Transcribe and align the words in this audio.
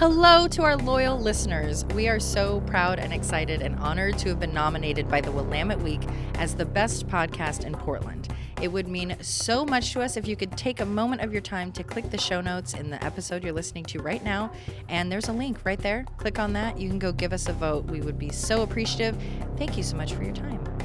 Hello 0.00 0.48
to 0.48 0.62
our 0.62 0.78
loyal 0.78 1.20
listeners. 1.20 1.84
We 1.94 2.08
are 2.08 2.18
so 2.18 2.62
proud 2.62 2.98
and 2.98 3.12
excited 3.12 3.60
and 3.60 3.78
honored 3.80 4.16
to 4.20 4.30
have 4.30 4.40
been 4.40 4.54
nominated 4.54 5.10
by 5.10 5.20
the 5.20 5.30
Willamette 5.30 5.82
Week 5.82 6.00
as 6.36 6.54
the 6.54 6.64
best 6.64 7.06
podcast 7.06 7.66
in 7.66 7.74
Portland. 7.74 8.32
It 8.62 8.68
would 8.68 8.88
mean 8.88 9.14
so 9.20 9.62
much 9.66 9.92
to 9.92 10.00
us 10.00 10.16
if 10.16 10.26
you 10.26 10.36
could 10.36 10.56
take 10.56 10.80
a 10.80 10.86
moment 10.86 11.20
of 11.20 11.34
your 11.34 11.42
time 11.42 11.70
to 11.72 11.84
click 11.84 12.10
the 12.10 12.16
show 12.16 12.40
notes 12.40 12.72
in 12.72 12.88
the 12.88 13.04
episode 13.04 13.44
you're 13.44 13.52
listening 13.52 13.84
to 13.84 14.00
right 14.00 14.24
now. 14.24 14.50
And 14.88 15.12
there's 15.12 15.28
a 15.28 15.34
link 15.34 15.58
right 15.64 15.78
there. 15.78 16.06
Click 16.16 16.38
on 16.38 16.54
that. 16.54 16.80
You 16.80 16.88
can 16.88 16.98
go 16.98 17.12
give 17.12 17.34
us 17.34 17.46
a 17.50 17.52
vote. 17.52 17.84
We 17.84 18.00
would 18.00 18.18
be 18.18 18.30
so 18.30 18.62
appreciative. 18.62 19.22
Thank 19.58 19.76
you 19.76 19.82
so 19.82 19.98
much 19.98 20.14
for 20.14 20.22
your 20.22 20.32
time. 20.32 20.79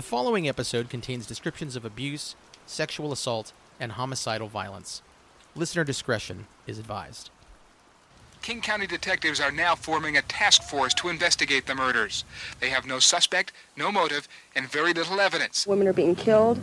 The 0.00 0.06
following 0.06 0.48
episode 0.48 0.88
contains 0.88 1.26
descriptions 1.26 1.76
of 1.76 1.84
abuse, 1.84 2.34
sexual 2.64 3.12
assault, 3.12 3.52
and 3.78 3.92
homicidal 3.92 4.48
violence. 4.48 5.02
Listener 5.54 5.84
discretion 5.84 6.46
is 6.66 6.78
advised. 6.78 7.28
King 8.40 8.62
County 8.62 8.86
detectives 8.86 9.42
are 9.42 9.52
now 9.52 9.74
forming 9.74 10.16
a 10.16 10.22
task 10.22 10.62
force 10.62 10.94
to 10.94 11.10
investigate 11.10 11.66
the 11.66 11.74
murders. 11.74 12.24
They 12.60 12.70
have 12.70 12.86
no 12.86 12.98
suspect, 12.98 13.52
no 13.76 13.92
motive, 13.92 14.26
and 14.56 14.72
very 14.72 14.94
little 14.94 15.20
evidence. 15.20 15.66
Women 15.66 15.86
are 15.86 15.92
being 15.92 16.14
killed. 16.14 16.58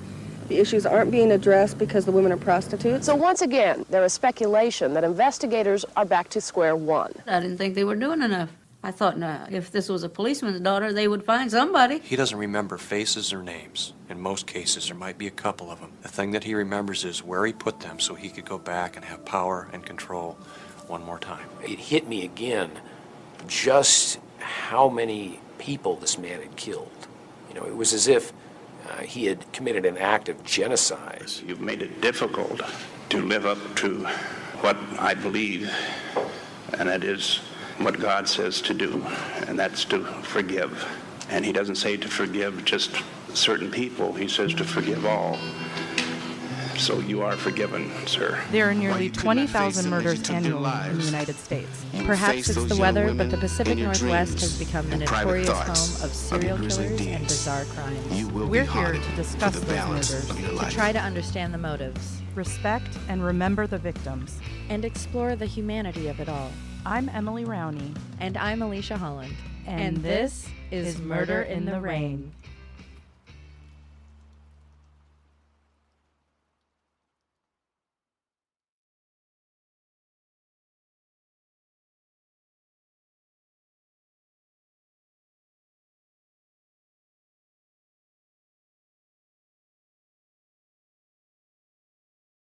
The 0.48 0.58
issues 0.58 0.88
aren't 0.88 1.12
being 1.12 1.32
addressed 1.32 1.78
because 1.78 2.06
the 2.06 2.12
women 2.12 2.32
are 2.32 2.38
prostitutes. 2.38 3.06
So 3.06 3.14
once 3.14 3.44
again, 3.44 3.86
there 3.92 4.04
is 4.04 4.14
speculation 4.14 4.96
that 4.96 5.04
investigators 5.04 5.86
are 5.96 6.06
back 6.06 6.30
to 6.30 6.42
square 6.42 6.76
one. 6.76 7.14
I 7.28 7.40
didn't 7.40 7.60
think 7.60 7.76
they 7.76 7.84
were 7.84 7.96
doing 7.96 8.24
enough. 8.24 8.50
I 8.84 8.92
thought, 8.92 9.18
nah, 9.18 9.48
if 9.50 9.72
this 9.72 9.90
was 9.90 10.04
a 10.04 10.10
policeman's 10.10 10.60
daughter, 10.62 10.94
they 10.94 11.08
would 11.08 11.24
find 11.24 11.50
somebody. 11.50 12.00
He 12.00 12.16
doesn't 12.16 12.38
remember 12.38 12.78
faces 12.78 13.34
or 13.34 13.42
names. 13.44 13.94
In 14.10 14.22
most 14.22 14.48
cases, 14.48 14.88
there 14.88 14.96
might 14.96 15.18
be 15.18 15.28
a 15.28 15.32
couple 15.32 15.72
of 15.72 15.80
them. 15.82 15.92
The 16.04 16.10
thing 16.10 16.32
that 16.32 16.44
he 16.44 16.54
remembers 16.54 17.04
is 17.04 17.24
where 17.24 17.46
he 17.46 17.54
put 17.54 17.80
them 17.82 18.00
so 18.00 18.14
he 18.16 18.30
could 18.30 18.46
go 18.46 18.58
back 18.58 18.96
and 18.96 19.04
have 19.04 19.26
power 19.26 19.68
and 19.74 19.86
control 19.86 20.38
one 20.88 21.04
more 21.04 21.20
time. 21.20 21.50
It 21.64 21.80
hit 21.80 22.08
me 22.08 22.24
again 22.24 22.72
just 23.48 24.20
how 24.40 24.90
many 24.90 25.40
people 25.58 25.96
this 25.96 26.18
man 26.18 26.42
had 26.42 26.56
killed. 26.56 27.08
You 27.50 27.56
know, 27.56 27.66
it 27.66 27.76
was 27.76 27.94
as 27.94 28.08
if 28.08 28.32
uh, 28.90 29.02
he 29.02 29.26
had 29.26 29.52
committed 29.52 29.86
an 29.86 29.98
act 29.98 30.30
of 30.30 30.44
genocide. 30.44 31.30
You've 31.46 31.62
made 31.62 31.82
it 31.82 32.00
difficult 32.00 32.62
to 33.10 33.22
live 33.22 33.46
up 33.46 33.58
to 33.78 34.06
what 34.62 34.78
I 35.00 35.14
believe, 35.14 35.70
and 36.78 36.88
that 36.88 37.04
is 37.04 37.42
what 37.80 38.00
God 38.00 38.28
says 38.28 38.62
to 38.62 38.74
do, 38.74 39.04
and 39.48 39.58
that's 39.58 39.86
to 39.86 40.04
forgive. 40.24 40.86
And 41.30 41.46
He 41.46 41.52
doesn't 41.52 41.76
say 41.76 41.98
to 41.98 42.08
forgive 42.08 42.66
just 42.66 42.92
certain 43.34 43.70
people, 43.72 44.14
He 44.14 44.28
says 44.28 44.54
to 44.56 44.64
forgive 44.64 45.06
all. 45.06 45.38
So 46.78 47.00
you 47.00 47.24
are 47.24 47.36
forgiven, 47.36 47.92
sir. 48.06 48.40
There 48.52 48.70
are 48.70 48.74
nearly 48.74 49.10
20,000 49.10 49.90
murders 49.90 50.30
annually 50.30 50.70
in 50.92 50.98
the 51.00 51.04
United 51.06 51.36
States. 51.36 51.84
Perhaps 52.06 52.50
it's 52.50 52.66
the 52.66 52.78
weather, 52.80 53.16
but 53.16 53.32
the 53.32 53.38
Pacific 53.38 53.80
Northwest 53.80 54.40
has 54.42 54.60
become 54.60 54.88
the 54.92 54.98
notorious 54.98 55.50
home 55.50 56.06
of 56.06 56.14
serial 56.14 56.56
killers 56.58 56.80
and 57.02 57.24
bizarre 57.24 57.66
crimes. 57.66 58.26
We're 58.32 58.64
here 58.64 58.94
to 58.94 59.16
discuss 59.16 59.60
those 59.60 59.88
murders, 59.88 60.28
To 60.60 60.70
try 60.70 60.92
to 60.92 61.00
understand 61.00 61.52
the 61.52 61.58
motives 61.58 62.22
respect 62.36 62.90
and 63.10 63.24
remember 63.24 63.66
the 63.66 63.80
victims. 63.80 64.40
and 64.70 64.86
explore 64.86 65.36
the 65.36 65.48
humanity 65.48 66.08
of 66.08 66.20
it 66.20 66.30
all. 66.30 66.52
I'm 66.86 67.10
Emily 67.10 67.46
Rowney. 67.46 67.96
And 68.20 68.38
I'm 68.38 68.60
Alisha 68.60 68.98
Holland. 68.98 69.36
And 69.66 69.98
this 69.98 70.48
is 70.72 71.00
Murder 71.00 71.42
in 71.42 71.66
the 71.66 71.80
Rain. 71.82 72.32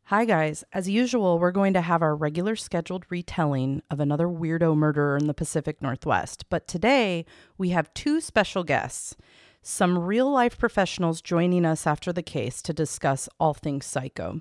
Hi, 0.06 0.24
guys. 0.24 0.64
As 0.72 0.90
usual, 0.90 1.38
we're 1.38 1.52
going 1.52 1.72
to 1.74 1.80
have 1.80 2.02
our 2.02 2.14
regular 2.16 2.56
scheduled 2.56 3.04
retelling 3.08 3.82
of 3.88 4.00
another 4.00 4.26
weirdo 4.26 4.76
murderer 4.76 5.16
in 5.16 5.28
the 5.28 5.32
Pacific 5.32 5.80
Northwest. 5.80 6.44
But 6.50 6.66
today, 6.66 7.24
we 7.56 7.70
have 7.70 7.94
two 7.94 8.20
special 8.20 8.64
guests 8.64 9.16
some 9.62 9.96
real 9.96 10.28
life 10.28 10.58
professionals 10.58 11.22
joining 11.22 11.64
us 11.64 11.86
after 11.86 12.12
the 12.12 12.22
case 12.22 12.60
to 12.62 12.72
discuss 12.72 13.28
all 13.38 13.54
things 13.54 13.86
psycho. 13.86 14.40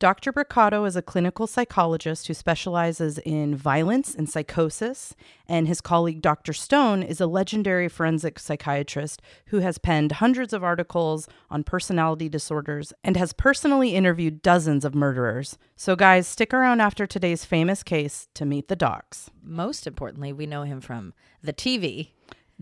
Dr. 0.00 0.32
Brucato 0.32 0.86
is 0.86 0.94
a 0.94 1.02
clinical 1.02 1.48
psychologist 1.48 2.28
who 2.28 2.34
specializes 2.34 3.18
in 3.18 3.56
violence 3.56 4.14
and 4.14 4.30
psychosis, 4.30 5.16
and 5.48 5.66
his 5.66 5.80
colleague 5.80 6.22
Dr. 6.22 6.52
Stone 6.52 7.02
is 7.02 7.20
a 7.20 7.26
legendary 7.26 7.88
forensic 7.88 8.38
psychiatrist 8.38 9.20
who 9.46 9.58
has 9.58 9.76
penned 9.76 10.12
hundreds 10.12 10.52
of 10.52 10.62
articles 10.62 11.26
on 11.50 11.64
personality 11.64 12.28
disorders 12.28 12.92
and 13.02 13.16
has 13.16 13.32
personally 13.32 13.96
interviewed 13.96 14.40
dozens 14.40 14.84
of 14.84 14.94
murderers. 14.94 15.58
So, 15.74 15.96
guys, 15.96 16.28
stick 16.28 16.54
around 16.54 16.80
after 16.80 17.04
today's 17.04 17.44
famous 17.44 17.82
case 17.82 18.28
to 18.34 18.46
meet 18.46 18.68
the 18.68 18.76
docs. 18.76 19.30
Most 19.42 19.84
importantly, 19.84 20.32
we 20.32 20.46
know 20.46 20.62
him 20.62 20.80
from 20.80 21.12
the 21.42 21.52
TV. 21.52 22.10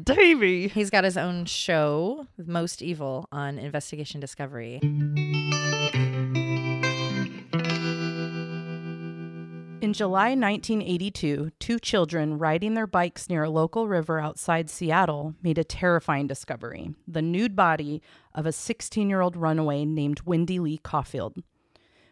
Davy! 0.03 0.69
He's 0.69 0.89
got 0.89 1.05
his 1.05 1.19
own 1.19 1.45
show, 1.45 2.29
Most 2.39 2.81
Evil, 2.81 3.29
on 3.31 3.59
Investigation 3.59 4.21
Discovery. 4.21 4.81
In 9.87 9.93
July 9.93 10.31
1982, 10.31 11.53
two 11.61 11.79
children 11.79 12.39
riding 12.39 12.75
their 12.75 12.89
bikes 12.89 13.29
near 13.29 13.45
a 13.45 13.51
local 13.51 13.87
river 13.87 14.19
outside 14.19 14.69
Seattle 14.69 15.37
made 15.45 15.59
a 15.59 15.63
terrifying 15.63 16.27
discovery 16.27 16.97
the 17.07 17.23
nude 17.23 17.55
body 17.55 18.03
of 18.35 18.47
a 18.47 18.51
16 18.51 19.09
year 19.09 19.21
old 19.21 19.37
runaway 19.37 19.85
named 19.85 20.23
Wendy 20.23 20.59
Lee 20.59 20.79
Coffield. 20.79 21.37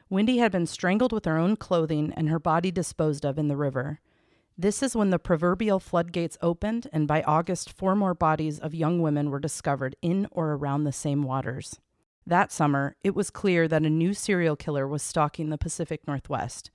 Wendy 0.08 0.38
had 0.38 0.52
been 0.52 0.66
strangled 0.66 1.12
with 1.12 1.24
her 1.24 1.36
own 1.36 1.56
clothing 1.56 2.12
and 2.16 2.28
her 2.28 2.38
body 2.38 2.70
disposed 2.70 3.24
of 3.26 3.40
in 3.40 3.48
the 3.48 3.56
river. 3.56 3.98
This 4.56 4.80
is 4.80 4.94
when 4.94 5.10
the 5.10 5.18
proverbial 5.18 5.80
floodgates 5.80 6.38
opened, 6.40 6.86
and 6.92 7.08
by 7.08 7.22
August, 7.22 7.72
four 7.72 7.96
more 7.96 8.14
bodies 8.14 8.60
of 8.60 8.72
young 8.72 9.02
women 9.02 9.30
were 9.30 9.40
discovered 9.40 9.96
in 10.00 10.28
or 10.30 10.52
around 10.52 10.84
the 10.84 10.92
same 10.92 11.24
waters. 11.24 11.80
That 12.24 12.52
summer, 12.52 12.94
it 13.02 13.16
was 13.16 13.30
clear 13.30 13.66
that 13.66 13.82
a 13.82 13.90
new 13.90 14.14
serial 14.14 14.54
killer 14.54 14.86
was 14.86 15.02
stalking 15.02 15.50
the 15.50 15.58
Pacific 15.58 16.06
Northwest. 16.06 16.70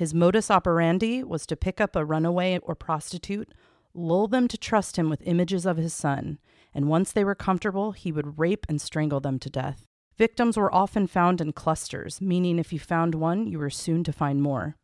His 0.00 0.14
modus 0.14 0.50
operandi 0.50 1.22
was 1.22 1.44
to 1.44 1.58
pick 1.58 1.78
up 1.78 1.94
a 1.94 2.06
runaway 2.06 2.58
or 2.62 2.74
prostitute, 2.74 3.52
lull 3.92 4.28
them 4.28 4.48
to 4.48 4.56
trust 4.56 4.96
him 4.96 5.10
with 5.10 5.20
images 5.26 5.66
of 5.66 5.76
his 5.76 5.92
son, 5.92 6.38
and 6.72 6.88
once 6.88 7.12
they 7.12 7.22
were 7.22 7.34
comfortable, 7.34 7.92
he 7.92 8.10
would 8.10 8.38
rape 8.38 8.64
and 8.66 8.80
strangle 8.80 9.20
them 9.20 9.38
to 9.40 9.50
death. 9.50 9.84
Victims 10.16 10.56
were 10.56 10.74
often 10.74 11.06
found 11.06 11.42
in 11.42 11.52
clusters, 11.52 12.18
meaning 12.18 12.58
if 12.58 12.72
you 12.72 12.78
found 12.78 13.14
one, 13.14 13.46
you 13.46 13.58
were 13.58 13.68
soon 13.68 14.02
to 14.04 14.10
find 14.10 14.40
more. 14.40 14.74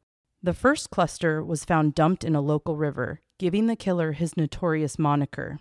The 0.43 0.53
first 0.53 0.91
cluster 0.91 1.43
was 1.43 1.65
found 1.65 1.94
dumped 1.94 2.22
in 2.22 2.37
a 2.37 2.43
local 2.43 2.77
river, 2.77 3.22
giving 3.38 3.69
the 3.69 3.75
killer 3.75 4.12
his 4.12 4.37
notorious 4.37 4.98
moniker. 4.98 5.59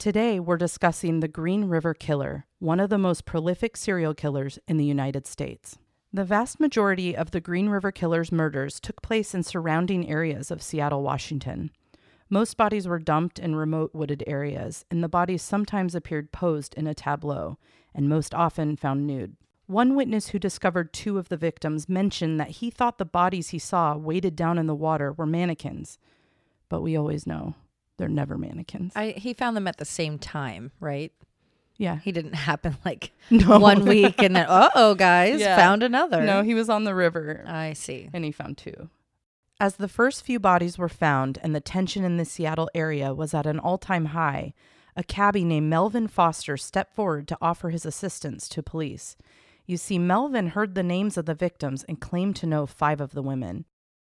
Today, 0.00 0.40
we're 0.40 0.56
discussing 0.56 1.20
the 1.20 1.28
Green 1.28 1.66
River 1.66 1.94
Killer, 1.94 2.46
one 2.58 2.80
of 2.80 2.90
the 2.90 2.98
most 2.98 3.24
prolific 3.24 3.76
serial 3.76 4.14
killers 4.14 4.58
in 4.66 4.78
the 4.78 4.84
United 4.84 5.28
States. 5.28 5.78
The 6.12 6.24
vast 6.24 6.60
majority 6.60 7.16
of 7.16 7.32
the 7.32 7.40
Green 7.40 7.68
River 7.68 7.92
Killer's 7.92 8.32
murders 8.32 8.80
took 8.80 9.02
place 9.02 9.34
in 9.34 9.42
surrounding 9.42 10.08
areas 10.08 10.50
of 10.50 10.62
Seattle, 10.62 11.02
Washington. 11.02 11.70
Most 12.30 12.56
bodies 12.56 12.88
were 12.88 12.98
dumped 12.98 13.38
in 13.38 13.54
remote 13.54 13.94
wooded 13.94 14.24
areas, 14.26 14.84
and 14.90 15.02
the 15.02 15.08
bodies 15.08 15.42
sometimes 15.42 15.94
appeared 15.94 16.32
posed 16.32 16.74
in 16.74 16.86
a 16.86 16.94
tableau, 16.94 17.58
and 17.94 18.08
most 18.08 18.34
often 18.34 18.76
found 18.76 19.06
nude. 19.06 19.36
One 19.66 19.96
witness 19.96 20.28
who 20.28 20.38
discovered 20.38 20.92
two 20.92 21.18
of 21.18 21.28
the 21.28 21.36
victims 21.36 21.88
mentioned 21.88 22.38
that 22.38 22.50
he 22.50 22.70
thought 22.70 22.98
the 22.98 23.04
bodies 23.04 23.50
he 23.50 23.58
saw 23.58 23.96
weighted 23.96 24.36
down 24.36 24.58
in 24.58 24.66
the 24.66 24.74
water 24.74 25.12
were 25.12 25.26
mannequins. 25.26 25.98
But 26.68 26.82
we 26.82 26.96
always 26.96 27.26
know 27.26 27.54
they're 27.96 28.08
never 28.08 28.38
mannequins. 28.38 28.92
I, 28.94 29.14
he 29.16 29.34
found 29.34 29.56
them 29.56 29.66
at 29.66 29.78
the 29.78 29.84
same 29.84 30.18
time, 30.18 30.70
right? 30.78 31.12
Yeah. 31.78 31.98
He 31.98 32.12
didn't 32.12 32.34
happen 32.34 32.76
like 32.84 33.12
No. 33.30 33.58
one 33.58 33.84
week 33.84 34.22
and 34.22 34.34
then, 34.36 34.46
uh 34.46 34.70
oh, 34.74 34.94
guys, 34.94 35.40
Yeah. 35.40 35.56
found 35.56 35.82
another. 35.82 36.22
No, 36.22 36.42
he 36.42 36.54
was 36.54 36.68
on 36.68 36.84
the 36.84 36.94
river. 36.94 37.44
I 37.46 37.72
see. 37.72 38.08
and 38.12 38.24
he 38.24 38.32
found 38.32 38.58
two. 38.58 38.88
As 39.58 39.76
the 39.76 39.88
first 39.88 40.22
few 40.24 40.38
bodies 40.38 40.76
were 40.76 40.88
found 40.88 41.38
and 41.42 41.54
the 41.54 41.60
tension 41.60 42.04
in 42.04 42.18
the 42.18 42.24
Seattle 42.26 42.68
area 42.74 43.14
was 43.14 43.32
at 43.32 43.46
an 43.46 43.58
all 43.58 43.78
time 43.78 44.06
high, 44.06 44.52
a 44.96 45.02
cabbie 45.02 45.44
named 45.44 45.68
Melvin 45.70 46.08
Foster 46.08 46.56
stepped 46.56 46.94
forward 46.94 47.26
to 47.28 47.38
offer 47.40 47.70
his 47.70 47.86
assistance 47.86 48.48
to 48.50 48.62
police. 48.62 49.16
You 49.66 49.76
see, 49.76 49.98
Melvin 49.98 50.48
heard 50.48 50.74
the 50.74 50.82
names 50.82 51.16
of 51.16 51.26
the 51.26 51.34
victims 51.34 51.84
and 51.84 52.00
claimed 52.00 52.36
to 52.36 52.46
know 52.46 52.66
five 52.66 53.00
of 53.00 53.12
the 53.12 53.22
women. 53.22 53.64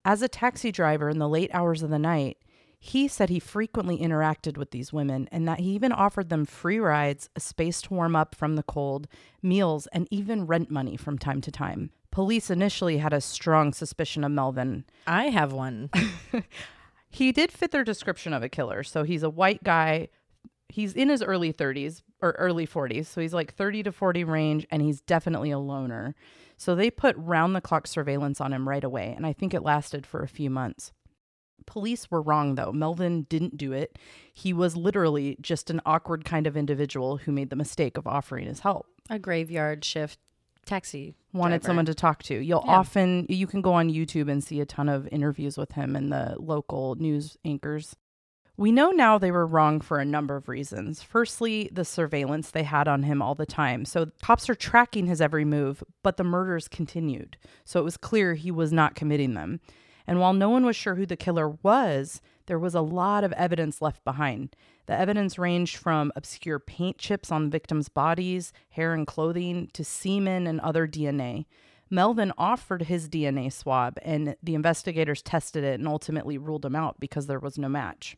As 0.05 0.21
a 0.21 0.27
taxi 0.29 0.71
driver 0.71 1.09
in 1.09 1.17
the 1.19 1.27
late 1.27 1.49
hours 1.53 1.81
of 1.81 1.89
the 1.89 1.97
night, 1.99 2.37
He 2.79 3.07
said 3.07 3.29
he 3.29 3.39
frequently 3.39 3.97
interacted 3.97 4.57
with 4.57 4.71
these 4.71 4.93
women 4.93 5.27
and 5.31 5.47
that 5.47 5.59
he 5.59 5.71
even 5.71 5.91
offered 5.91 6.29
them 6.29 6.45
free 6.45 6.79
rides, 6.79 7.29
a 7.35 7.39
space 7.39 7.81
to 7.83 7.93
warm 7.93 8.15
up 8.15 8.35
from 8.35 8.55
the 8.55 8.63
cold, 8.63 9.07
meals, 9.41 9.87
and 9.87 10.07
even 10.11 10.45
rent 10.45 10.69
money 10.69 10.95
from 10.95 11.17
time 11.17 11.41
to 11.41 11.51
time. 11.51 11.89
Police 12.11 12.49
initially 12.49 12.97
had 12.97 13.13
a 13.13 13.21
strong 13.21 13.73
suspicion 13.73 14.23
of 14.23 14.31
Melvin. 14.31 14.85
I 15.05 15.25
have 15.25 15.53
one. 15.53 15.89
He 17.09 17.31
did 17.31 17.51
fit 17.51 17.71
their 17.71 17.83
description 17.83 18.33
of 18.33 18.43
a 18.43 18.49
killer. 18.49 18.83
So 18.83 19.03
he's 19.03 19.23
a 19.23 19.29
white 19.29 19.63
guy. 19.63 20.09
He's 20.69 20.93
in 20.93 21.09
his 21.09 21.23
early 21.23 21.53
30s 21.53 22.01
or 22.21 22.31
early 22.31 22.67
40s. 22.67 23.05
So 23.05 23.21
he's 23.21 23.33
like 23.33 23.53
30 23.53 23.83
to 23.83 23.91
40 23.91 24.23
range 24.23 24.67
and 24.69 24.81
he's 24.81 25.01
definitely 25.01 25.51
a 25.51 25.59
loner. 25.59 26.15
So 26.57 26.75
they 26.75 26.89
put 26.91 27.15
round 27.17 27.55
the 27.55 27.61
clock 27.61 27.87
surveillance 27.87 28.41
on 28.41 28.53
him 28.53 28.67
right 28.67 28.83
away. 28.83 29.13
And 29.15 29.25
I 29.25 29.33
think 29.33 29.53
it 29.53 29.63
lasted 29.63 30.05
for 30.05 30.21
a 30.21 30.27
few 30.27 30.49
months. 30.49 30.91
Police 31.67 32.09
were 32.09 32.21
wrong, 32.21 32.55
though. 32.55 32.71
Melvin 32.71 33.23
didn't 33.29 33.57
do 33.57 33.71
it. 33.73 33.99
He 34.33 34.51
was 34.53 34.75
literally 34.75 35.37
just 35.41 35.69
an 35.69 35.79
awkward 35.85 36.25
kind 36.25 36.47
of 36.47 36.57
individual 36.57 37.17
who 37.17 37.31
made 37.31 37.51
the 37.51 37.55
mistake 37.55 37.97
of 37.97 38.07
offering 38.07 38.47
his 38.47 38.61
help. 38.61 38.87
A 39.09 39.19
graveyard 39.19 39.85
shift 39.85 40.17
taxi. 40.65 41.15
Wanted 41.33 41.59
driver. 41.61 41.69
someone 41.69 41.85
to 41.85 41.93
talk 41.93 42.23
to. 42.23 42.35
You'll 42.35 42.63
Yeah. 42.65 42.77
often, 42.79 43.25
you 43.29 43.45
can 43.47 43.61
go 43.61 43.73
on 43.73 43.89
YouTube 43.89 44.29
and 44.29 44.43
see 44.43 44.59
a 44.59 44.65
ton 44.65 44.89
of 44.89 45.07
interviews 45.11 45.57
with 45.57 45.73
him 45.73 45.95
and 45.95 46.11
the 46.11 46.35
local 46.39 46.95
news 46.95 47.37
anchors. 47.45 47.95
We 48.57 48.71
know 48.71 48.89
now 48.89 49.17
they 49.19 49.29
were 49.31 49.45
wrong 49.45 49.81
for 49.81 49.99
a 49.99 50.05
number 50.05 50.35
of 50.35 50.49
reasons. 50.49 51.03
Firstly, 51.03 51.69
the 51.71 51.85
surveillance 51.85 52.49
they 52.49 52.63
had 52.63 52.87
on 52.87 53.03
him 53.03 53.21
all 53.21 53.35
the 53.35 53.45
time. 53.45 53.85
So 53.85 54.07
cops 54.23 54.49
are 54.49 54.55
tracking 54.55 55.05
his 55.05 55.21
every 55.21 55.45
move, 55.45 55.83
but 56.01 56.17
the 56.17 56.23
murders 56.23 56.67
continued. 56.67 57.37
So 57.65 57.79
it 57.79 57.83
was 57.83 57.97
clear 57.97 58.33
he 58.33 58.49
was 58.49 58.73
not 58.73 58.95
committing 58.95 59.35
them. 59.35 59.59
And 60.07 60.19
while 60.19 60.33
no 60.33 60.49
one 60.49 60.65
was 60.65 60.75
sure 60.75 60.95
who 60.95 61.05
the 61.05 61.17
killer 61.17 61.49
was, 61.49 62.21
there 62.45 62.57
was 62.57 62.73
a 62.73 62.81
lot 62.81 63.25
of 63.25 63.33
evidence 63.33 63.81
left 63.81 64.03
behind. 64.05 64.55
The 64.85 64.97
evidence 64.97 65.37
ranged 65.37 65.75
from 65.75 66.13
obscure 66.15 66.59
paint 66.59 66.97
chips 66.97 67.29
on 67.31 67.49
victims' 67.49 67.89
bodies, 67.89 68.53
hair 68.69 68.93
and 68.93 69.05
clothing, 69.05 69.69
to 69.73 69.83
semen 69.83 70.47
and 70.47 70.61
other 70.61 70.87
DNA. 70.87 71.45
Melvin 71.89 72.31
offered 72.37 72.83
his 72.83 73.09
DNA 73.09 73.51
swab, 73.51 73.97
and 74.01 74.35
the 74.41 74.55
investigators 74.55 75.21
tested 75.21 75.63
it 75.63 75.79
and 75.79 75.87
ultimately 75.87 76.37
ruled 76.37 76.65
him 76.65 76.75
out 76.75 76.99
because 76.99 77.27
there 77.27 77.39
was 77.39 77.57
no 77.57 77.69
match. 77.69 78.17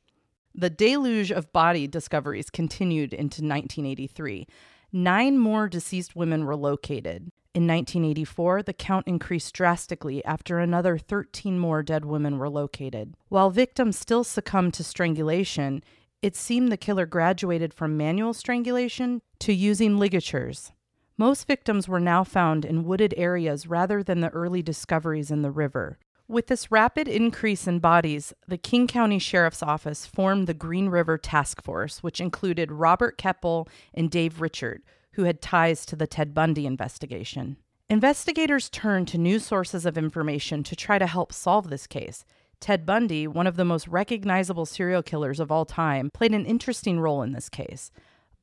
The 0.55 0.69
deluge 0.69 1.31
of 1.31 1.53
body 1.53 1.87
discoveries 1.87 2.49
continued 2.49 3.13
into 3.13 3.41
1983. 3.41 4.47
Nine 4.91 5.37
more 5.37 5.67
deceased 5.67 6.15
women 6.15 6.45
were 6.45 6.55
located. 6.55 7.31
In 7.55 7.65
1984, 7.65 8.63
the 8.63 8.73
count 8.73 9.07
increased 9.07 9.55
drastically 9.55 10.23
after 10.23 10.59
another 10.59 10.99
13 10.99 11.57
more 11.57 11.81
dead 11.81 12.05
women 12.05 12.37
were 12.37 12.49
located. 12.49 13.15
While 13.27 13.49
victims 13.49 13.97
still 13.97 14.23
succumbed 14.23 14.75
to 14.75 14.83
strangulation, 14.83 15.83
it 16.21 16.35
seemed 16.35 16.71
the 16.71 16.77
killer 16.77 17.07
graduated 17.07 17.73
from 17.73 17.97
manual 17.97 18.33
strangulation 18.33 19.21
to 19.39 19.53
using 19.53 19.97
ligatures. 19.97 20.73
Most 21.17 21.47
victims 21.47 21.87
were 21.87 21.99
now 21.99 22.23
found 22.23 22.65
in 22.65 22.85
wooded 22.85 23.15
areas 23.17 23.67
rather 23.67 24.03
than 24.03 24.19
the 24.19 24.29
early 24.29 24.61
discoveries 24.61 25.31
in 25.31 25.41
the 25.41 25.51
river. 25.51 25.97
With 26.27 26.47
this 26.47 26.71
rapid 26.71 27.07
increase 27.07 27.65
in 27.65 27.79
bodies, 27.79 28.31
the 28.47 28.59
King 28.59 28.85
County 28.85 29.17
Sheriff's 29.17 29.63
Office 29.63 30.05
formed 30.05 30.45
the 30.45 30.53
Green 30.53 30.89
River 30.89 31.17
Task 31.17 31.63
Force, 31.63 32.03
which 32.03 32.21
included 32.21 32.71
Robert 32.71 33.17
Keppel 33.17 33.67
and 33.93 34.11
Dave 34.11 34.39
Reichert, 34.39 34.83
who 35.19 35.25
had 35.25 35.41
ties 35.41 35.85
to 35.85 35.97
the 35.97 36.07
Ted 36.07 36.33
Bundy 36.33 36.65
investigation. 36.65 37.57
Investigators 37.89 38.69
turned 38.69 39.09
to 39.09 39.17
new 39.17 39.37
sources 39.37 39.85
of 39.85 39.97
information 39.97 40.63
to 40.63 40.77
try 40.77 40.97
to 40.97 41.07
help 41.07 41.33
solve 41.33 41.69
this 41.69 41.87
case. 41.87 42.23
Ted 42.61 42.85
Bundy, 42.85 43.27
one 43.27 43.45
of 43.45 43.57
the 43.57 43.65
most 43.65 43.85
recognizable 43.89 44.65
serial 44.65 45.03
killers 45.03 45.41
of 45.41 45.51
all 45.51 45.65
time, 45.65 46.09
played 46.13 46.33
an 46.33 46.45
interesting 46.45 47.01
role 47.01 47.21
in 47.21 47.33
this 47.33 47.49
case. 47.49 47.91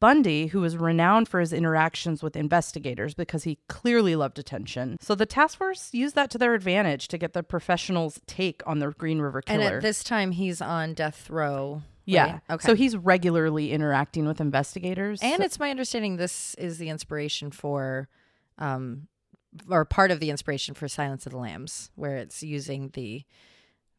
Bundy, 0.00 0.48
who 0.48 0.60
was 0.60 0.76
renowned 0.76 1.30
for 1.30 1.40
his 1.40 1.54
interactions 1.54 2.22
with 2.22 2.36
investigators 2.36 3.14
because 3.14 3.44
he 3.44 3.58
clearly 3.70 4.14
loved 4.14 4.38
attention. 4.38 4.98
So 5.00 5.14
the 5.14 5.24
task 5.24 5.56
force 5.56 5.88
used 5.94 6.14
that 6.14 6.30
to 6.32 6.36
their 6.36 6.52
advantage 6.52 7.08
to 7.08 7.16
get 7.16 7.32
the 7.32 7.42
professionals' 7.42 8.20
take 8.26 8.62
on 8.66 8.80
the 8.80 8.90
Green 8.90 9.20
River 9.20 9.40
killer. 9.40 9.64
And 9.64 9.74
at 9.76 9.80
this 9.80 10.04
time, 10.04 10.32
he's 10.32 10.60
on 10.60 10.92
death 10.92 11.30
row. 11.30 11.80
Yeah. 12.06 12.24
right? 12.24 12.40
Okay. 12.50 12.66
So 12.66 12.74
he's 12.74 12.96
regularly 12.96 13.72
interacting 13.72 14.26
with 14.26 14.40
investigators. 14.40 15.20
and 15.22 15.38
So- 15.38 15.44
it's 15.44 15.58
my 15.58 15.70
understanding 15.70 16.16
this 16.16 16.54
is 16.54 16.78
the 16.78 16.88
inspiration 16.88 17.50
for, 17.50 18.08
um, 18.58 19.08
or 19.68 19.84
part 19.84 20.10
of 20.10 20.20
the 20.20 20.30
inspiration 20.30 20.74
for 20.74 20.88
Silence 20.88 21.26
of 21.26 21.32
the 21.32 21.38
Lambs, 21.38 21.90
where 21.94 22.16
it's 22.16 22.42
using 22.42 22.90
the 22.94 23.24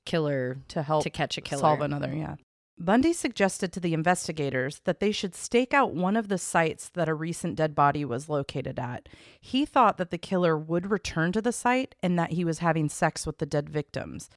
killer 0.05 0.59
to 0.69 0.83
help 0.83 1.03
to 1.03 1.09
catch 1.09 1.37
a 1.37 1.41
killer. 1.41 1.59
solve 1.61 1.81
another. 1.81 2.13
Yeah. 2.15 2.35
Bundy 2.79 3.11
suggested 3.11 3.73
to 3.73 3.79
the 3.79 3.95
investigators 3.95 4.81
that 4.83 4.99
they 4.99 5.11
should 5.11 5.33
stake 5.33 5.73
out 5.73 5.95
one 5.95 6.15
of 6.15 6.27
the 6.27 6.37
sites 6.37 6.89
that 6.89 7.09
a 7.09 7.13
recent 7.15 7.55
dead 7.55 7.73
body 7.73 8.05
was 8.05 8.29
located 8.29 8.77
at. 8.77 9.09
He 9.41 9.65
thought 9.65 9.97
that 9.97 10.11
the 10.11 10.19
killer 10.19 10.55
would 10.55 10.91
return 10.91 11.31
to 11.31 11.41
the 11.41 11.51
site 11.51 11.95
and 12.03 12.19
that 12.19 12.33
he 12.33 12.45
was 12.45 12.59
having 12.59 12.87
sex 12.87 13.25
with 13.25 13.39
the 13.39 13.47
dead 13.47 13.67
victims. 13.67 14.29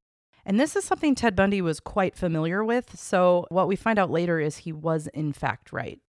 And 0.45 0.59
this 0.59 0.77
is 0.77 0.85
something 0.85 1.15
Ted 1.15 1.37
Bundy 1.37 1.61
was 1.61 1.81
quite 1.81 2.17
familiar 2.17 2.65
with, 2.65 2.99
so 2.99 3.47
what 3.51 3.69
we 3.69 3.77
find 3.77 3.99
out 3.99 4.11
later 4.11 4.41
is 4.41 4.59
he 4.59 4.73
was 4.73 5.07
in 5.09 5.33
fact 5.33 5.73
right. 5.73 6.01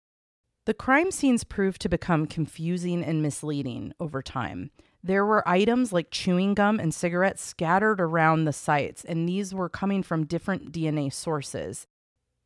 The 0.67 0.75
crime 0.75 1.11
scenes 1.11 1.43
proved 1.43 1.81
to 1.82 1.88
become 1.88 2.27
confusing 2.27 3.03
and 3.03 3.23
misleading 3.23 3.93
over 3.99 4.23
time. 4.23 4.71
There 5.03 5.25
were 5.25 5.49
items 5.49 5.93
like 5.93 6.11
chewing 6.11 6.55
gum 6.55 6.79
and 6.79 6.93
cigarettes 6.94 7.43
scattered 7.43 8.00
around 8.00 8.44
the 8.44 8.53
sites, 8.53 9.05
and 9.05 9.29
these 9.29 9.55
were 9.55 9.69
coming 9.69 10.03
from 10.03 10.27
different 10.27 10.71
DNA 10.71 11.12
sources. 11.12 11.87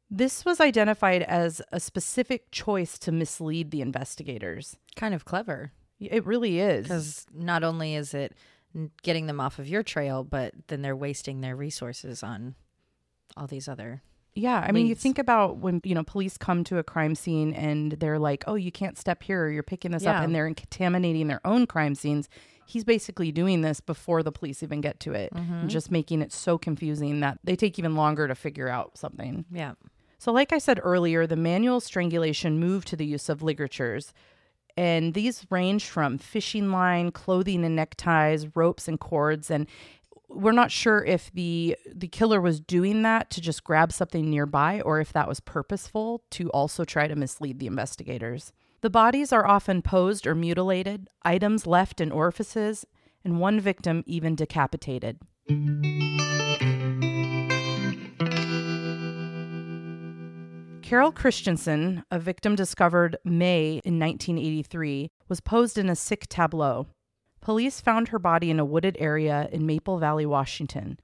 This 0.08 0.44
was 0.44 0.60
identified 0.60 1.22
as 1.22 1.60
a 1.72 1.80
specific 1.80 2.50
choice 2.52 2.98
to 3.00 3.10
mislead 3.10 3.72
the 3.72 3.80
investigators. 3.80 4.76
Kind 4.94 5.14
of 5.14 5.24
clever. 5.24 5.72
It 5.98 6.24
really 6.24 6.60
is. 6.60 6.84
Because 6.84 7.26
not 7.34 7.64
only 7.64 7.94
is 7.94 8.14
it 8.14 8.34
getting 9.02 9.26
them 9.26 9.40
off 9.40 9.58
of 9.58 9.68
your 9.68 9.82
trail, 9.82 10.24
but 10.24 10.52
then 10.68 10.82
they're 10.82 10.96
wasting 10.96 11.40
their 11.40 11.56
resources 11.56 12.22
on 12.22 12.54
all 13.36 13.46
these 13.46 13.68
other. 13.68 14.02
Yeah, 14.36 14.58
I 14.66 14.72
mean, 14.72 14.88
you 14.88 14.96
think 14.96 15.20
about 15.20 15.58
when 15.58 15.80
you 15.84 15.94
know 15.94 16.02
police 16.02 16.36
come 16.36 16.64
to 16.64 16.78
a 16.78 16.82
crime 16.82 17.14
scene 17.14 17.52
and 17.54 17.92
they're 17.92 18.18
like, 18.18 18.42
"Oh, 18.48 18.56
you 18.56 18.72
can't 18.72 18.98
step 18.98 19.22
here. 19.22 19.44
Or 19.44 19.50
you're 19.50 19.62
picking 19.62 19.92
this 19.92 20.04
up," 20.06 20.24
and 20.24 20.34
they're 20.34 20.52
contaminating 20.52 21.28
their 21.28 21.40
own 21.46 21.66
crime 21.68 21.94
scenes. 21.94 22.28
He's 22.66 22.82
basically 22.82 23.30
doing 23.30 23.60
this 23.60 23.78
before 23.80 24.22
the 24.24 24.32
police 24.32 24.60
even 24.62 24.80
get 24.80 24.98
to 25.00 25.12
it, 25.12 25.32
Mhm. 25.32 25.68
just 25.68 25.90
making 25.90 26.20
it 26.22 26.32
so 26.32 26.58
confusing 26.58 27.20
that 27.20 27.38
they 27.44 27.54
take 27.54 27.78
even 27.78 27.94
longer 27.94 28.26
to 28.26 28.34
figure 28.34 28.68
out 28.68 28.98
something. 28.98 29.44
Yeah. 29.52 29.74
So, 30.18 30.32
like 30.32 30.52
I 30.52 30.58
said 30.58 30.80
earlier, 30.82 31.26
the 31.28 31.36
manual 31.36 31.78
strangulation 31.78 32.58
moved 32.58 32.88
to 32.88 32.96
the 32.96 33.06
use 33.06 33.28
of 33.28 33.42
ligatures. 33.42 34.12
And 34.76 35.14
these 35.14 35.46
range 35.50 35.86
from 35.86 36.18
fishing 36.18 36.70
line, 36.70 37.12
clothing 37.12 37.64
and 37.64 37.76
neckties, 37.76 38.56
ropes 38.56 38.88
and 38.88 38.98
cords. 38.98 39.50
And 39.50 39.68
we're 40.28 40.52
not 40.52 40.70
sure 40.70 41.04
if 41.04 41.30
the 41.32 41.76
the 41.94 42.08
killer 42.08 42.40
was 42.40 42.60
doing 42.60 43.02
that 43.02 43.30
to 43.30 43.40
just 43.40 43.64
grab 43.64 43.92
something 43.92 44.28
nearby 44.28 44.80
or 44.80 45.00
if 45.00 45.12
that 45.12 45.28
was 45.28 45.40
purposeful 45.40 46.24
to 46.30 46.50
also 46.50 46.84
try 46.84 47.06
to 47.06 47.14
mislead 47.14 47.58
the 47.58 47.66
investigators. 47.66 48.52
The 48.80 48.90
bodies 48.90 49.32
are 49.32 49.46
often 49.46 49.80
posed 49.80 50.26
or 50.26 50.34
mutilated, 50.34 51.08
items 51.22 51.66
left 51.66 52.00
in 52.00 52.12
orifices, 52.12 52.84
and 53.24 53.40
one 53.40 53.58
victim 53.60 54.02
even 54.06 54.34
decapitated. 54.34 55.20
Carol 60.94 61.10
Christensen, 61.10 62.04
a 62.12 62.20
victim 62.20 62.54
discovered 62.54 63.16
May 63.24 63.80
in 63.84 63.98
1983, 63.98 65.10
was 65.28 65.40
posed 65.40 65.76
in 65.76 65.88
a 65.88 65.96
sick 65.96 66.28
tableau. 66.28 66.86
Police 67.40 67.80
found 67.80 68.06
her 68.06 68.20
body 68.20 68.48
in 68.48 68.60
a 68.60 68.64
wooded 68.64 68.96
area 69.00 69.48
in 69.50 69.66
Maple 69.66 69.98
Valley, 69.98 70.24
Washington. 70.24 71.00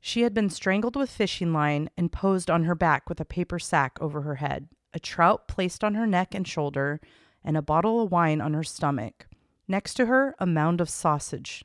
She 0.00 0.22
had 0.22 0.32
been 0.32 0.48
strangled 0.48 0.94
with 0.94 1.10
fishing 1.10 1.52
line 1.52 1.90
and 1.96 2.12
posed 2.12 2.52
on 2.52 2.62
her 2.62 2.76
back 2.76 3.08
with 3.08 3.20
a 3.20 3.24
paper 3.24 3.58
sack 3.58 3.98
over 4.00 4.20
her 4.20 4.36
head, 4.36 4.68
a 4.94 5.00
trout 5.00 5.48
placed 5.48 5.82
on 5.82 5.96
her 5.96 6.06
neck 6.06 6.36
and 6.36 6.46
shoulder, 6.46 7.00
and 7.42 7.56
a 7.56 7.62
bottle 7.62 8.00
of 8.00 8.12
wine 8.12 8.40
on 8.40 8.54
her 8.54 8.62
stomach. 8.62 9.26
Next 9.66 9.94
to 9.94 10.06
her, 10.06 10.36
a 10.38 10.46
mound 10.46 10.80
of 10.80 10.88
sausage. 10.88 11.64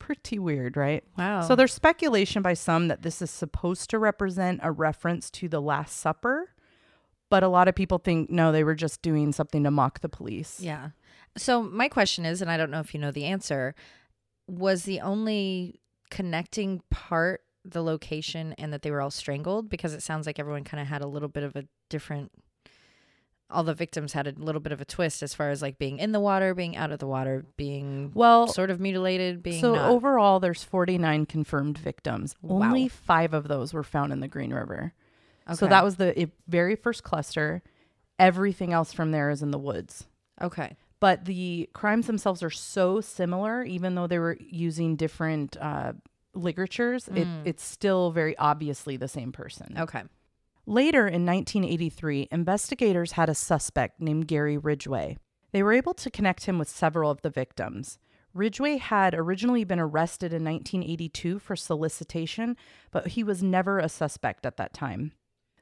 Pretty 0.00 0.40
weird, 0.40 0.76
right? 0.76 1.04
Wow. 1.16 1.42
So 1.42 1.54
there's 1.54 1.72
speculation 1.72 2.42
by 2.42 2.54
some 2.54 2.88
that 2.88 3.02
this 3.02 3.22
is 3.22 3.30
supposed 3.30 3.90
to 3.90 3.98
represent 4.00 4.58
a 4.64 4.72
reference 4.72 5.30
to 5.30 5.48
the 5.48 5.62
Last 5.62 5.96
Supper, 5.96 6.48
but 7.30 7.42
a 7.42 7.48
lot 7.48 7.68
of 7.68 7.74
people 7.74 7.98
think 7.98 8.28
no, 8.28 8.52
they 8.52 8.64
were 8.64 8.74
just 8.74 9.00
doing 9.02 9.32
something 9.32 9.64
to 9.64 9.70
mock 9.70 10.00
the 10.00 10.08
police. 10.08 10.60
Yeah. 10.60 10.90
So 11.36 11.62
my 11.62 11.88
question 11.88 12.26
is, 12.26 12.42
and 12.42 12.50
I 12.50 12.56
don't 12.56 12.70
know 12.70 12.80
if 12.80 12.92
you 12.92 13.00
know 13.00 13.12
the 13.12 13.24
answer, 13.24 13.74
was 14.48 14.82
the 14.82 15.00
only 15.00 15.80
connecting 16.10 16.82
part 16.90 17.42
the 17.64 17.82
location 17.82 18.54
and 18.58 18.72
that 18.72 18.82
they 18.82 18.90
were 18.90 19.00
all 19.00 19.10
strangled? 19.10 19.68
Because 19.70 19.94
it 19.94 20.02
sounds 20.02 20.26
like 20.26 20.38
everyone 20.38 20.64
kind 20.64 20.80
of 20.80 20.88
had 20.88 21.02
a 21.02 21.06
little 21.06 21.28
bit 21.28 21.44
of 21.44 21.54
a 21.56 21.64
different. 21.88 22.32
All 23.48 23.64
the 23.64 23.74
victims 23.74 24.12
had 24.12 24.28
a 24.28 24.32
little 24.36 24.60
bit 24.60 24.70
of 24.72 24.80
a 24.80 24.84
twist 24.84 25.24
as 25.24 25.34
far 25.34 25.50
as 25.50 25.60
like 25.60 25.76
being 25.76 25.98
in 25.98 26.12
the 26.12 26.20
water, 26.20 26.54
being 26.54 26.76
out 26.76 26.92
of 26.92 27.00
the 27.00 27.06
water, 27.06 27.44
being 27.56 28.12
Well, 28.14 28.46
sort 28.46 28.70
of 28.70 28.78
mutilated, 28.80 29.42
being 29.42 29.60
so 29.60 29.74
not. 29.74 29.90
overall, 29.90 30.38
there's 30.38 30.62
49 30.62 31.26
confirmed 31.26 31.76
victims. 31.76 32.36
Wow. 32.42 32.66
Only 32.66 32.86
five 32.86 33.34
of 33.34 33.48
those 33.48 33.72
were 33.74 33.82
found 33.82 34.12
in 34.12 34.20
the 34.20 34.28
Green 34.28 34.52
River. 34.54 34.94
So 35.54 35.66
that 35.66 35.84
was 35.84 35.96
the 35.96 36.18
i- 36.20 36.30
very 36.48 36.76
first 36.76 37.02
cluster. 37.02 37.62
Everything 38.18 38.72
else 38.72 38.92
from 38.92 39.10
there 39.12 39.30
is 39.30 39.42
in 39.42 39.50
the 39.50 39.58
woods. 39.58 40.06
Okay. 40.40 40.76
But 41.00 41.24
the 41.24 41.70
crimes 41.72 42.06
themselves 42.06 42.42
are 42.42 42.50
so 42.50 43.00
similar, 43.00 43.62
even 43.64 43.94
though 43.94 44.06
they 44.06 44.18
were 44.18 44.36
using 44.40 44.96
different 44.96 45.56
uh, 45.58 45.94
ligatures, 46.34 47.08
it, 47.08 47.26
Mm. 47.26 47.42
it's 47.46 47.64
still 47.64 48.10
very 48.10 48.36
obviously 48.36 48.96
the 48.98 49.08
same 49.08 49.32
person. 49.32 49.74
Okay. 49.78 50.02
Later 50.66 51.06
in 51.08 51.24
1983, 51.24 52.28
investigators 52.30 53.12
had 53.12 53.28
a 53.30 53.34
suspect 53.34 54.00
named 54.00 54.28
Gary 54.28 54.58
Ridgway. 54.58 55.16
They 55.52 55.62
were 55.62 55.72
able 55.72 55.94
to 55.94 56.10
connect 56.10 56.44
him 56.44 56.58
with 56.58 56.68
several 56.68 57.10
of 57.10 57.22
the 57.22 57.30
victims. 57.30 57.98
Ridgway 58.34 58.76
had 58.76 59.14
originally 59.14 59.64
been 59.64 59.80
arrested 59.80 60.32
in 60.32 60.44
1982 60.44 61.38
for 61.40 61.56
solicitation, 61.56 62.56
but 62.92 63.08
he 63.08 63.24
was 63.24 63.42
never 63.42 63.78
a 63.80 63.88
suspect 63.88 64.46
at 64.46 64.56
that 64.58 64.72
time. 64.72 65.12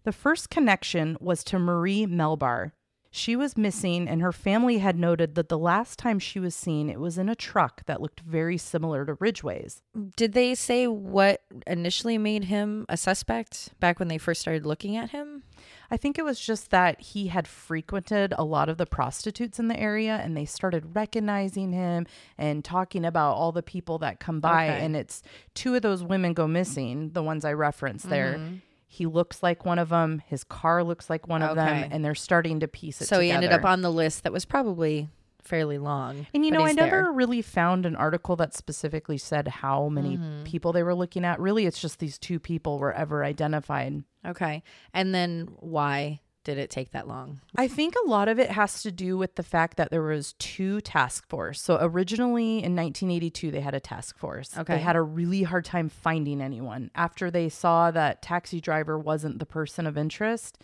The 0.08 0.12
first 0.12 0.48
connection 0.48 1.18
was 1.20 1.44
to 1.44 1.58
Marie 1.58 2.06
Malvar. 2.06 2.72
She 3.10 3.36
was 3.36 3.58
missing, 3.58 4.08
and 4.08 4.22
her 4.22 4.32
family 4.32 4.78
had 4.78 4.98
noted 4.98 5.34
that 5.34 5.50
the 5.50 5.58
last 5.58 5.98
time 5.98 6.18
she 6.18 6.40
was 6.40 6.54
seen, 6.54 6.88
it 6.88 6.98
was 6.98 7.18
in 7.18 7.28
a 7.28 7.34
truck 7.34 7.84
that 7.84 8.00
looked 8.00 8.20
very 8.20 8.56
similar 8.56 9.04
to 9.04 9.16
Ridgway's. 9.16 9.82
Did 10.16 10.32
they 10.32 10.54
say 10.54 10.86
what 10.86 11.42
initially 11.66 12.16
made 12.16 12.44
him 12.44 12.86
a 12.88 12.96
suspect 12.96 13.74
back 13.80 13.98
when 13.98 14.08
they 14.08 14.16
first 14.16 14.40
started 14.40 14.64
looking 14.64 14.96
at 14.96 15.10
him? 15.10 15.42
I 15.90 15.98
think 15.98 16.18
it 16.18 16.24
was 16.24 16.40
just 16.40 16.70
that 16.70 17.02
he 17.02 17.26
had 17.26 17.46
frequented 17.46 18.32
a 18.38 18.44
lot 18.44 18.70
of 18.70 18.78
the 18.78 18.86
prostitutes 18.86 19.58
in 19.58 19.68
the 19.68 19.78
area 19.78 20.20
and 20.24 20.34
they 20.34 20.46
started 20.46 20.94
recognizing 20.96 21.72
him 21.72 22.06
and 22.38 22.64
talking 22.64 23.04
about 23.04 23.34
all 23.34 23.52
the 23.52 23.62
people 23.62 23.98
that 23.98 24.20
come 24.20 24.40
by. 24.40 24.70
Okay. 24.70 24.84
And 24.86 24.96
it's 24.96 25.22
two 25.54 25.74
of 25.74 25.82
those 25.82 26.02
women 26.02 26.32
go 26.32 26.46
missing, 26.46 27.10
the 27.10 27.22
ones 27.22 27.44
I 27.44 27.52
referenced 27.52 28.08
there. 28.08 28.36
Mhm. 28.38 28.60
He 28.90 29.04
looks 29.06 29.42
like 29.42 29.64
one 29.66 29.78
of 29.78 29.90
them, 29.90 30.22
his 30.26 30.42
car 30.44 30.82
looks 30.82 31.10
like 31.10 31.28
one 31.28 31.42
of 31.42 31.54
them, 31.56 31.88
and 31.90 32.02
they're 32.04 32.14
starting 32.14 32.60
to 32.60 32.68
piece 32.68 33.00
it 33.02 33.06
So 33.06 33.20
he 33.20 33.30
ended 33.30 33.52
up 33.52 33.64
on 33.64 33.82
the 33.82 33.92
list 33.92 34.22
that 34.24 34.32
was 34.32 34.44
probably 34.46 35.08
fairly 35.42 35.78
long. 35.78 36.26
And 36.34 36.44
you 36.44 36.50
know, 36.50 36.64
I 36.64 36.72
never 36.72 37.02
there. 37.04 37.12
really 37.12 37.40
found 37.42 37.86
an 37.86 37.96
article 37.96 38.34
that 38.36 38.54
specifically 38.54 39.16
said 39.18 39.46
how 39.48 39.88
many 39.88 40.16
Mhm. 40.18 40.44
people 40.44 40.72
they 40.72 40.82
were 40.82 40.94
looking 40.94 41.24
at. 41.24 41.38
Really, 41.40 41.64
it's 41.66 41.80
just 41.80 41.98
these 42.00 42.18
two 42.18 42.38
people 42.40 42.78
were 42.78 42.92
ever 42.92 43.24
identified. 43.24 44.04
Okay. 44.26 44.62
And 44.92 45.14
then 45.14 45.48
why 45.60 46.20
did 46.48 46.56
it 46.56 46.70
take 46.70 46.92
that 46.92 47.06
long? 47.06 47.42
I 47.56 47.68
think 47.68 47.94
a 47.94 48.08
lot 48.08 48.26
of 48.26 48.38
it 48.38 48.50
has 48.52 48.82
to 48.82 48.90
do 48.90 49.18
with 49.18 49.34
the 49.34 49.42
fact 49.42 49.76
that 49.76 49.90
there 49.90 50.00
was 50.00 50.32
two 50.38 50.80
task 50.80 51.28
force. 51.28 51.60
So 51.60 51.76
originally 51.78 52.64
in 52.64 52.74
1982 52.74 53.50
they 53.50 53.60
had 53.60 53.74
a 53.74 53.80
task 53.80 54.16
force. 54.16 54.56
Okay. 54.56 54.76
They 54.76 54.80
had 54.80 54.96
a 54.96 55.02
really 55.02 55.42
hard 55.42 55.66
time 55.66 55.90
finding 55.90 56.40
anyone. 56.40 56.90
After 56.94 57.30
they 57.30 57.50
saw 57.50 57.90
that 57.90 58.22
taxi 58.22 58.62
driver 58.62 58.98
wasn't 58.98 59.40
the 59.40 59.44
person 59.44 59.86
of 59.86 59.98
interest, 59.98 60.56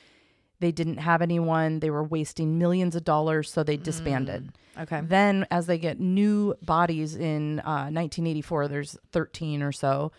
they 0.58 0.72
didn't 0.72 0.96
have 0.96 1.20
anyone. 1.20 1.80
They 1.80 1.90
were 1.90 2.02
wasting 2.02 2.58
millions 2.58 2.96
of 2.96 3.04
dollars, 3.04 3.52
so 3.52 3.62
they 3.62 3.76
disbanded. 3.76 4.56
Okay. 4.80 5.02
Then 5.02 5.46
as 5.50 5.66
they 5.66 5.76
get 5.76 6.00
new 6.00 6.54
bodies 6.62 7.14
in 7.14 7.60
uh, 7.60 7.92
1984, 7.92 8.68
there's 8.68 8.96
13 9.12 9.60
or 9.60 9.72
so, 9.72 10.12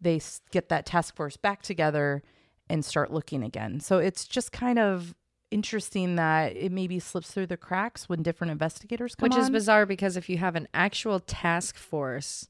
they 0.00 0.18
get 0.50 0.70
that 0.70 0.86
task 0.86 1.14
force 1.14 1.36
back 1.36 1.60
together 1.60 2.22
and 2.70 2.84
start 2.84 3.12
looking 3.12 3.42
again. 3.42 3.80
So 3.80 3.98
it's 3.98 4.24
just 4.26 4.52
kind 4.52 4.78
of 4.78 5.14
interesting 5.50 6.16
that 6.16 6.56
it 6.56 6.70
maybe 6.70 6.98
slips 7.00 7.30
through 7.32 7.46
the 7.46 7.56
cracks 7.56 8.08
when 8.08 8.22
different 8.22 8.52
investigators 8.52 9.14
come 9.14 9.28
Which 9.28 9.36
is 9.36 9.50
bizarre 9.50 9.84
because 9.84 10.16
if 10.16 10.28
you 10.28 10.38
have 10.38 10.54
an 10.54 10.68
actual 10.72 11.18
task 11.18 11.76
force 11.76 12.48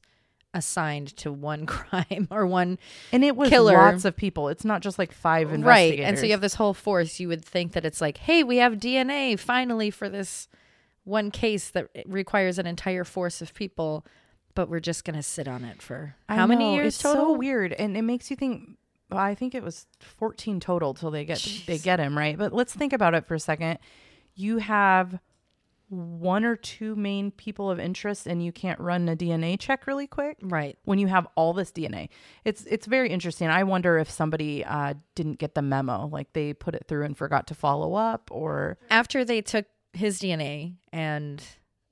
assigned 0.53 1.15
to 1.17 1.31
one 1.31 1.65
crime 1.75 2.27
or 2.29 2.45
one 2.45 2.77
And 3.11 3.23
it 3.23 3.35
was 3.35 3.49
killer, 3.49 3.73
lots 3.73 4.05
of 4.05 4.15
people. 4.15 4.49
It's 4.49 4.65
not 4.65 4.81
just 4.81 4.99
like 4.99 5.11
five 5.11 5.51
investigators. 5.51 5.99
right? 5.99 6.07
And 6.07 6.19
so 6.19 6.25
you 6.25 6.31
have 6.31 6.41
this 6.41 6.55
whole 6.55 6.73
force. 6.73 7.19
You 7.19 7.27
would 7.29 7.43
think 7.43 7.71
that 7.73 7.85
it's 7.85 8.01
like, 8.01 8.17
hey, 8.17 8.43
we 8.43 8.57
have 8.57 8.73
DNA 8.73 9.39
finally 9.39 9.89
for 9.89 10.09
this 10.09 10.47
one 11.03 11.31
case 11.31 11.69
that 11.71 11.87
requires 12.05 12.59
an 12.59 12.67
entire 12.67 13.03
force 13.03 13.41
of 13.41 13.53
people, 13.53 14.05
but 14.53 14.69
we're 14.69 14.79
just 14.79 15.03
gonna 15.05 15.23
sit 15.23 15.47
on 15.47 15.63
it 15.63 15.81
for 15.81 16.15
how 16.29 16.45
many 16.45 16.75
years 16.75 16.95
it's 16.95 17.01
total? 17.01 17.33
so 17.33 17.37
weird, 17.37 17.73
and 17.73 17.97
it 17.97 18.03
makes 18.03 18.29
you 18.29 18.35
think. 18.35 18.77
Well, 19.11 19.19
I 19.19 19.35
think 19.35 19.53
it 19.53 19.63
was 19.63 19.87
14 19.99 20.59
total 20.59 20.93
till 20.93 21.11
they 21.11 21.25
get 21.25 21.45
they 21.67 21.77
get 21.77 21.99
him 21.99 22.17
right. 22.17 22.37
But 22.37 22.53
let's 22.53 22.73
think 22.73 22.93
about 22.93 23.13
it 23.13 23.27
for 23.27 23.35
a 23.35 23.39
second. 23.39 23.79
You 24.35 24.57
have 24.57 25.19
one 25.89 26.45
or 26.45 26.55
two 26.55 26.95
main 26.95 27.31
people 27.31 27.69
of 27.69 27.77
interest, 27.77 28.25
and 28.25 28.43
you 28.43 28.53
can't 28.53 28.79
run 28.79 29.09
a 29.09 29.15
DNA 29.15 29.59
check 29.59 29.85
really 29.85 30.07
quick, 30.07 30.37
right? 30.41 30.77
When 30.85 30.99
you 30.99 31.07
have 31.07 31.27
all 31.35 31.51
this 31.51 31.71
DNA, 31.71 32.07
it's 32.45 32.63
it's 32.63 32.85
very 32.85 33.09
interesting. 33.09 33.49
I 33.49 33.63
wonder 33.63 33.97
if 33.97 34.09
somebody 34.09 34.63
uh, 34.63 34.93
didn't 35.15 35.39
get 35.39 35.53
the 35.53 35.61
memo, 35.61 36.07
like 36.07 36.31
they 36.31 36.53
put 36.53 36.75
it 36.75 36.85
through 36.87 37.03
and 37.03 37.17
forgot 37.17 37.47
to 37.47 37.55
follow 37.55 37.95
up, 37.95 38.29
or 38.31 38.77
after 38.89 39.25
they 39.25 39.41
took 39.41 39.65
his 39.91 40.19
DNA 40.19 40.75
and 40.93 41.43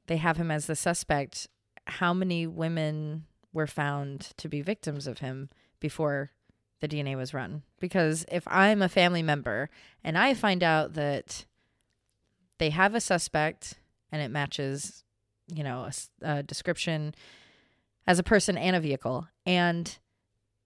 they 0.07 0.17
have 0.17 0.38
him 0.38 0.49
as 0.49 0.67
the 0.67 0.75
suspect, 0.75 1.47
how 1.85 2.13
many 2.13 2.47
women 2.47 3.25
were 3.51 3.67
found 3.67 4.31
to 4.38 4.47
be 4.47 4.61
victims 4.61 5.07
of 5.07 5.19
him 5.19 5.49
before 5.81 6.31
the 6.79 6.88
DNA 6.88 7.15
was 7.15 7.33
run? 7.33 7.63
Because 7.79 8.25
if 8.31 8.43
I'm 8.48 8.81
a 8.81 8.89
family 8.89 9.24
member 9.24 9.69
and 10.03 10.17
I 10.17 10.33
find 10.33 10.63
out 10.63 10.93
that 10.93 11.45
they 12.57 12.69
have 12.69 12.95
a 12.95 13.01
suspect 13.01 13.75
and 14.12 14.21
it 14.21 14.31
matches, 14.31 15.03
you 15.53 15.63
know, 15.63 15.89
a 16.21 16.43
description 16.43 17.15
as 18.07 18.19
a 18.19 18.24
person 18.24 18.57
and 18.57 18.75
a 18.75 18.79
vehicle, 18.79 19.27
and 19.45 19.98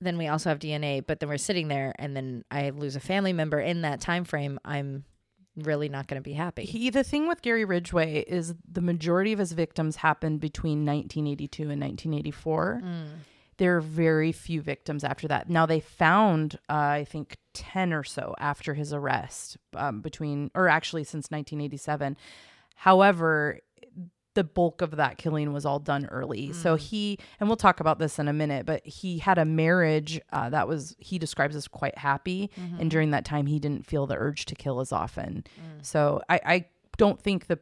then 0.01 0.17
we 0.17 0.27
also 0.27 0.49
have 0.49 0.59
DNA, 0.59 1.05
but 1.05 1.19
then 1.19 1.29
we're 1.29 1.37
sitting 1.37 1.67
there 1.67 1.93
and 1.97 2.15
then 2.15 2.43
I 2.51 2.69
lose 2.69 2.95
a 2.95 2.99
family 2.99 3.33
member 3.33 3.59
in 3.59 3.81
that 3.81 4.01
time 4.01 4.23
frame, 4.23 4.59
I'm 4.65 5.05
really 5.55 5.89
not 5.89 6.07
going 6.07 6.21
to 6.21 6.23
be 6.23 6.33
happy. 6.33 6.65
He, 6.65 6.89
the 6.89 7.03
thing 7.03 7.27
with 7.27 7.41
Gary 7.41 7.65
Ridgway 7.65 8.25
is 8.27 8.55
the 8.69 8.81
majority 8.81 9.33
of 9.33 9.39
his 9.39 9.51
victims 9.51 9.97
happened 9.97 10.39
between 10.39 10.85
1982 10.85 11.63
and 11.63 11.81
1984. 11.81 12.81
Mm. 12.83 13.07
There 13.57 13.77
are 13.77 13.81
very 13.81 14.31
few 14.31 14.61
victims 14.61 15.03
after 15.03 15.27
that. 15.27 15.49
Now 15.49 15.65
they 15.65 15.79
found, 15.79 16.55
uh, 16.69 16.73
I 16.73 17.05
think, 17.07 17.37
10 17.53 17.93
or 17.93 18.03
so 18.03 18.35
after 18.39 18.73
his 18.73 18.91
arrest, 18.93 19.57
um, 19.75 20.01
between, 20.01 20.49
or 20.55 20.67
actually 20.67 21.03
since 21.03 21.29
1987. 21.29 22.17
However, 22.75 23.59
the 24.35 24.43
bulk 24.43 24.81
of 24.81 24.91
that 24.95 25.19
killing 25.19 25.53
was 25.53 25.63
all 25.63 25.77
done 25.77 26.07
early. 26.07 26.51
So 26.53 26.75
Mm. 26.75 26.79
he, 26.79 27.19
and 27.39 27.47
we'll 27.47 27.55
talk 27.55 27.79
about 27.79 27.99
this 27.99 28.17
in 28.17 28.27
a 28.27 28.33
minute, 28.33 28.65
but 28.65 28.83
he 28.83 29.19
had 29.19 29.37
a 29.37 29.45
marriage 29.45 30.19
uh, 30.31 30.49
that 30.49 30.67
was, 30.67 30.95
he 30.97 31.19
describes 31.19 31.55
as 31.55 31.67
quite 31.67 31.95
happy. 31.99 32.49
Mhm. 32.57 32.79
And 32.79 32.89
during 32.91 33.11
that 33.11 33.25
time, 33.25 33.45
he 33.45 33.59
didn't 33.59 33.85
feel 33.85 34.07
the 34.07 34.15
urge 34.17 34.45
to 34.45 34.55
kill 34.55 34.79
as 34.79 34.91
often. 34.91 35.43
Mm. 35.55 35.85
So 35.85 36.23
I, 36.29 36.39
I 36.45 36.65
don't 36.97 37.21
think 37.21 37.45
the 37.45 37.59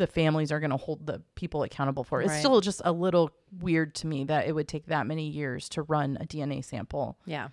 the 0.00 0.06
families 0.08 0.50
are 0.50 0.58
going 0.58 0.70
to 0.72 0.76
hold 0.76 1.06
the 1.06 1.22
people 1.36 1.62
accountable 1.62 2.02
for 2.02 2.20
it. 2.20 2.24
It's 2.24 2.32
Right. 2.32 2.38
still 2.40 2.60
just 2.60 2.82
a 2.84 2.90
little 2.90 3.30
weird 3.60 3.94
to 3.96 4.06
me 4.08 4.24
that 4.24 4.48
it 4.48 4.52
would 4.54 4.66
take 4.66 4.86
that 4.86 5.06
many 5.06 5.28
years 5.28 5.68
to 5.70 5.82
run 5.82 6.16
a 6.20 6.24
DNA 6.26 6.60
sample. 6.64 7.16
Yeah. 7.24 7.48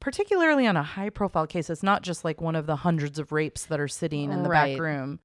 Particularly 0.00 0.66
on 0.66 0.76
a 0.76 0.82
high 0.82 1.10
profile 1.10 1.46
case, 1.46 1.68
it's 1.68 1.82
not 1.82 2.02
just 2.02 2.24
like 2.24 2.40
one 2.40 2.56
of 2.56 2.66
the 2.66 2.76
hundreds 2.76 3.18
of 3.18 3.32
rapes 3.32 3.66
that 3.66 3.78
are 3.78 3.88
sitting 3.88 4.32
in 4.32 4.42
the 4.42 4.48
Right. 4.48 4.72
back 4.74 4.80
room. 4.82 5.20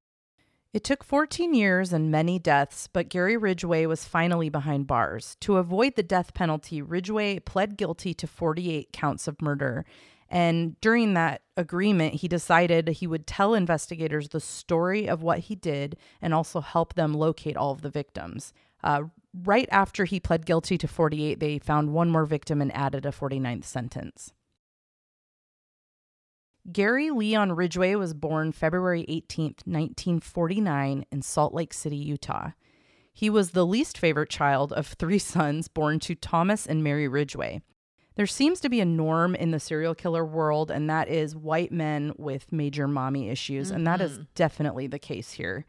It 0.73 0.83
took 0.83 1.05
14 1.05 1.53
years 1.53 1.93
and 1.93 2.11
many 2.11 2.37
deaths, 2.37 2.89
but 2.91 3.07
Gary 3.07 3.37
Ridgway 3.37 3.85
was 3.85 4.03
finally 4.03 4.49
behind 4.49 4.87
bars. 4.87 5.37
To 5.39 5.55
avoid 5.55 5.95
the 5.95 6.03
death 6.03 6.33
penalty, 6.33 6.81
Ridgway 6.81 7.39
pled 7.39 7.77
guilty 7.77 8.13
to 8.15 8.27
48 8.27 8.91
counts 8.91 9.29
of 9.29 9.41
murder. 9.41 9.85
And 10.29 10.79
during 10.81 11.13
that 11.13 11.41
agreement, 11.55 12.15
he 12.15 12.27
decided 12.27 12.87
he 12.87 13.07
would 13.07 13.27
tell 13.27 13.53
investigators 13.53 14.29
the 14.29 14.39
story 14.39 15.07
of 15.07 15.21
what 15.21 15.39
he 15.39 15.55
did 15.55 15.97
and 16.21 16.33
also 16.33 16.61
help 16.61 16.95
them 16.95 17.13
locate 17.13 17.55
all 17.55 17.71
of 17.71 17.81
the 17.81 17.89
victims. 17.89 18.51
Uh, 18.83 19.03
right 19.43 19.69
after 19.71 20.05
he 20.05 20.19
pled 20.19 20.45
guilty 20.45 20.77
to 20.77 20.87
48, 20.87 21.39
they 21.39 21.59
found 21.59 21.93
one 21.93 22.09
more 22.09 22.25
victim 22.25 22.61
and 22.61 22.75
added 22.75 23.05
a 23.05 23.11
49th 23.11 23.65
sentence. 23.65 24.33
Gary 26.71 27.11
Leon 27.11 27.51
Ridgway 27.51 27.93
was 27.93 28.15
born 28.15 28.51
February 28.51 29.05
18th, 29.07 29.61
1949, 29.67 31.05
in 31.11 31.21
Salt 31.21 31.53
Lake 31.53 31.73
City, 31.73 31.95
Utah. 31.95 32.51
He 33.13 33.29
was 33.29 33.51
the 33.51 33.65
least 33.65 33.97
favorite 33.97 34.29
child 34.29 34.73
of 34.73 34.87
three 34.87 35.19
sons 35.19 35.67
born 35.67 35.99
to 36.01 36.15
Thomas 36.15 36.65
and 36.65 36.83
Mary 36.83 37.07
Ridgway. 37.07 37.61
There 38.15 38.25
seems 38.27 38.59
to 38.61 38.69
be 38.69 38.79
a 38.79 38.85
norm 38.85 39.35
in 39.35 39.51
the 39.51 39.59
serial 39.59 39.93
killer 39.93 40.25
world, 40.25 40.71
and 40.71 40.89
that 40.89 41.09
is 41.09 41.35
white 41.35 41.71
men 41.71 42.13
with 42.17 42.51
major 42.51 42.87
mommy 42.87 43.29
issues, 43.29 43.71
and 43.71 43.85
that 43.85 43.99
is 44.01 44.19
Mhm. 44.19 44.27
definitely 44.35 44.87
the 44.87 44.99
case 44.99 45.33
here. 45.33 45.65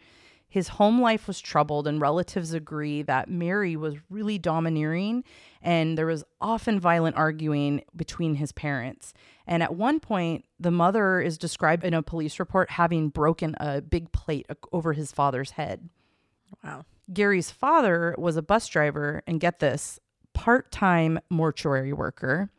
His 0.48 0.68
home 0.68 1.00
life 1.00 1.26
was 1.26 1.40
troubled, 1.40 1.88
and 1.88 2.00
relatives 2.00 2.52
agree 2.54 3.02
that 3.02 3.28
Mary 3.28 3.74
was 3.76 3.96
really 4.08 4.38
domineering, 4.38 5.24
and 5.60 5.98
there 5.98 6.06
was 6.06 6.22
often 6.40 6.78
violent 6.78 7.16
arguing 7.16 7.82
between 7.96 8.36
his 8.36 8.52
parents. 8.52 9.12
And 9.44 9.60
at 9.60 9.74
one 9.74 9.98
point, 9.98 10.44
the 10.58 10.70
mother 10.70 11.20
is 11.20 11.36
described 11.36 11.84
in 11.84 11.94
a 11.94 12.02
police 12.02 12.38
report 12.38 12.70
having 12.70 13.08
broken 13.08 13.56
a 13.58 13.82
big 13.82 14.12
plate 14.12 14.46
over 14.72 14.92
his 14.92 15.10
father's 15.10 15.50
head. 15.52 15.88
Wow. 16.62 16.84
Gary's 17.12 17.50
father 17.50 18.14
was 18.16 18.36
a 18.36 18.42
bus 18.42 18.68
driver, 18.68 19.22
and 19.26 19.40
get 19.40 19.58
this, 19.58 19.98
part 20.37 20.71
time 20.71 21.19
mortuary 21.31 21.95
worker. 21.95 22.50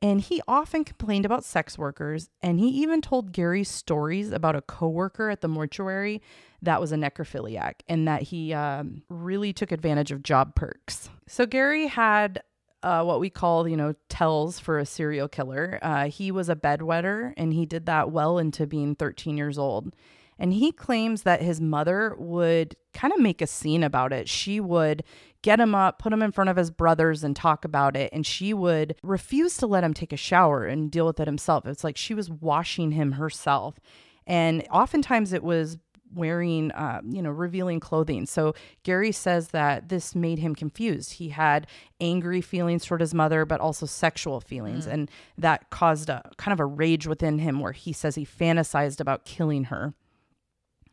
And 0.00 0.20
he 0.20 0.40
often 0.48 0.84
complained 0.84 1.26
about 1.26 1.44
sex 1.44 1.76
workers, 1.76 2.30
and 2.40 2.58
he 2.58 2.68
even 2.68 3.02
told 3.02 3.32
Gary 3.32 3.64
stories 3.64 4.30
about 4.30 4.56
a 4.56 4.62
coworker 4.62 5.28
at 5.28 5.40
the 5.40 5.48
mortuary 5.48 6.22
that 6.62 6.80
was 6.80 6.92
a 6.92 6.96
necrophiliac 6.96 7.80
and 7.88 8.08
that 8.08 8.22
he 8.22 8.54
um, 8.54 9.02
really 9.10 9.52
took 9.52 9.70
advantage 9.70 10.12
of 10.12 10.22
job 10.22 10.54
perks. 10.54 11.10
So 11.26 11.46
Gary 11.46 11.88
had 11.88 12.42
uh, 12.82 13.02
what 13.02 13.20
we 13.20 13.28
call, 13.28 13.68
you 13.68 13.76
know, 13.76 13.94
tells 14.08 14.58
for 14.58 14.78
a 14.78 14.86
serial 14.86 15.28
killer. 15.28 15.78
Uh, 15.82 16.08
he 16.08 16.30
was 16.30 16.48
a 16.48 16.56
bedwetter, 16.56 17.34
and 17.36 17.52
he 17.52 17.66
did 17.66 17.86
that 17.86 18.10
well 18.10 18.38
into 18.38 18.66
being 18.66 18.94
13 18.94 19.36
years 19.36 19.58
old. 19.58 19.94
And 20.38 20.52
he 20.52 20.70
claims 20.70 21.24
that 21.24 21.42
his 21.42 21.60
mother 21.60 22.14
would 22.16 22.76
kind 22.94 23.12
of 23.12 23.18
make 23.18 23.42
a 23.42 23.46
scene 23.46 23.82
about 23.82 24.12
it. 24.12 24.28
She 24.28 24.60
would 24.60 25.02
get 25.42 25.60
him 25.60 25.74
up, 25.74 25.98
put 25.98 26.12
him 26.12 26.22
in 26.22 26.32
front 26.32 26.50
of 26.50 26.56
his 26.56 26.70
brothers, 26.70 27.24
and 27.24 27.34
talk 27.34 27.64
about 27.64 27.96
it. 27.96 28.10
And 28.12 28.26
she 28.26 28.52
would 28.52 28.96
refuse 29.02 29.56
to 29.58 29.66
let 29.66 29.84
him 29.84 29.94
take 29.94 30.12
a 30.12 30.16
shower 30.16 30.66
and 30.66 30.90
deal 30.90 31.06
with 31.06 31.20
it 31.20 31.28
himself. 31.28 31.66
It's 31.66 31.84
like 31.84 31.96
she 31.96 32.14
was 32.14 32.30
washing 32.30 32.92
him 32.92 33.12
herself. 33.12 33.78
And 34.26 34.66
oftentimes 34.70 35.32
it 35.32 35.42
was 35.42 35.78
wearing, 36.14 36.70
uh, 36.72 37.00
you 37.08 37.22
know, 37.22 37.30
revealing 37.30 37.80
clothing. 37.80 38.26
So 38.26 38.54
Gary 38.82 39.12
says 39.12 39.48
that 39.48 39.88
this 39.88 40.14
made 40.14 40.38
him 40.38 40.54
confused. 40.54 41.14
He 41.14 41.30
had 41.30 41.66
angry 42.00 42.40
feelings 42.40 42.84
toward 42.84 43.00
his 43.00 43.14
mother, 43.14 43.44
but 43.44 43.60
also 43.60 43.86
sexual 43.86 44.40
feelings. 44.40 44.86
Mm. 44.86 44.92
And 44.92 45.10
that 45.36 45.70
caused 45.70 46.08
a 46.08 46.30
kind 46.36 46.52
of 46.52 46.60
a 46.60 46.66
rage 46.66 47.06
within 47.06 47.38
him 47.38 47.60
where 47.60 47.72
he 47.72 47.92
says 47.92 48.14
he 48.14 48.24
fantasized 48.24 49.00
about 49.00 49.24
killing 49.24 49.64
her. 49.64 49.94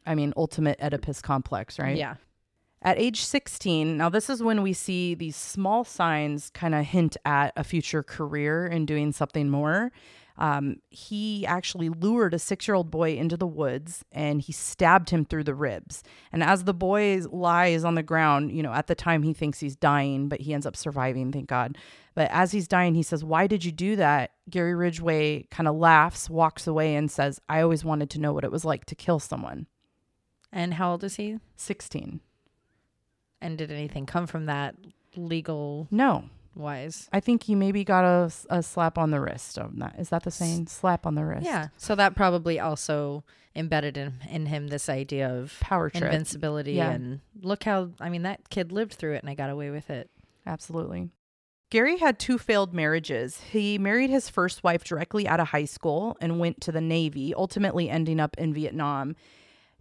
I 0.06 0.16
mean, 0.16 0.34
ultimate 0.38 0.80
Oedipus 0.82 1.22
complex, 1.22 1.80
right? 1.80 1.98
Yeah. 1.98 2.16
At 2.82 3.00
age 3.00 3.24
16, 3.24 3.98
now 3.98 4.10
this 4.10 4.30
is 4.30 4.44
when 4.44 4.62
we 4.62 4.74
see 4.74 5.16
these 5.16 5.36
small 5.36 5.84
signs 5.84 6.52
kind 6.52 6.76
of 6.76 6.86
hint 6.86 7.18
at 7.26 7.52
a 7.56 7.64
future 7.64 8.04
career 8.04 8.68
in 8.68 8.86
doing 8.86 9.12
something 9.12 9.50
more. 9.50 9.92
Um, 10.38 10.78
he 10.90 11.46
actually 11.46 11.90
lured 11.90 12.34
a 12.34 12.40
six 12.40 12.68
year 12.68 12.76
old 12.76 12.92
boy 12.92 13.16
into 13.16 13.38
the 13.38 13.48
woods 13.48 14.04
and 14.12 14.42
he 14.42 14.52
stabbed 14.52 15.10
him 15.10 15.24
through 15.24 15.46
the 15.46 15.56
ribs. 15.56 16.04
And 16.32 16.44
as 16.44 16.66
the 16.66 16.74
boy 16.74 17.22
lies 17.32 17.84
on 17.86 17.96
the 17.96 18.04
ground, 18.04 18.52
you 18.52 18.62
know, 18.62 18.74
at 18.74 18.88
the 18.88 18.96
time 18.96 19.24
he 19.24 19.34
thinks 19.34 19.60
he's 19.60 19.76
dying, 19.76 20.28
but 20.28 20.42
he 20.42 20.54
ends 20.54 20.66
up 20.66 20.76
surviving, 20.76 21.32
thank 21.32 21.48
God. 21.48 21.78
But 22.16 22.30
as 22.32 22.52
he's 22.52 22.68
dying, 22.68 22.96
he 22.96 23.04
says, 23.04 23.24
Why 23.24 23.48
did 23.48 23.64
you 23.64 23.72
do 23.72 23.96
that? 23.98 24.32
Gary 24.50 24.74
Ridgway 24.74 25.48
kind 25.52 25.68
of 25.68 25.76
laughs, 25.76 26.30
walks 26.30 26.66
away, 26.66 26.96
and 26.96 27.12
says, 27.12 27.42
I 27.50 27.62
always 27.62 27.84
wanted 27.84 28.10
to 28.12 28.22
know 28.22 28.32
what 28.32 28.46
it 28.46 28.52
was 28.52 28.64
like 28.64 28.86
to 28.86 28.96
kill 28.96 29.20
someone. 29.20 29.68
And 30.52 30.76
how 30.76 30.92
old 30.92 31.04
is 31.04 31.18
he? 31.18 31.40
16. 31.58 32.22
And 33.42 33.58
did 33.58 33.72
anything 33.72 34.06
come 34.06 34.28
from 34.28 34.46
that 34.46 34.76
legal 35.16 35.88
No. 35.92 36.26
wise? 36.56 37.10
I 37.14 37.20
think 37.20 37.44
he 37.44 37.56
maybe 37.56 37.84
got 37.84 38.04
a, 38.06 38.32
a 38.50 38.64
slap 38.64 38.98
on 38.98 39.12
the 39.12 39.20
wrist 39.22 39.58
of 39.58 39.78
that. 39.80 39.96
Is 40.00 40.10
that 40.10 40.24
the 40.24 40.32
saying? 40.32 40.68
Slap 40.68 41.06
on 41.06 41.16
the 41.16 41.26
wrist. 41.26 41.46
Yeah. 41.46 41.68
So 41.78 41.96
that 41.96 42.16
probably 42.16 42.60
also 42.60 43.24
embedded 43.56 43.98
in, 43.98 44.16
in 44.30 44.48
him 44.48 44.68
this 44.68 44.90
idea 44.90 45.30
of 45.30 45.58
Power 45.62 45.90
trip. 45.90 46.04
invincibility 46.04 46.74
Yeah. 46.74 46.92
and 46.92 47.22
look 47.42 47.64
how 47.64 47.92
I 48.00 48.10
mean 48.10 48.24
that 48.24 48.50
kid 48.50 48.72
lived 48.72 48.94
through 48.94 49.14
it 49.14 49.22
and 49.24 49.30
I 49.30 49.36
got 49.36 49.50
away 49.50 49.70
with 49.70 49.90
it. 49.90 50.10
Absolutely. 50.46 51.10
Gary 51.72 51.98
had 51.98 52.20
two 52.20 52.38
failed 52.38 52.74
marriages. 52.74 53.42
He 53.52 53.78
married 53.78 54.10
his 54.10 54.30
first 54.30 54.64
wife 54.64 54.84
directly 54.84 55.28
out 55.28 55.40
of 55.40 55.48
high 55.50 55.66
school 55.66 56.16
and 56.22 56.40
went 56.40 56.62
to 56.62 56.72
the 56.72 56.80
Navy, 56.82 57.34
ultimately 57.34 57.90
ending 57.90 58.20
up 58.20 58.36
in 58.38 58.54
Vietnam. 58.54 59.16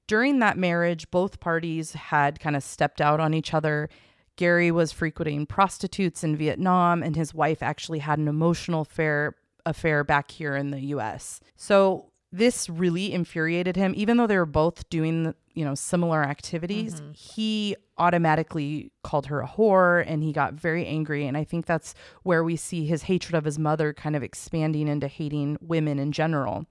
During 0.07 0.39
that 0.41 0.59
marriage, 0.59 1.11
both 1.11 1.41
parties 1.41 1.95
had 1.95 2.41
kind 2.41 2.57
of 2.57 2.63
stepped 2.63 3.01
out 3.01 3.21
on 3.21 3.33
each 3.35 3.55
other. 3.55 3.89
Gary 4.37 4.71
was 4.71 4.93
frequenting 4.93 5.47
prostitutes 5.47 6.23
in 6.23 6.37
Vietnam, 6.37 7.03
and 7.03 7.17
his 7.17 7.33
wife 7.33 7.63
actually 7.63 8.01
had 8.01 8.19
an 8.19 8.29
emotional 8.29 8.83
affair, 8.83 9.37
affair 9.65 10.05
back 10.05 10.31
here 10.31 10.57
in 10.57 10.71
the 10.71 10.81
US. 10.81 11.41
So 11.57 12.11
this 12.35 12.69
really 12.69 13.13
infuriated 13.13 13.77
him, 13.77 13.95
even 13.97 14.17
though 14.17 14.27
they 14.27 14.37
were 14.37 14.45
both 14.45 14.89
doing, 14.91 15.35
you 15.55 15.65
know, 15.65 15.77
similar 15.77 16.25
activities. 16.25 16.97
Mm-hmm. 16.97 17.13
He 17.13 17.77
automatically 17.97 18.91
called 19.05 19.27
her 19.27 19.41
a 19.41 19.47
whore 19.47 20.05
and 20.05 20.25
he 20.25 20.33
got 20.33 20.55
very 20.55 20.85
angry. 20.85 21.29
And 21.29 21.37
I 21.37 21.45
think 21.45 21.65
that's 21.65 21.95
where 22.25 22.43
we 22.43 22.57
see 22.57 22.87
his 22.87 23.05
hatred 23.05 23.37
of 23.37 23.45
his 23.45 23.57
mother 23.57 23.93
kind 23.93 24.17
of 24.17 24.23
expanding 24.25 24.89
into 24.89 25.07
hating 25.07 25.59
women 25.61 26.01
in 26.01 26.11
general. 26.11 26.67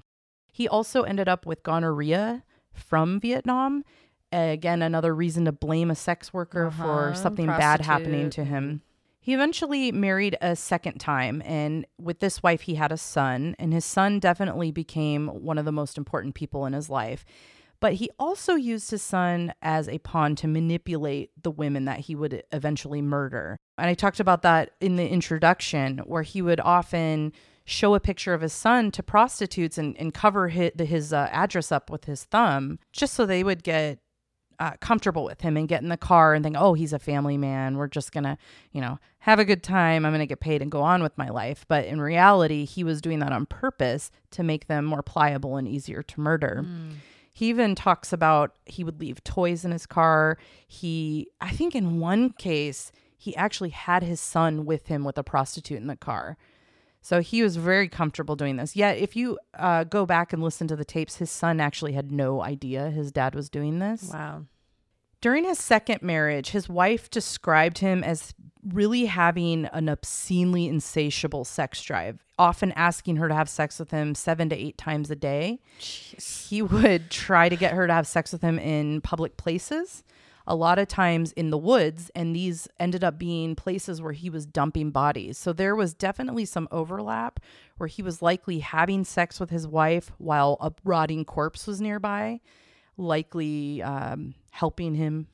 He 0.52 0.68
also 0.68 1.04
ended 1.04 1.30
up 1.30 1.46
with 1.46 1.64
gonorrhea 1.64 2.44
from 2.74 3.20
Vietnam. 3.20 3.84
Again, 4.32 4.82
another 4.82 5.14
reason 5.14 5.46
to 5.46 5.52
blame 5.52 5.92
a 5.92 5.96
sex 5.96 6.34
worker 6.34 6.72
for 6.72 7.10
Uh-huh, 7.10 7.14
something 7.14 7.46
bad 7.46 7.82
happening 7.82 8.30
to 8.32 8.44
him. 8.44 8.82
He 9.20 9.34
eventually 9.34 9.92
married 9.92 10.38
a 10.42 10.56
second 10.56 11.00
time, 11.00 11.42
and 11.46 11.86
with 11.98 12.20
this 12.20 12.44
wife, 12.44 12.62
he 12.62 12.76
had 12.76 12.92
a 12.92 12.98
son, 12.98 13.56
and 13.58 13.72
his 13.72 13.86
son 13.86 14.20
definitely 14.20 14.72
became 14.72 15.28
one 15.28 15.58
of 15.58 15.66
the 15.66 15.72
most 15.72 15.98
important 15.98 16.36
people 16.36 16.66
in 16.66 16.74
his 16.74 16.90
life. 16.90 17.24
But 17.80 17.94
he 17.94 18.10
also 18.18 18.56
used 18.56 18.92
his 18.92 19.02
son 19.02 19.54
as 19.62 19.88
a 19.88 20.00
pawn 20.00 20.36
to 20.38 20.48
manipulate 20.48 21.32
the 21.42 21.52
women 21.52 21.86
that 21.86 22.00
he 22.00 22.16
would 22.16 22.44
eventually 22.52 23.02
murder. 23.02 23.58
And 23.78 23.90
I 23.90 23.94
talked 23.94 24.20
about 24.20 24.42
that 24.42 24.72
in 24.82 24.96
the 24.96 25.08
introduction, 25.08 26.00
where 26.00 26.24
he 26.24 26.42
would 26.42 26.60
often 26.60 27.34
show 27.66 27.96
a 27.96 28.00
picture 28.00 28.34
of 28.34 28.42
his 28.42 28.54
son 28.54 28.92
to 28.92 29.04
prostitutes 29.04 29.78
and, 29.78 29.98
and 29.98 30.14
cover 30.14 30.50
his, 30.50 30.72
his 30.80 31.14
uh, 31.14 31.30
address 31.32 31.72
up 31.72 31.90
with 31.90 32.06
his 32.06 32.24
thumb 32.26 32.80
just 32.92 33.14
so 33.14 33.26
they 33.26 33.44
would 33.44 33.64
get 33.64 34.00
uh, 34.60 34.72
comfortable 34.80 35.24
with 35.24 35.42
him 35.42 35.58
and 35.58 35.68
get 35.68 35.82
in 35.82 35.90
the 35.90 35.98
car 35.98 36.34
and 36.34 36.44
think, 36.44 36.56
oh, 36.58 36.74
he's 36.74 36.94
a 36.94 37.00
family 37.00 37.38
man. 37.38 37.78
We're 37.78 37.88
just 37.88 38.12
going 38.12 38.24
to, 38.24 38.38
you 38.72 38.82
know, 38.82 39.00
have 39.20 39.40
a 39.40 39.46
good 39.46 39.64
time. 39.64 40.06
I'm 40.06 40.12
going 40.12 40.20
to 40.20 40.26
get 40.26 40.40
paid 40.40 40.62
and 40.62 40.72
go 40.72 40.82
on 40.82 41.02
with 41.02 41.18
my 41.18 41.30
life. 41.30 41.66
But 41.68 41.86
in 41.86 42.00
reality, 42.00 42.66
he 42.66 42.84
was 42.84 43.02
doing 43.02 43.20
that 43.20 43.32
on 43.32 43.46
purpose 43.46 44.12
to 44.32 44.44
make 44.44 44.68
them 44.68 44.86
more 44.86 45.02
pliable 45.02 45.58
and 45.58 45.68
easier 45.68 46.04
to 46.04 46.20
murder. 46.20 46.66
He 47.32 47.48
even 47.50 47.74
talks 47.74 48.14
about 48.14 48.54
he 48.66 48.84
would 48.84 49.00
leave 49.00 49.24
toys 49.24 49.66
in 49.66 49.72
his 49.72 49.86
car. 49.86 50.38
He, 50.68 51.30
I 51.42 51.50
think 51.50 51.74
in 51.74 52.00
one 52.00 52.30
case, 52.32 52.92
he 53.18 53.36
actually 53.36 53.70
had 53.70 54.04
his 54.04 54.20
son 54.20 54.66
with 54.66 54.88
him 54.88 55.04
with 55.04 55.18
a 55.18 55.24
prostitute 55.24 55.80
in 55.80 55.88
the 55.88 55.96
car. 55.96 56.38
So 57.04 57.20
he 57.20 57.44
was 57.44 57.58
very 57.58 57.90
comfortable 57.90 58.38
doing 58.38 58.56
this. 58.56 58.78
Yet, 58.78 58.98
if 58.98 59.16
you 59.16 59.38
uh, 59.60 59.84
go 59.84 60.06
back 60.06 60.32
and 60.32 60.42
listen 60.42 60.68
to 60.70 60.76
the 60.78 60.86
tapes, 60.86 61.18
his 61.18 61.30
son 61.30 61.60
actually 61.60 61.92
had 61.92 62.12
no 62.12 62.42
idea 62.42 62.90
his 62.90 63.12
dad 63.12 63.36
was 63.36 63.50
doing 63.50 63.80
this. 63.80 64.10
Wow. 64.12 64.46
During 65.20 65.44
his 65.44 65.60
second 65.60 66.02
marriage, 66.02 66.50
his 66.50 66.68
wife 66.70 67.10
described 67.10 67.80
him 67.80 68.04
as 68.04 68.34
really 68.66 69.06
having 69.06 69.66
an 69.68 69.90
obscenely 69.90 70.68
insatiable 70.68 71.44
sex 71.44 71.82
drive, 71.82 72.24
often 72.40 72.72
asking 72.74 73.18
her 73.18 73.28
to 73.28 73.34
have 73.34 73.50
sex 73.50 73.80
with 73.80 73.92
him 73.92 74.16
seven 74.16 74.48
to 74.50 74.56
eight 74.56 74.78
times 74.78 75.12
a 75.12 75.16
day. 75.16 75.60
He 75.78 76.62
would 76.62 77.12
try 77.12 77.50
to 77.50 77.56
get 77.58 77.74
her 77.74 77.86
to 77.86 77.94
have 77.94 78.08
sex 78.08 78.32
with 78.32 78.42
him 78.42 78.58
in 78.58 79.02
public 79.02 79.36
places, 79.36 80.04
a 80.46 80.56
lot 80.56 80.80
of 80.80 80.88
times 80.88 81.32
in 81.34 81.50
the 81.50 81.58
woods, 81.58 82.12
and 82.16 82.36
these 82.36 82.68
ended 82.80 83.04
up 83.04 83.18
being 83.18 83.56
places 83.56 84.02
where 84.02 84.14
he 84.14 84.30
was 84.30 84.46
dumping 84.46 84.92
bodies. 84.92 85.38
So 85.38 85.54
there 85.54 85.76
was 85.76 85.94
definitely 85.94 86.46
some 86.46 86.68
overlap 86.72 87.40
where 87.78 87.88
he 87.88 88.02
was 88.02 88.22
likely 88.22 88.60
having 88.60 89.04
sex 89.04 89.40
with 89.40 89.50
his 89.50 89.68
wife 89.68 90.12
while 90.18 90.58
a 90.60 90.72
rotting 90.84 91.26
corpse 91.26 91.66
was 91.66 91.80
nearby, 91.80 92.42
likely 92.98 93.82
um, 93.82 94.36
helping 94.50 94.96
him 94.96 95.28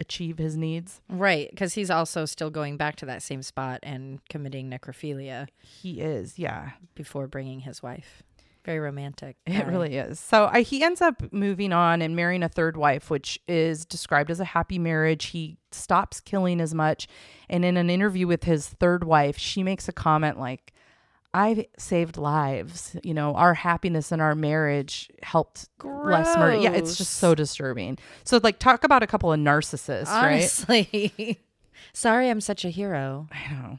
achieve 0.00 0.38
his 0.38 0.56
needs. 0.56 1.00
Right, 1.08 1.48
because 1.50 1.74
he's 1.74 1.90
also 1.90 2.24
still 2.24 2.50
going 2.50 2.76
back 2.76 2.96
to 2.96 3.06
that 3.06 3.22
same 3.22 3.42
spot 3.42 3.80
and 3.82 4.20
committing 4.28 4.70
necrophilia 4.70 5.48
He 5.62 6.00
is, 6.00 6.38
yeah. 6.38 6.70
before 6.94 7.26
bringing 7.26 7.60
his 7.60 7.82
wife. 7.82 8.22
Very 8.64 8.78
romantic. 8.78 9.36
It 9.46 9.66
really 9.66 9.96
is. 9.96 10.18
So 10.18 10.48
I, 10.50 10.62
he 10.62 10.82
ends 10.82 11.02
up 11.02 11.22
moving 11.32 11.72
on 11.72 12.00
and 12.00 12.16
marrying 12.16 12.42
a 12.42 12.48
third 12.48 12.76
wife, 12.76 13.10
which 13.10 13.38
is 13.46 13.84
described 13.84 14.30
as 14.30 14.40
a 14.40 14.44
happy 14.44 14.78
marriage. 14.78 15.26
He 15.26 15.58
stops 15.70 16.20
killing 16.20 16.60
as 16.60 16.74
much. 16.74 17.06
And 17.50 17.64
in 17.64 17.76
an 17.76 17.90
interview 17.90 18.26
with 18.26 18.44
his 18.44 18.68
third 18.68 19.04
wife, 19.04 19.36
she 19.36 19.62
makes 19.62 19.88
a 19.88 19.92
comment 19.92 20.38
like, 20.38 20.72
I've 21.34 21.66
saved 21.76 22.16
lives. 22.16 22.96
You 23.02 23.12
know, 23.12 23.34
our 23.34 23.54
happiness 23.54 24.12
in 24.12 24.20
our 24.20 24.36
marriage 24.36 25.10
helped 25.22 25.68
less 25.82 26.36
murder. 26.36 26.60
Yeah, 26.60 26.72
it's 26.72 26.96
just 26.96 27.14
so 27.16 27.34
disturbing. 27.34 27.98
So, 28.22 28.38
like, 28.42 28.60
talk 28.60 28.84
about 28.84 29.02
a 29.02 29.06
couple 29.08 29.32
of 29.32 29.40
narcissists, 29.40 30.06
right? 30.06 30.34
Honestly. 30.34 31.40
Sorry, 31.92 32.30
I'm 32.30 32.40
such 32.40 32.64
a 32.64 32.70
hero. 32.70 33.28
I 33.32 33.52
know. 33.52 33.78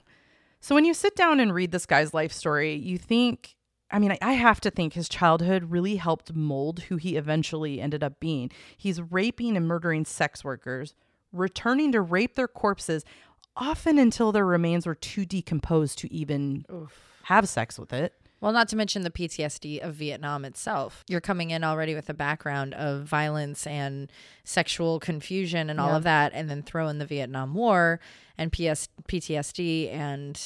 So 0.59 0.75
when 0.75 0.83
you 0.83 0.93
sit 0.93 1.15
down 1.15 1.39
and 1.39 1.53
read 1.53 1.71
this 1.71 1.85
guy's 1.85 2.13
life 2.13 2.33
story, 2.33 2.73
you 2.75 2.97
think, 2.97 3.54
I 3.91 3.99
mean, 3.99 4.17
I, 4.21 4.33
have 4.33 4.59
to 4.61 4.71
think 4.71 4.93
his 4.93 5.07
childhood 5.07 5.71
really 5.71 5.97
helped 5.97 6.33
mold 6.33 6.81
who 6.81 6.97
he 6.97 7.15
eventually 7.15 7.79
ended 7.79 8.03
up 8.03 8.19
being. 8.19 8.51
He's 8.75 9.01
raping 9.01 9.55
and 9.55 9.67
murdering 9.67 10.05
sex 10.05 10.43
workers, 10.43 10.95
returning 11.31 11.91
to 11.91 12.01
rape 12.01 12.35
their 12.35 12.47
corpses, 12.47 13.05
often 13.55 13.99
until 13.99 14.31
their 14.31 14.45
remains 14.45 14.85
were 14.85 14.95
too 14.95 15.25
decomposed 15.25 15.99
to 15.99 16.11
even 16.13 16.65
have 17.23 17.47
sex 17.47 17.79
with 17.79 17.93
it. 17.93 18.13
Well, 18.41 18.51
not 18.51 18.67
to 18.69 18.75
mention 18.75 19.03
the 19.03 19.09
PTSD 19.09 19.79
of 19.79 19.95
Vietnam 19.95 20.45
itself. 20.45 21.03
You're 21.07 21.21
coming 21.21 21.51
in 21.51 21.63
already 21.63 21.95
with 21.95 22.09
a 22.09 22.13
background 22.13 22.73
of 22.73 23.03
violence 23.03 23.65
and 23.65 24.11
sexual 24.43 24.99
confusion 24.99 25.69
and 25.69 25.79
all 25.79 25.95
of 25.95 26.03
that, 26.03 26.31
and 26.35 26.49
then 26.49 26.61
throw 26.61 26.87
in 26.87 26.99
the 26.99 27.05
Vietnam 27.05 27.53
War 27.53 27.99
and 28.37 28.51
PS- 28.51 28.89
PTSD 29.07 29.91
and 29.91 30.39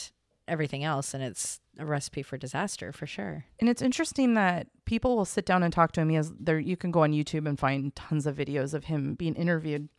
everything 0.49 0.83
else, 0.83 1.13
and 1.13 1.23
it's 1.23 1.59
a 1.77 1.85
recipe 1.85 2.21
for 2.23 2.37
disaster 2.37 2.91
for 2.91 3.05
sure. 3.07 3.45
And 3.59 3.69
it's 3.69 3.81
interesting 3.81 4.33
that 4.33 4.67
people 4.85 5.15
will 5.15 5.25
sit 5.25 5.45
down 5.45 5.63
and 5.63 5.71
talk 5.71 5.91
to 5.93 6.01
him. 6.01 6.09
He 6.09 6.15
has 6.15 6.33
there 6.39 6.59
you 6.59 6.75
can 6.75 6.91
go 6.91 7.03
on 7.03 7.11
YouTube 7.13 7.47
and 7.47 7.57
find 7.59 7.95
tons 7.95 8.25
of 8.25 8.35
videos 8.35 8.73
of 8.73 8.85
him 8.85 9.15
being 9.15 9.35
interviewed. 9.35 9.89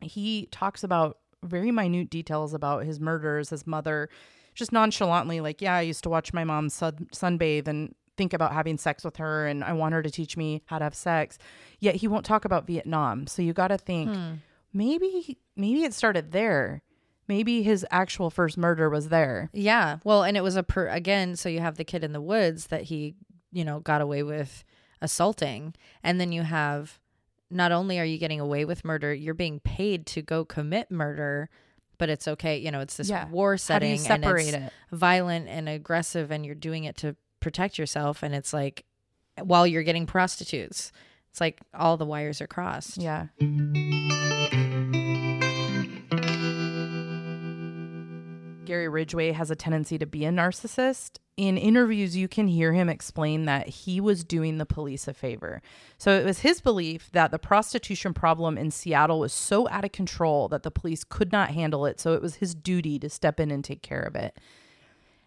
He 0.00 0.48
talks 0.52 0.84
about 0.84 1.18
very 1.42 1.70
minute 1.70 2.10
details 2.10 2.54
about 2.54 2.84
his 2.84 3.00
murders, 3.00 3.50
his 3.50 3.66
mother, 3.66 4.08
just 4.54 4.72
nonchalantly 4.72 5.40
like, 5.40 5.60
yeah, 5.60 5.74
I 5.76 5.80
used 5.82 6.02
to 6.04 6.10
watch 6.10 6.32
my 6.32 6.44
mom 6.44 6.68
sun- 6.68 7.08
sunbathe 7.12 7.66
and 7.68 7.94
think 8.16 8.32
about 8.32 8.52
having 8.52 8.78
sex 8.78 9.04
with 9.04 9.16
her 9.18 9.46
and 9.46 9.62
I 9.62 9.72
want 9.74 9.92
her 9.94 10.02
to 10.02 10.10
teach 10.10 10.36
me 10.36 10.62
how 10.66 10.78
to 10.78 10.84
have 10.84 10.94
sex. 10.94 11.38
Yet 11.80 11.96
he 11.96 12.08
won't 12.08 12.24
talk 12.24 12.44
about 12.44 12.66
Vietnam. 12.66 13.26
So 13.26 13.42
you 13.42 13.52
got 13.52 13.68
to 13.68 13.78
think 13.78 14.10
Hmm. 14.10 14.34
maybe 14.72 15.38
maybe 15.56 15.84
it 15.84 15.92
started 15.94 16.32
there. 16.32 16.82
Maybe 17.28 17.62
his 17.62 17.84
actual 17.90 18.30
first 18.30 18.56
murder 18.56 18.88
was 18.88 19.08
there. 19.08 19.50
Yeah. 19.52 19.98
Well, 20.04 20.22
and 20.22 20.36
it 20.36 20.42
was 20.42 20.56
a 20.56 20.62
per 20.62 20.88
again, 20.88 21.36
so 21.36 21.48
you 21.48 21.60
have 21.60 21.76
the 21.76 21.84
kid 21.84 22.04
in 22.04 22.12
the 22.12 22.20
woods 22.20 22.68
that 22.68 22.82
he, 22.84 23.14
you 23.52 23.64
know, 23.64 23.80
got 23.80 24.00
away 24.00 24.22
with 24.22 24.64
assaulting. 25.02 25.74
And 26.02 26.20
then 26.20 26.32
you 26.32 26.42
have 26.42 26.98
not 27.50 27.72
only 27.72 27.98
are 27.98 28.04
you 28.04 28.18
getting 28.18 28.40
away 28.40 28.64
with 28.64 28.84
murder, 28.84 29.12
you're 29.14 29.34
being 29.34 29.60
paid 29.60 30.06
to 30.06 30.22
go 30.22 30.44
commit 30.44 30.90
murder, 30.90 31.48
but 31.98 32.08
it's 32.08 32.26
okay. 32.28 32.58
You 32.58 32.70
know, 32.70 32.80
it's 32.80 32.96
this 32.96 33.08
Yeah. 33.08 33.28
war 33.28 33.56
How 33.68 33.78
do 33.78 33.86
you 33.86 33.96
setting 33.98 34.20
and 34.22 34.38
it's 34.38 34.52
it? 34.54 34.72
violent 34.92 35.48
and 35.48 35.68
aggressive 35.68 36.30
and 36.30 36.44
you're 36.46 36.54
doing 36.54 36.84
it 36.84 36.96
to 36.98 37.16
protect 37.40 37.78
yourself 37.78 38.22
and 38.22 38.34
it's 38.34 38.52
like 38.52 38.84
while 39.42 39.66
you're 39.66 39.82
getting 39.84 40.06
prostitutes. 40.06 40.92
It's 41.30 41.40
like 41.40 41.60
all 41.74 41.96
the 41.96 42.06
wires 42.06 42.40
are 42.40 42.46
crossed. 42.46 42.96
Yeah. 42.96 43.26
Gary 48.66 48.88
Ridgway 48.88 49.32
has 49.32 49.50
a 49.50 49.56
tendency 49.56 49.96
to 49.98 50.06
be 50.06 50.24
a 50.24 50.30
narcissist. 50.30 51.18
In 51.36 51.56
interviews, 51.56 52.16
you 52.16 52.28
can 52.28 52.48
hear 52.48 52.72
him 52.72 52.88
explain 52.88 53.44
that 53.44 53.68
he 53.68 54.00
was 54.00 54.24
doing 54.24 54.58
the 54.58 54.66
police 54.66 55.06
a 55.06 55.14
favor. 55.14 55.62
So 55.98 56.10
it 56.12 56.24
was 56.24 56.40
his 56.40 56.60
belief 56.60 57.10
that 57.12 57.30
the 57.30 57.38
prostitution 57.38 58.12
problem 58.12 58.58
in 58.58 58.70
Seattle 58.70 59.20
was 59.20 59.32
so 59.32 59.68
out 59.68 59.84
of 59.84 59.92
control 59.92 60.48
that 60.48 60.62
the 60.62 60.70
police 60.70 61.04
could 61.04 61.32
not 61.32 61.50
handle 61.50 61.86
it. 61.86 62.00
So 62.00 62.14
it 62.14 62.22
was 62.22 62.36
his 62.36 62.54
duty 62.54 62.98
to 62.98 63.08
step 63.08 63.38
in 63.38 63.50
and 63.50 63.64
take 63.64 63.82
care 63.82 64.02
of 64.02 64.14
it. 64.14 64.38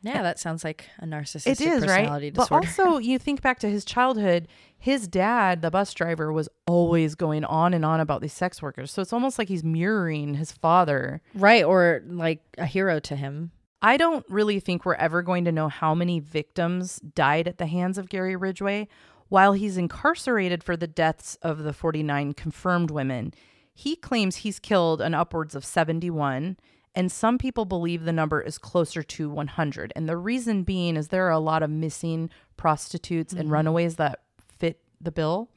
Yeah, 0.02 0.24
that 0.24 0.40
sounds 0.40 0.64
like 0.64 0.86
a 1.00 1.06
narcissistic 1.06 1.48
It 1.48 1.62
is 1.62 1.84
personality 1.84 2.28
right, 2.28 2.34
disorder. 2.34 2.50
but 2.50 2.80
also 2.80 2.98
you 3.00 3.20
think 3.20 3.42
back 3.42 3.60
to 3.60 3.70
his 3.70 3.84
childhood. 3.84 4.48
His 4.78 5.08
dad, 5.08 5.62
the 5.62 5.72
bus 5.72 5.94
driver, 5.94 6.32
was 6.32 6.48
always 6.68 7.16
going 7.16 7.44
on 7.44 7.74
and 7.74 7.84
on 7.84 8.00
about 8.00 8.22
these 8.22 8.32
sex 8.34 8.62
workers. 8.62 8.92
So 8.92 9.02
it's 9.02 9.12
almost 9.12 9.38
like 9.38 9.50
he's 9.50 9.64
mirroring 9.64 10.36
his 10.36 10.52
father, 10.54 11.22
right, 11.34 11.66
or 11.66 12.02
like 12.08 12.42
a 12.58 12.66
hero 12.66 13.00
to 13.02 13.16
him. 13.16 13.52
I 13.82 13.98
don't 13.98 14.26
really 14.30 14.60
think 14.60 14.86
we're 14.86 14.96
ever 14.96 15.22
going 15.22 15.46
to 15.46 15.52
know 15.52 15.70
how 15.70 15.94
many 15.96 16.20
victims 16.20 17.00
died 17.00 17.48
at 17.48 17.58
the 17.58 17.66
hands 17.68 17.98
of 17.98 18.10
Gary 18.10 18.36
Ridgway. 18.36 18.88
While 19.30 19.54
he's 19.54 19.78
incarcerated 19.78 20.64
for 20.64 20.76
the 20.76 20.88
deaths 20.88 21.38
of 21.42 21.60
the 21.60 21.72
49 21.74 22.34
confirmed 22.34 22.90
women, 22.90 23.34
he 23.74 23.96
claims 23.96 24.38
he's 24.38 24.60
killed 24.60 25.02
an 25.02 25.14
upwards 25.14 25.56
of 25.56 25.64
71, 25.64 26.58
and 26.96 27.12
some 27.12 27.38
people 27.38 27.66
believe 27.66 28.04
the 28.04 28.14
number 28.14 28.42
is 28.42 28.58
closer 28.58 29.04
to 29.04 29.30
100. 29.30 29.94
And 29.96 30.08
the 30.10 30.18
reason 30.18 30.64
being 30.64 30.98
is 30.98 31.08
there 31.10 31.28
are 31.28 31.32
a 31.32 31.40
lot 31.40 31.64
of 31.64 31.70
missing 31.70 32.30
prostitutes 32.58 33.34
and 33.34 33.50
Mhm. 33.50 33.54
runaways 33.54 33.96
that 33.98 34.22
fit 34.58 34.82
the 35.00 35.12
bill. 35.12 35.50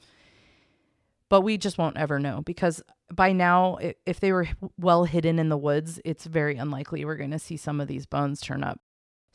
But 1.28 1.40
we 1.40 1.56
just 1.56 1.78
won't 1.78 1.96
ever 1.96 2.18
know 2.18 2.42
because 2.42 2.82
by 3.10 3.32
now, 3.32 3.78
if 4.06 4.20
they 4.20 4.32
were 4.32 4.48
well 4.78 5.04
hidden 5.04 5.38
in 5.38 5.48
the 5.48 5.56
woods, 5.56 6.00
it's 6.04 6.26
very 6.26 6.56
unlikely 6.56 7.04
we're 7.04 7.16
going 7.16 7.30
to 7.30 7.38
see 7.38 7.56
some 7.56 7.80
of 7.80 7.88
these 7.88 8.06
bones 8.06 8.40
turn 8.40 8.62
up. 8.62 8.80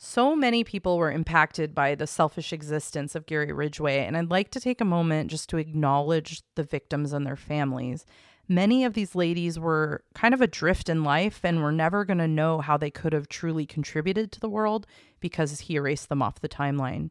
So 0.00 0.36
many 0.36 0.62
people 0.62 0.96
were 0.96 1.10
impacted 1.10 1.74
by 1.74 1.96
the 1.96 2.06
selfish 2.06 2.52
existence 2.52 3.16
of 3.16 3.26
Gary 3.26 3.52
Ridgway, 3.52 3.98
and 4.06 4.16
I'd 4.16 4.30
like 4.30 4.52
to 4.52 4.60
take 4.60 4.80
a 4.80 4.84
moment 4.84 5.28
just 5.28 5.48
to 5.50 5.56
acknowledge 5.58 6.42
the 6.54 6.62
victims 6.62 7.12
and 7.12 7.26
their 7.26 7.34
families. 7.36 8.06
Many 8.48 8.84
of 8.84 8.94
these 8.94 9.14
ladies 9.14 9.58
were 9.58 10.02
kind 10.14 10.32
of 10.32 10.40
adrift 10.40 10.88
in 10.88 11.04
life 11.04 11.40
and 11.44 11.62
were 11.62 11.72
never 11.72 12.04
going 12.06 12.18
to 12.18 12.28
know 12.28 12.60
how 12.60 12.78
they 12.78 12.90
could 12.90 13.12
have 13.12 13.28
truly 13.28 13.66
contributed 13.66 14.32
to 14.32 14.40
the 14.40 14.48
world 14.48 14.86
because 15.20 15.60
he 15.60 15.74
erased 15.74 16.08
them 16.08 16.22
off 16.22 16.40
the 16.40 16.48
timeline. 16.48 17.10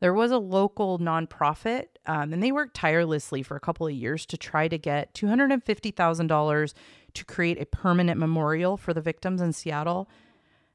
There 0.00 0.14
was 0.14 0.30
a 0.30 0.38
local 0.38 1.00
nonprofit, 1.00 1.86
um, 2.06 2.32
and 2.32 2.40
they 2.40 2.52
worked 2.52 2.74
tirelessly 2.74 3.42
for 3.42 3.56
a 3.56 3.60
couple 3.60 3.88
of 3.88 3.92
years 3.92 4.24
to 4.26 4.36
try 4.36 4.68
to 4.68 4.78
get 4.78 5.12
$250,000 5.14 6.74
to 7.14 7.24
create 7.24 7.60
a 7.60 7.66
permanent 7.66 8.20
memorial 8.20 8.76
for 8.76 8.94
the 8.94 9.00
victims 9.00 9.40
in 9.40 9.52
Seattle. 9.52 10.08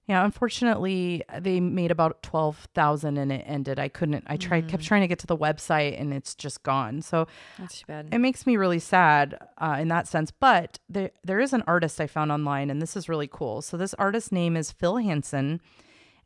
Yeah, 0.05 0.25
unfortunately, 0.25 1.23
they 1.39 1.61
made 1.61 1.89
about 1.89 2.21
12,000 2.23 3.17
and 3.17 3.31
it 3.31 3.43
ended. 3.47 3.79
I 3.79 3.87
couldn't 3.87 4.25
I 4.27 4.35
tried 4.37 4.67
kept 4.67 4.83
Mm. 4.83 4.87
trying 4.87 5.01
to 5.01 5.07
get 5.07 5.19
to 5.19 5.27
the 5.27 5.37
website 5.37 5.99
and 5.99 6.13
it's 6.13 6.35
just 6.35 6.61
gone. 6.63 7.01
So 7.01 7.25
That's 7.57 7.79
too 7.79 7.85
bad. 7.87 8.09
it 8.11 8.17
makes 8.19 8.45
me 8.45 8.57
really 8.57 8.79
sad 8.79 9.37
uh, 9.57 9.77
in 9.79 9.87
that 9.87 10.07
sense. 10.07 10.29
But 10.31 10.79
there 10.89 11.11
there 11.23 11.39
is 11.39 11.53
an 11.53 11.63
artist 11.67 12.01
I 12.01 12.07
found 12.07 12.31
online 12.31 12.69
and 12.69 12.81
this 12.81 12.97
is 12.97 13.07
really 13.07 13.29
cool. 13.31 13.61
So 13.61 13.77
this 13.77 13.93
artist's 13.95 14.31
name 14.31 14.57
is 14.57 14.71
Phil 14.73 14.97
Hansen 14.97 15.61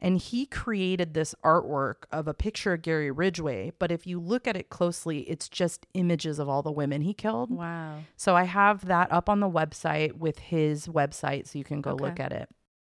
and 0.02 0.18
he 0.20 0.46
created 0.48 1.14
this 1.14 1.34
artwork 1.44 2.06
of 2.12 2.28
a 2.28 2.34
picture 2.34 2.74
of 2.74 2.84
Gary 2.84 3.10
Ridgway, 3.12 3.74
but 3.80 3.92
if 3.92 4.06
you 4.06 4.20
look 4.20 4.48
at 4.48 4.56
it 4.56 4.70
closely, 4.70 5.22
it's 5.22 5.50
just 5.50 5.88
images 5.96 6.38
of 6.40 6.48
all 6.48 6.62
the 6.62 6.72
women 6.72 7.02
he 7.02 7.14
killed. 7.16 7.50
Wow. 7.52 8.02
So 8.16 8.36
I 8.36 8.44
have 8.44 8.86
that 8.86 9.12
up 9.12 9.28
on 9.28 9.40
the 9.40 9.50
website 9.50 10.14
with 10.14 10.38
his 10.40 10.88
website 10.88 11.48
so 11.48 11.58
you 11.58 11.64
can 11.66 11.82
go 11.82 11.94
look 11.96 12.20
at 12.20 12.32
it. 12.32 12.48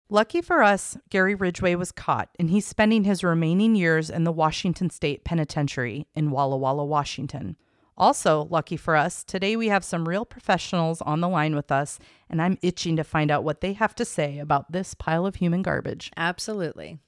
Lucky 0.09 0.41
for 0.41 0.63
us, 0.63 0.97
Gary 1.11 1.35
Ridgway 1.35 1.75
was 1.75 1.91
caught 1.91 2.29
and 2.39 2.49
he's 2.49 2.65
spending 2.65 3.03
his 3.03 3.25
remaining 3.25 3.75
years 3.75 4.09
in 4.09 4.23
the 4.23 4.31
Washington 4.31 4.89
State 4.89 5.25
Penitentiary 5.25 6.07
in 6.15 6.31
Walla 6.31 6.57
Walla, 6.57 6.85
Washington. 6.85 7.57
Also, 7.99 8.47
lucky 8.49 8.77
for 8.77 8.95
us, 8.95 9.25
today 9.25 9.57
we 9.57 9.67
have 9.67 9.83
some 9.83 10.09
real 10.09 10.25
professionals 10.25 11.03
on 11.03 11.21
the 11.21 11.29
line 11.29 11.57
with 11.57 11.73
us, 11.73 11.99
and 12.31 12.41
I'm 12.41 12.57
itching 12.63 12.95
to 12.99 13.03
find 13.03 13.33
out 13.33 13.43
what 13.43 13.63
they 13.63 13.73
have 13.73 13.97
to 13.97 14.05
say 14.05 14.39
about 14.39 14.71
this 14.71 14.95
pile 14.95 15.27
of 15.27 15.35
human 15.35 15.63
garbage. 15.63 16.13
Absolutely. 16.17 17.01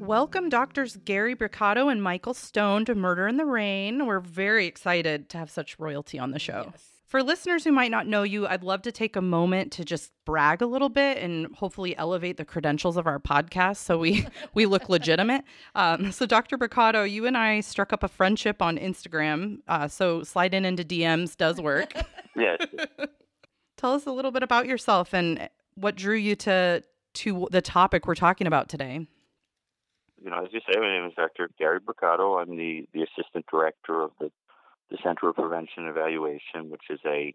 Welcome, 0.00 0.48
Doctors 0.48 0.96
Gary 1.04 1.36
Brucato 1.36 1.92
and 1.92 2.02
Michael 2.02 2.32
Stone 2.32 2.86
to 2.86 2.94
Murder 2.94 3.28
in 3.28 3.36
the 3.36 3.44
Rain. 3.44 4.06
We're 4.06 4.20
very 4.20 4.64
excited 4.64 5.28
to 5.28 5.36
have 5.36 5.50
such 5.50 5.78
royalty 5.78 6.18
on 6.18 6.30
the 6.30 6.38
show. 6.38 6.72
For 7.08 7.22
listeners 7.22 7.64
who 7.64 7.72
might 7.72 7.90
not 7.90 8.06
know 8.06 8.22
you, 8.22 8.46
I'd 8.46 8.62
love 8.62 8.82
to 8.82 8.92
take 8.92 9.16
a 9.16 9.22
moment 9.22 9.72
to 9.72 9.84
just 9.84 10.12
brag 10.26 10.60
a 10.60 10.66
little 10.66 10.90
bit 10.90 11.16
and 11.16 11.46
hopefully 11.54 11.96
elevate 11.96 12.36
the 12.36 12.44
credentials 12.44 12.98
of 12.98 13.06
our 13.06 13.18
podcast 13.18 13.78
so 13.78 13.96
we 13.96 14.26
we 14.54 14.66
look 14.66 14.90
legitimate. 14.90 15.42
Um, 15.74 16.12
so, 16.12 16.26
Dr. 16.26 16.58
Brucato, 16.58 17.10
you 17.10 17.24
and 17.24 17.34
I 17.34 17.62
struck 17.62 17.94
up 17.94 18.02
a 18.02 18.08
friendship 18.08 18.60
on 18.60 18.76
Instagram. 18.76 19.60
Uh, 19.66 19.88
so, 19.88 20.22
slide 20.22 20.52
in 20.52 20.66
into 20.66 20.84
DMs 20.84 21.36
does 21.36 21.60
work. 21.60 21.92
Yes. 22.36 22.64
Tell 23.76 23.94
us 23.94 24.06
a 24.06 24.12
little 24.12 24.30
bit 24.30 24.44
about 24.44 24.66
yourself 24.66 25.12
and 25.12 25.48
what 25.74 25.96
drew 25.96 26.14
you 26.14 26.36
to 26.36 26.84
to 27.14 27.48
the 27.50 27.60
topic 27.60 28.06
we're 28.06 28.14
talking 28.14 28.46
about 28.46 28.68
today. 28.68 29.08
You 30.22 30.30
know, 30.30 30.44
as 30.44 30.52
you 30.52 30.60
say, 30.60 30.78
my 30.78 30.86
name 30.86 31.06
is 31.06 31.14
Dr. 31.16 31.50
Gary 31.58 31.80
Brucato. 31.80 32.40
I'm 32.40 32.56
the, 32.56 32.86
the 32.92 33.02
assistant 33.02 33.46
director 33.50 34.02
of 34.02 34.12
the, 34.20 34.30
the 34.90 34.98
Center 35.02 35.28
of 35.28 35.36
Prevention 35.36 35.84
and 35.84 35.88
Evaluation, 35.88 36.70
which 36.70 36.84
is 36.90 37.00
a, 37.06 37.34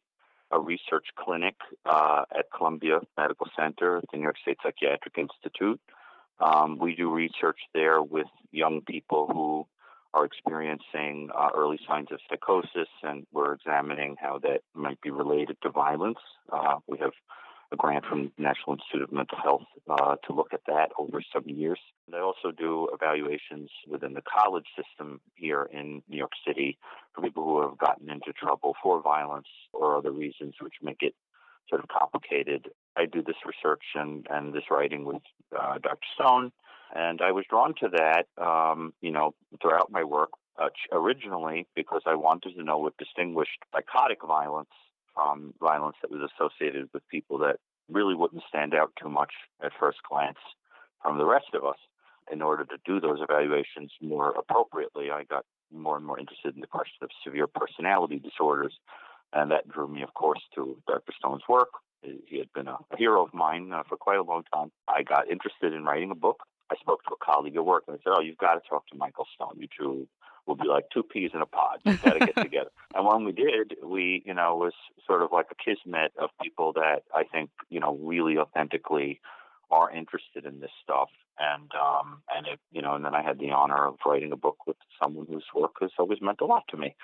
a 0.51 0.59
research 0.59 1.07
clinic 1.17 1.55
uh, 1.85 2.23
at 2.37 2.45
Columbia 2.55 2.99
Medical 3.17 3.47
Center 3.57 4.01
the 4.11 4.17
New 4.17 4.23
York 4.23 4.37
State 4.41 4.57
Psychiatric 4.63 5.17
Institute. 5.17 5.79
Um, 6.39 6.77
we 6.79 6.95
do 6.95 7.11
research 7.11 7.59
there 7.73 8.01
with 8.01 8.27
young 8.51 8.81
people 8.81 9.27
who 9.31 9.67
are 10.13 10.25
experiencing 10.25 11.29
uh, 11.35 11.49
early 11.55 11.79
signs 11.87 12.09
of 12.11 12.19
psychosis, 12.29 12.89
and 13.01 13.25
we're 13.31 13.53
examining 13.53 14.15
how 14.19 14.39
that 14.39 14.61
might 14.75 15.01
be 15.01 15.09
related 15.09 15.57
to 15.63 15.69
violence. 15.69 16.19
Uh, 16.51 16.77
we 16.87 16.97
have 16.99 17.13
a 17.73 17.75
grant 17.75 18.05
from 18.05 18.31
the 18.37 18.43
National 18.43 18.73
Institute 18.75 19.01
of 19.01 19.11
Mental 19.11 19.37
Health 19.43 19.63
uh, 19.89 20.15
to 20.27 20.33
look 20.33 20.53
at 20.53 20.61
that 20.67 20.91
over 20.97 21.21
some 21.33 21.43
years. 21.47 21.79
And 22.07 22.15
I 22.15 22.19
also 22.19 22.51
do 22.55 22.87
evaluations 22.93 23.69
within 23.89 24.13
the 24.13 24.21
college 24.21 24.67
system 24.77 25.19
here 25.35 25.67
in 25.73 26.03
New 26.07 26.17
York 26.17 26.31
City 26.47 26.77
for 27.13 27.23
people 27.23 27.43
who 27.43 27.61
have 27.61 27.77
gotten 27.77 28.09
into 28.09 28.31
trouble 28.31 28.75
for 28.81 29.01
violence 29.01 29.47
or 29.73 29.97
other 29.97 30.11
reasons 30.11 30.53
which 30.61 30.75
make 30.81 31.01
it 31.01 31.15
sort 31.67 31.81
of 31.81 31.89
complicated. 31.89 32.69
I 32.95 33.05
do 33.05 33.23
this 33.23 33.35
research 33.45 33.83
and, 33.95 34.27
and 34.29 34.53
this 34.53 34.63
writing 34.69 35.03
with 35.05 35.23
uh, 35.59 35.79
Dr. 35.79 36.07
Stone, 36.15 36.51
and 36.95 37.21
I 37.21 37.31
was 37.31 37.45
drawn 37.49 37.73
to 37.79 37.89
that, 37.89 38.25
um, 38.41 38.93
you 39.01 39.11
know, 39.11 39.33
throughout 39.61 39.91
my 39.91 40.03
work. 40.03 40.29
Uh, 40.55 40.69
originally, 40.91 41.65
because 41.75 42.03
I 42.05 42.13
wanted 42.13 42.53
to 42.53 42.63
know 42.63 42.77
what 42.77 42.95
distinguished 42.97 43.57
psychotic 43.73 44.19
violence 44.23 44.69
from 45.13 45.53
violence 45.59 45.97
that 46.01 46.11
was 46.11 46.29
associated 46.35 46.89
with 46.93 47.07
people 47.09 47.37
that 47.39 47.57
really 47.89 48.15
wouldn't 48.15 48.43
stand 48.47 48.73
out 48.73 48.91
too 49.01 49.09
much 49.09 49.31
at 49.63 49.71
first 49.79 49.99
glance 50.09 50.37
from 51.01 51.17
the 51.17 51.25
rest 51.25 51.53
of 51.53 51.65
us. 51.65 51.77
In 52.31 52.41
order 52.41 52.63
to 52.63 52.77
do 52.85 53.01
those 53.01 53.19
evaluations 53.21 53.91
more 54.01 54.31
appropriately, 54.31 55.11
I 55.11 55.23
got 55.25 55.45
more 55.71 55.97
and 55.97 56.05
more 56.05 56.19
interested 56.19 56.55
in 56.55 56.61
the 56.61 56.67
question 56.67 56.99
of 57.01 57.09
severe 57.23 57.47
personality 57.47 58.19
disorders. 58.19 58.73
And 59.33 59.51
that 59.51 59.67
drew 59.67 59.87
me, 59.87 60.03
of 60.03 60.13
course, 60.13 60.39
to 60.55 60.77
Dr. 60.87 61.11
Stone's 61.17 61.41
work. 61.49 61.69
He 62.01 62.37
had 62.37 62.51
been 62.53 62.67
a, 62.67 62.77
a 62.91 62.97
hero 62.97 63.25
of 63.25 63.33
mine 63.33 63.71
uh, 63.73 63.83
for 63.87 63.97
quite 63.97 64.19
a 64.19 64.23
long 64.23 64.43
time. 64.53 64.71
I 64.87 65.03
got 65.03 65.29
interested 65.29 65.73
in 65.73 65.83
writing 65.83 66.11
a 66.11 66.15
book. 66.15 66.43
I 66.69 66.75
spoke 66.79 67.03
to 67.03 67.13
a 67.13 67.25
colleague 67.25 67.55
at 67.55 67.65
work 67.65 67.83
and 67.87 67.95
I 67.95 67.99
said, 68.03 68.13
"Oh, 68.17 68.21
you've 68.21 68.37
got 68.37 68.55
to 68.55 68.69
talk 68.69 68.87
to 68.87 68.97
Michael 68.97 69.27
Stone. 69.35 69.57
You 69.57 69.67
two 69.77 70.07
will 70.45 70.55
be 70.55 70.67
like 70.67 70.85
two 70.93 71.03
peas 71.03 71.31
in 71.33 71.41
a 71.41 71.45
pod. 71.45 71.79
You've 71.83 72.01
got 72.01 72.13
to 72.13 72.25
get 72.25 72.35
together." 72.41 72.69
And 72.93 73.05
when 73.05 73.25
we 73.25 73.31
did, 73.31 73.75
we, 73.83 74.23
you 74.25 74.33
know, 74.33 74.55
was 74.55 74.73
sort 75.07 75.21
of 75.21 75.31
like 75.31 75.47
a 75.51 75.55
kismet 75.55 76.13
of 76.17 76.29
people 76.41 76.73
that 76.73 77.03
I 77.13 77.23
think, 77.23 77.49
you 77.69 77.79
know, 77.79 77.97
really 78.01 78.37
authentically 78.37 79.19
are 79.73 79.91
interested 79.91 80.45
in 80.45 80.59
this 80.59 80.71
stuff. 80.83 81.09
And 81.39 81.71
um, 81.73 82.21
and 82.35 82.45
it, 82.45 82.59
you 82.71 82.81
know, 82.81 82.93
and 82.93 83.03
then 83.03 83.15
I 83.15 83.23
had 83.23 83.39
the 83.39 83.51
honor 83.51 83.87
of 83.87 83.95
writing 84.05 84.31
a 84.31 84.37
book 84.37 84.67
with 84.67 84.77
someone 85.01 85.25
whose 85.27 85.45
work 85.55 85.73
has 85.81 85.89
always 85.97 86.21
meant 86.21 86.41
a 86.41 86.45
lot 86.45 86.63
to 86.69 86.77
me. 86.77 86.95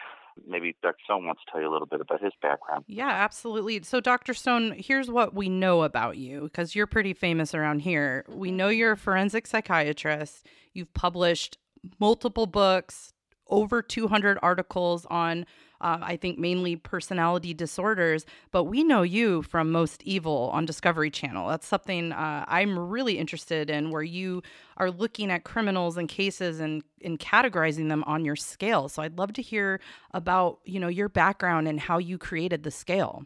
Maybe 0.47 0.75
Dr. 0.83 0.97
Stone 1.03 1.25
wants 1.25 1.41
to 1.43 1.51
tell 1.51 1.61
you 1.61 1.67
a 1.67 1.73
little 1.73 1.87
bit 1.87 1.99
about 1.99 2.23
his 2.23 2.31
background. 2.39 2.85
Yeah, 2.87 3.09
absolutely. 3.09 3.81
So, 3.81 3.99
Dr. 3.99 4.35
Stone, 4.35 4.75
here's 4.77 5.09
what 5.09 5.33
we 5.33 5.49
know 5.49 5.81
about 5.81 6.17
you 6.17 6.41
because 6.41 6.75
you're 6.75 6.87
pretty 6.87 7.13
famous 7.13 7.55
around 7.55 7.79
here. 7.79 8.23
We 8.29 8.51
know 8.51 8.69
you're 8.69 8.91
a 8.91 8.97
forensic 8.97 9.47
psychiatrist. 9.47 10.45
You've 10.73 10.93
published 10.93 11.57
multiple 11.99 12.45
books, 12.45 13.13
over 13.49 13.81
200 13.81 14.37
articles 14.41 15.05
on 15.09 15.45
uh, 15.81 15.97
I 16.01 16.17
think 16.17 16.37
mainly 16.37 16.75
personality 16.75 17.53
disorders. 17.53 18.25
But 18.51 18.65
we 18.65 18.83
know 18.83 19.01
you 19.01 19.41
from 19.43 19.71
Most 19.71 20.03
Evil 20.03 20.49
on 20.53 20.65
Discovery 20.65 21.09
Channel. 21.09 21.47
That's 21.47 21.67
something 21.67 22.11
uh, 22.11 22.45
I'm 22.47 22.77
really 22.77 23.17
interested 23.17 23.69
in, 23.69 23.91
where 23.91 24.03
you 24.03 24.41
are 24.77 24.91
looking 24.91 25.31
at 25.31 25.43
criminals 25.43 25.97
and 25.97 26.09
cases 26.09 26.59
and, 26.59 26.83
and 27.03 27.19
categorizing 27.19 27.89
them 27.89 28.03
on 28.05 28.25
your 28.25 28.35
scale. 28.35 28.89
So 28.89 29.01
I'd 29.01 29.17
love 29.17 29.33
to 29.33 29.41
hear 29.41 29.79
about 30.13 30.59
you 30.65 30.79
know 30.79 30.87
your 30.87 31.09
background 31.09 31.67
and 31.67 31.79
how 31.79 31.97
you 31.97 32.17
created 32.17 32.63
the 32.63 32.71
scale. 32.71 33.25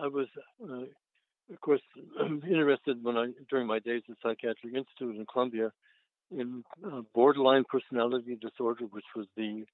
I 0.00 0.06
was. 0.06 0.28
Uh, 0.62 0.84
of 1.52 1.60
course, 1.60 1.82
interested 2.48 3.02
when 3.02 3.18
I 3.18 3.26
during 3.50 3.66
my 3.66 3.78
days 3.78 4.02
at 4.08 4.16
Psychiatric 4.22 4.74
Institute 4.74 5.16
in 5.16 5.26
Columbia 5.30 5.70
in 6.36 6.64
uh, 6.84 7.02
borderline 7.14 7.64
personality 7.68 8.36
disorder, 8.40 8.84
which 8.90 9.04
was 9.14 9.26
the 9.36 9.64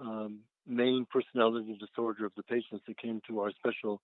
um, 0.00 0.40
main 0.66 1.06
personality 1.10 1.78
disorder 1.78 2.26
of 2.26 2.32
the 2.36 2.42
patients 2.42 2.82
that 2.86 2.98
came 2.98 3.20
to 3.28 3.40
our 3.40 3.52
special 3.52 4.00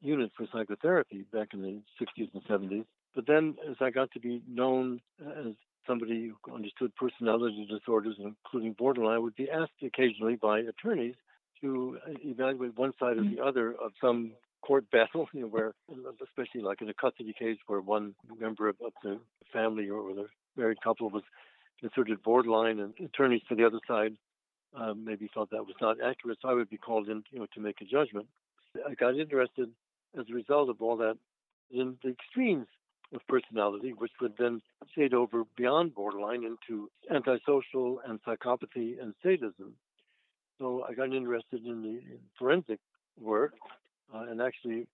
unit 0.00 0.30
for 0.36 0.46
psychotherapy 0.52 1.24
back 1.32 1.48
in 1.52 1.62
the 1.62 1.80
60s 2.00 2.28
and 2.32 2.44
70s. 2.44 2.84
But 3.14 3.26
then, 3.26 3.56
as 3.68 3.76
I 3.80 3.90
got 3.90 4.10
to 4.12 4.20
be 4.20 4.42
known 4.48 5.00
as 5.20 5.54
somebody 5.86 6.30
who 6.44 6.54
understood 6.54 6.94
personality 6.94 7.66
disorders, 7.68 8.16
including 8.18 8.74
borderline, 8.74 9.16
I 9.16 9.18
would 9.18 9.34
be 9.34 9.50
asked 9.50 9.72
occasionally 9.82 10.36
by 10.36 10.60
attorneys 10.60 11.14
to 11.60 11.98
evaluate 12.24 12.76
one 12.76 12.92
side 13.00 13.16
or 13.16 13.24
the 13.24 13.42
other 13.44 13.72
of 13.72 13.92
some 14.00 14.32
court 14.62 14.88
battle, 14.92 15.28
you 15.32 15.42
know, 15.42 15.46
where, 15.48 15.72
especially 16.22 16.60
like 16.60 16.80
in 16.80 16.88
a 16.88 16.94
custody 16.94 17.34
case 17.36 17.58
where 17.66 17.80
one 17.80 18.14
member 18.38 18.68
of 18.68 18.76
the 19.02 19.18
family 19.52 19.88
or 19.88 20.14
the 20.14 20.26
married 20.56 20.80
couple 20.82 21.08
was 21.10 21.22
considered 21.80 22.22
borderline, 22.22 22.80
and 22.80 22.94
attorneys 23.04 23.42
for 23.48 23.54
the 23.54 23.64
other 23.64 23.80
side 23.86 24.16
uh, 24.76 24.94
maybe 24.94 25.30
thought 25.32 25.50
that 25.50 25.66
was 25.66 25.76
not 25.80 25.96
accurate. 26.00 26.38
So 26.42 26.48
I 26.48 26.54
would 26.54 26.70
be 26.70 26.76
called 26.76 27.08
in, 27.08 27.22
you 27.30 27.40
know, 27.40 27.46
to 27.54 27.60
make 27.60 27.80
a 27.80 27.84
judgment. 27.84 28.26
I 28.86 28.94
got 28.94 29.18
interested 29.18 29.70
as 30.18 30.26
a 30.30 30.34
result 30.34 30.68
of 30.68 30.80
all 30.82 30.96
that 30.98 31.16
in 31.70 31.96
the 32.02 32.10
extremes 32.10 32.66
of 33.14 33.20
personality, 33.28 33.92
which 33.92 34.12
would 34.20 34.34
then 34.38 34.60
shade 34.94 35.14
over 35.14 35.44
beyond 35.56 35.94
borderline 35.94 36.44
into 36.44 36.90
antisocial 37.10 38.00
and 38.06 38.20
psychopathy 38.22 39.00
and 39.00 39.14
sadism. 39.22 39.74
So 40.58 40.84
I 40.88 40.94
got 40.94 41.14
interested 41.14 41.64
in 41.64 41.82
the 41.82 42.00
forensic 42.38 42.80
work, 43.18 43.54
uh, 44.14 44.24
and 44.28 44.42
actually, 44.42 44.86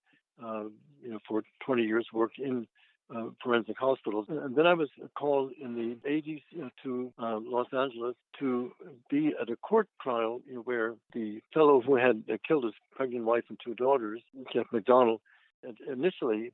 uh, 0.43 0.65
you 1.03 1.11
know, 1.11 1.19
for 1.27 1.43
20 1.65 1.83
years 1.83 2.07
worked 2.13 2.39
in 2.39 2.67
uh, 3.15 3.27
forensic 3.43 3.79
hospitals. 3.79 4.27
And 4.29 4.57
then 4.57 4.67
I 4.67 4.75
was 4.75 4.89
called 5.17 5.53
in 5.61 5.75
the 5.75 6.09
80s 6.09 6.43
you 6.51 6.63
know, 6.63 6.71
to 6.83 7.13
uh, 7.19 7.39
Los 7.43 7.67
Angeles 7.73 8.15
to 8.39 8.73
be 9.11 9.35
at 9.41 9.51
a 9.51 9.57
court 9.57 9.89
trial 10.01 10.41
where 10.65 10.95
the 11.13 11.41
fellow 11.53 11.81
who 11.81 11.97
had 11.97 12.25
uh, 12.33 12.37
killed 12.47 12.65
his 12.65 12.75
pregnant 12.95 13.25
wife 13.25 13.45
and 13.49 13.59
two 13.65 13.75
daughters, 13.75 14.21
Jeff 14.53 14.67
MacDonald, 14.73 15.21
initially 15.91 16.53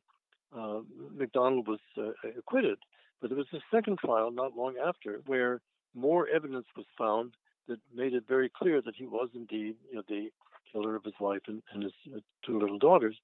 uh, 0.56 0.80
MacDonald 1.16 1.68
was 1.68 1.80
uh, 1.96 2.10
acquitted. 2.38 2.78
But 3.20 3.30
there 3.30 3.38
was 3.38 3.46
a 3.52 3.60
second 3.72 3.98
trial 3.98 4.30
not 4.30 4.56
long 4.56 4.76
after 4.84 5.20
where 5.26 5.60
more 5.94 6.28
evidence 6.28 6.66
was 6.76 6.86
found 6.96 7.34
that 7.68 7.78
made 7.94 8.14
it 8.14 8.24
very 8.28 8.48
clear 8.48 8.80
that 8.82 8.96
he 8.96 9.06
was 9.06 9.28
indeed 9.34 9.76
you 9.90 9.96
know, 9.96 10.02
the 10.08 10.30
killer 10.72 10.96
of 10.96 11.04
his 11.04 11.14
wife 11.20 11.42
and, 11.46 11.62
and 11.72 11.82
his 11.82 11.92
uh, 12.14 12.20
two 12.44 12.58
little 12.58 12.78
daughters. 12.78 13.16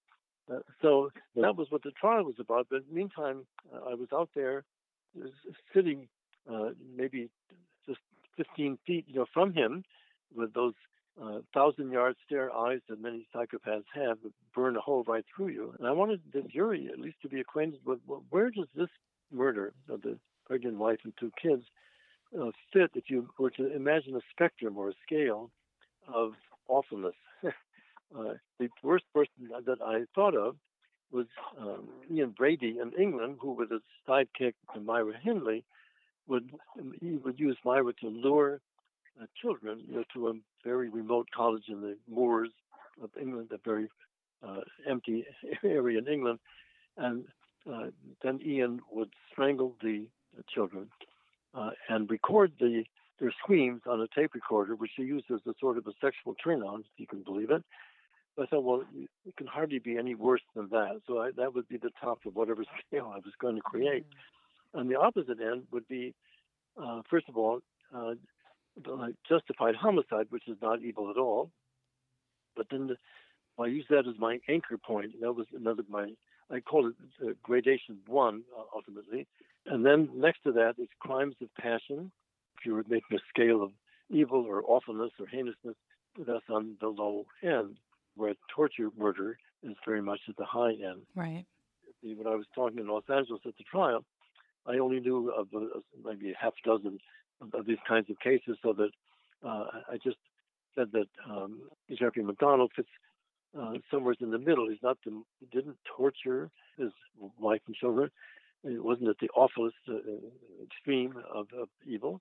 Uh, 0.53 0.59
so 0.81 1.11
that 1.35 1.57
was 1.57 1.67
what 1.71 1.83
the 1.83 1.91
trial 1.93 2.25
was 2.25 2.37
about. 2.39 2.69
But 2.71 2.91
meantime, 2.91 3.47
uh, 3.75 3.91
I 3.91 3.95
was 3.95 4.09
out 4.13 4.31
there 4.35 4.65
uh, 5.21 5.29
sitting 5.75 6.09
uh, 6.51 6.71
maybe 6.97 7.29
just 7.87 8.01
15 8.37 8.79
feet 8.87 9.05
you 9.09 9.17
know, 9.17 9.27
from 9.33 9.53
him 9.53 9.85
with 10.35 10.55
those 10.55 10.75
uh, 11.23 11.39
thousand 11.55 11.91
yard 11.91 12.15
stare 12.27 12.55
eyes 12.55 12.81
that 12.89 13.01
many 13.01 13.27
psychopaths 13.35 13.85
have 13.95 14.19
that 14.23 14.33
burn 14.55 14.77
a 14.77 14.81
hole 14.81 15.05
right 15.07 15.25
through 15.35 15.49
you. 15.49 15.75
And 15.79 15.89
I 15.89 15.93
wanted 15.93 16.21
the 16.33 16.43
jury 16.43 16.89
at 16.93 17.01
least 17.01 17.17
to 17.23 17.29
be 17.29 17.41
acquainted 17.41 17.81
with 17.85 18.01
well, 18.07 18.23
where 18.31 18.51
does 18.51 18.69
this 18.75 18.91
murder 19.33 19.73
of 19.89 20.03
the 20.03 20.19
pregnant 20.47 20.77
wife 20.77 20.99
and 21.05 21.13
two 21.19 21.33
kids 21.41 21.65
uh, 22.39 22.51
fit 22.73 22.91
if 22.95 23.05
you 23.09 23.29
were 23.39 23.51
to 23.51 23.75
imagine 23.75 24.15
a 24.15 24.21
spectrum 24.31 24.77
or 24.77 24.91
a 24.91 24.95
scale 25.05 25.51
of 26.13 26.33
awfulness. 26.69 27.15
Uh, 28.15 28.35
the 28.59 28.69
worst 28.83 29.05
person 29.15 29.49
that 29.67 29.81
I 29.83 30.05
thought 30.15 30.37
of 30.37 30.57
was 31.11 31.27
um, 31.59 31.89
Ian 32.11 32.31
Brady 32.31 32.79
in 32.81 32.93
England, 33.01 33.39
who, 33.41 33.53
with 33.53 33.71
his 33.71 33.83
sidekick 34.09 34.55
Myra 34.81 35.15
Hindley, 35.21 35.65
would 36.27 36.51
he 37.01 37.17
would 37.17 37.39
use 37.39 37.57
Myra 37.65 37.93
to 38.01 38.09
lure 38.09 38.61
uh, 39.21 39.27
children 39.41 39.83
you 39.89 39.97
know, 39.97 40.05
to 40.15 40.29
a 40.29 40.33
very 40.65 40.89
remote 40.89 41.29
college 41.35 41.65
in 41.69 41.81
the 41.81 41.97
moors 42.09 42.51
of 43.03 43.11
England, 43.21 43.51
a 43.53 43.59
very 43.65 43.89
uh, 44.47 44.61
empty 44.89 45.25
area 45.65 45.99
in 45.99 46.09
England, 46.09 46.39
and 46.97 47.25
uh, 47.73 47.87
then 48.23 48.41
Ian 48.45 48.81
would 48.91 49.11
strangle 49.31 49.77
the 49.83 50.07
children 50.53 50.89
uh, 51.55 51.71
and 51.89 52.11
record 52.11 52.53
the 52.61 52.85
their 53.19 53.33
screams 53.43 53.81
on 53.87 54.01
a 54.01 54.07
tape 54.15 54.35
recorder, 54.35 54.75
which 54.75 54.91
he 54.95 55.03
used 55.03 55.31
as 55.31 55.41
a 55.47 55.55
sort 55.59 55.79
of 55.79 55.87
a 55.87 55.93
sexual 56.03 56.35
turn 56.35 56.63
on, 56.63 56.81
if 56.81 56.87
you 56.99 57.07
can 57.07 57.23
believe 57.23 57.51
it. 57.51 57.65
So 58.37 58.43
I 58.43 58.47
thought, 58.47 58.65
well, 58.65 58.85
it 59.25 59.37
can 59.37 59.47
hardly 59.47 59.79
be 59.79 59.97
any 59.97 60.15
worse 60.15 60.43
than 60.55 60.69
that. 60.71 61.01
So 61.07 61.21
I, 61.21 61.31
that 61.37 61.55
would 61.55 61.69
be 61.69 61.79
the 61.79 61.91
top 62.01 62.19
of 62.27 62.37
whatever 62.37 62.65
scale 62.87 63.11
I 63.13 63.19
was 63.19 63.33
going 63.41 63.57
to 63.57 63.63
create. 63.63 64.05
Mm-hmm. 64.05 64.79
And 64.81 64.91
the 64.91 64.97
opposite 64.97 65.41
end 65.41 65.63
would 65.73 65.89
be, 65.89 66.15
uh, 66.81 67.01
first 67.09 67.29
of 67.29 67.37
all, 67.37 67.61
uh, 67.95 68.15
justified 69.27 69.75
homicide, 69.75 70.27
which 70.29 70.47
is 70.49 70.57
not 70.61 70.83
evil 70.83 71.11
at 71.11 71.17
all. 71.17 71.51
But 72.55 72.67
then 72.71 72.89
the, 72.89 72.97
I 73.63 73.67
use 73.67 73.87
that 73.89 74.07
as 74.07 74.19
my 74.19 74.39
anchor 74.49 74.77
point. 74.77 75.13
That 75.21 75.33
was 75.33 75.47
another 75.55 75.83
my 75.89 76.11
I 76.51 76.61
call 76.61 76.87
it 76.87 76.95
uh, 77.23 77.33
gradation 77.43 77.99
one 78.07 78.43
uh, 78.57 78.63
ultimately, 78.73 79.27
and 79.67 79.85
then 79.85 80.09
next 80.15 80.45
to 80.45 80.53
that 80.53 80.75
is 80.79 80.89
crimes 81.01 81.35
of 81.43 81.49
passion. 81.61 82.13
If 82.59 82.67
you 82.67 82.75
were 82.75 82.85
making 82.89 83.17
a 83.17 83.21
scale 83.29 83.63
of 83.63 83.73
evil 84.11 84.47
or 84.47 84.63
awfulness 84.65 85.11
or 85.19 85.27
heinousness, 85.27 85.75
that's 86.19 86.45
on 86.49 86.77
the 86.81 86.87
low 86.87 87.27
end 87.43 87.79
where 88.17 88.35
torture 88.55 88.91
murder 88.97 89.39
is 89.63 89.75
very 89.85 90.03
much 90.03 90.21
at 90.29 90.37
the 90.37 90.45
high 90.45 90.73
end. 90.73 91.03
Right. 91.15 91.45
When 92.03 92.27
I 92.27 92.35
was 92.37 92.47
talking 92.55 92.79
in 92.79 92.89
Los 92.89 93.05
Angeles 93.09 93.41
at 93.47 93.57
the 93.57 93.65
trial, 93.65 94.05
I 94.67 94.79
only 94.79 95.01
knew 95.01 95.31
of 95.31 95.49
uh, 95.55 95.81
maybe 96.05 96.31
a 96.31 96.37
half 96.41 96.55
dozen 96.65 96.99
of, 97.41 97.55
of, 97.55 97.67
these 97.67 97.79
kinds 97.89 98.11
of 98.11 98.19
cases, 98.21 98.57
so 98.63 98.73
that 98.75 98.91
uh, 99.47 99.67
I 99.91 99.99
just 100.03 100.17
said 100.75 100.89
that 100.93 101.07
um, 101.29 101.61
Jeffrey 101.99 102.23
MacDonald 102.23 102.73
fits 102.75 102.89
uh, 103.59 103.73
somewhere 103.91 104.15
in 104.21 104.31
the 104.31 104.39
middle. 104.39 104.69
He's 104.69 104.83
not 104.83 104.99
the, 105.05 105.23
he 105.41 105.47
didn't 105.53 105.79
torture 105.97 106.51
his 106.77 106.91
wife 107.39 107.61
and 107.67 107.75
children. 107.75 108.11
It 108.65 108.83
wasn't 108.83 109.09
at 109.09 109.19
the 109.21 109.29
awfulest 109.31 109.77
uh, 109.89 109.95
extreme 110.63 111.15
of, 111.33 111.47
of 111.59 111.69
evil, 111.87 112.21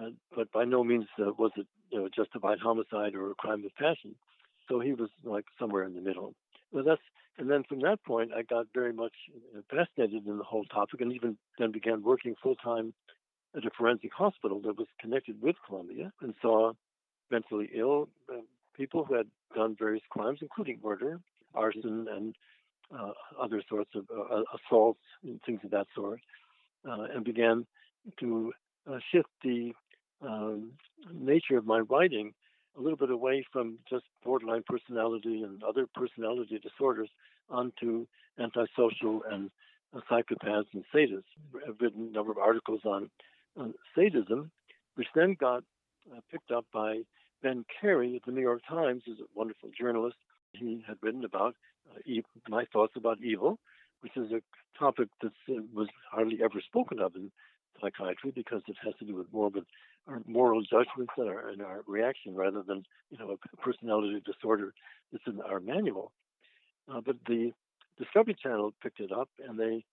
uh, 0.00 0.10
but 0.34 0.50
by 0.52 0.64
no 0.64 0.82
means 0.82 1.06
uh, 1.20 1.32
was 1.38 1.52
it 1.56 1.66
you 1.90 2.00
know, 2.00 2.08
justified 2.14 2.58
homicide 2.58 3.14
or 3.14 3.30
a 3.30 3.34
crime 3.34 3.64
of 3.64 3.74
passion. 3.76 4.14
So 4.68 4.80
he 4.80 4.92
was 4.92 5.10
like 5.24 5.44
somewhere 5.58 5.84
in 5.84 5.94
the 5.94 6.00
middle. 6.00 6.34
Well, 6.72 6.84
that's 6.84 7.02
and 7.38 7.50
then 7.50 7.64
from 7.68 7.80
that 7.80 8.02
point, 8.04 8.32
I 8.34 8.42
got 8.42 8.66
very 8.74 8.92
much 8.92 9.12
fascinated 9.70 10.26
in 10.26 10.38
the 10.38 10.44
whole 10.44 10.64
topic, 10.64 11.00
and 11.00 11.12
even 11.12 11.36
then 11.58 11.70
began 11.70 12.02
working 12.02 12.34
full 12.42 12.56
time 12.56 12.94
at 13.54 13.64
a 13.64 13.70
forensic 13.76 14.12
hospital 14.12 14.60
that 14.60 14.78
was 14.78 14.86
connected 15.00 15.40
with 15.42 15.56
Columbia, 15.66 16.12
and 16.22 16.34
saw 16.40 16.72
mentally 17.30 17.68
ill 17.74 18.08
uh, 18.32 18.40
people 18.74 19.04
who 19.04 19.14
had 19.14 19.26
done 19.54 19.76
various 19.78 20.02
crimes, 20.10 20.38
including 20.40 20.78
murder, 20.82 21.20
arson, 21.54 22.06
and 22.10 22.34
uh, 22.96 23.12
other 23.40 23.62
sorts 23.68 23.90
of 23.94 24.06
uh, 24.10 24.42
assaults 24.54 25.00
and 25.22 25.40
things 25.44 25.60
of 25.64 25.70
that 25.70 25.86
sort, 25.94 26.20
uh, 26.88 27.06
and 27.14 27.24
began 27.24 27.66
to 28.18 28.52
uh, 28.90 28.98
shift 29.12 29.28
the 29.42 29.72
um, 30.22 30.70
nature 31.12 31.58
of 31.58 31.66
my 31.66 31.80
writing 31.80 32.32
a 32.76 32.80
little 32.80 32.96
bit 32.96 33.10
away 33.10 33.44
from 33.52 33.78
just 33.88 34.04
borderline 34.24 34.62
personality 34.66 35.42
and 35.42 35.62
other 35.62 35.86
personality 35.94 36.58
disorders 36.58 37.08
onto 37.48 38.06
antisocial 38.38 39.22
and 39.30 39.50
uh, 39.94 40.00
psychopaths 40.10 40.66
and 40.74 40.84
sadists. 40.94 41.24
I've 41.66 41.80
written 41.80 42.08
a 42.08 42.12
number 42.12 42.32
of 42.32 42.38
articles 42.38 42.80
on, 42.84 43.10
sadism, 43.94 44.50
which 44.96 45.06
then 45.14 45.34
got 45.40 45.64
uh, 46.14 46.20
picked 46.30 46.50
up 46.50 46.66
by 46.74 47.00
Ben 47.42 47.64
Carey 47.80 48.16
at 48.16 48.22
the 48.26 48.32
New 48.32 48.42
York 48.42 48.60
Times, 48.68 49.02
who's 49.06 49.18
a 49.18 49.24
wonderful 49.34 49.70
journalist. 49.78 50.16
He 50.52 50.84
had 50.86 50.98
written 51.00 51.24
about 51.24 51.54
uh, 51.90 51.98
e- 52.04 52.22
my 52.48 52.66
thoughts 52.70 52.92
about 52.96 53.18
evil, 53.22 53.58
which 54.00 54.16
is 54.16 54.30
a 54.32 54.42
topic 54.78 55.08
that 55.22 55.32
uh, 55.48 55.62
was 55.72 55.88
hardly 56.10 56.40
ever 56.42 56.60
spoken 56.60 56.98
of 56.98 57.16
in 57.16 57.32
psychiatry 57.80 58.32
because 58.34 58.62
it 58.68 58.76
has 58.84 58.94
to 58.98 59.04
do 59.04 59.14
with 59.14 59.32
more 59.32 59.48
with 59.48 59.64
our 60.08 60.22
moral 60.26 60.62
judgments 60.62 61.12
and 61.16 61.28
our, 61.28 61.48
and 61.48 61.62
our 61.62 61.82
reaction 61.86 62.34
rather 62.34 62.62
than 62.62 62.84
you 63.10 63.18
know 63.18 63.36
a 63.36 63.56
personality 63.56 64.22
disorder 64.24 64.72
that's 65.12 65.24
in 65.26 65.40
our 65.40 65.60
manual. 65.60 66.12
Uh, 66.92 67.00
but 67.04 67.16
the 67.26 67.52
Discovery 67.98 68.36
Channel 68.40 68.72
picked 68.82 69.00
it 69.00 69.10
up 69.10 69.28
and 69.46 69.58
they 69.58 69.84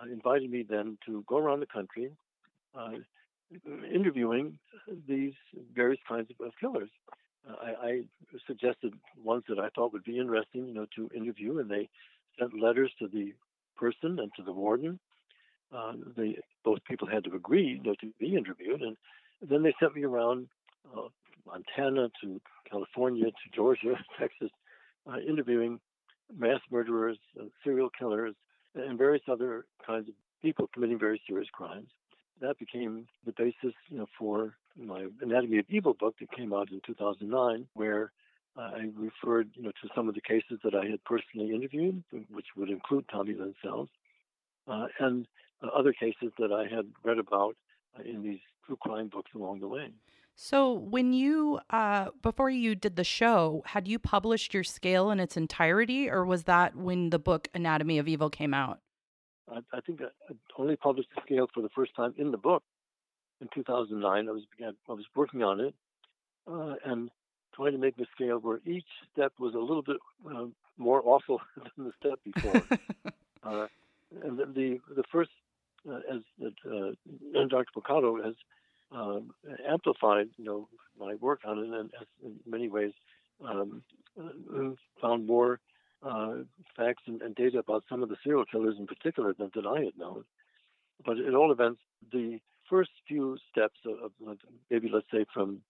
uh, 0.00 0.10
invited 0.10 0.50
me 0.50 0.64
then 0.68 0.98
to 1.06 1.24
go 1.26 1.38
around 1.38 1.60
the 1.60 1.66
country 1.66 2.10
uh, 2.78 2.90
interviewing 3.92 4.58
these 5.06 5.34
various 5.74 6.00
kinds 6.08 6.28
of, 6.30 6.46
of 6.46 6.52
killers. 6.60 6.90
Uh, 7.48 7.54
I, 7.62 7.86
I, 7.86 8.02
suggested 8.46 8.92
ones 9.22 9.44
that 9.48 9.58
I 9.58 9.68
thought 9.70 9.92
would 9.92 10.04
be 10.04 10.18
interesting, 10.18 10.66
you 10.66 10.74
know, 10.74 10.86
to 10.96 11.08
interview, 11.14 11.58
and 11.58 11.70
they 11.70 11.88
sent 12.38 12.58
letters 12.58 12.92
to 12.98 13.08
the 13.08 13.32
person 13.76 14.18
and 14.18 14.30
to 14.36 14.42
the 14.42 14.52
warden. 14.52 14.98
Uh, 15.74 15.92
both 16.64 16.78
people 16.84 17.06
had 17.06 17.24
to 17.24 17.34
agree 17.34 17.80
to 17.84 18.12
be 18.18 18.36
interviewed, 18.36 18.80
and 18.82 18.96
then 19.42 19.62
they 19.62 19.74
sent 19.78 19.94
me 19.94 20.04
around 20.04 20.48
uh, 20.96 21.08
Montana 21.46 22.08
to 22.22 22.40
California 22.70 23.26
to 23.26 23.54
Georgia, 23.54 23.94
Texas, 24.18 24.50
uh, 25.06 25.18
interviewing 25.18 25.78
mass 26.36 26.60
murderers, 26.70 27.18
uh, 27.38 27.44
serial 27.64 27.90
killers, 27.90 28.34
and 28.74 28.98
various 28.98 29.22
other 29.30 29.66
kinds 29.86 30.08
of 30.08 30.14
people 30.42 30.68
committing 30.72 30.98
very 30.98 31.20
serious 31.26 31.48
crimes. 31.52 31.88
That 32.40 32.58
became 32.58 33.06
the 33.26 33.32
basis, 33.32 33.74
you 33.88 33.98
know, 33.98 34.06
for 34.18 34.54
my 34.76 35.06
Anatomy 35.20 35.58
of 35.58 35.66
Evil 35.68 35.94
book 35.94 36.14
that 36.20 36.30
came 36.30 36.52
out 36.52 36.70
in 36.70 36.80
2009, 36.86 37.66
where 37.74 38.12
I 38.56 38.90
referred, 38.96 39.50
you 39.54 39.62
know, 39.62 39.70
to 39.70 39.88
some 39.94 40.08
of 40.08 40.14
the 40.14 40.20
cases 40.20 40.58
that 40.64 40.74
I 40.74 40.86
had 40.86 41.02
personally 41.04 41.54
interviewed, 41.54 42.02
which 42.30 42.46
would 42.56 42.70
include 42.70 43.04
Tommy 43.10 43.34
Lynn 43.34 43.54
Sells, 43.62 43.88
uh, 44.66 44.86
and 44.98 45.26
other 45.62 45.92
cases 45.92 46.32
that 46.38 46.52
I 46.52 46.62
had 46.74 46.86
read 47.02 47.18
about 47.18 47.56
uh, 47.98 48.02
in 48.02 48.22
these 48.22 48.40
true 48.66 48.76
crime 48.76 49.08
books 49.08 49.30
along 49.34 49.60
the 49.60 49.68
way. 49.68 49.88
So, 50.40 50.72
when 50.72 51.12
you, 51.12 51.58
uh, 51.70 52.10
before 52.22 52.48
you 52.48 52.76
did 52.76 52.94
the 52.94 53.02
show, 53.02 53.62
had 53.66 53.88
you 53.88 53.98
published 53.98 54.54
your 54.54 54.62
scale 54.62 55.10
in 55.10 55.18
its 55.18 55.36
entirety, 55.36 56.08
or 56.08 56.24
was 56.24 56.44
that 56.44 56.76
when 56.76 57.10
the 57.10 57.18
book 57.18 57.48
Anatomy 57.54 57.98
of 57.98 58.06
Evil 58.06 58.30
came 58.30 58.54
out? 58.54 58.78
I, 59.50 59.58
I 59.72 59.80
think 59.80 60.00
I 60.02 60.34
only 60.56 60.76
published 60.76 61.08
the 61.14 61.22
scale 61.22 61.48
for 61.52 61.60
the 61.60 61.68
first 61.70 61.94
time 61.96 62.14
in 62.18 62.30
the 62.30 62.38
book 62.38 62.62
in 63.40 63.48
2009. 63.54 64.28
I 64.28 64.30
was 64.30 64.42
I 64.88 64.92
was 64.92 65.04
working 65.14 65.42
on 65.42 65.60
it 65.60 65.74
uh, 66.46 66.74
and 66.84 67.10
trying 67.54 67.72
to 67.72 67.78
make 67.78 67.96
the 67.96 68.06
scale 68.14 68.38
where 68.38 68.60
each 68.64 68.86
step 69.12 69.32
was 69.38 69.54
a 69.54 69.58
little 69.58 69.82
bit 69.82 69.96
uh, 70.30 70.46
more 70.76 71.02
awful 71.04 71.40
than 71.76 71.86
the 71.86 71.92
step 71.98 72.20
before. 72.24 72.62
uh, 73.42 73.66
and 74.22 74.38
the, 74.38 74.46
the 74.46 74.78
the 74.96 75.04
first, 75.10 75.30
uh, 75.30 75.47
as 75.86 76.20
uh, 76.44 76.90
Dr. 77.48 77.66
Brucato 77.76 78.24
has 78.24 78.34
um, 78.92 79.30
amplified, 79.68 80.28
you 80.36 80.44
know, 80.44 80.68
my 80.98 81.14
work 81.16 81.40
on 81.44 81.58
it, 81.58 81.64
and 81.64 81.90
has 81.98 82.08
in 82.24 82.36
many 82.46 82.68
ways 82.68 82.92
um, 83.44 83.82
uh, 84.20 84.70
found 85.00 85.26
more 85.26 85.60
uh, 86.02 86.36
facts 86.76 87.02
and, 87.06 87.22
and, 87.22 87.34
data 87.34 87.58
about 87.58 87.84
some 87.88 88.02
of 88.02 88.08
the 88.08 88.16
serial 88.22 88.44
killers 88.44 88.76
in 88.78 88.86
particular 88.86 89.34
than, 89.36 89.50
than 89.54 89.66
I 89.66 89.84
had 89.84 89.98
known. 89.98 90.24
But 91.04 91.18
at 91.18 91.34
all 91.34 91.52
events, 91.52 91.80
the 92.12 92.38
first 92.68 92.90
few 93.06 93.36
steps 93.50 93.78
of, 93.84 94.12
of 94.28 94.38
maybe 94.70 94.88
let's 94.92 95.06
say 95.12 95.24
from 95.32 95.60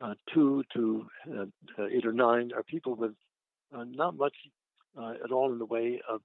uh, 0.00 0.14
two 0.32 0.64
to 0.74 1.06
uh, 1.30 1.44
uh 1.78 1.86
eight 1.86 2.04
or 2.04 2.12
nine 2.12 2.50
are 2.54 2.62
people 2.62 2.94
with 2.94 3.12
uh, 3.76 3.84
not 3.84 4.16
much 4.16 4.34
uh, 4.98 5.14
at 5.24 5.30
all 5.30 5.52
in 5.52 5.58
the 5.58 5.64
way 5.64 6.00
of 6.08 6.20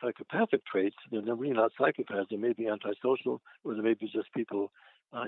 psychopathic 0.00 0.64
traits. 0.66 0.96
They're 1.10 1.22
really 1.22 1.54
not 1.54 1.72
psychopaths. 1.78 2.28
They 2.30 2.36
may 2.36 2.52
be 2.52 2.68
antisocial, 2.68 3.40
or 3.64 3.74
they 3.74 3.80
may 3.80 3.94
be 3.94 4.08
just 4.12 4.32
people 4.34 4.70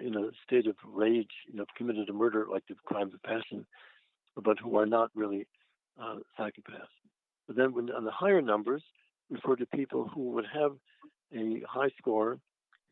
in 0.02 0.16
a 0.16 0.30
state 0.44 0.66
of 0.66 0.76
rage, 0.84 1.30
you 1.46 1.58
know, 1.58 1.66
committed 1.76 2.08
a 2.08 2.12
murder 2.12 2.46
like 2.50 2.64
the 2.68 2.74
crime 2.84 3.10
of 3.14 3.22
passion, 3.22 3.66
but 4.36 4.58
who 4.58 4.76
are 4.76 4.86
not 4.86 5.10
really 5.14 5.46
psychopaths. 6.38 6.94
But 7.46 7.56
then 7.56 7.72
when, 7.72 7.90
on 7.90 8.04
the 8.04 8.10
higher 8.10 8.42
numbers, 8.42 8.82
refer 9.30 9.56
to 9.56 9.66
people 9.66 10.08
who 10.12 10.30
would 10.30 10.46
have 10.52 10.72
a 11.34 11.62
high 11.68 11.90
score 11.98 12.38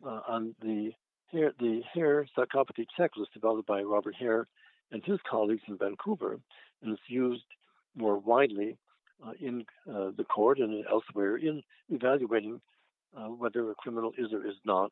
uh, 0.04 0.20
on 0.28 0.54
the 0.62 0.92
Hare, 1.30 1.52
the 1.58 1.82
Hare 1.92 2.26
psychopathy 2.36 2.86
checklist 2.98 3.32
developed 3.32 3.66
by 3.66 3.82
Robert 3.82 4.14
Hare 4.16 4.46
and 4.92 5.04
his 5.04 5.18
colleagues 5.28 5.62
in 5.68 5.76
Vancouver, 5.78 6.38
and 6.82 6.92
it's 6.92 7.02
used 7.08 7.44
more 7.96 8.18
widely 8.18 8.70
uh, 8.70 8.76
in 9.40 9.64
uh, 9.88 10.10
the 10.16 10.24
court 10.24 10.58
and 10.58 10.84
elsewhere 10.90 11.36
in 11.36 11.62
evaluating 11.88 12.60
uh, 13.16 13.26
whether 13.28 13.70
a 13.70 13.74
criminal 13.76 14.12
is 14.18 14.32
or 14.32 14.46
is 14.46 14.56
not 14.64 14.90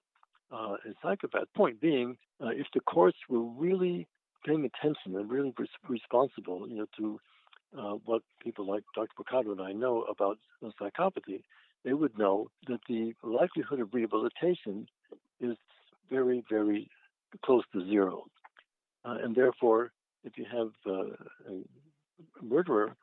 uh, 0.53 0.77
a 0.87 0.92
psychopath. 1.03 1.45
Point 1.57 1.81
being, 1.81 2.16
uh, 2.42 2.49
if 2.49 2.66
the 2.75 2.81
courts 2.81 3.18
were 3.29 3.42
really 3.42 4.07
paying 4.45 4.64
attention 4.64 5.16
and 5.16 5.31
really 5.31 5.53
res- 5.59 5.68
responsible, 5.88 6.68
you 6.68 6.77
know, 6.77 6.87
to 6.99 7.21
uh, 7.79 7.95
what 8.05 8.23
people 8.42 8.66
like 8.66 8.83
Dr. 8.95 9.09
Brucato 9.18 9.53
and 9.53 9.61
I 9.61 9.73
know 9.73 10.03
about 10.03 10.38
psychopathy, 10.81 11.42
they 11.85 11.95
would 11.95 12.16
know 12.18 12.49
that 12.68 12.81
the 12.88 13.14
likelihood 13.23 13.81
of 13.81 13.92
rehabilitation 13.92 14.87
is 15.40 15.57
very, 16.11 16.45
very 16.49 16.88
close 17.45 17.64
to 17.73 17.85
zero. 17.87 18.25
Uh, 19.05 19.16
and 19.23 19.35
therefore, 19.35 19.92
if 20.25 20.38
you 20.38 20.45
have 20.45 20.71
uh, 20.87 21.14
a 21.51 22.45
murderer 22.45 22.90
uh, 22.90 22.95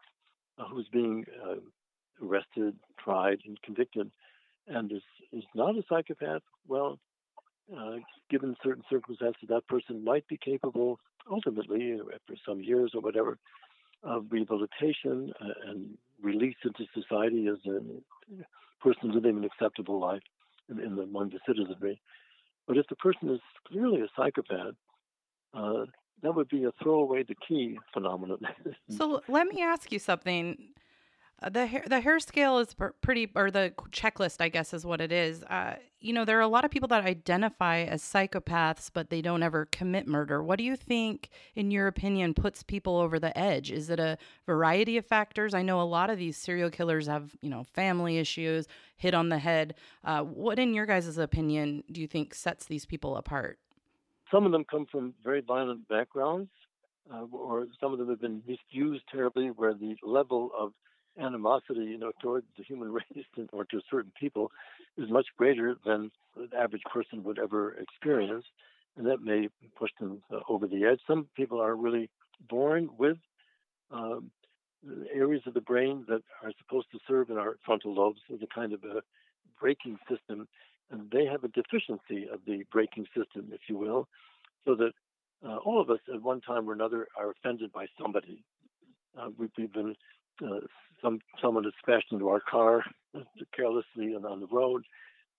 who's 0.66 0.88
being 0.92 1.26
uh, 1.46 1.56
arrested, 2.26 2.76
tried, 3.04 3.40
and 3.46 3.62
convicted, 3.62 4.12
and 4.68 4.92
is, 4.92 5.02
is 5.32 5.44
not 5.56 5.76
a 5.76 5.84
psychopath, 5.88 6.42
well, 6.68 7.00
uh, 7.76 7.98
given 8.30 8.56
certain 8.64 8.84
circumstances, 8.90 9.44
that 9.48 9.68
person 9.68 10.04
might 10.04 10.28
be 10.28 10.38
capable 10.38 11.00
ultimately, 11.32 11.94
after 11.94 12.36
some 12.48 12.62
years 12.62 12.92
or 12.96 13.02
whatever, 13.02 13.38
of 14.04 14.26
rehabilitation 14.30 15.32
uh, 15.42 15.70
and 15.70 15.98
release 16.22 16.56
into 16.64 16.86
society 16.94 17.48
as 17.48 17.58
a 17.68 17.80
person 18.82 19.12
living 19.12 19.38
an 19.38 19.44
acceptable 19.44 20.00
life 20.00 20.22
in, 20.70 20.80
in 20.80 20.96
the, 20.96 21.04
among 21.04 21.30
the 21.30 21.40
citizenry. 21.48 22.02
But 22.68 22.78
if 22.78 22.88
the 22.88 22.96
person 22.96 23.30
is 23.30 23.42
clearly 23.68 24.02
a 24.02 24.08
psychopath, 24.16 24.76
uh, 25.54 25.86
that 26.22 26.36
would 26.36 26.50
be 26.50 26.64
a 26.64 26.72
throwaway 26.82 27.24
the 27.24 27.36
key 27.36 27.80
phenomenon. 27.94 28.40
so 28.90 29.22
let 29.28 29.48
me 29.48 29.62
ask 29.62 29.92
you 29.92 30.00
something. 30.00 30.58
Uh, 31.42 31.50
the 31.50 31.66
Hare, 31.66 31.84
the 31.88 32.02
Hare 32.02 32.20
scale 32.20 32.60
is 32.60 32.76
pretty, 33.02 33.32
or 33.34 33.50
the 33.50 33.74
checklist, 33.92 34.42
I 34.42 34.50
guess, 34.50 34.74
is 34.74 34.86
what 34.86 35.00
it 35.00 35.12
is. 35.12 35.44
Uh, 35.44 35.76
you 36.02 36.12
know, 36.12 36.26
there 36.26 36.38
are 36.38 36.42
a 36.42 36.48
lot 36.48 36.66
of 36.66 36.72
people 36.72 36.88
that 36.90 37.06
identify 37.06 37.84
as 37.84 38.02
psychopaths, 38.02 38.90
but 38.94 39.10
they 39.10 39.22
don't 39.22 39.44
ever 39.44 39.66
commit 39.66 40.06
murder. 40.06 40.44
What 40.44 40.58
do 40.58 40.66
you 40.66 40.76
think, 40.76 41.30
in 41.56 41.72
your 41.72 41.88
opinion, 41.88 42.34
puts 42.34 42.64
people 42.64 42.98
over 42.98 43.20
the 43.20 43.38
edge? 43.38 43.72
Is 43.72 43.90
it 43.90 44.00
a 44.00 44.18
variety 44.46 44.98
of 44.98 45.06
factors? 45.06 45.54
I 45.54 45.62
know 45.62 45.82
a 45.82 45.84
lot 45.84 46.10
of 46.10 46.18
these 46.18 46.36
serial 46.36 46.70
killers 46.70 47.08
have, 47.08 47.36
you 47.42 47.50
know, 47.50 47.64
family 47.64 48.18
issues, 48.18 48.68
hit 48.98 49.14
on 49.14 49.30
the 49.30 49.40
head. 49.40 49.76
Uh, 50.04 50.24
what, 50.24 50.60
in 50.60 50.74
your 50.74 50.86
guys' 50.86 51.18
opinion, 51.18 51.84
do 51.92 52.02
you 52.02 52.08
think 52.08 52.34
sets 52.34 52.66
these 52.66 52.86
people 52.86 53.16
apart? 53.16 53.60
Some 54.32 54.46
of 54.46 54.52
them 54.52 54.66
come 54.70 54.86
from 54.92 55.14
very 55.24 55.42
violent 55.42 55.88
backgrounds, 55.88 56.50
uh, 57.12 57.26
or 57.32 57.68
some 57.80 57.94
of 57.94 58.00
them 58.00 58.10
have 58.10 58.22
been 58.22 58.44
misused 58.48 59.04
terribly, 59.12 59.48
where 59.48 59.74
the 59.74 59.96
level 60.04 60.52
of 60.58 60.74
animosity, 61.20 61.82
you 61.82 61.98
know, 61.98 62.12
toward 62.22 62.44
the 62.58 62.64
human 62.64 62.92
race 62.94 63.26
or 63.52 63.66
to 63.66 63.82
certain 63.90 64.12
people 64.20 64.52
is 64.98 65.10
much 65.10 65.28
greater 65.38 65.76
than 65.86 66.12
the 66.36 66.58
average 66.58 66.84
person 66.92 67.24
would 67.24 67.40
ever 67.40 67.74
experience, 67.76 68.46
and 68.98 69.06
that 69.08 69.22
may 69.22 69.50
push 69.78 69.92
them 70.00 70.22
uh, 70.32 70.40
over 70.48 70.68
the 70.68 70.86
edge. 70.86 71.00
Some 71.08 71.28
people 71.36 71.60
are 71.60 71.76
really 71.76 72.10
born 72.48 72.90
with 72.98 73.18
um, 73.92 74.32
areas 75.14 75.42
of 75.46 75.54
the 75.54 75.62
brain 75.62 76.06
that 76.08 76.22
are 76.44 76.52
supposed 76.60 76.88
to 76.92 77.00
serve 77.08 77.30
in 77.30 77.38
our 77.38 77.58
frontal 77.66 77.94
lobes 77.94 78.22
as 78.34 78.40
a 78.42 78.48
kind 78.48 78.74
of 78.74 78.84
a 78.84 79.02
braking 79.60 79.98
system, 80.10 80.48
and 80.92 81.10
they 81.12 81.26
have 81.26 81.44
a 81.44 81.48
deficiency 81.50 82.28
of 82.32 82.40
the 82.46 82.64
braking 82.72 83.06
system, 83.16 83.50
if 83.52 83.62
you 83.68 83.78
will, 83.78 84.08
so 84.66 84.76
that 84.76 84.92
uh, 85.46 85.58
all 85.58 85.80
of 85.80 85.90
us 85.90 86.00
at 86.14 86.22
one 86.22 86.42
time 86.42 86.70
or 86.70 86.74
another 86.74 87.08
are 87.18 87.32
offended 87.32 87.72
by 87.72 87.86
somebody. 88.02 88.44
Uh, 89.18 89.30
we've, 89.38 89.52
we've 89.58 89.74
been 89.74 89.96
uh, 90.44 90.60
some 91.02 91.20
someone 91.42 91.64
has 91.64 91.74
smashed 91.84 92.12
into 92.12 92.30
our 92.30 92.40
car 92.40 92.84
carelessly 93.56 94.14
and 94.14 94.26
on 94.26 94.40
the 94.40 94.48
road. 94.48 94.84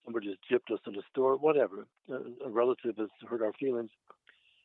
Somebody 0.04 0.28
has 0.28 0.36
gypped 0.50 0.72
us 0.72 0.80
in 0.86 0.94
a 0.94 1.02
store, 1.10 1.36
whatever. 1.36 1.86
A, 2.10 2.46
a 2.46 2.50
relative 2.50 2.96
has 2.98 3.08
hurt 3.28 3.42
our 3.42 3.52
feelings, 3.54 3.90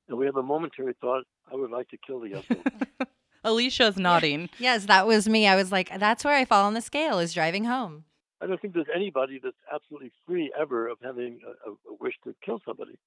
and 0.07 0.17
we 0.17 0.25
have 0.25 0.37
a 0.37 0.43
momentary 0.43 0.93
thought, 1.01 1.23
"I 1.51 1.55
would 1.55 1.71
like 1.71 1.89
to 1.89 1.97
kill 1.97 2.19
the 2.21 2.35
other." 2.35 2.61
Alisha's 3.45 3.97
nodding. 3.97 4.49
Yes, 4.57 4.85
that 4.85 5.05
was 5.05 5.29
me. 5.29 5.47
I 5.47 5.55
was 5.55 5.71
like, 5.71 5.91
that's 5.99 6.25
where 6.25 6.35
I 6.35 6.45
fall 6.45 6.65
on 6.65 6.73
the 6.73 6.81
scale 6.81 7.19
is 7.19 7.31
driving 7.31 7.65
home. 7.65 8.05
I 8.41 8.47
don't 8.47 8.61
think 8.61 8.73
there's 8.73 8.87
anybody 8.93 9.39
that's 9.41 9.55
absolutely 9.73 10.11
free 10.27 10.51
ever 10.59 10.87
of 10.87 10.97
having 11.01 11.39
a, 11.65 11.71
a 11.71 11.95
wish 11.99 12.15
to 12.25 12.35
kill 12.45 12.59
somebody. 12.65 12.97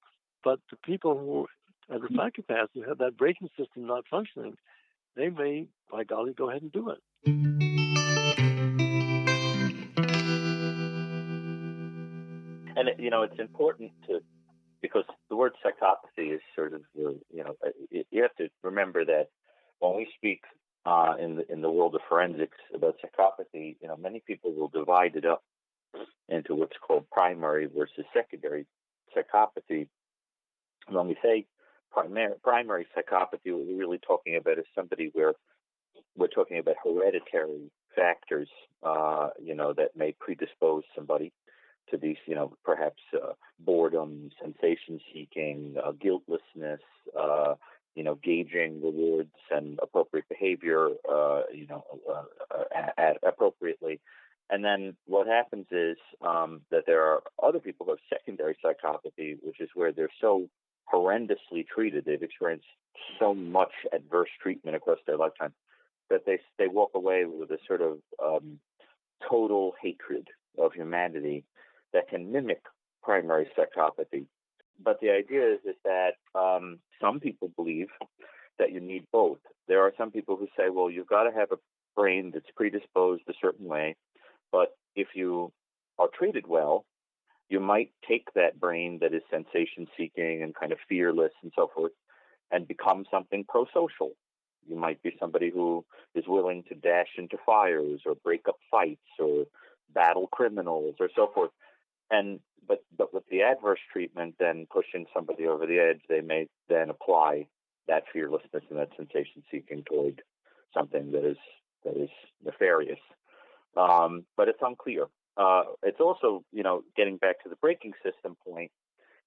But 0.43 0.59
the 0.71 0.77
people 0.77 1.17
who 1.17 1.47
are 1.93 1.99
the 1.99 2.07
psychopaths 2.07 2.69
who 2.73 2.81
have 2.83 2.97
that 2.97 3.15
braking 3.17 3.49
system 3.57 3.85
not 3.85 4.05
functioning, 4.09 4.57
they 5.15 5.29
may, 5.29 5.67
by 5.91 6.03
golly, 6.03 6.33
go 6.33 6.49
ahead 6.49 6.63
and 6.63 6.71
do 6.71 6.89
it. 6.89 6.99
And 12.75 12.89
you 12.97 13.09
know, 13.09 13.23
it's 13.23 13.39
important 13.39 13.91
to 14.07 14.21
because 14.81 15.03
the 15.29 15.35
word 15.35 15.51
psychopathy 15.63 16.33
is 16.33 16.41
sort 16.55 16.73
of 16.73 16.81
you 16.95 17.19
know 17.33 17.55
you 17.91 18.21
have 18.21 18.35
to 18.37 18.47
remember 18.63 19.05
that 19.05 19.27
when 19.79 19.95
we 19.95 20.07
speak 20.15 20.41
uh, 20.85 21.15
in 21.19 21.35
the 21.35 21.51
in 21.51 21.61
the 21.61 21.71
world 21.71 21.95
of 21.95 22.01
forensics 22.07 22.57
about 22.73 22.95
psychopathy, 23.03 23.75
you 23.81 23.87
know, 23.87 23.97
many 23.97 24.21
people 24.25 24.53
will 24.53 24.69
divide 24.69 25.15
it 25.15 25.25
up 25.25 25.43
into 26.27 26.55
what's 26.55 26.77
called 26.85 27.09
primary 27.11 27.65
versus 27.65 28.05
secondary 28.13 28.65
psychopathy. 29.15 29.87
When 30.87 31.07
we 31.07 31.17
say 31.23 31.45
primary 31.91 32.35
primary 32.43 32.87
psychopathy, 32.95 33.53
what 33.53 33.67
we're 33.67 33.77
really 33.77 33.99
talking 33.99 34.35
about 34.35 34.59
is 34.59 34.65
somebody 34.75 35.09
where 35.13 35.33
we're 36.15 36.27
talking 36.27 36.59
about 36.59 36.75
hereditary 36.83 37.71
factors, 37.95 38.49
uh, 38.83 39.29
you 39.41 39.55
know, 39.55 39.73
that 39.73 39.95
may 39.95 40.13
predispose 40.19 40.83
somebody 40.95 41.31
to 41.89 41.97
these, 41.97 42.17
you 42.25 42.35
know, 42.35 42.53
perhaps 42.63 43.01
uh, 43.15 43.33
boredom, 43.59 44.29
sensation 44.41 44.99
seeking, 45.13 45.75
uh, 45.83 45.91
guiltlessness, 45.91 46.81
uh, 47.19 47.55
you 47.95 48.03
know, 48.03 48.15
gauging 48.23 48.81
rewards 48.81 49.33
and 49.51 49.79
appropriate 49.81 50.27
behavior, 50.29 50.89
uh, 51.09 51.41
you 51.53 51.67
know, 51.67 51.83
uh, 52.09 52.23
uh, 52.55 52.85
at, 52.97 53.17
appropriately. 53.23 53.99
And 54.49 54.63
then 54.63 54.95
what 55.05 55.27
happens 55.27 55.67
is 55.71 55.97
um, 56.25 56.61
that 56.71 56.83
there 56.87 57.03
are 57.03 57.21
other 57.43 57.59
people 57.59 57.85
who 57.85 57.91
have 57.91 57.99
secondary 58.09 58.57
psychopathy, 58.63 59.37
which 59.41 59.59
is 59.59 59.69
where 59.75 59.91
they're 59.91 60.09
so 60.19 60.49
horrendously 60.91 61.67
treated, 61.73 62.05
they've 62.05 62.23
experienced 62.23 62.65
so 63.19 63.33
much 63.33 63.71
adverse 63.93 64.29
treatment 64.41 64.75
across 64.75 64.97
their 65.05 65.17
lifetime 65.17 65.53
that 66.09 66.25
they 66.25 66.39
they 66.57 66.67
walk 66.67 66.91
away 66.95 67.25
with 67.25 67.51
a 67.51 67.57
sort 67.67 67.81
of 67.81 67.99
um, 68.23 68.59
total 69.29 69.73
hatred 69.81 70.27
of 70.57 70.73
humanity 70.73 71.43
that 71.93 72.09
can 72.09 72.31
mimic 72.31 72.61
primary 73.03 73.47
psychopathy. 73.57 74.25
But 74.81 74.99
the 75.01 75.11
idea 75.11 75.53
is, 75.53 75.59
is 75.65 75.75
that 75.83 76.13
um, 76.35 76.79
some 77.01 77.19
people 77.19 77.51
believe 77.55 77.87
that 78.59 78.71
you 78.71 78.79
need 78.79 79.05
both. 79.11 79.39
There 79.67 79.81
are 79.81 79.93
some 79.97 80.11
people 80.11 80.35
who 80.35 80.47
say, 80.57 80.69
well, 80.69 80.89
you've 80.89 81.07
got 81.07 81.23
to 81.23 81.31
have 81.31 81.51
a 81.51 81.57
brain 81.95 82.31
that's 82.33 82.49
predisposed 82.55 83.23
a 83.27 83.33
certain 83.41 83.67
way, 83.67 83.95
but 84.51 84.69
if 84.95 85.09
you 85.15 85.51
are 85.97 86.07
treated 86.07 86.47
well, 86.47 86.85
you 87.49 87.59
might 87.59 87.91
take 88.07 88.27
that 88.35 88.59
brain 88.59 88.99
that 89.01 89.13
is 89.13 89.21
sensation 89.29 89.87
seeking 89.97 90.43
and 90.43 90.55
kind 90.55 90.71
of 90.71 90.77
fearless 90.87 91.31
and 91.41 91.51
so 91.55 91.69
forth 91.73 91.91
and 92.51 92.67
become 92.67 93.05
something 93.11 93.43
pro 93.47 93.65
social. 93.73 94.11
You 94.67 94.75
might 94.75 95.01
be 95.01 95.15
somebody 95.19 95.49
who 95.49 95.83
is 96.13 96.25
willing 96.27 96.63
to 96.69 96.75
dash 96.75 97.07
into 97.17 97.37
fires 97.45 98.01
or 98.05 98.15
break 98.23 98.47
up 98.47 98.57
fights 98.69 99.01
or 99.17 99.45
battle 99.93 100.27
criminals 100.27 100.95
or 100.99 101.09
so 101.15 101.31
forth 101.33 101.49
and 102.11 102.39
but 102.67 102.83
but 102.97 103.13
with 103.13 103.23
the 103.29 103.41
adverse 103.41 103.79
treatment 103.91 104.35
then 104.39 104.67
pushing 104.71 105.05
somebody 105.13 105.47
over 105.47 105.65
the 105.65 105.79
edge, 105.79 106.01
they 106.07 106.21
may 106.21 106.47
then 106.67 106.89
apply 106.89 107.47
that 107.87 108.03
fearlessness 108.13 108.63
and 108.69 108.79
that 108.79 108.89
sensation 108.95 109.43
seeking 109.51 109.83
toward 109.83 110.21
something 110.73 111.11
that 111.11 111.25
is 111.25 111.37
that 111.83 111.97
is 111.97 112.09
nefarious. 112.43 112.99
Um, 113.77 114.25
but 114.35 114.47
it's 114.47 114.59
unclear. 114.61 115.07
Uh, 115.37 115.63
it's 115.83 115.99
also, 116.01 116.43
you 116.51 116.63
know, 116.63 116.83
getting 116.97 117.17
back 117.17 117.41
to 117.43 117.49
the 117.49 117.55
braking 117.55 117.93
system 118.03 118.35
point. 118.45 118.71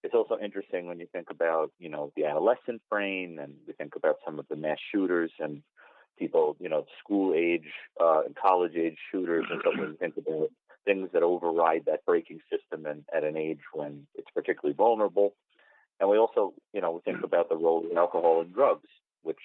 It's 0.03 0.15
also 0.15 0.37
interesting 0.37 0.87
when 0.87 0.99
you 0.99 1.07
think 1.13 1.31
about, 1.31 1.71
you 1.79 1.89
know, 1.89 2.13
the 2.17 2.25
adolescent 2.25 2.83
brain, 2.91 3.39
and 3.41 3.55
we 3.67 3.73
think 3.73 3.95
about 3.97 4.17
some 4.25 4.39
of 4.39 4.47
the 4.49 4.57
mass 4.57 4.79
shooters 4.93 5.31
and 5.39 5.63
people, 6.19 6.57
you 6.59 6.69
know, 6.69 6.85
school 7.03 7.35
age 7.35 7.71
uh, 8.01 8.23
and 8.27 8.37
college 8.37 8.75
age 8.77 8.99
shooters, 9.11 9.47
and 9.49 9.63
when 9.79 9.91
you 9.91 9.97
think 9.99 10.17
about 10.17 10.51
things 10.85 11.11
that 11.13 11.23
override 11.23 11.85
that 11.87 12.05
braking 12.05 12.41
system 12.51 12.87
and 12.87 13.05
at 13.15 13.25
an 13.25 13.37
age 13.37 13.61
when 13.73 14.07
it's 14.15 14.31
particularly 14.35 14.75
vulnerable. 14.75 15.35
And 16.01 16.09
we 16.09 16.19
also, 16.19 16.55
you 16.73 16.81
know, 16.81 17.01
think 17.05 17.23
about 17.23 17.49
the 17.49 17.57
role 17.57 17.87
of 17.89 17.97
alcohol 17.97 18.41
and 18.41 18.53
drugs, 18.53 18.89
which 19.23 19.39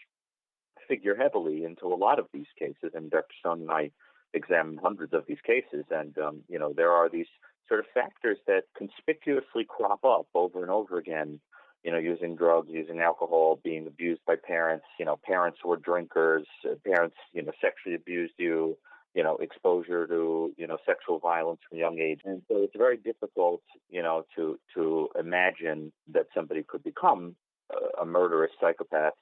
figure 0.88 1.16
heavily 1.16 1.64
into 1.64 1.88
a 1.88 1.96
lot 1.96 2.20
of 2.20 2.28
these 2.34 2.48
cases. 2.58 2.92
And 2.94 3.12
Dr. 3.12 3.34
Stone 3.40 3.62
and 3.62 3.72
I 3.72 3.92
examined 4.34 4.80
hundreds 4.82 5.14
of 5.14 5.26
these 5.28 5.42
cases, 5.46 5.86
and 5.92 6.18
um, 6.18 6.42
you 6.48 6.60
know, 6.60 6.74
there 6.76 6.92
are 6.92 7.10
these 7.10 7.28
sort 7.68 7.80
of 7.80 7.86
factors 7.94 8.38
that 8.48 8.64
conspicuously 8.78 9.66
crop 9.68 10.04
up 10.04 10.28
over 10.34 10.62
and 10.62 10.72
over 10.72 10.98
again. 10.98 11.40
You 11.84 11.92
know, 11.92 12.00
using 12.00 12.36
drugs, 12.36 12.68
using 12.70 13.00
alcohol, 13.00 13.60
being 13.64 13.88
abused 13.88 14.22
by 14.26 14.36
parents. 14.36 14.86
You 15.00 15.06
know, 15.06 15.18
parents 15.24 15.60
who 15.62 15.72
are 15.72 15.78
drinkers, 15.78 16.46
parents, 16.86 17.16
you 17.34 17.44
know, 17.44 17.52
sexually 17.62 17.96
abused 17.96 18.34
you 18.38 18.78
you 19.18 19.24
know, 19.24 19.36
exposure 19.38 20.06
to, 20.06 20.54
you 20.58 20.68
know, 20.68 20.78
sexual 20.86 21.18
violence 21.18 21.60
from 21.68 21.80
a 21.80 21.82
young 21.82 21.98
age. 21.98 22.22
And 22.24 22.44
so 22.48 22.58
it's 22.58 22.76
very 22.78 22.98
difficult, 22.98 23.64
you 23.90 24.04
know, 24.04 24.28
to, 24.36 24.60
to 24.76 25.10
imagine 25.20 25.92
that 26.14 26.28
somebody 26.36 26.62
could 26.62 26.84
become 26.84 27.36
a, 27.72 28.04
a 28.04 28.06
murderous 28.06 28.52
psychopath 28.62 29.14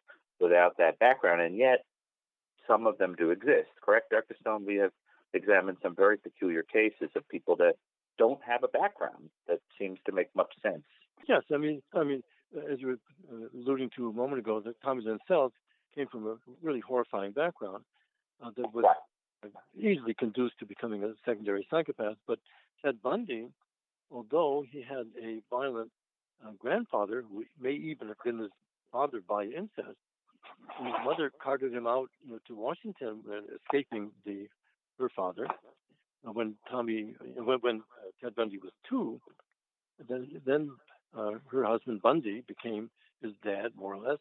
without 0.41 0.75
that 0.79 0.99
background. 0.99 1.39
And 1.39 1.55
yet 1.57 1.85
some 2.67 2.87
of 2.87 2.97
them 2.97 3.15
do 3.17 3.29
exist, 3.31 3.69
correct, 3.81 4.11
Dr. 4.11 4.35
Stone? 4.41 4.65
We 4.67 4.75
have 4.75 4.91
examined 5.33 5.77
some 5.81 5.95
very 5.95 6.17
peculiar 6.17 6.63
cases 6.63 7.09
of 7.15 7.25
people 7.29 7.55
that 7.55 7.75
don't 8.17 8.41
have 8.45 8.65
a 8.65 8.67
background 8.67 9.29
that 9.47 9.59
seems 9.79 9.99
to 10.07 10.11
make 10.11 10.27
much 10.35 10.51
sense. 10.61 10.83
Yes, 11.29 11.43
I 11.53 11.57
mean, 11.57 11.81
I 11.93 12.03
mean, 12.03 12.21
as 12.69 12.81
you 12.81 12.87
were 12.87 12.99
uh, 13.31 13.47
alluding 13.57 13.91
to 13.95 14.09
a 14.09 14.13
moment 14.13 14.39
ago, 14.39 14.59
that 14.59 14.75
Thomas 14.81 15.05
himself 15.05 15.53
came 15.95 16.07
from 16.07 16.27
a 16.27 16.35
really 16.61 16.81
horrifying 16.81 17.31
background 17.31 17.85
uh, 18.43 18.49
that 18.57 18.73
was 18.73 18.83
easily 19.77 20.13
conduced 20.13 20.57
to 20.59 20.65
becoming 20.65 21.03
a 21.03 21.13
secondary 21.25 21.67
psychopath. 21.69 22.17
But 22.27 22.39
Ted 22.83 23.01
Bundy, 23.01 23.47
although 24.11 24.63
he 24.69 24.81
had 24.81 25.07
a 25.21 25.41
violent 25.49 25.91
uh, 26.45 26.51
grandfather 26.59 27.23
who 27.29 27.43
may 27.59 27.73
even 27.73 28.07
have 28.09 28.17
been 28.23 28.39
his 28.39 28.51
father 28.91 29.21
by 29.27 29.45
incest, 29.45 29.97
his 30.79 30.93
mother 31.03 31.31
carted 31.41 31.73
him 31.73 31.87
out 31.87 32.09
you 32.25 32.33
know, 32.33 32.39
to 32.47 32.55
Washington, 32.55 33.23
uh, 33.29 33.41
escaping 33.55 34.11
the 34.25 34.47
her 34.99 35.09
father. 35.15 35.47
Uh, 36.25 36.31
when 36.31 36.55
Tommy, 36.69 37.13
when, 37.35 37.59
when 37.59 37.77
uh, 37.77 38.11
Ted 38.21 38.35
Bundy 38.35 38.57
was 38.57 38.71
two, 38.89 39.19
then 40.07 40.41
then 40.45 40.71
uh, 41.17 41.31
her 41.51 41.63
husband 41.63 42.01
Bundy 42.01 42.43
became 42.47 42.89
his 43.21 43.31
dad, 43.43 43.71
more 43.75 43.95
or 43.95 44.09
less, 44.09 44.19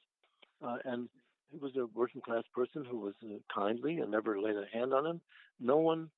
and 0.84 1.08
he 1.54 1.60
was 1.60 1.72
a 1.76 1.86
working 1.96 2.20
class 2.20 2.42
person 2.52 2.84
who 2.84 2.98
was 2.98 3.14
uh, 3.24 3.36
kindly 3.54 3.98
and 3.98 4.10
never 4.10 4.40
laid 4.40 4.56
a 4.56 4.64
hand 4.76 4.92
on 4.92 5.06
him. 5.06 5.20
No 5.60 5.76
one, 5.76 6.10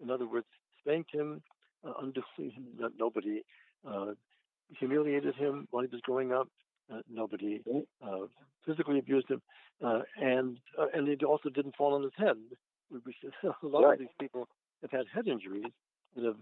in 0.00 0.10
other 0.10 0.26
words, 0.26 0.46
spanked 0.80 1.12
him 1.12 1.42
uh, 1.84 1.92
unduly. 2.00 2.56
Nobody 2.98 3.42
uh, 3.88 4.12
humiliated 4.78 5.34
him 5.34 5.66
while 5.70 5.82
he 5.82 5.90
was 5.90 6.00
growing 6.02 6.32
up. 6.32 6.48
Uh, 6.92 6.98
nobody 7.10 7.62
uh, 8.06 8.26
physically 8.66 8.98
abused 8.98 9.30
him, 9.30 9.40
uh, 9.82 10.00
and 10.20 10.58
uh, 10.78 10.84
and 10.92 11.08
it 11.08 11.22
also 11.22 11.48
didn't 11.48 11.74
fall 11.76 11.94
on 11.94 12.02
his 12.02 12.12
head. 12.18 12.36
Which 12.90 13.16
a 13.42 13.66
lot 13.66 13.84
right. 13.84 13.94
of 13.94 14.00
these 14.00 14.08
people 14.20 14.48
have 14.82 14.90
had 14.90 15.06
head 15.12 15.26
injuries 15.26 15.72
that 16.14 16.24
have 16.24 16.36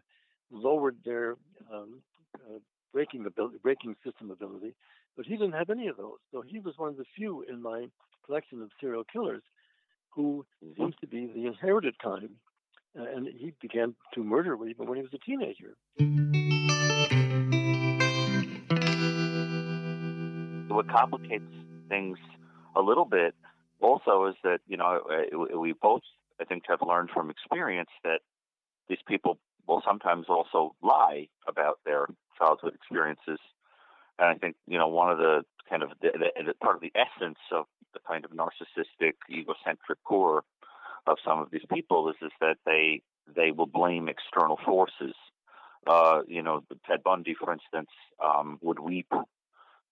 lowered 0.51 0.97
their 1.05 1.37
um, 1.73 2.03
uh, 2.35 2.59
braking 2.93 3.25
ability, 3.25 3.59
braking 3.63 3.95
system 4.05 4.33
ability, 4.33 4.75
but 5.17 5.27
he 5.27 5.37
didn't 5.37 5.53
have 5.53 5.71
any 5.71 5.89
of 5.89 5.97
those. 5.97 6.19
So 6.33 6.43
he 6.43 6.59
was 6.59 6.75
one 6.77 6.91
of 6.91 6.97
the 6.97 7.05
few 7.17 7.45
in 7.49 7.63
my 7.63 7.87
collection 8.27 8.63
of 8.63 8.71
serial 8.81 9.05
killers 9.05 9.43
who 10.11 10.45
mm-hmm. 10.65 10.81
seems 10.81 10.95
to 11.01 11.07
be 11.07 11.27
the 11.27 11.47
inherited 11.47 11.99
kind. 11.99 12.31
Uh, 12.99 13.05
and 13.05 13.27
he 13.27 13.55
began 13.61 13.95
to 14.15 14.23
murder 14.23 14.55
even 14.69 14.87
when 14.87 14.97
he 14.97 15.03
was 15.03 15.13
a 15.15 15.19
teenager. 15.19 15.75
What 20.69 20.89
complicates 20.89 21.45
things 21.89 22.19
a 22.77 22.83
little 22.83 23.05
bit 23.07 23.35
also 23.81 24.27
is 24.27 24.35
that, 24.43 24.61
you 24.67 24.77
know, 24.77 25.01
uh, 25.11 25.59
we 25.59 25.73
both, 25.73 26.03
I 26.41 26.45
think, 26.45 26.65
have 26.69 26.81
learned 26.87 27.11
from 27.11 27.31
experience 27.31 27.91
that 28.05 28.21
these 28.89 28.99
people 29.07 29.39
will 29.67 29.83
sometimes 29.87 30.27
also 30.29 30.75
lie 30.83 31.29
about 31.47 31.79
their 31.85 32.07
childhood 32.39 32.75
experiences. 32.75 33.39
And 34.23 34.31
I 34.31 34.35
think, 34.35 34.55
you 34.69 34.79
know, 34.79 34.87
one 34.87 35.11
of 35.11 35.19
the 35.19 35.43
kind 35.69 35.83
of 35.83 35.91
the, 36.01 36.11
the, 36.47 36.55
part 36.63 36.77
of 36.77 36.81
the 36.81 36.93
essence 36.95 37.39
of 37.51 37.65
the 37.93 37.99
kind 38.07 38.25
of 38.25 38.31
narcissistic, 38.31 39.15
egocentric 39.29 39.99
core 40.05 40.45
of 41.09 41.17
some 41.27 41.41
of 41.41 41.51
these 41.51 41.65
people 41.73 42.09
is 42.09 42.15
is 42.23 42.31
that 42.41 42.57
they 42.65 43.03
they 43.35 43.51
will 43.51 43.67
blame 43.67 44.09
external 44.09 44.61
forces. 44.65 45.15
Uh, 45.89 46.21
you 46.29 46.41
know, 46.41 46.63
Ted 46.87 47.03
Bundy, 47.03 47.35
for 47.35 47.53
instance, 47.53 47.91
um, 48.25 48.59
would 48.63 48.79
weep 48.79 49.13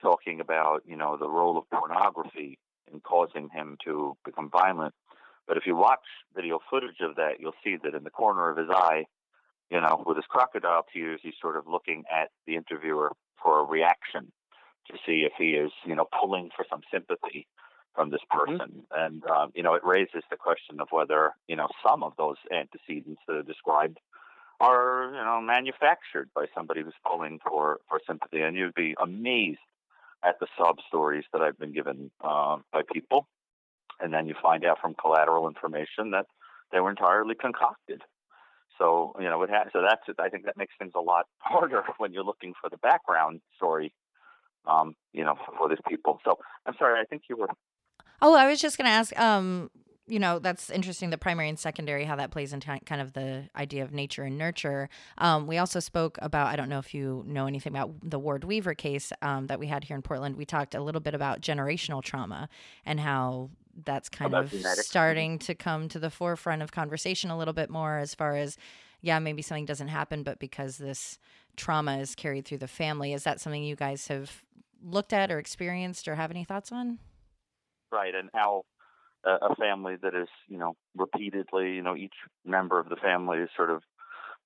talking 0.01 0.39
about 0.41 0.85
you 0.87 0.97
know 0.97 1.17
the 1.17 1.29
role 1.29 1.59
of 1.59 1.69
pornography 1.69 2.57
in 2.93 3.01
causing 3.01 3.49
him 3.49 3.79
to 3.85 4.17
become 4.25 4.49
violent. 4.49 4.95
But 5.49 5.57
if 5.57 5.67
you 5.67 5.75
watch 5.75 6.07
video 6.37 6.61
footage 6.71 7.01
of 7.01 7.17
that, 7.17 7.41
you'll 7.41 7.61
see 7.65 7.79
that 7.83 7.97
in 7.97 8.05
the 8.05 8.11
corner 8.11 8.49
of 8.49 8.59
his 8.59 8.69
eye, 8.71 9.07
you 9.71 9.81
know, 9.81 10.05
with 10.07 10.17
his 10.17 10.27
crocodile 10.27 10.87
tears, 10.93 11.19
he's 11.21 11.35
sort 11.43 11.57
of 11.57 11.67
looking 11.67 12.05
at 12.09 12.31
the 12.47 12.55
interviewer 12.55 13.11
for 13.43 13.61
a 13.61 13.65
reaction 13.65 14.33
to 14.91 14.99
see 15.07 15.25
if 15.25 15.33
he 15.39 15.51
is, 15.51 15.71
you 15.85 15.95
know, 15.95 16.07
pulling 16.21 16.51
for 16.57 16.65
some 16.69 16.81
sympathy 16.93 17.47
from 17.95 18.11
this 18.11 18.21
Mm-hmm. 18.33 18.57
person. 18.57 18.83
And, 18.93 19.25
um, 19.27 19.51
you 19.55 19.63
know, 19.63 19.75
it 19.75 19.85
raises 19.85 20.23
the 20.31 20.37
question 20.37 20.81
of 20.81 20.89
whether, 20.91 21.33
you 21.49 21.57
know, 21.57 21.69
some 21.87 22.03
of 22.03 22.13
those 22.17 22.37
antecedents 22.53 23.21
that 23.27 23.37
are 23.37 23.43
described 23.43 23.99
are, 24.61 25.11
you 25.13 25.25
know, 25.25 25.41
manufactured 25.41 26.31
by 26.35 26.47
somebody 26.55 26.83
who's 26.83 26.95
pulling 27.07 27.41
for, 27.47 27.81
for 27.89 28.01
sympathy. 28.07 28.43
And 28.43 28.57
you'd 28.57 28.75
be 28.75 28.95
amazed 29.03 29.59
at 30.23 30.39
the 30.39 30.47
sub 30.59 30.77
stories 30.87 31.25
that 31.33 31.43
I've 31.43 31.59
been 31.59 31.73
given 31.73 32.11
uh, 32.23 32.59
by 32.73 32.83
people. 32.93 33.27
And 34.01 34.13
then 34.13 34.27
you 34.27 34.35
find 34.41 34.65
out 34.65 34.79
from 34.81 34.95
collateral 34.95 35.49
information 35.49 36.11
that 36.13 36.27
they 36.73 36.81
were 36.81 36.91
entirely 36.91 37.35
concocted. 37.35 38.03
So 38.81 39.15
you 39.21 39.29
know, 39.29 39.43
it 39.43 39.51
has, 39.51 39.69
so 39.73 39.83
that's 39.83 40.03
I 40.19 40.29
think 40.31 40.47
that 40.47 40.57
makes 40.57 40.75
things 40.79 40.93
a 40.97 41.01
lot 41.01 41.27
harder 41.39 41.85
when 41.99 42.13
you're 42.13 42.25
looking 42.25 42.55
for 42.61 42.71
the 42.71 42.79
background 42.79 43.41
story, 43.57 43.93
um, 44.67 44.97
you 45.13 45.23
know, 45.23 45.37
for 45.59 45.69
these 45.69 45.79
people. 45.89 46.19
So 46.25 46.39
I'm 46.67 46.75
sorry, 46.79 46.99
I 47.01 47.05
think 47.05 47.23
you 47.29 47.37
were 47.37 47.49
Oh, 48.23 48.35
I 48.35 48.49
was 48.49 48.61
just 48.61 48.77
going 48.77 48.87
to 48.87 48.93
ask. 48.93 49.19
Um, 49.19 49.71
you 50.07 50.19
know, 50.19 50.41
that's 50.41 50.71
interesting. 50.71 51.11
The 51.11 51.19
primary 51.19 51.49
and 51.49 51.59
secondary, 51.59 52.05
how 52.05 52.17
that 52.17 52.33
plays 52.33 52.53
into 52.53 52.79
kind 52.85 53.01
of 53.01 53.13
the 53.13 53.49
idea 53.55 53.85
of 53.85 53.93
nature 53.93 54.25
and 54.25 54.37
nurture. 54.37 54.89
Um, 55.19 55.47
we 55.47 55.57
also 55.57 55.79
spoke 55.79 56.19
about. 56.21 56.49
I 56.49 56.57
don't 56.57 56.69
know 56.69 56.81
if 56.81 56.93
you 56.93 57.23
know 57.27 57.47
anything 57.47 57.73
about 57.73 57.93
the 58.03 58.19
Ward 58.19 58.45
Weaver 58.45 58.75
case 58.75 59.13
um, 59.23 59.47
that 59.47 59.61
we 59.61 59.69
had 59.69 59.85
here 59.85 59.95
in 59.95 60.03
Portland. 60.03 60.37
We 60.37 60.45
talked 60.45 60.75
a 60.75 60.83
little 60.83 61.01
bit 61.01 61.15
about 61.15 61.41
generational 61.41 62.03
trauma 62.03 62.49
and 62.85 62.99
how 63.01 63.51
that's 63.85 64.09
kind 64.09 64.35
of 64.35 64.53
starting 64.77 65.39
to 65.39 65.55
come 65.55 65.89
to 65.89 65.99
the 65.99 66.11
forefront 66.11 66.63
of 66.63 66.73
conversation 66.73 67.31
a 67.31 67.39
little 67.39 67.55
bit 67.55 67.71
more 67.71 67.99
as 67.99 68.15
far 68.15 68.37
as 68.37 68.57
yeah 69.01 69.19
maybe 69.19 69.43
something 69.43 69.65
doesn't 69.65 69.89
happen 69.89 70.23
but 70.23 70.39
because 70.39 70.79
this 70.79 71.19
trauma 71.57 71.99
is 71.99 72.15
carried 72.15 72.45
through 72.45 72.59
the 72.59 72.69
family 72.69 73.13
is 73.13 73.25
that 73.25 73.41
something 73.41 73.63
you 73.63 73.77
guys 73.77 74.09
have 74.09 74.43
looked 74.83 75.13
at 75.13 75.31
or 75.31 75.39
experienced 75.39 76.09
or 76.09 76.15
have 76.15 76.31
any 76.31 76.45
thoughts 76.45 76.73
on? 76.73 76.99
Right, 77.93 78.15
and 78.15 78.31
how 78.35 78.65
uh, 79.27 79.39
a 79.43 79.55
family 79.57 79.97
that 80.03 80.15
is, 80.15 80.29
you 80.49 80.59
know, 80.59 80.77
repeatedly, 80.97 81.73
you 81.73 81.83
know, 81.83 81.97
each 81.97 82.15
member 82.45 82.79
of 82.79 82.89
the 82.89 82.97
family 82.97 83.39
has 83.39 83.49
sort 83.57 83.71
of 83.71 83.83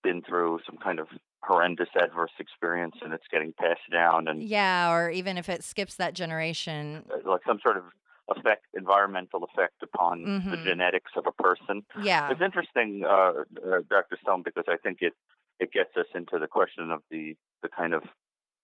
been 0.02 0.22
through 0.22 0.60
some 0.66 0.76
kind 0.78 0.98
of 0.98 1.08
horrendous 1.42 1.88
adverse 2.00 2.32
experience, 2.38 2.96
and 3.02 3.12
it's 3.12 3.26
getting 3.30 3.52
passed 3.52 3.90
down, 3.92 4.28
and 4.28 4.42
yeah 4.42 4.92
or 4.92 5.10
even 5.10 5.36
if 5.38 5.48
it 5.48 5.62
skips 5.62 5.96
that 5.96 6.14
generation. 6.14 7.04
Uh, 7.10 7.30
like 7.30 7.42
some 7.46 7.58
sort 7.62 7.76
of 7.76 7.84
effect, 8.28 8.64
environmental 8.74 9.44
effect 9.44 9.82
upon 9.82 10.22
the 10.24 10.56
Mhm. 10.56 10.64
genetics 10.64 11.12
of 11.16 11.26
a 11.26 11.32
person. 11.32 11.84
yeah 12.02 12.30
It's 12.30 12.40
interesting, 12.40 13.04
uh, 13.04 13.44
uh, 13.66 13.80
Dr. 13.88 14.16
Stone, 14.22 14.42
because 14.42 14.64
I 14.68 14.76
think 14.78 15.02
it 15.02 15.14
it 15.60 15.70
gets 15.72 15.96
us 15.96 16.06
into 16.14 16.38
the 16.38 16.48
question 16.48 16.90
of 16.90 17.02
the 17.10 17.36
the 17.62 17.68
kind 17.68 17.94
of 17.94 18.02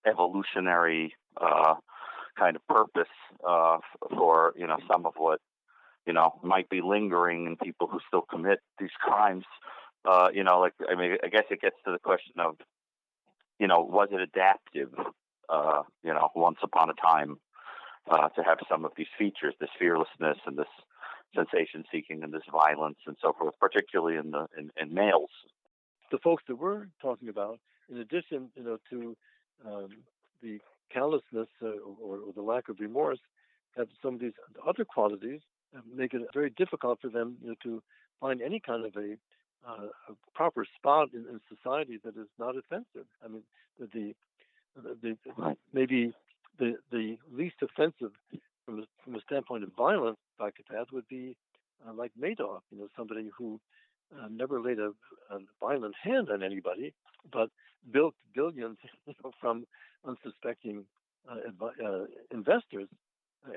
evolutionary 0.06 1.14
uh, 1.36 1.74
kind 2.36 2.56
of 2.56 2.66
purpose 2.66 3.14
uh, 3.46 3.78
for 4.16 4.52
you 4.56 4.66
know 4.66 4.78
some 4.90 5.06
of 5.06 5.14
what 5.16 5.40
you 6.06 6.12
know 6.12 6.38
might 6.42 6.68
be 6.68 6.80
lingering 6.80 7.46
in 7.46 7.56
people 7.56 7.86
who 7.86 8.00
still 8.08 8.22
commit 8.22 8.60
these 8.78 8.90
crimes. 9.00 9.44
Uh, 10.04 10.30
you 10.32 10.42
know, 10.42 10.58
like 10.60 10.74
I 10.88 10.94
mean, 10.94 11.18
I 11.22 11.28
guess 11.28 11.44
it 11.50 11.60
gets 11.60 11.76
to 11.84 11.92
the 11.92 11.98
question 11.98 12.34
of 12.38 12.56
you 13.58 13.66
know 13.66 13.80
was 13.80 14.08
it 14.12 14.20
adaptive? 14.20 14.92
Uh, 15.48 15.82
you 16.04 16.12
know, 16.12 16.30
once 16.34 16.58
upon 16.62 16.90
a 16.90 16.94
time, 16.94 17.38
uh, 18.08 18.28
to 18.30 18.42
have 18.42 18.58
some 18.68 18.84
of 18.84 18.92
these 18.96 19.08
features, 19.18 19.54
this 19.60 19.70
fearlessness 19.78 20.38
and 20.46 20.56
this 20.56 20.68
sensation 21.34 21.84
seeking 21.92 22.22
and 22.22 22.32
this 22.32 22.42
violence 22.50 22.98
and 23.06 23.16
so 23.22 23.32
forth, 23.32 23.54
particularly 23.60 24.16
in 24.16 24.30
the 24.30 24.46
in, 24.56 24.70
in 24.80 24.92
males. 24.94 25.30
the 26.10 26.18
folks 26.18 26.42
that 26.48 26.56
we're 26.56 26.86
talking 27.00 27.28
about, 27.28 27.58
in 27.90 27.98
addition, 27.98 28.50
you 28.56 28.64
know, 28.64 28.78
to 28.90 29.16
um, 29.66 29.88
the 30.42 30.58
callousness 30.92 31.48
uh, 31.62 31.66
or, 32.02 32.16
or 32.18 32.32
the 32.34 32.42
lack 32.42 32.68
of 32.68 32.80
remorse, 32.80 33.20
have 33.76 33.88
some 34.02 34.14
of 34.14 34.20
these 34.20 34.32
other 34.66 34.84
qualities 34.84 35.40
that 35.72 35.82
make 35.94 36.14
it 36.14 36.22
very 36.34 36.50
difficult 36.50 37.00
for 37.00 37.08
them, 37.08 37.36
you 37.42 37.50
know, 37.50 37.54
to 37.62 37.82
find 38.20 38.42
any 38.42 38.60
kind 38.60 38.84
of 38.84 38.96
a, 38.96 39.16
uh, 39.66 39.86
a 40.08 40.12
proper 40.34 40.66
spot 40.76 41.10
in, 41.14 41.20
in 41.20 41.40
society 41.48 41.98
that 42.04 42.16
is 42.16 42.26
not 42.38 42.56
offensive. 42.56 43.06
I 43.24 43.28
mean, 43.28 43.42
the, 43.78 44.14
the, 44.74 44.96
the, 45.00 45.16
the 45.24 45.56
maybe 45.72 46.12
the 46.60 46.74
the 46.92 47.18
least 47.32 47.56
offensive 47.62 48.12
from 48.64 48.76
the, 48.76 48.86
from 49.02 49.14
the 49.14 49.20
standpoint 49.26 49.64
of 49.64 49.70
violence 49.76 50.18
psychopath 50.38 50.92
would 50.92 51.08
be 51.08 51.36
uh, 51.86 51.92
like 51.92 52.12
Madoff, 52.20 52.60
you 52.70 52.78
know, 52.78 52.88
somebody 52.96 53.30
who 53.36 53.58
uh, 54.16 54.28
never 54.30 54.60
laid 54.60 54.78
a, 54.78 54.90
a 55.34 55.38
violent 55.60 55.94
hand 56.00 56.28
on 56.30 56.42
anybody, 56.42 56.92
but 57.32 57.48
built 57.90 58.14
billions 58.34 58.76
you 59.06 59.14
know, 59.24 59.32
from 59.40 59.64
unsuspecting 60.06 60.84
uh, 61.30 61.36
advi- 61.50 61.84
uh, 61.84 62.06
investors, 62.30 62.88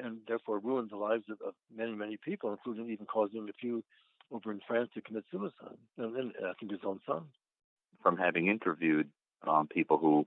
and 0.02 0.20
therefore 0.28 0.60
ruined 0.60 0.90
the 0.90 0.96
lives 0.96 1.26
of, 1.30 1.38
of 1.46 1.54
many, 1.76 1.94
many 1.94 2.18
people, 2.18 2.52
including 2.52 2.90
even 2.90 3.06
causing 3.06 3.48
a 3.50 3.54
few 3.60 3.84
over 4.32 4.52
in 4.52 4.62
France 4.66 4.90
to 4.94 5.02
commit 5.02 5.26
suicide, 5.30 5.78
and, 5.98 6.16
and 6.16 6.32
I 6.40 6.54
think 6.60 6.72
his 6.72 6.82
own 6.86 7.00
son. 7.06 7.24
From 8.02 8.18
having 8.18 8.48
interviewed 8.48 9.10
um, 9.46 9.68
people 9.68 9.98
who 9.98 10.26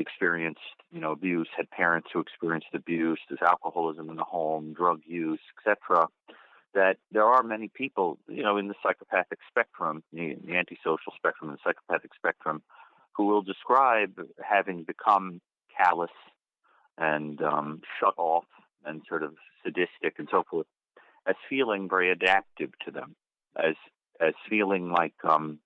experienced, 0.00 0.60
you 0.92 1.00
know, 1.00 1.12
abuse, 1.12 1.48
had 1.56 1.70
parents 1.70 2.08
who 2.12 2.20
experienced 2.20 2.68
abuse, 2.74 3.18
there's 3.28 3.42
alcoholism 3.42 4.10
in 4.10 4.16
the 4.16 4.24
home, 4.24 4.74
drug 4.74 5.00
use, 5.06 5.40
etc. 5.58 6.06
That 6.74 6.98
there 7.10 7.24
are 7.24 7.42
many 7.42 7.68
people, 7.68 8.18
you 8.28 8.42
know, 8.42 8.58
in 8.58 8.68
the 8.68 8.74
psychopathic 8.82 9.38
spectrum, 9.48 10.02
the, 10.12 10.36
the 10.44 10.56
antisocial 10.56 11.12
spectrum, 11.16 11.50
the 11.50 11.58
psychopathic 11.64 12.14
spectrum, 12.14 12.62
who 13.12 13.26
will 13.26 13.42
describe 13.42 14.20
having 14.42 14.82
become 14.82 15.40
callous 15.76 16.10
and 16.98 17.40
um, 17.42 17.80
shut 17.98 18.14
off 18.18 18.44
and 18.84 19.02
sort 19.08 19.22
of 19.22 19.34
sadistic 19.64 20.18
and 20.18 20.28
so 20.30 20.44
forth 20.48 20.66
as 21.26 21.34
feeling 21.48 21.88
very 21.88 22.10
adaptive 22.10 22.70
to 22.84 22.90
them, 22.90 23.16
as 23.56 23.74
as 24.20 24.32
feeling 24.48 24.90
like 24.90 25.14
um, 25.24 25.58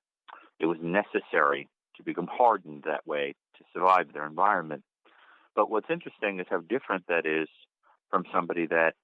it 0.59 0.66
was 0.66 0.78
necessary 0.81 1.68
to 1.97 2.03
become 2.03 2.28
hardened 2.30 2.84
that 2.86 3.07
way 3.07 3.34
to 3.59 3.64
survive 3.72 4.12
their 4.12 4.26
environment. 4.26 4.82
But 5.55 5.70
what's 5.70 5.91
interesting 5.91 6.41
is 6.41 6.47
how 6.49 6.61
different 6.61 7.07
that 7.09 7.26
is 7.26 7.49
from 8.11 8.24
somebody 8.32 8.66
that, 8.66 8.95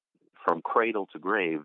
from 0.44 0.62
cradle 0.62 1.08
to 1.12 1.18
grave, 1.18 1.60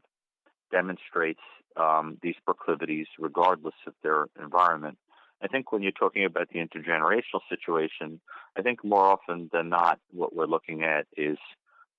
demonstrates 0.72 1.42
um, 1.78 2.18
these 2.22 2.36
proclivities 2.46 3.08
regardless 3.20 3.76
of 3.88 3.94
their 4.04 4.26
environment. 4.42 4.98
I 5.44 5.48
think 5.48 5.72
when 5.72 5.82
you're 5.82 5.92
talking 5.92 6.26
about 6.26 6.50
the 6.50 6.60
intergenerational 6.60 7.42
situation, 7.50 8.20
I 8.58 8.62
think 8.62 8.84
more 8.84 9.06
often 9.06 9.50
than 9.52 9.70
not, 9.70 10.00
what 10.12 10.36
we're 10.36 10.46
looking 10.46 10.84
at 10.84 11.08
is, 11.18 11.38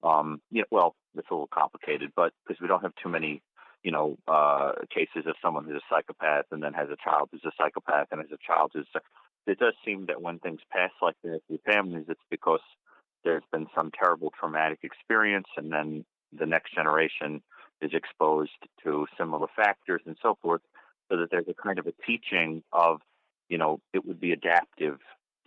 um, 0.02 0.40
you 0.50 0.60
know, 0.60 0.66
well, 0.70 0.94
it's 1.16 1.28
a 1.30 1.34
little 1.34 1.48
complicated, 1.52 2.12
but 2.14 2.32
because 2.46 2.60
we 2.60 2.68
don't 2.68 2.82
have 2.82 2.94
too 3.02 3.08
many, 3.08 3.42
you 3.82 3.90
know, 3.90 4.16
uh, 4.28 4.72
cases 4.94 5.26
of 5.26 5.34
someone 5.42 5.64
who's 5.64 5.76
a 5.76 5.94
psychopath 5.94 6.46
and 6.50 6.62
then 6.62 6.72
has 6.72 6.88
a 6.90 6.96
child 7.02 7.28
who's 7.30 7.44
a 7.44 7.52
psychopath 7.58 8.08
and 8.10 8.20
has 8.20 8.30
a 8.32 8.46
child 8.46 8.70
who's, 8.74 8.86
it 9.46 9.58
does 9.58 9.74
seem 9.84 10.06
that 10.06 10.22
when 10.22 10.38
things 10.38 10.60
pass 10.70 10.90
like 11.00 11.16
that 11.24 11.40
through 11.46 11.58
families, 11.66 12.04
it's 12.08 12.20
because 12.30 12.60
there's 13.24 13.42
been 13.52 13.66
some 13.74 13.90
terrible 13.90 14.32
traumatic 14.38 14.80
experience 14.82 15.48
and 15.56 15.72
then 15.72 16.04
the 16.38 16.46
next 16.46 16.74
generation 16.74 17.42
is 17.80 17.90
exposed 17.92 18.50
to 18.84 19.06
similar 19.18 19.48
factors 19.56 20.02
and 20.06 20.16
so 20.22 20.38
forth, 20.40 20.62
so 21.10 21.16
that 21.18 21.30
there's 21.30 21.48
a 21.48 21.54
kind 21.54 21.78
of 21.78 21.86
a 21.86 21.92
teaching 22.06 22.62
of, 22.72 23.00
you 23.48 23.58
know, 23.58 23.80
it 23.92 24.06
would 24.06 24.20
be 24.20 24.32
adaptive 24.32 24.98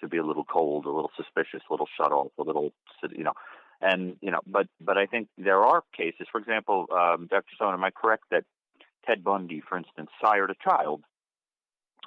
to 0.01 0.07
be 0.07 0.17
a 0.17 0.25
little 0.25 0.43
cold, 0.43 0.85
a 0.85 0.91
little 0.91 1.11
suspicious, 1.15 1.61
a 1.69 1.73
little 1.73 1.87
shut 1.97 2.11
off, 2.11 2.31
a 2.37 2.43
little, 2.43 2.73
you 3.15 3.23
know, 3.23 3.33
and 3.81 4.17
you 4.21 4.31
know, 4.31 4.41
but 4.47 4.67
but 4.79 4.97
I 4.97 5.05
think 5.05 5.27
there 5.37 5.61
are 5.63 5.83
cases. 5.95 6.27
For 6.31 6.39
example, 6.39 6.85
um, 6.91 7.27
Dr. 7.29 7.53
Stone, 7.55 7.73
am 7.73 7.83
I 7.83 7.91
correct 7.91 8.25
that 8.31 8.43
Ted 9.05 9.23
Bundy, 9.23 9.61
for 9.61 9.77
instance, 9.77 10.09
sired 10.23 10.49
a 10.51 10.55
child 10.63 11.03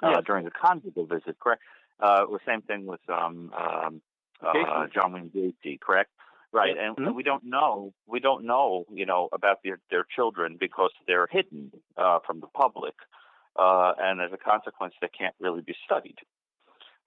uh, 0.03 0.09
Yes. 0.11 0.23
during 0.25 0.45
a 0.47 0.51
conjugal 0.51 1.05
visit? 1.05 1.37
Correct. 1.39 1.61
Uh, 1.99 2.25
the 2.25 2.39
same 2.45 2.61
thing 2.61 2.85
with 2.85 3.01
um, 3.09 3.51
um, 3.57 4.01
uh, 4.41 4.87
John 4.93 5.13
Wayne 5.13 5.29
Gacy. 5.29 5.79
Correct. 5.79 6.11
Right, 6.51 6.75
Yeah. 6.75 6.87
and 6.87 6.97
Mhm. 6.97 7.13
we 7.13 7.21
don't 7.21 7.43
know 7.43 7.93
we 8.07 8.19
don't 8.19 8.43
know 8.43 8.85
you 8.89 9.05
know 9.05 9.29
about 9.31 9.61
their 9.63 9.79
their 9.91 10.03
children 10.03 10.57
because 10.57 10.91
they're 11.05 11.27
hidden 11.27 11.71
uh, 11.95 12.19
from 12.25 12.39
the 12.39 12.47
public, 12.47 12.95
uh, 13.55 13.93
and 13.99 14.19
as 14.19 14.33
a 14.33 14.37
consequence, 14.37 14.95
they 14.99 15.09
can't 15.09 15.35
really 15.39 15.61
be 15.61 15.75
studied. 15.85 16.17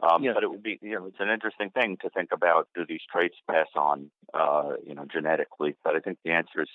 Um, 0.01 0.23
Yeah. 0.23 0.33
But 0.35 0.43
it 0.43 0.51
would 0.51 0.63
be 0.63 0.79
you 0.83 0.95
know 0.95 1.07
it's 1.07 1.21
an 1.21 1.29
interesting 1.29 1.71
thing 1.71 1.97
to 2.03 2.11
think 2.11 2.31
about. 2.33 2.69
Do 2.75 2.85
these 2.87 3.03
traits 3.11 3.37
pass 3.49 3.69
on 3.77 4.11
uh, 4.35 4.75
you 4.87 4.95
know 4.95 5.07
genetically? 5.11 5.77
But 5.85 5.97
I 5.97 6.01
think 6.01 6.19
the 6.25 6.33
answer 6.33 6.63
is 6.63 6.69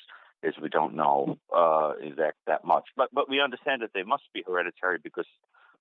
is 0.44 0.54
we 0.62 0.70
don't 0.70 0.96
know 0.96 1.38
uh, 1.54 1.94
that 2.18 2.34
that 2.46 2.64
much. 2.64 2.86
But 2.96 3.10
but 3.14 3.30
we 3.30 3.42
understand 3.42 3.82
that 3.82 3.92
they 3.94 4.04
must 4.04 4.24
be 4.34 4.44
hereditary 4.46 5.00
because 5.04 5.28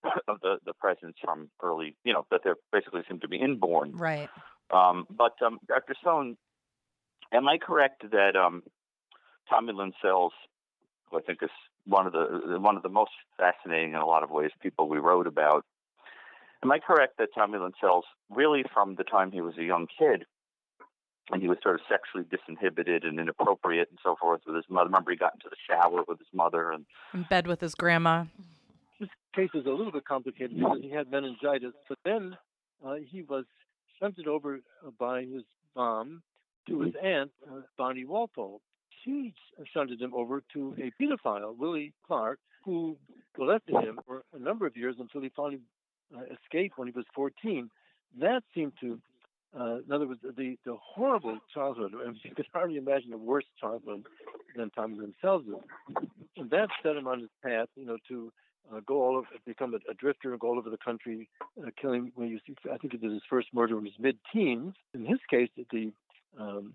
of 0.29 0.41
the 0.41 0.59
the 0.65 0.75
presence 0.75 1.17
from 1.23 1.49
early 1.63 1.97
you 2.05 2.13
know 2.13 2.27
that 2.31 2.41
they 2.45 2.51
basically 2.73 3.03
seem 3.09 3.21
to 3.21 3.29
be 3.29 3.37
inborn. 3.37 3.93
right 3.93 4.31
Um, 4.71 5.07
but 5.09 5.41
um, 5.45 5.61
Dr. 5.69 5.95
Stone, 6.01 6.37
am 7.33 7.47
I 7.47 7.59
correct 7.59 8.11
that 8.11 8.35
um, 8.35 8.65
Tommy 9.49 9.73
Lynn 9.73 9.93
Sells 10.03 10.33
who 11.11 11.19
I 11.19 11.23
think 11.23 11.43
is 11.43 11.51
one 11.85 12.07
of 12.07 12.13
the 12.13 12.59
one 12.61 12.77
of 12.77 12.83
the 12.83 12.89
most 12.89 13.13
fascinating 13.37 13.91
in 13.91 13.97
a 13.97 14.07
lot 14.07 14.23
of 14.23 14.31
ways 14.31 14.51
people 14.61 14.89
we 14.89 14.99
wrote 14.99 15.27
about. 15.27 15.65
Am 16.63 16.73
I 16.73 16.79
correct 16.79 17.19
that 17.19 17.29
Tommy 17.35 17.59
Lynn 17.59 17.73
Sells 17.81 18.05
really 18.31 18.65
from 18.73 18.95
the 18.97 19.05
time 19.05 19.31
he 19.31 19.41
was 19.41 19.57
a 19.59 19.65
young 19.65 19.87
kid 19.99 20.25
and 21.31 21.43
he 21.43 21.49
was 21.49 21.59
sort 21.63 21.75
of 21.75 21.81
sexually 21.89 22.25
disinhibited 22.25 23.07
and 23.07 23.19
inappropriate 23.19 23.89
and 23.91 23.99
so 24.03 24.17
forth 24.21 24.41
with 24.47 24.57
his 24.57 24.65
mother. 24.69 24.87
Remember, 24.87 25.11
he 25.11 25.17
got 25.17 25.35
into 25.35 25.49
the 25.51 25.57
shower 25.69 26.05
with 26.07 26.19
his 26.19 26.29
mother 26.33 26.71
and 26.71 26.87
in 27.13 27.27
bed 27.29 27.47
with 27.47 27.61
his 27.61 27.75
grandma. 27.75 28.25
His 28.99 29.09
case 29.35 29.51
is 29.55 29.67
a 29.67 29.71
little 29.71 29.93
bit 29.93 30.05
complicated 30.05 30.57
because 30.57 30.79
he 30.81 30.91
had 30.91 31.11
meningitis, 31.11 31.73
but 31.89 31.99
then 32.05 32.37
uh, 32.85 32.95
he 32.95 33.23
was 33.23 33.45
shunted 34.01 34.27
over 34.27 34.61
by 34.99 35.23
his 35.23 35.43
mom 35.75 36.23
to 36.69 36.81
his 36.81 36.95
aunt, 37.03 37.31
uh, 37.51 37.61
Bonnie 37.77 38.05
Walpole. 38.05 38.61
She 39.05 39.35
shunted 39.73 40.01
him 40.01 40.15
over 40.15 40.43
to 40.53 40.75
a 40.79 41.03
pedophile, 41.03 41.57
Willie 41.57 41.93
Clark, 42.07 42.39
who 42.65 42.97
molested 43.39 43.77
him 43.77 44.01
for 44.07 44.25
a 44.33 44.39
number 44.39 44.67
of 44.67 44.77
years 44.77 44.97
until 44.99 45.21
he 45.21 45.31
finally 45.37 45.61
uh, 46.15 46.23
escaped 46.33 46.79
when 46.79 46.89
he 46.89 46.93
was 46.93 47.05
14. 47.15 47.71
That 48.19 48.43
seemed 48.55 48.73
to 48.81 49.01
uh, 49.59 49.79
in 49.87 49.93
other 49.93 50.07
words, 50.07 50.21
the, 50.23 50.59
the 50.65 50.77
horrible 50.83 51.39
childhood, 51.55 51.93
I 52.03 52.09
mean, 52.09 52.21
you 52.23 52.35
could 52.35 52.47
hardly 52.53 52.77
imagine 52.77 53.13
a 53.13 53.17
worse 53.17 53.45
childhood 53.61 54.05
than 54.55 54.71
Tommy 54.71 54.99
themselves 54.99 55.47
And 56.37 56.51
that 56.51 56.69
set 56.83 56.97
him 56.97 57.07
on 57.07 57.21
his 57.21 57.31
path, 57.43 57.69
you 57.75 57.87
know, 57.87 57.97
to 58.09 58.33
uh, 58.73 58.81
go 58.85 59.03
all 59.03 59.17
over, 59.17 59.27
become 59.47 59.75
a, 59.75 59.91
a, 59.91 59.95
drifter 59.95 60.33
and 60.33 60.41
go 60.41 60.49
all 60.49 60.59
over 60.59 60.71
the 60.71 60.79
country, 60.79 61.29
uh, 61.65 61.71
killing. 61.81 62.13
You 62.19 62.39
I 62.73 62.77
think 62.79 62.93
he 62.93 62.99
did 62.99 63.13
his 63.13 63.23
first 63.31 63.49
murder 63.55 63.79
in 63.79 63.85
his 63.85 63.95
mid-teens. 63.99 64.75
In 64.93 65.07
his 65.07 65.19
case, 65.31 65.49
the 65.57 65.93
um, 66.39 66.75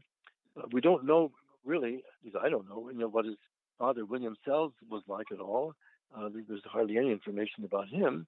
uh, 0.57 0.63
we 0.71 0.81
don't 0.81 1.05
know 1.05 1.31
really, 1.65 2.03
least 2.23 2.37
I 2.41 2.49
don't 2.49 2.67
know, 2.67 2.89
you 2.91 2.97
know, 2.97 3.07
what 3.07 3.25
his 3.25 3.35
father 3.77 4.05
William 4.05 4.35
Sells 4.45 4.73
was 4.89 5.03
like 5.07 5.27
at 5.31 5.39
all. 5.39 5.73
Uh, 6.17 6.29
there's 6.47 6.61
hardly 6.65 6.97
any 6.97 7.11
information 7.11 7.63
about 7.63 7.87
him. 7.87 8.25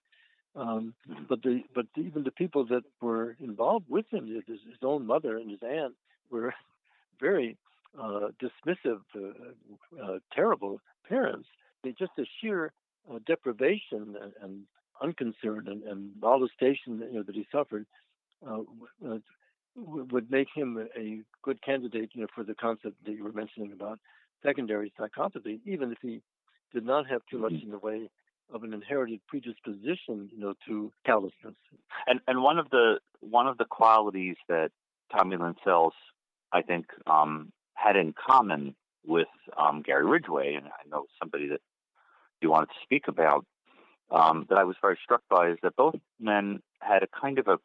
Um, 0.56 0.94
but 1.28 1.42
the 1.42 1.64
but 1.74 1.88
even 1.98 2.24
the 2.24 2.32
people 2.32 2.66
that 2.68 2.84
were 3.02 3.36
involved 3.40 3.86
with 3.90 4.06
him, 4.12 4.28
his, 4.28 4.44
his 4.48 4.78
own 4.84 5.06
mother 5.06 5.38
and 5.38 5.50
his 5.50 5.62
aunt, 5.64 5.96
were 6.30 6.54
very 7.20 7.58
uh, 8.00 8.30
dismissive, 8.42 9.02
uh, 9.16 10.02
uh, 10.04 10.20
terrible 10.32 10.80
parents. 11.08 11.48
They 11.84 11.92
just 11.92 12.12
the 12.18 12.26
sheer 12.40 12.72
uh, 13.12 13.20
deprivation 13.26 14.16
and, 14.22 14.34
and 14.42 14.62
unconcern 15.02 15.68
and, 15.68 15.84
and, 15.84 16.12
molestation 16.22 17.00
you 17.00 17.14
know, 17.14 17.24
that 17.24 17.36
he 17.36 17.46
suffered 17.52 17.86
uh, 18.48 18.60
uh, 19.08 19.18
would 19.76 20.30
make 20.30 20.48
him 20.54 20.88
a 20.96 21.22
good 21.42 21.62
candidate, 21.62 22.12
you 22.14 22.22
know, 22.22 22.28
for 22.34 22.44
the 22.44 22.54
concept 22.54 22.96
that 23.06 23.12
you 23.12 23.24
were 23.24 23.32
mentioning 23.32 23.72
about 23.72 24.00
secondary 24.44 24.94
psychopathy, 25.00 25.60
even 25.66 25.92
if 25.92 25.98
he 26.02 26.22
did 26.74 26.86
not 26.86 27.08
have 27.08 27.22
too 27.30 27.40
much 27.40 27.54
mm-hmm. 27.54 27.66
in 27.66 27.72
the 27.72 27.80
way 27.80 28.10
of 28.54 28.64
an 28.64 28.74
inherited 28.74 29.20
predisposition, 29.28 30.30
you 30.32 30.40
know, 30.40 30.54
to 30.68 30.92
callousness. 31.06 31.56
And 32.08 32.20
and 32.28 32.44
one 32.44 32.60
of 32.60 32.70
the 32.70 33.00
one 33.20 33.48
of 33.48 33.58
the 33.58 33.66
qualities 33.66 34.36
that 34.48 34.72
Tommy 35.16 35.38
Lynn 35.38 35.56
Sells, 35.64 35.94
I 36.52 36.62
think, 36.62 36.86
um, 37.08 37.52
had 37.74 37.96
in 37.96 38.14
common 38.14 38.76
with 39.06 39.28
um, 39.58 39.82
Gary 39.82 40.06
Ridgway, 40.06 40.54
and 40.56 40.68
I 40.68 40.88
know 40.90 41.06
somebody 41.20 41.48
that 41.50 41.62
you 42.42 42.52
wanted 42.52 42.68
to 42.68 42.84
speak 42.84 43.08
about, 43.08 43.46
um, 44.12 44.46
that 44.50 44.58
I 44.58 44.64
was 44.64 44.76
very 44.82 44.98
struck 45.04 45.22
by, 45.30 45.50
is 45.50 45.58
that 45.64 45.76
both 45.76 45.96
men 46.20 46.62
had 46.80 47.04
a 47.04 47.08
kind 47.08 47.40
of 47.40 47.48
a 47.48 47.58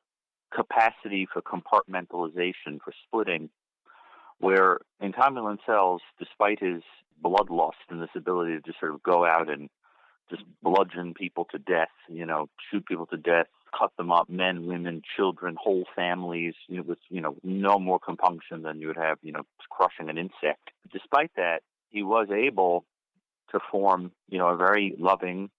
capacity 0.54 1.28
for 1.32 1.42
compartmentalization, 1.42 2.80
for 2.82 2.92
splitting, 3.06 3.50
where 4.38 4.78
in 5.00 5.12
Tommy 5.12 5.40
Lynn 5.40 5.58
Sells, 5.66 6.02
despite 6.18 6.60
his 6.60 6.82
bloodlust 7.22 7.72
and 7.90 8.00
this 8.00 8.08
ability 8.14 8.54
to 8.54 8.60
just 8.60 8.78
sort 8.80 8.94
of 8.94 9.02
go 9.02 9.24
out 9.24 9.50
and 9.50 9.68
just 10.30 10.42
bludgeon 10.62 11.14
people 11.14 11.46
to 11.50 11.58
death, 11.58 11.88
you 12.08 12.26
know, 12.26 12.48
shoot 12.70 12.84
people 12.86 13.06
to 13.06 13.16
death, 13.16 13.46
cut 13.78 13.92
them 13.96 14.12
up, 14.12 14.28
men, 14.28 14.66
women, 14.66 15.02
children, 15.16 15.56
whole 15.60 15.84
families, 15.94 16.54
you 16.68 16.76
know, 16.76 16.82
with, 16.82 16.98
you 17.08 17.20
know, 17.20 17.36
no 17.42 17.78
more 17.78 17.98
compunction 17.98 18.62
than 18.62 18.80
you 18.80 18.88
would 18.88 18.96
have, 18.96 19.18
you 19.22 19.32
know, 19.32 19.42
crushing 19.70 20.08
an 20.08 20.18
insect. 20.18 20.70
Despite 20.92 21.30
that, 21.36 21.62
he 21.90 22.02
was 22.02 22.28
able 22.30 22.84
to 23.50 23.60
form, 23.70 24.12
you 24.28 24.38
know, 24.38 24.48
a 24.48 24.56
very 24.56 24.94
loving, 24.98 25.50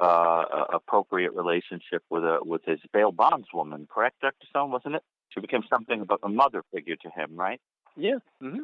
uh, 0.00 0.44
appropriate 0.72 1.32
relationship 1.34 2.02
with 2.10 2.24
a 2.24 2.38
with 2.42 2.62
his 2.64 2.80
bail 2.92 3.12
bondswoman, 3.12 3.88
correct, 3.88 4.20
Dr. 4.20 4.46
Stone, 4.50 4.70
wasn't 4.70 4.96
it? 4.96 5.02
She 5.28 5.40
became 5.40 5.62
something 5.70 6.02
of 6.02 6.10
a 6.22 6.28
mother 6.28 6.62
figure 6.74 6.96
to 6.96 7.08
him, 7.08 7.36
right? 7.36 7.60
Yeah. 7.96 8.18
Mm-hmm 8.42 8.62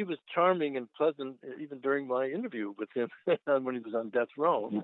he 0.00 0.04
was 0.04 0.16
charming 0.34 0.78
and 0.78 0.88
pleasant 0.94 1.36
uh, 1.44 1.60
even 1.60 1.78
during 1.78 2.08
my 2.08 2.24
interview 2.24 2.72
with 2.78 2.88
him 2.94 3.10
when 3.64 3.74
he 3.74 3.80
was 3.80 3.94
on 3.94 4.08
death 4.08 4.28
row. 4.38 4.70
Mm-hmm. 4.72 4.78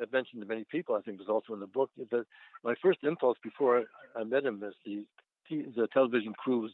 I 0.00 0.04
mentioned 0.10 0.40
to 0.40 0.48
many 0.48 0.64
people, 0.64 0.94
I 0.94 1.02
think 1.02 1.20
it 1.20 1.20
was 1.20 1.28
also 1.28 1.52
in 1.52 1.60
the 1.60 1.66
book, 1.66 1.90
that 1.98 2.24
my 2.64 2.74
first 2.82 3.00
impulse 3.02 3.36
before 3.44 3.84
I 4.16 4.24
met 4.24 4.44
him 4.44 4.64
as 4.66 4.72
the, 4.86 5.04
the 5.50 5.86
television 5.92 6.32
crews, 6.32 6.72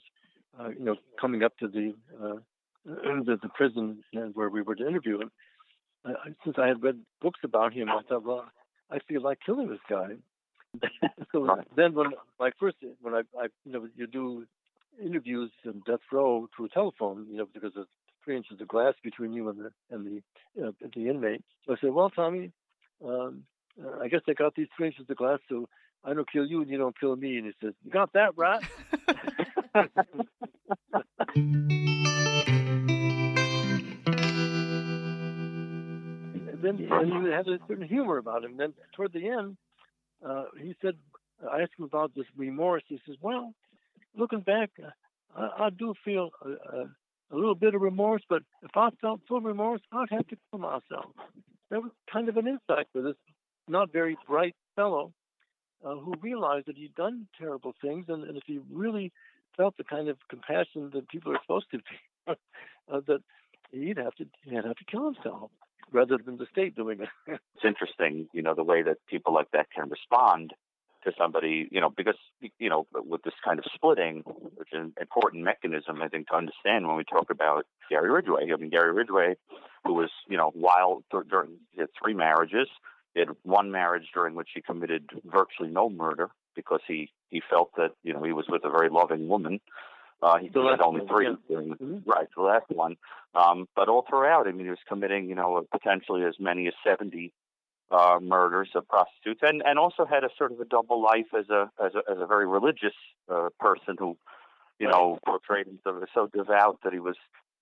uh, 0.61 0.69
you 0.69 0.85
know, 0.85 0.95
coming 1.21 1.43
up 1.43 1.59
to 1.59 1.67
the, 1.67 1.93
uh, 2.23 2.37
the, 2.85 3.37
the 3.43 3.49
prison 3.49 4.05
where 4.35 4.49
we 4.49 4.63
were 4.63 4.77
to 4.77 4.87
interview 4.87 5.21
him, 5.21 5.33
uh, 6.05 6.13
since 6.45 6.55
I 6.57 6.69
had 6.69 6.81
read 6.81 7.01
books 7.21 7.41
about 7.43 7.73
him, 7.73 7.89
I 7.89 8.03
thought, 8.09 8.25
well, 8.25 8.47
I 8.93 9.01
feel 9.09 9.23
like 9.23 9.39
killing 9.45 9.69
this 9.69 9.81
guy. 9.91 10.11
so 11.33 11.59
then 11.77 11.95
when 11.95 12.11
my 12.39 12.53
first 12.61 12.77
when 13.01 13.15
I, 13.15 13.23
I 13.37 13.47
you 13.65 13.73
know 13.73 13.89
you 13.97 14.07
do 14.07 14.47
interviews 15.05 15.51
in 15.65 15.83
death 15.87 16.01
row 16.13 16.49
through 16.57 16.69
telephone, 16.69 17.27
you 17.31 17.39
know, 17.39 17.49
because 17.53 17.77
of 17.77 17.87
three 18.25 18.37
inches 18.37 18.61
of 18.61 18.69
glass 18.69 18.95
between 19.03 19.33
you 19.33 19.49
and 19.49 19.59
the 19.59 19.71
and 19.91 20.07
the 20.07 20.67
uh, 20.67 20.73
the 20.95 21.09
inmate. 21.09 21.43
So 21.67 21.73
I 21.73 21.77
said, 21.81 21.93
"Well, 21.93 22.11
Tommy, 22.11 22.53
um, 23.05 23.45
uh, 23.83 24.03
I 24.03 24.09
guess 24.09 24.21
I 24.29 24.35
got 24.35 24.55
these 24.55 24.69
three 24.77 24.89
inches 24.89 25.07
of 25.09 25.17
glass, 25.17 25.39
so 25.49 25.69
I 26.05 26.15
don't 26.15 26.31
kill 26.31 26.47
you 26.47 26.61
and 26.61 26.71
you 26.71 26.79
don't 26.79 26.99
kill 26.99 27.17
me." 27.17 27.39
And 27.39 27.47
he 27.47 27.53
says, 27.63 27.75
"You 27.85 27.91
got 27.91 28.13
that 28.13 28.37
right." 28.37 28.63
then 36.61 36.89
and 36.91 37.27
he 37.27 37.31
had 37.31 37.49
a 37.49 37.59
certain 37.69 37.87
humor 37.87 38.19
about 38.19 38.45
him. 38.45 38.57
Then 38.57 38.75
toward 38.95 39.13
the 39.13 39.29
end, 39.29 39.57
uh, 40.27 40.45
he 40.61 40.75
said, 40.83 40.95
I 41.51 41.63
asked 41.63 41.73
him 41.79 41.85
about 41.85 42.15
this 42.15 42.27
remorse. 42.37 42.83
He 42.89 43.01
says, 43.07 43.17
"Well." 43.21 43.55
Looking 44.19 44.41
back, 44.41 44.71
I, 45.37 45.67
I 45.67 45.71
do 45.71 45.95
feel 46.05 46.31
a, 46.45 46.49
a, 46.49 46.81
a, 47.33 47.37
little 47.37 47.55
bit 47.55 47.75
of 47.75 47.81
remorse, 47.81 48.23
but 48.29 48.43
if 48.63 48.71
I 48.75 48.91
felt 49.01 49.21
full 49.29 49.41
remorse, 49.41 49.81
I'd 49.93 50.11
have 50.11 50.27
to 50.29 50.37
kill 50.51 50.61
myself. 50.61 51.07
That 51.71 51.83
was 51.83 51.93
kind 52.13 52.29
of 52.29 52.37
an 52.37 52.47
insight 52.47 52.87
for 52.93 53.03
this 53.03 53.17
not 53.69 53.93
very 53.93 54.17
bright 54.27 54.57
fellow 54.77 55.13
uh, 55.85 55.97
who 55.97 56.15
realized 56.21 56.67
that 56.67 56.77
he'd 56.77 56.95
done 56.95 57.29
terrible 57.39 57.75
things, 57.81 58.07
and, 58.09 58.25
and, 58.25 58.37
if 58.37 58.43
he 58.47 58.59
really 58.73 59.13
felt 59.57 59.77
the 59.77 59.85
kind 59.85 60.09
of 60.09 60.17
compassion 60.29 60.91
that 60.93 61.09
people 61.09 61.33
are 61.33 61.39
supposed 61.43 61.71
to 61.71 61.79
be, 61.79 61.85
uh, 62.27 63.01
that 63.07 63.21
he'd 63.71 63.99
have 63.99 64.15
to 64.15 64.25
he'd 64.45 64.55
have 64.65 64.77
to 64.77 64.85
kill 64.91 65.05
himself 65.13 65.51
rather 65.93 66.19
than 66.19 66.37
the 66.37 66.47
state 66.51 66.75
doing 66.75 67.01
it. 67.01 67.09
it's 67.27 67.65
interesting, 67.65 68.29
you 68.33 68.43
know, 68.43 68.55
the 68.55 68.65
way 68.65 68.83
that 68.83 68.97
people 69.07 69.33
like 69.35 69.51
that 69.53 69.71
can 69.71 69.89
respond 69.89 70.53
to 71.05 71.13
somebody, 71.19 71.69
you 71.71 71.81
know, 71.81 71.91
because, 71.91 72.17
you 72.59 72.69
know, 72.69 72.87
with 72.93 73.23
this 73.23 73.35
kind 73.45 73.59
of 73.59 73.65
splitting, 73.75 74.23
which 74.57 74.69
is 74.73 74.81
an 74.81 74.93
important 75.01 75.45
mechanism, 75.45 76.03
I 76.03 76.09
think, 76.09 76.29
to 76.29 76.35
understand 76.37 76.87
when 76.87 76.97
we 76.97 77.05
talk 77.05 77.31
about 77.31 77.67
Gary 77.89 78.11
Ridgway. 78.11 78.51
I 78.53 78.57
mean, 78.57 78.71
Gary 78.71 78.93
Ridgway, 78.93 79.37
who 79.85 79.95
was, 79.95 80.11
you 80.29 80.37
know, 80.37 80.51
while 80.55 81.03
during 81.31 81.59
he 81.73 81.81
had 81.81 81.89
three 82.03 82.15
marriages, 82.15 82.69
he 83.15 83.21
had 83.21 83.29
one 83.43 83.71
marriage 83.71 84.09
during 84.13 84.35
which 84.35 84.51
he 84.55 84.61
committed 84.61 85.09
virtually 85.25 85.71
no 85.71 85.89
murder 85.89 86.31
because 86.55 86.81
he, 86.87 87.11
he 87.31 87.41
felt 87.49 87.71
that, 87.77 87.93
you 88.03 88.13
know, 88.13 88.23
he 88.23 88.33
was 88.33 88.47
with 88.49 88.65
a 88.65 88.71
very 88.71 88.89
loving 88.91 89.29
woman. 89.29 89.61
Uh, 90.21 90.39
he, 90.39 90.47
had 90.47 90.81
only 90.81 91.07
three 91.07 91.29
during, 91.49 91.71
mm-hmm. 91.71 91.99
right, 92.11 92.27
the 92.37 92.43
last 92.43 92.69
one. 92.71 92.97
Um, 93.35 93.69
but 93.77 93.89
all 93.89 94.05
throughout, 94.09 94.49
I 94.49 94.53
mean, 94.53 94.65
he 94.65 94.71
was 94.71 94.79
committing, 94.89 95.29
you 95.29 95.37
know, 95.37 95.65
potentially 95.71 96.25
as 96.25 96.35
many 96.41 96.67
as 96.67 96.75
70 96.85 97.33
uh, 97.91 98.19
murders 98.21 98.71
of 98.75 98.87
prostitutes, 98.89 99.41
and 99.43 99.63
and 99.65 99.79
also 99.79 100.05
had 100.05 100.25
a 100.25 100.31
sort 100.37 100.53
of 100.53 100.61
a 100.61 100.65
double 100.65 101.03
life 101.03 101.27
as 101.39 101.49
a 101.51 101.71
as 101.83 101.93
a, 101.95 102.11
as 102.11 102.19
a 102.19 102.27
very 102.27 102.47
religious 102.47 102.95
uh, 103.33 103.49
person 103.59 103.97
who, 103.99 104.17
you 104.79 104.89
know, 104.89 105.19
portrayed 105.25 105.67
himself 105.67 106.03
as 106.03 106.09
so 106.15 106.29
devout 106.35 106.79
that 106.85 106.93
he 106.93 106.99
was 106.99 107.17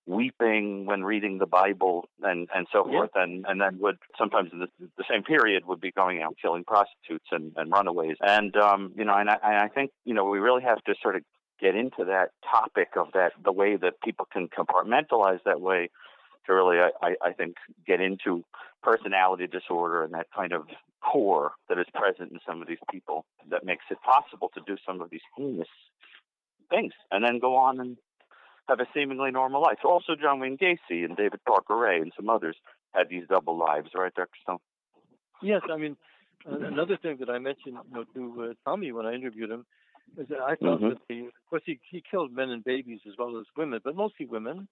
weeping 0.05 0.85
when 0.85 1.03
reading 1.03 1.37
the 1.37 1.45
Bible 1.45 2.07
and 2.21 2.47
and 2.53 2.67
so 2.71 2.83
forth, 2.83 3.11
and 3.15 3.45
and 3.47 3.61
then 3.61 3.79
would 3.79 3.97
sometimes 4.17 4.49
in 4.51 4.59
the, 4.59 4.67
the 4.97 5.03
same 5.09 5.23
period 5.23 5.65
would 5.65 5.81
be 5.81 5.91
going 5.91 6.21
out 6.21 6.35
killing 6.41 6.63
prostitutes 6.63 7.27
and, 7.31 7.53
and 7.55 7.71
runaways, 7.71 8.17
and 8.21 8.55
um, 8.57 8.93
you 8.97 9.05
know, 9.05 9.15
and 9.15 9.29
I, 9.29 9.37
I 9.43 9.67
think 9.67 9.91
you 10.05 10.13
know 10.13 10.25
we 10.25 10.39
really 10.39 10.63
have 10.63 10.83
to 10.85 10.95
sort 11.01 11.15
of 11.15 11.23
get 11.59 11.75
into 11.75 12.05
that 12.05 12.29
topic 12.49 12.89
of 12.97 13.07
that 13.13 13.31
the 13.43 13.51
way 13.51 13.75
that 13.75 13.99
people 14.03 14.27
can 14.31 14.47
compartmentalize 14.47 15.39
that 15.45 15.59
way 15.59 15.89
to 16.47 16.53
really, 16.53 16.77
I, 16.79 17.15
I 17.21 17.33
think, 17.33 17.55
get 17.85 18.01
into 18.01 18.43
personality 18.87 19.47
disorder 19.47 20.03
and 20.03 20.13
that 20.13 20.27
kind 20.33 20.53
of 20.53 20.63
core 21.01 21.51
that 21.67 21.77
is 21.77 21.85
present 21.93 22.31
in 22.31 22.39
some 22.47 22.61
of 22.61 22.67
these 22.67 22.77
people 22.89 23.25
that 23.49 23.65
makes 23.65 23.83
it 23.91 23.97
possible 24.01 24.49
to 24.53 24.61
do 24.65 24.77
some 24.85 25.01
of 25.01 25.09
these 25.09 25.21
heinous 25.35 25.67
things 26.69 26.93
and 27.11 27.23
then 27.23 27.37
go 27.39 27.55
on 27.55 27.79
and 27.79 27.97
have 28.69 28.79
a 28.79 28.87
seemingly 28.93 29.31
normal 29.31 29.61
life. 29.61 29.77
Also, 29.83 30.15
John 30.15 30.39
Wayne 30.39 30.57
Gacy 30.57 31.03
and 31.05 31.15
David 31.17 31.39
Parker 31.45 31.75
Ray 31.75 31.99
and 31.99 32.11
some 32.15 32.29
others 32.29 32.55
had 32.93 33.09
these 33.09 33.23
double 33.29 33.57
lives, 33.57 33.89
right, 33.93 34.13
Dr. 34.13 34.29
Stone? 34.43 34.59
Yes, 35.41 35.61
I 35.69 35.77
mean, 35.77 35.95
another 36.45 36.97
thing 36.97 37.17
that 37.19 37.29
I 37.29 37.39
mentioned 37.39 37.77
you 37.89 37.93
know, 37.93 38.03
to 38.15 38.51
uh, 38.51 38.53
Tommy 38.69 38.91
when 38.91 39.05
I 39.05 39.13
interviewed 39.13 39.51
him 39.51 39.65
is 40.17 40.27
that 40.29 40.39
I 40.39 40.55
thought 40.55 40.79
Mhm. 40.79 40.89
that 40.89 41.07
the, 41.09 41.19
of 41.27 41.33
course, 41.49 41.63
he, 41.65 41.79
he 41.89 42.01
killed 42.09 42.31
men 42.31 42.49
and 42.49 42.63
babies 42.63 43.01
as 43.07 43.13
well 43.17 43.37
as 43.37 43.45
women, 43.55 43.81
but 43.83 43.95
mostly 43.95 44.25
women. 44.25 44.67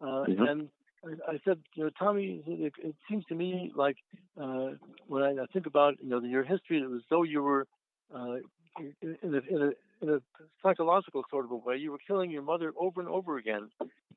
Uh, 0.00 0.24
Mhm. 0.26 0.48
And 0.48 0.70
I, 1.04 1.32
I 1.32 1.38
said, 1.44 1.58
you 1.74 1.84
know, 1.84 1.90
Tommy, 1.98 2.42
it, 2.46 2.72
it 2.82 2.94
seems 3.08 3.24
to 3.26 3.34
me 3.34 3.72
like 3.74 3.96
uh, 4.40 4.70
when 5.06 5.22
I, 5.22 5.30
I 5.42 5.46
think 5.52 5.66
about, 5.66 5.94
you 6.02 6.08
know, 6.10 6.20
your 6.20 6.44
history, 6.44 6.78
it 6.78 6.88
was 6.90 7.02
though 7.10 7.22
you 7.22 7.42
were 7.42 7.66
uh, 8.14 8.36
in, 8.78 9.34
a, 9.34 9.54
in, 9.54 9.62
a, 9.62 10.04
in 10.04 10.14
a 10.14 10.18
psychological 10.62 11.24
sort 11.30 11.44
of 11.44 11.50
a 11.50 11.56
way, 11.56 11.76
you 11.76 11.92
were 11.92 11.98
killing 12.06 12.30
your 12.30 12.42
mother 12.42 12.72
over 12.78 13.00
and 13.00 13.08
over 13.08 13.36
again. 13.38 13.68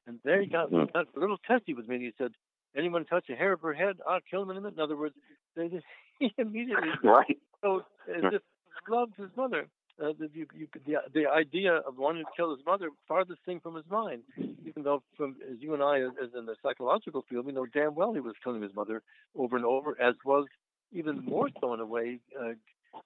And 0.08 0.20
there 0.24 0.42
he 0.42 0.48
got, 0.48 0.72
Mhm. 0.72 0.92
got 0.94 1.08
a 1.16 1.20
little 1.20 1.38
testy 1.48 1.74
with 1.74 1.88
me. 1.88 1.96
And 1.96 2.04
he 2.06 2.14
said, 2.18 2.32
anyone 2.76 3.06
touch 3.06 3.30
a 3.30 3.36
hair 3.36 3.54
of 3.54 3.62
her 3.62 3.74
head, 3.74 3.98
I'll 4.08 4.20
kill 4.30 4.42
him 4.44 4.52
in 4.52 4.58
a 4.58 4.62
minute. 4.62 4.76
In 4.76 4.82
other 4.84 4.98
words, 4.98 5.16
they 5.56 5.68
just, 5.68 5.86
he 6.20 6.34
immediately 6.38 6.90
Right. 7.04 7.38
so 7.62 7.84
as 8.10 8.24
if 8.34 8.42
loved 8.90 9.14
his 9.18 9.30
mother. 9.36 9.68
Uh, 10.02 10.14
the, 10.18 10.30
you, 10.34 10.46
you, 10.54 10.68
the 10.86 10.96
the 11.14 11.28
idea 11.28 11.74
of 11.88 11.98
wanting 11.98 12.24
to 12.24 12.32
kill 12.36 12.56
his 12.56 12.66
mother 12.66 12.90
farthest 13.08 13.40
thing 13.46 13.60
from 13.60 13.76
his 13.76 13.86
mind. 13.90 14.24
Even 14.66 14.84
though, 14.84 15.04
from 15.18 15.36
as 15.52 15.58
you 15.60 15.74
and 15.74 15.84
I, 15.84 16.00
as, 16.00 16.30
in 16.38 16.46
the 16.46 16.56
psychological 16.64 17.26
field, 17.30 17.46
we 17.46 17.52
know 17.52 17.66
damn 17.66 17.96
well 17.96 18.14
he 18.14 18.20
was 18.20 18.36
killing 18.44 18.62
his 18.62 18.74
mother 18.74 19.02
over 19.36 19.56
and 19.56 19.66
over, 19.66 20.00
as 20.02 20.16
was 20.26 20.46
even 20.92 21.24
more 21.26 21.50
so 21.60 21.74
in 21.74 21.80
a 21.80 21.86
way 21.86 22.20
uh, 22.40 22.54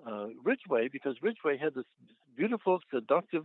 uh, 0.09 0.27
Ridgway, 0.43 0.87
because 0.87 1.15
Ridgway 1.21 1.57
had 1.57 1.73
this 1.75 1.85
beautiful, 2.35 2.79
seductive, 2.93 3.43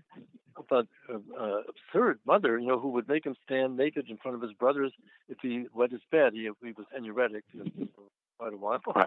but 0.69 0.87
uh, 1.09 1.19
uh, 1.39 1.63
absurd 1.69 2.19
mother, 2.27 2.59
you 2.59 2.67
know, 2.67 2.79
who 2.79 2.89
would 2.89 3.09
make 3.09 3.25
him 3.25 3.37
stand 3.45 3.77
naked 3.77 4.09
in 4.09 4.17
front 4.17 4.35
of 4.35 4.43
his 4.43 4.53
brothers 4.53 4.93
if 5.29 5.39
he 5.43 5.67
wet 5.75 5.93
his 5.93 6.01
bed. 6.11 6.33
He, 6.33 6.49
he 6.63 6.73
was 6.73 6.87
enuretic 6.97 7.45
for 7.53 8.05
quite 8.39 8.53
a 8.53 8.57
while, 8.57 8.81
uh, 8.95 9.05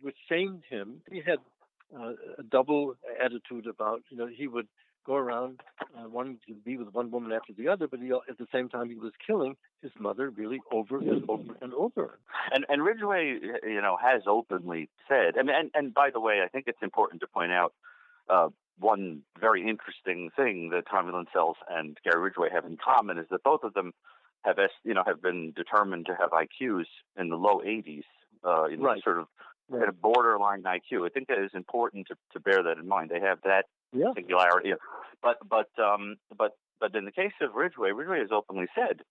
which 0.00 0.16
shamed 0.28 0.62
him. 0.68 1.02
He 1.10 1.20
had 1.20 1.38
uh, 1.98 2.12
a 2.38 2.42
double 2.42 2.94
attitude 3.22 3.66
about, 3.66 4.02
you 4.10 4.16
know, 4.16 4.26
he 4.26 4.46
would 4.46 4.68
go 5.04 5.14
around 5.14 5.60
uh, 5.98 6.08
wanting 6.08 6.38
to 6.46 6.54
be 6.54 6.76
with 6.76 6.92
one 6.94 7.10
woman 7.10 7.32
after 7.32 7.52
the 7.52 7.68
other, 7.68 7.88
but 7.88 8.00
he, 8.00 8.10
at 8.12 8.38
the 8.38 8.46
same 8.52 8.68
time 8.68 8.88
he 8.88 8.94
was 8.94 9.12
killing 9.26 9.56
his 9.82 9.90
mother 9.98 10.30
really 10.30 10.60
over 10.70 10.98
and 10.98 11.24
over 11.28 11.56
and 11.60 11.74
over. 11.74 12.18
And 12.52 12.64
and 12.68 12.84
Ridgway, 12.84 13.38
you 13.64 13.80
know, 13.82 13.96
has 14.00 14.22
openly 14.26 14.88
said. 15.08 15.36
And 15.36 15.50
and, 15.50 15.70
and 15.74 15.92
by 15.92 16.10
the 16.10 16.20
way, 16.20 16.40
I 16.44 16.48
think 16.48 16.64
it's 16.68 16.82
important 16.82 17.20
to 17.22 17.26
point 17.26 17.52
out 17.52 17.74
uh, 18.28 18.48
one 18.78 19.22
very 19.40 19.68
interesting 19.68 20.30
thing 20.36 20.70
that 20.70 20.84
Tommy 20.88 21.12
Lynn 21.12 21.26
Sells 21.32 21.56
and 21.68 21.98
Gary 22.04 22.20
Ridgway 22.20 22.48
have 22.52 22.64
in 22.64 22.76
common 22.76 23.18
is 23.18 23.26
that 23.30 23.42
both 23.42 23.64
of 23.64 23.74
them 23.74 23.92
have, 24.42 24.58
you 24.84 24.94
know, 24.94 25.04
have 25.06 25.22
been 25.22 25.52
determined 25.54 26.06
to 26.06 26.16
have 26.18 26.30
IQs 26.30 26.86
in 27.16 27.28
the 27.28 27.36
low 27.36 27.60
80s, 27.64 28.04
uh, 28.44 28.66
know, 28.76 28.84
Right. 28.84 29.02
sort 29.02 29.18
of 29.18 29.26
at 29.74 29.88
a 29.88 29.92
borderline 29.92 30.62
IQ. 30.62 31.06
I 31.06 31.08
think 31.10 31.28
that 31.28 31.38
is 31.42 31.50
important 31.54 32.08
to, 32.08 32.14
to 32.32 32.40
bear 32.40 32.62
that 32.62 32.78
in 32.78 32.88
mind. 32.88 33.10
They 33.10 33.20
have 33.20 33.38
that 33.44 33.66
Yeah. 33.92 34.12
singularity. 34.14 34.74
But 35.22 35.36
but 35.48 35.68
um 35.78 36.16
but 36.36 36.52
but 36.80 36.94
in 36.94 37.04
the 37.04 37.12
case 37.12 37.32
of 37.40 37.54
Ridgway, 37.54 37.92
Ridgway 37.92 38.18
has 38.20 38.32
openly 38.32 38.66
said 38.74 39.02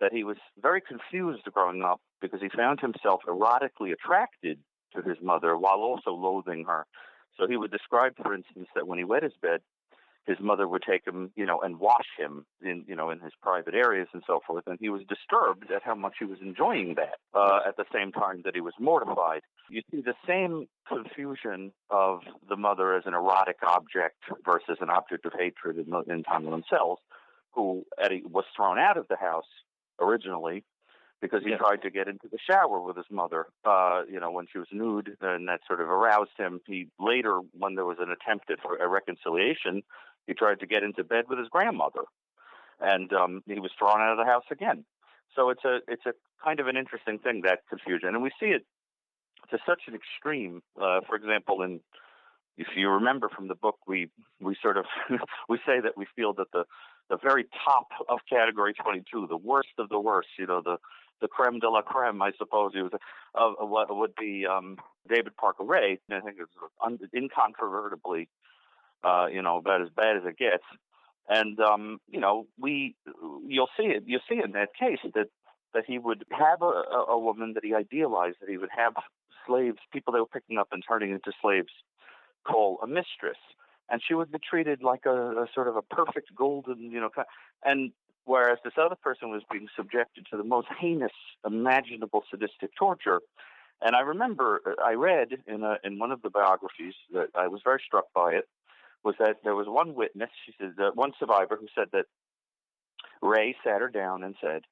that 0.00 0.12
he 0.12 0.24
was 0.24 0.36
very 0.60 0.80
confused 0.80 1.42
growing 1.52 1.82
up 1.82 2.00
because 2.20 2.40
he 2.40 2.48
found 2.48 2.80
himself 2.80 3.22
erotically 3.26 3.92
attracted 3.92 4.60
to 4.94 5.02
his 5.02 5.16
mother 5.22 5.56
while 5.56 5.78
also 5.78 6.10
loathing 6.12 6.64
her. 6.66 6.86
So 7.36 7.46
he 7.46 7.56
would 7.56 7.70
describe, 7.70 8.14
for 8.22 8.34
instance, 8.34 8.68
that 8.74 8.86
when 8.86 8.98
he 8.98 9.04
wet 9.04 9.22
his 9.22 9.32
bed, 9.42 9.60
his 10.26 10.38
mother 10.40 10.66
would 10.68 10.82
take 10.82 11.06
him, 11.06 11.30
you 11.36 11.46
know, 11.46 11.60
and 11.60 11.78
wash 11.78 12.06
him 12.18 12.46
in, 12.62 12.84
you 12.88 12.94
know, 12.96 13.10
in 13.10 13.20
his 13.20 13.32
private 13.42 13.74
areas 13.74 14.08
and 14.12 14.22
so 14.26 14.40
forth. 14.46 14.64
And 14.66 14.78
he 14.80 14.88
was 14.88 15.02
disturbed 15.08 15.70
at 15.70 15.82
how 15.82 15.94
much 15.94 16.14
he 16.18 16.24
was 16.24 16.38
enjoying 16.42 16.94
that. 16.96 17.16
Uh, 17.34 17.60
at 17.66 17.76
the 17.76 17.84
same 17.92 18.10
time 18.12 18.42
that 18.44 18.54
he 18.54 18.60
was 18.60 18.74
mortified. 18.80 19.42
You 19.68 19.82
see 19.90 20.00
the 20.00 20.14
same 20.26 20.68
confusion 20.88 21.72
of 21.90 22.20
the 22.48 22.56
mother 22.56 22.94
as 22.94 23.02
an 23.06 23.14
erotic 23.14 23.58
object 23.66 24.16
versus 24.44 24.78
an 24.80 24.90
object 24.90 25.26
of 25.26 25.32
hatred 25.38 25.78
in, 25.78 26.12
in 26.12 26.22
Tommy 26.22 26.50
Lynn 26.50 26.62
Sells, 26.70 26.98
who 27.52 27.84
Eddie 28.00 28.22
was 28.24 28.44
thrown 28.54 28.78
out 28.78 28.96
of 28.96 29.08
the 29.08 29.16
house 29.16 29.48
originally 30.00 30.64
because 31.20 31.42
he 31.42 31.54
tried 31.56 31.82
to 31.82 31.90
get 31.90 32.08
into 32.08 32.28
the 32.30 32.38
shower 32.48 32.80
with 32.80 32.96
his 32.96 33.06
mother, 33.10 33.46
uh, 33.64 34.02
you 34.10 34.20
know, 34.20 34.30
when 34.30 34.46
she 34.52 34.58
was 34.58 34.68
nude, 34.70 35.16
and 35.20 35.48
that 35.48 35.60
sort 35.66 35.80
of 35.80 35.88
aroused 35.88 36.36
him. 36.36 36.60
He 36.66 36.88
later, 37.00 37.40
when 37.52 37.74
there 37.74 37.86
was 37.86 37.96
an 38.00 38.10
attempt 38.10 38.50
at 38.50 38.58
a 38.80 38.88
reconciliation, 38.88 39.82
he 40.26 40.34
tried 40.34 40.60
to 40.60 40.66
get 40.66 40.82
into 40.82 41.04
bed 41.04 41.24
with 41.28 41.38
his 41.38 41.48
grandmother, 41.48 42.02
and 42.80 43.12
um, 43.12 43.42
he 43.46 43.58
was 43.58 43.70
thrown 43.78 44.00
out 44.00 44.12
of 44.12 44.18
the 44.18 44.30
house 44.30 44.44
again. 44.50 44.84
So 45.34 45.50
it's 45.50 45.64
a 45.64 45.80
it's 45.88 46.04
a 46.06 46.12
kind 46.44 46.60
of 46.60 46.66
an 46.66 46.76
interesting 46.76 47.18
thing 47.18 47.42
that 47.44 47.60
confusion, 47.68 48.10
and 48.10 48.22
we 48.22 48.30
see 48.38 48.46
it 48.46 48.66
to 49.50 49.58
such 49.66 49.82
an 49.88 49.94
extreme. 49.94 50.62
Uh, 50.80 51.00
for 51.06 51.16
example, 51.16 51.62
in 51.62 51.80
if 52.56 52.68
you 52.74 52.88
remember 52.88 53.28
from 53.28 53.48
the 53.48 53.54
book, 53.54 53.76
we 53.86 54.10
we 54.40 54.56
sort 54.62 54.76
of 54.76 54.86
we 55.48 55.58
say 55.66 55.80
that 55.80 55.96
we 55.96 56.06
feel 56.16 56.32
that 56.34 56.50
the 56.52 56.64
the 57.08 57.18
very 57.22 57.46
top 57.64 57.88
of 58.08 58.18
category 58.28 58.74
22, 58.74 59.26
the 59.28 59.36
worst 59.36 59.68
of 59.78 59.88
the 59.88 60.00
worst, 60.00 60.28
you 60.38 60.46
know, 60.46 60.60
the 60.64 60.76
the 61.20 61.28
creme 61.28 61.58
de 61.60 61.68
la 61.68 61.82
creme, 61.82 62.20
I 62.20 62.32
suppose 62.36 62.72
it 62.74 62.82
was, 62.82 62.92
what 63.58 63.94
would 63.96 64.14
be 64.16 64.44
um, 64.46 64.76
David 65.08 65.34
Parker 65.36 65.64
Ray. 65.64 65.98
I 66.10 66.20
think 66.20 66.36
it's 66.38 66.52
un- 66.84 66.98
incontrovertibly, 67.14 68.28
uh, 69.02 69.26
you 69.32 69.40
know, 69.40 69.56
about 69.56 69.80
as 69.80 69.88
bad 69.96 70.16
as 70.18 70.24
it 70.26 70.36
gets. 70.36 70.64
And 71.28 71.58
um, 71.60 72.00
you 72.08 72.20
know, 72.20 72.46
we 72.58 72.96
you'll 73.46 73.70
see 73.76 73.86
it. 73.86 74.04
You'll 74.06 74.20
see 74.28 74.40
in 74.42 74.52
that 74.52 74.74
case 74.78 74.98
that 75.14 75.28
that 75.74 75.84
he 75.86 75.98
would 75.98 76.24
have 76.30 76.62
a 76.62 76.72
a 77.10 77.18
woman 77.18 77.54
that 77.54 77.64
he 77.64 77.74
idealized, 77.74 78.36
that 78.40 78.48
he 78.48 78.58
would 78.58 78.70
have 78.76 78.94
slaves, 79.46 79.78
people 79.92 80.12
they 80.12 80.20
were 80.20 80.26
picking 80.26 80.58
up 80.58 80.68
and 80.72 80.82
turning 80.86 81.10
into 81.10 81.32
slaves, 81.40 81.72
call 82.46 82.78
a 82.82 82.86
mistress, 82.86 83.38
and 83.88 84.00
she 84.06 84.14
would 84.14 84.30
be 84.30 84.38
treated 84.38 84.82
like 84.82 85.06
a, 85.06 85.42
a 85.42 85.46
sort 85.54 85.68
of 85.68 85.76
a 85.76 85.82
perfect 85.82 86.34
golden, 86.34 86.90
you 86.90 87.00
know, 87.00 87.10
and 87.64 87.92
whereas 88.24 88.58
this 88.64 88.74
other 88.76 88.96
person 88.96 89.30
was 89.30 89.42
being 89.50 89.68
subjected 89.76 90.26
to 90.30 90.36
the 90.36 90.44
most 90.44 90.68
heinous 90.78 91.12
imaginable 91.46 92.24
sadistic 92.30 92.70
torture. 92.78 93.20
And 93.80 93.94
I 93.94 94.00
remember 94.00 94.60
I 94.84 94.92
read 94.94 95.28
in 95.46 95.62
a, 95.62 95.76
in 95.84 95.98
one 95.98 96.10
of 96.10 96.22
the 96.22 96.30
biographies 96.30 96.94
that 97.12 97.28
I 97.34 97.46
was 97.48 97.60
very 97.62 97.80
struck 97.86 98.06
by 98.14 98.32
it 98.32 98.48
was 99.04 99.14
that 99.18 99.36
there 99.44 99.54
was 99.54 99.68
one 99.68 99.94
witness, 99.94 100.30
she 100.44 100.52
said, 100.58 100.72
uh, 100.82 100.90
one 100.94 101.12
survivor 101.18 101.56
who 101.60 101.68
said 101.74 101.88
that 101.92 102.06
Ray 103.22 103.54
sat 103.64 103.80
her 103.80 103.88
down 103.88 104.24
and 104.24 104.34
said, 104.40 104.62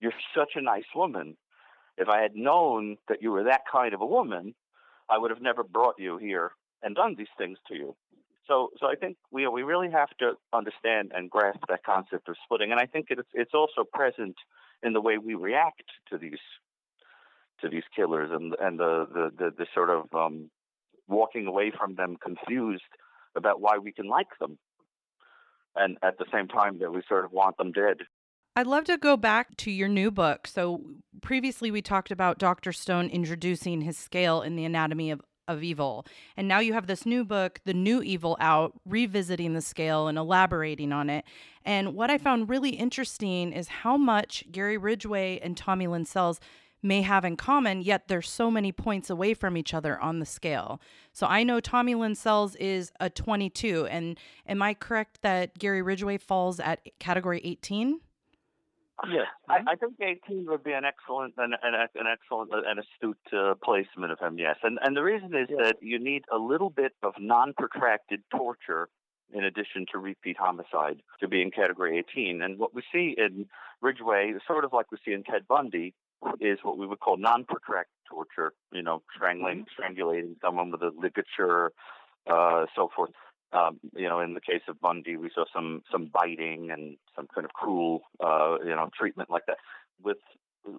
"You're 0.00 0.12
such 0.34 0.52
a 0.54 0.62
nice 0.62 0.86
woman. 0.94 1.36
If 1.96 2.08
I 2.08 2.20
had 2.20 2.36
known 2.36 2.96
that 3.08 3.22
you 3.22 3.30
were 3.32 3.44
that 3.44 3.62
kind 3.70 3.94
of 3.94 4.00
a 4.00 4.06
woman, 4.06 4.54
I 5.08 5.18
would 5.18 5.30
have 5.30 5.42
never 5.42 5.62
brought 5.64 5.98
you 5.98 6.18
here 6.18 6.52
and 6.82 6.94
done 6.94 7.14
these 7.16 7.34
things 7.38 7.58
to 7.68 7.74
you." 7.74 7.96
So, 8.46 8.70
so 8.78 8.86
I 8.86 8.94
think 8.94 9.16
we 9.30 9.46
we 9.48 9.62
really 9.62 9.90
have 9.90 10.10
to 10.18 10.34
understand 10.52 11.12
and 11.14 11.30
grasp 11.30 11.60
that 11.68 11.82
concept 11.84 12.28
of 12.28 12.36
splitting, 12.44 12.70
and 12.70 12.80
I 12.80 12.86
think 12.86 13.06
it's 13.10 13.28
it's 13.34 13.54
also 13.54 13.84
present 13.84 14.36
in 14.82 14.92
the 14.92 15.00
way 15.00 15.18
we 15.18 15.34
react 15.34 15.90
to 16.10 16.18
these 16.18 16.44
to 17.60 17.68
these 17.68 17.84
killers 17.94 18.30
and 18.32 18.54
and 18.60 18.78
the 18.78 19.06
the 19.12 19.30
the, 19.36 19.50
the 19.58 19.66
sort 19.74 19.90
of 19.90 20.12
um, 20.14 20.50
walking 21.08 21.46
away 21.46 21.72
from 21.76 21.94
them 21.94 22.16
confused 22.16 22.82
about 23.34 23.60
why 23.60 23.78
we 23.78 23.92
can 23.92 24.06
like 24.06 24.38
them, 24.38 24.58
and 25.74 25.98
at 26.02 26.18
the 26.18 26.26
same 26.32 26.48
time 26.48 26.78
that 26.78 26.92
we 26.92 27.02
sort 27.08 27.24
of 27.24 27.32
want 27.32 27.56
them 27.56 27.72
dead. 27.72 27.98
I'd 28.58 28.66
love 28.66 28.84
to 28.84 28.96
go 28.96 29.18
back 29.18 29.54
to 29.58 29.70
your 29.70 29.86
new 29.86 30.10
book. 30.10 30.46
So, 30.46 30.80
previously 31.20 31.70
we 31.70 31.82
talked 31.82 32.10
about 32.10 32.38
Dr. 32.38 32.72
Stone 32.72 33.10
introducing 33.10 33.82
his 33.82 33.98
scale 33.98 34.40
in 34.40 34.56
the 34.56 34.64
anatomy 34.64 35.10
of, 35.10 35.20
of 35.46 35.62
evil. 35.62 36.06
And 36.38 36.48
now 36.48 36.60
you 36.60 36.72
have 36.72 36.86
this 36.86 37.04
new 37.04 37.22
book, 37.22 37.60
The 37.66 37.74
New 37.74 38.00
Evil, 38.00 38.34
out, 38.40 38.72
revisiting 38.86 39.52
the 39.52 39.60
scale 39.60 40.08
and 40.08 40.16
elaborating 40.16 40.90
on 40.90 41.10
it. 41.10 41.26
And 41.66 41.94
what 41.94 42.10
I 42.10 42.16
found 42.16 42.48
really 42.48 42.70
interesting 42.70 43.52
is 43.52 43.68
how 43.68 43.98
much 43.98 44.42
Gary 44.50 44.78
Ridgway 44.78 45.38
and 45.40 45.54
Tommy 45.54 45.86
Lynn 45.86 46.06
Sells 46.06 46.40
may 46.82 47.02
have 47.02 47.26
in 47.26 47.36
common, 47.36 47.82
yet 47.82 48.08
they're 48.08 48.22
so 48.22 48.50
many 48.50 48.72
points 48.72 49.10
away 49.10 49.34
from 49.34 49.58
each 49.58 49.74
other 49.74 50.00
on 50.00 50.18
the 50.18 50.26
scale. 50.26 50.80
So 51.12 51.26
I 51.26 51.42
know 51.42 51.60
Tommy 51.60 51.94
Lynn 51.94 52.14
Sells 52.14 52.54
is 52.56 52.90
a 53.00 53.10
22. 53.10 53.86
And 53.86 54.18
am 54.46 54.62
I 54.62 54.72
correct 54.72 55.20
that 55.20 55.58
Gary 55.58 55.82
Ridgway 55.82 56.16
falls 56.16 56.58
at 56.58 56.80
category 56.98 57.42
18? 57.44 58.00
Yes. 59.10 59.26
I, 59.48 59.72
I 59.72 59.74
think 59.74 59.94
18 60.00 60.46
would 60.46 60.64
be 60.64 60.72
an 60.72 60.84
excellent 60.84 61.34
an, 61.36 61.52
an, 61.62 61.74
an 61.74 62.06
excellent 62.10 62.50
and 62.52 62.80
astute 62.80 63.18
uh, 63.32 63.54
placement 63.62 64.12
of 64.12 64.18
him. 64.18 64.38
Yes, 64.38 64.56
and 64.62 64.78
and 64.82 64.96
the 64.96 65.02
reason 65.02 65.34
is 65.34 65.48
that 65.58 65.76
you 65.82 65.98
need 65.98 66.22
a 66.32 66.38
little 66.38 66.70
bit 66.70 66.92
of 67.02 67.12
non-protracted 67.18 68.22
torture 68.34 68.88
in 69.32 69.44
addition 69.44 69.86
to 69.92 69.98
repeat 69.98 70.36
homicide 70.38 71.02
to 71.20 71.28
be 71.28 71.42
in 71.42 71.50
category 71.50 71.98
18. 71.98 72.42
And 72.42 72.58
what 72.58 72.74
we 72.74 72.82
see 72.92 73.14
in 73.18 73.46
Ridgway, 73.82 74.32
sort 74.46 74.64
of 74.64 74.72
like 74.72 74.90
we 74.92 74.98
see 75.04 75.12
in 75.12 75.24
Ted 75.24 75.46
Bundy, 75.48 75.94
is 76.40 76.58
what 76.62 76.78
we 76.78 76.86
would 76.86 77.00
call 77.00 77.16
non-protracted 77.16 77.92
torture. 78.08 78.52
You 78.72 78.82
know, 78.82 79.02
strangling, 79.14 79.66
strangulating 79.78 80.36
someone 80.40 80.70
with 80.70 80.82
a 80.82 80.92
ligature, 80.96 81.72
uh, 82.30 82.66
so 82.74 82.88
forth. 82.94 83.10
Um, 83.52 83.78
you 83.94 84.08
know, 84.08 84.20
in 84.20 84.34
the 84.34 84.40
case 84.40 84.62
of 84.68 84.80
Bundy, 84.80 85.16
we 85.16 85.30
saw 85.34 85.44
some 85.52 85.82
some 85.90 86.10
biting 86.12 86.70
and 86.70 86.96
some 87.14 87.28
kind 87.34 87.44
of 87.44 87.52
cruel, 87.52 88.02
uh, 88.20 88.56
you 88.64 88.74
know, 88.74 88.88
treatment 88.98 89.30
like 89.30 89.46
that. 89.46 89.58
With 90.02 90.18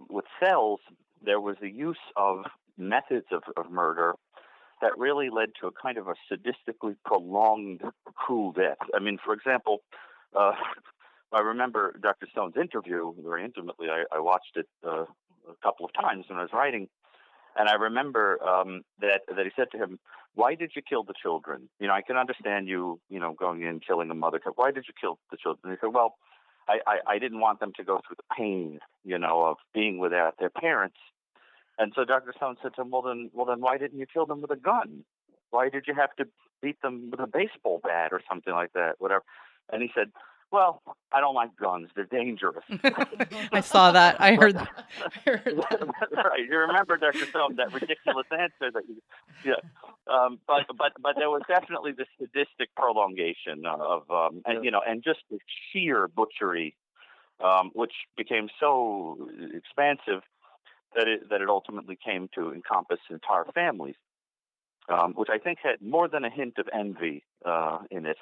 with 0.09 0.25
Sells, 0.39 0.79
there 1.23 1.39
was 1.39 1.55
a 1.61 1.69
use 1.69 1.97
of 2.15 2.45
methods 2.77 3.27
of, 3.31 3.43
of 3.55 3.71
murder 3.71 4.13
that 4.81 4.97
really 4.97 5.29
led 5.29 5.49
to 5.59 5.67
a 5.67 5.71
kind 5.71 5.97
of 5.97 6.07
a 6.07 6.13
sadistically 6.31 6.95
prolonged, 7.05 7.81
cruel 8.13 8.51
death. 8.51 8.77
I 8.93 8.99
mean, 8.99 9.17
for 9.23 9.33
example, 9.33 9.79
uh, 10.37 10.51
I 11.31 11.41
remember 11.41 11.95
Dr. 12.01 12.27
Stone's 12.31 12.55
interview 12.55 13.13
very 13.23 13.43
intimately. 13.43 13.87
I, 13.89 14.03
I 14.15 14.19
watched 14.19 14.55
it 14.55 14.67
uh, 14.85 15.05
a 15.49 15.55
couple 15.63 15.85
of 15.85 15.93
times 15.93 16.25
when 16.29 16.37
I 16.37 16.43
was 16.43 16.51
writing, 16.53 16.87
and 17.57 17.67
I 17.67 17.73
remember 17.73 18.41
um, 18.43 18.81
that 19.01 19.21
that 19.27 19.45
he 19.45 19.51
said 19.55 19.67
to 19.71 19.77
him, 19.77 19.99
"Why 20.37 20.53
did 20.53 20.73
you 20.75 20.83
kill 20.87 21.03
the 21.03 21.15
children? 21.19 21.67
You 21.79 21.87
know, 21.87 21.93
I 21.93 22.03
can 22.03 22.15
understand 22.15 22.67
you, 22.67 22.99
you 23.09 23.19
know, 23.19 23.33
going 23.33 23.63
in 23.63 23.79
killing 23.79 24.11
a 24.11 24.13
mother. 24.13 24.39
Why 24.55 24.69
did 24.69 24.85
you 24.87 24.93
kill 24.99 25.17
the 25.31 25.37
children?" 25.37 25.73
He 25.73 25.77
said, 25.81 25.95
"Well, 25.95 26.15
I, 26.69 26.77
I, 26.85 26.97
I 27.13 27.19
didn't 27.19 27.39
want 27.39 27.59
them 27.59 27.73
to 27.77 27.83
go 27.83 27.99
through 28.05 28.17
the 28.17 28.35
pain, 28.37 28.77
you 29.03 29.17
know, 29.17 29.45
of 29.45 29.57
being 29.73 29.97
without 29.97 30.35
their 30.37 30.51
parents." 30.51 30.97
And 31.79 31.91
so 31.95 32.05
Dr. 32.05 32.33
Stone 32.37 32.57
said 32.61 32.75
to 32.75 32.81
him, 32.81 32.91
"Well, 32.91 33.01
then, 33.01 33.31
well, 33.33 33.47
then, 33.47 33.61
why 33.61 33.79
didn't 33.79 33.97
you 33.97 34.05
kill 34.05 34.27
them 34.27 34.41
with 34.41 34.51
a 34.51 34.55
gun? 34.71 35.03
Why 35.49 35.69
did 35.69 35.85
you 35.87 35.95
have 35.95 36.15
to 36.17 36.25
beat 36.61 36.79
them 36.83 37.09
with 37.09 37.19
a 37.19 37.27
baseball 37.27 37.79
bat 37.83 38.13
or 38.13 38.21
something 38.29 38.53
like 38.53 38.73
that? 38.73 38.95
Whatever." 38.99 39.23
And 39.73 39.81
he 39.81 39.89
said, 39.95 40.11
"Well, 40.51 40.81
I 41.11 41.19
don't 41.19 41.35
like 41.35 41.55
guns; 41.57 41.89
they're 41.95 42.05
dangerous." 42.05 42.63
I 43.51 43.61
saw 43.61 43.91
that. 43.91 44.19
I 44.19 44.35
heard 44.35 44.55
that. 44.55 44.85
I 45.05 45.29
heard 45.29 45.57
that. 45.57 46.09
right. 46.13 46.45
You 46.49 46.57
remember, 46.57 46.97
Dr. 46.97 47.25
Stone, 47.25 47.55
that 47.57 47.73
ridiculous 47.73 48.27
answer 48.31 48.71
that 48.71 48.83
you, 48.87 49.01
yeah. 49.45 49.53
Um, 50.11 50.39
but 50.47 50.65
but 50.77 50.93
but 51.01 51.15
there 51.17 51.29
was 51.29 51.41
definitely 51.47 51.91
the 51.91 52.05
sadistic 52.19 52.73
prolongation 52.75 53.65
of, 53.65 54.09
um, 54.09 54.41
and 54.45 54.63
you 54.63 54.71
know, 54.71 54.81
and 54.87 55.03
just 55.03 55.19
the 55.29 55.39
sheer 55.71 56.07
butchery, 56.07 56.75
um, 57.43 57.71
which 57.73 57.93
became 58.15 58.49
so 58.59 59.17
expansive 59.53 60.23
that 60.95 61.07
it 61.07 61.29
that 61.29 61.41
it 61.41 61.49
ultimately 61.49 61.97
came 62.03 62.29
to 62.35 62.53
encompass 62.53 62.99
entire 63.09 63.45
families, 63.53 63.95
um, 64.89 65.13
which 65.13 65.29
I 65.31 65.37
think 65.37 65.59
had 65.61 65.81
more 65.81 66.07
than 66.07 66.23
a 66.23 66.29
hint 66.29 66.57
of 66.57 66.67
envy 66.73 67.23
uh, 67.45 67.79
in 67.91 68.05
it. 68.05 68.17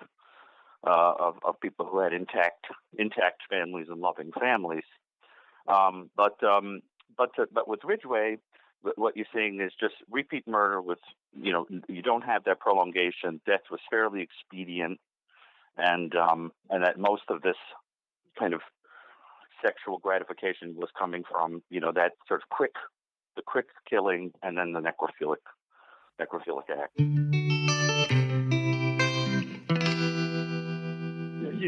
Uh, 0.86 1.14
of, 1.20 1.36
of 1.44 1.60
people 1.62 1.88
who 1.88 1.98
had 1.98 2.14
intact 2.14 2.68
intact 3.00 3.42
families 3.50 3.88
and 3.90 4.02
loving 4.02 4.32
families, 4.40 4.84
um, 5.68 6.12
but 6.16 6.36
um, 6.44 6.82
but 7.18 7.32
to, 7.36 7.48
but 7.52 7.68
with 7.68 7.80
Ridgway, 7.84 8.38
what 8.96 9.18
you're 9.18 9.26
seeing 9.34 9.60
is 9.62 9.72
just 9.80 9.96
repeat 10.12 10.48
murder 10.48 10.82
with 10.82 11.00
you 11.34 11.52
know 11.52 11.66
you 11.88 12.02
don't 12.02 12.24
have 12.24 12.44
that 12.44 12.60
prolongation. 12.60 13.42
Death 13.46 13.62
was 13.72 13.80
fairly 13.90 14.22
expedient, 14.22 15.00
and 15.78 16.16
um, 16.16 16.52
and 16.70 16.84
that 16.84 17.00
most 17.00 17.24
of 17.30 17.42
this 17.42 17.58
kind 18.38 18.54
of 18.54 18.62
sexual 19.64 19.98
gratification 19.98 20.76
was 20.76 20.90
coming 20.98 21.24
from 21.30 21.64
you 21.70 21.80
know 21.80 21.92
that 21.94 22.12
sort 22.28 22.42
of 22.42 22.50
quick 22.50 22.74
the 23.36 23.42
quick 23.42 23.68
killing 23.90 24.32
and 24.44 24.58
then 24.58 24.74
the 24.74 24.80
necrophilic 24.80 25.38
necrophilic 26.20 26.70
act. 26.70 27.45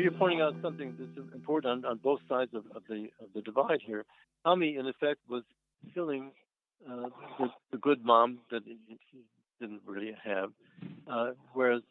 You're 0.03 0.11
pointing 0.11 0.41
out 0.41 0.55
something 0.61 0.95
that's 0.99 1.33
important 1.33 1.85
on, 1.85 1.91
on 1.91 1.97
both 1.97 2.19
sides 2.29 2.51
of, 2.53 2.65
of 2.75 2.83
the 2.87 3.07
of 3.19 3.29
the 3.33 3.41
divide 3.41 3.79
here. 3.85 4.05
Tommy, 4.45 4.77
in 4.77 4.87
effect, 4.87 5.19
was 5.29 5.43
killing 5.93 6.31
uh, 6.89 7.09
the, 7.39 7.47
the, 7.71 7.77
good 7.77 8.05
mom 8.05 8.39
that 8.51 8.61
he 8.65 8.77
didn't 9.59 9.81
really 9.85 10.15
have, 10.23 10.51
uh, 11.11 11.31
whereas 11.53 11.81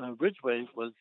uh, 0.00 0.12
Ridgway 0.18 0.66
was 0.76 0.92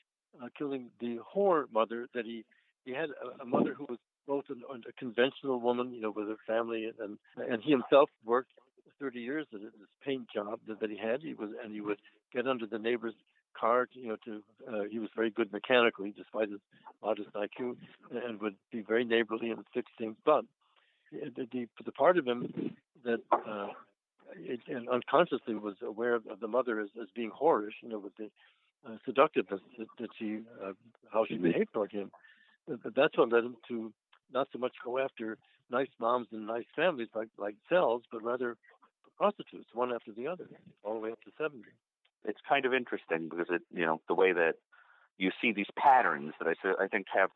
uh, 0.42 0.48
killing 0.58 0.90
the 1.00 1.20
whore 1.36 1.66
mother 1.72 2.08
that 2.16 2.26
he 2.26 2.44
he 2.86 2.92
had 2.92 3.10
a, 3.10 3.44
a 3.44 3.46
mother 3.46 3.74
who 3.74 3.86
was 3.88 4.00
both 4.26 4.46
a, 4.50 4.54
a, 4.74 4.94
conventional 4.98 5.60
woman, 5.60 5.94
you 5.94 6.02
know, 6.02 6.12
with 6.12 6.28
her 6.28 6.38
family, 6.48 6.90
and 7.00 7.18
and 7.38 7.62
he 7.62 7.72
himself 7.72 8.10
worked 8.26 8.52
30 9.00 9.20
years 9.20 9.46
at 9.54 9.62
this 9.62 9.72
paint 10.04 10.26
job 10.34 10.60
that, 10.68 10.80
that 10.80 10.90
he 10.90 10.98
had. 10.98 11.22
He 11.22 11.34
was 11.34 11.50
and 11.64 11.72
he 11.74 11.82
would 11.82 12.00
get 12.34 12.48
under 12.48 12.66
the 12.66 12.80
neighbor's 12.80 13.14
car, 13.60 13.88
you 13.94 14.10
know, 14.10 14.18
to 14.26 14.42
uh, 14.68 14.84
he 14.90 15.00
was 15.00 15.10
very 15.16 15.30
good 15.30 15.52
mechanically, 15.52 16.14
despite 16.16 16.50
his 16.50 16.60
modest 17.04 17.30
IQ, 17.34 17.76
and 18.12 18.40
would 18.42 18.56
be 18.72 18.82
very 18.82 19.06
neighborly 19.06 19.50
and 19.50 19.64
fix 19.74 19.92
things. 19.98 20.16
But 20.26 20.46
the 21.12 21.48
the, 21.52 21.68
the 21.86 21.92
part 21.92 22.18
of 22.18 22.26
him 22.26 22.76
that 23.04 23.20
uh, 23.32 23.68
it, 24.36 24.62
and 24.68 24.90
unconsciously 24.90 25.56
was 25.56 25.76
aware 25.82 26.16
of, 26.16 26.28
of 26.28 26.40
the 26.40 26.48
mother 26.48 26.80
as, 26.80 26.90
as 27.02 27.08
being 27.16 27.32
whorish, 27.32 27.76
you 27.82 27.90
know, 27.90 28.00
with 28.00 28.16
the 28.18 28.30
uh, 28.88 28.98
seductiveness 29.06 29.62
that, 29.78 29.88
that 30.00 30.10
she, 30.18 30.40
uh, 30.64 30.74
how 31.12 31.26
she 31.28 31.38
behaved 31.38 31.74
toward 31.74 31.92
him. 31.92 32.12
But 32.68 32.96
that's 32.96 33.18
what 33.18 33.32
led 33.32 33.46
him 33.46 33.56
to 33.70 33.94
not 34.34 34.50
so 34.52 34.60
much 34.60 34.74
go 34.84 35.00
after 35.00 35.38
nice 35.72 35.88
moms 36.00 36.28
and 36.32 36.46
nice 36.46 36.66
families 36.76 37.08
like 37.16 37.30
like 37.38 37.56
Sells, 37.70 38.04
but 38.12 38.24
rather 38.24 38.58
prostitutes, 39.18 39.70
one 39.74 39.94
after 39.94 40.12
the 40.12 40.28
other, 40.28 40.48
all 40.84 40.94
the 40.94 41.00
way 41.00 41.12
up 41.12 41.22
to 41.22 41.32
seventy. 41.38 41.70
It's 42.28 42.40
kind 42.48 42.66
of 42.66 42.74
interesting 42.74 43.30
because 43.30 43.48
it, 43.50 43.62
you 43.74 43.86
know, 43.86 44.02
the 44.08 44.14
way 44.14 44.34
that 44.34 44.56
you 45.18 45.32
see 45.42 45.52
these 45.54 45.72
patterns 45.78 46.34
that 46.40 46.48
I 46.48 46.84
I 46.84 46.88
think 46.88 47.08
have 47.14 47.30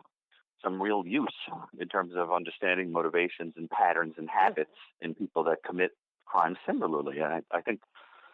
some 0.63 0.81
real 0.81 1.03
use 1.05 1.39
in 1.79 1.87
terms 1.87 2.13
of 2.15 2.31
understanding 2.31 2.91
motivations 2.91 3.53
and 3.57 3.69
patterns 3.69 4.13
and 4.17 4.29
habits 4.29 4.77
in 5.01 5.15
people 5.15 5.43
that 5.45 5.63
commit 5.65 5.91
crimes 6.25 6.57
similarly. 6.65 7.19
And 7.19 7.33
I, 7.33 7.41
I 7.51 7.61
think, 7.61 7.79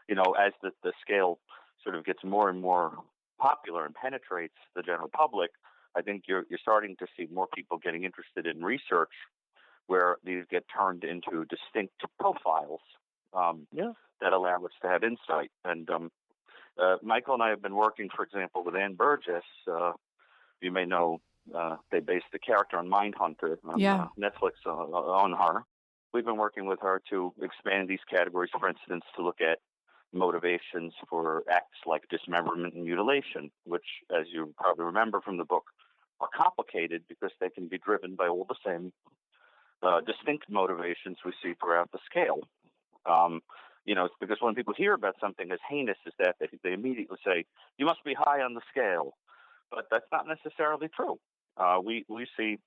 you 0.09 0.15
know, 0.15 0.35
as 0.39 0.53
the, 0.61 0.71
the 0.83 0.91
scale 1.01 1.39
sort 1.83 1.95
of 1.95 2.05
gets 2.05 2.23
more 2.23 2.49
and 2.49 2.61
more 2.61 2.91
popular 3.39 3.85
and 3.85 3.95
penetrates 3.95 4.57
the 4.75 4.81
general 4.81 5.09
public, 5.13 5.51
I 5.95 6.01
think 6.01 6.23
you're 6.27 6.43
you're 6.49 6.59
starting 6.61 6.95
to 6.99 7.07
see 7.15 7.27
more 7.31 7.47
people 7.55 7.77
getting 7.77 8.03
interested 8.03 8.45
in 8.45 8.63
research 8.63 9.13
where 9.87 10.17
these 10.23 10.43
get 10.51 10.65
turned 10.75 11.03
into 11.03 11.45
distinct 11.45 11.93
profiles 12.19 12.81
um, 13.33 13.67
yeah. 13.71 13.93
that 14.21 14.33
allow 14.33 14.57
us 14.65 14.71
to 14.81 14.87
have 14.87 15.03
insight. 15.03 15.49
And 15.63 15.89
um, 15.89 16.11
uh, 16.79 16.97
Michael 17.01 17.35
and 17.35 17.43
I 17.43 17.49
have 17.49 17.61
been 17.61 17.75
working, 17.75 18.09
for 18.15 18.23
example, 18.23 18.63
with 18.63 18.75
Ann 18.75 18.95
Burgess. 18.95 19.43
Uh, 19.69 19.93
you 20.61 20.71
may 20.71 20.85
know 20.85 21.19
uh, 21.55 21.77
they 21.91 21.99
based 21.99 22.25
the 22.31 22.39
character 22.39 22.77
on 22.77 22.89
Mindhunter 22.89 23.57
on 23.63 23.79
yeah. 23.79 24.03
uh, 24.03 24.07
Netflix 24.19 24.53
uh, 24.65 24.69
on 24.71 25.33
her. 25.33 25.63
We've 26.13 26.25
been 26.25 26.37
working 26.37 26.65
with 26.65 26.79
her 26.81 27.01
to 27.09 27.33
expand 27.41 27.87
these 27.87 27.99
categories, 28.09 28.49
for 28.57 28.69
instance, 28.69 29.03
to 29.15 29.23
look 29.23 29.41
at 29.41 29.59
motivations 30.13 30.93
for 31.09 31.43
acts 31.51 31.79
like 31.85 32.03
dismemberment 32.09 32.73
and 32.73 32.85
mutilation, 32.85 33.51
which, 33.65 33.85
as 34.17 34.25
you 34.31 34.53
probably 34.57 34.85
remember 34.85 35.21
from 35.21 35.37
the 35.37 35.45
book, 35.45 35.65
are 36.19 36.29
complicated 36.35 37.03
because 37.07 37.31
they 37.39 37.49
can 37.49 37.67
be 37.67 37.77
driven 37.77 38.15
by 38.15 38.27
all 38.27 38.45
the 38.47 38.55
same 38.65 38.91
uh, 39.83 40.01
distinct 40.01 40.45
motivations 40.49 41.17
we 41.25 41.31
see 41.43 41.53
throughout 41.61 41.91
the 41.91 41.99
scale. 42.09 42.39
Um, 43.05 43.41
you 43.87 43.95
know, 43.95 44.05
it's 44.05 44.15
because 44.19 44.37
when 44.41 44.53
people 44.53 44.73
hear 44.77 44.93
about 44.93 45.15
something 45.19 45.49
as 45.51 45.59
heinous 45.67 45.97
as 46.05 46.13
that, 46.19 46.35
they, 46.39 46.47
they 46.63 46.73
immediately 46.73 47.17
say, 47.25 47.45
you 47.77 47.85
must 47.85 48.03
be 48.03 48.13
high 48.13 48.41
on 48.41 48.53
the 48.53 48.61
scale. 48.69 49.15
But 49.71 49.85
that's 49.89 50.05
not 50.11 50.25
necessarily 50.27 50.89
true. 50.95 51.17
Uh, 51.55 51.79
we, 51.83 52.05
we 52.07 52.27
see 52.37 52.59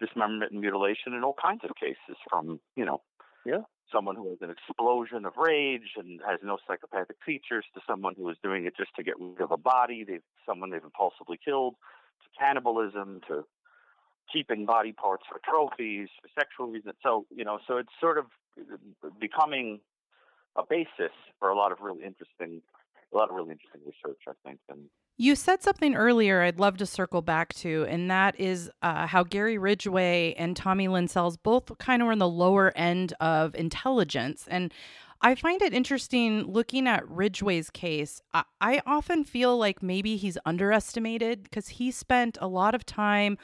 dismemberment 0.00 0.50
and 0.52 0.60
mutilation 0.60 1.12
in 1.12 1.22
all 1.22 1.36
kinds 1.40 1.60
of 1.62 1.70
cases 1.76 2.16
from, 2.28 2.58
you 2.74 2.84
know, 2.84 3.02
yeah. 3.44 3.60
someone 3.92 4.16
who 4.16 4.30
has 4.30 4.38
an 4.40 4.50
explosion 4.50 5.24
of 5.26 5.34
rage 5.36 5.92
and 5.96 6.20
has 6.26 6.40
no 6.42 6.56
psychopathic 6.66 7.16
features 7.24 7.64
to 7.74 7.80
someone 7.86 8.14
who 8.16 8.28
is 8.30 8.36
doing 8.42 8.64
it 8.66 8.74
just 8.76 8.94
to 8.96 9.02
get 9.02 9.14
rid 9.20 9.40
of 9.40 9.50
a 9.50 9.56
body, 9.56 10.04
they've, 10.04 10.22
someone 10.46 10.70
they've 10.70 10.82
impulsively 10.82 11.38
killed, 11.44 11.74
to 12.22 12.38
cannibalism, 12.38 13.20
to 13.28 13.44
keeping 14.32 14.64
body 14.64 14.92
parts 14.92 15.24
for 15.28 15.40
trophies, 15.44 16.08
for 16.22 16.28
sexual 16.38 16.66
reasons. 16.68 16.94
So, 17.02 17.26
you 17.34 17.44
know, 17.44 17.58
so 17.68 17.76
it's 17.76 17.92
sort 18.00 18.16
of 18.16 18.26
becoming 19.20 19.80
a 20.56 20.62
basis 20.68 21.12
for 21.38 21.48
a 21.48 21.56
lot 21.56 21.72
of 21.72 21.80
really 21.80 22.04
interesting, 22.04 22.62
a 23.12 23.16
lot 23.16 23.30
of 23.30 23.36
really 23.36 23.52
interesting 23.52 23.80
research, 23.84 24.20
I 24.28 24.32
think. 24.44 24.60
And 24.68 24.88
you 25.16 25.34
said 25.36 25.62
something 25.62 25.94
earlier 25.94 26.42
I'd 26.42 26.58
love 26.58 26.78
to 26.78 26.86
circle 26.86 27.22
back 27.22 27.52
to, 27.54 27.86
and 27.88 28.10
that 28.10 28.38
is 28.40 28.70
uh, 28.82 29.06
how 29.06 29.22
Gary 29.22 29.58
Ridgway 29.58 30.34
and 30.34 30.56
Tommy 30.56 30.88
Lynn 30.88 31.08
Sells 31.08 31.36
both 31.36 31.76
kind 31.78 32.02
of 32.02 32.06
were 32.06 32.12
in 32.12 32.18
the 32.18 32.28
lower 32.28 32.72
end 32.76 33.12
of 33.20 33.54
intelligence. 33.54 34.46
And 34.50 34.72
I 35.20 35.36
find 35.36 35.62
it 35.62 35.72
interesting 35.72 36.42
looking 36.50 36.88
at 36.88 37.08
Ridgway's 37.08 37.70
case. 37.70 38.22
I, 38.34 38.44
I 38.60 38.82
often 38.86 39.22
feel 39.22 39.56
like 39.56 39.82
maybe 39.82 40.16
he's 40.16 40.38
underestimated 40.44 41.44
because 41.44 41.68
he 41.68 41.92
spent 41.92 42.36
a 42.40 42.48
lot 42.48 42.74
of 42.74 42.84
time 42.84 43.38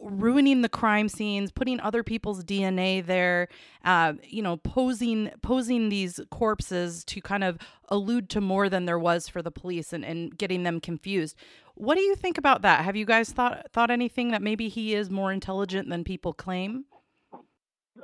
ruining 0.00 0.62
the 0.62 0.68
crime 0.68 1.08
scenes, 1.08 1.50
putting 1.50 1.80
other 1.80 2.02
people's 2.02 2.44
DNA 2.44 3.04
there, 3.04 3.48
uh, 3.84 4.14
you 4.22 4.42
know, 4.42 4.56
posing 4.58 5.30
posing 5.42 5.88
these 5.88 6.20
corpses 6.30 7.04
to 7.04 7.20
kind 7.20 7.44
of 7.44 7.58
allude 7.88 8.28
to 8.30 8.40
more 8.40 8.68
than 8.68 8.84
there 8.86 8.98
was 8.98 9.28
for 9.28 9.42
the 9.42 9.50
police 9.50 9.92
and, 9.92 10.04
and 10.04 10.36
getting 10.36 10.62
them 10.62 10.80
confused. 10.80 11.36
What 11.74 11.96
do 11.96 12.02
you 12.02 12.14
think 12.14 12.38
about 12.38 12.62
that? 12.62 12.84
Have 12.84 12.96
you 12.96 13.04
guys 13.04 13.30
thought 13.30 13.70
thought 13.72 13.90
anything 13.90 14.30
that 14.30 14.42
maybe 14.42 14.68
he 14.68 14.94
is 14.94 15.10
more 15.10 15.32
intelligent 15.32 15.88
than 15.88 16.04
people 16.04 16.32
claim? 16.32 16.84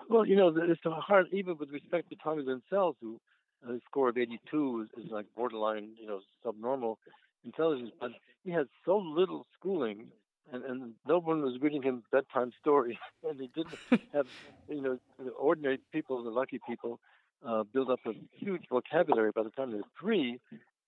Well, 0.08 0.26
you 0.26 0.36
know, 0.36 0.48
it's 0.56 0.80
hard, 0.84 1.26
even 1.32 1.56
with 1.58 1.70
respect 1.70 2.10
to 2.10 2.16
Tommy 2.16 2.44
Sells, 2.68 2.96
who 3.00 3.20
uh, 3.66 3.72
his 3.72 3.82
score 3.88 4.08
of 4.08 4.18
82 4.18 4.86
is, 4.96 5.04
is 5.04 5.10
like 5.10 5.26
borderline, 5.36 5.90
you 6.00 6.06
know, 6.06 6.20
subnormal. 6.44 6.98
intelligence, 7.44 7.90
but 8.00 8.10
he 8.44 8.50
had 8.50 8.66
so 8.84 8.98
little 8.98 9.46
schooling, 9.58 10.08
and, 10.52 10.64
and 10.64 10.92
no 11.06 11.18
one 11.18 11.42
was 11.42 11.60
reading 11.60 11.82
him 11.82 12.02
bedtime 12.12 12.52
stories, 12.60 12.96
and 13.28 13.40
he 13.40 13.50
didn't 13.54 13.78
have, 14.12 14.26
you 14.68 14.80
know, 14.82 14.98
the 15.18 15.30
ordinary 15.30 15.78
people, 15.92 16.22
the 16.22 16.30
lucky 16.30 16.60
people, 16.68 16.98
uh, 17.46 17.64
build 17.72 17.90
up 17.90 18.00
a 18.06 18.12
huge 18.32 18.62
vocabulary 18.70 19.30
by 19.34 19.42
the 19.42 19.50
time 19.50 19.72
they're 19.72 19.80
three 19.98 20.38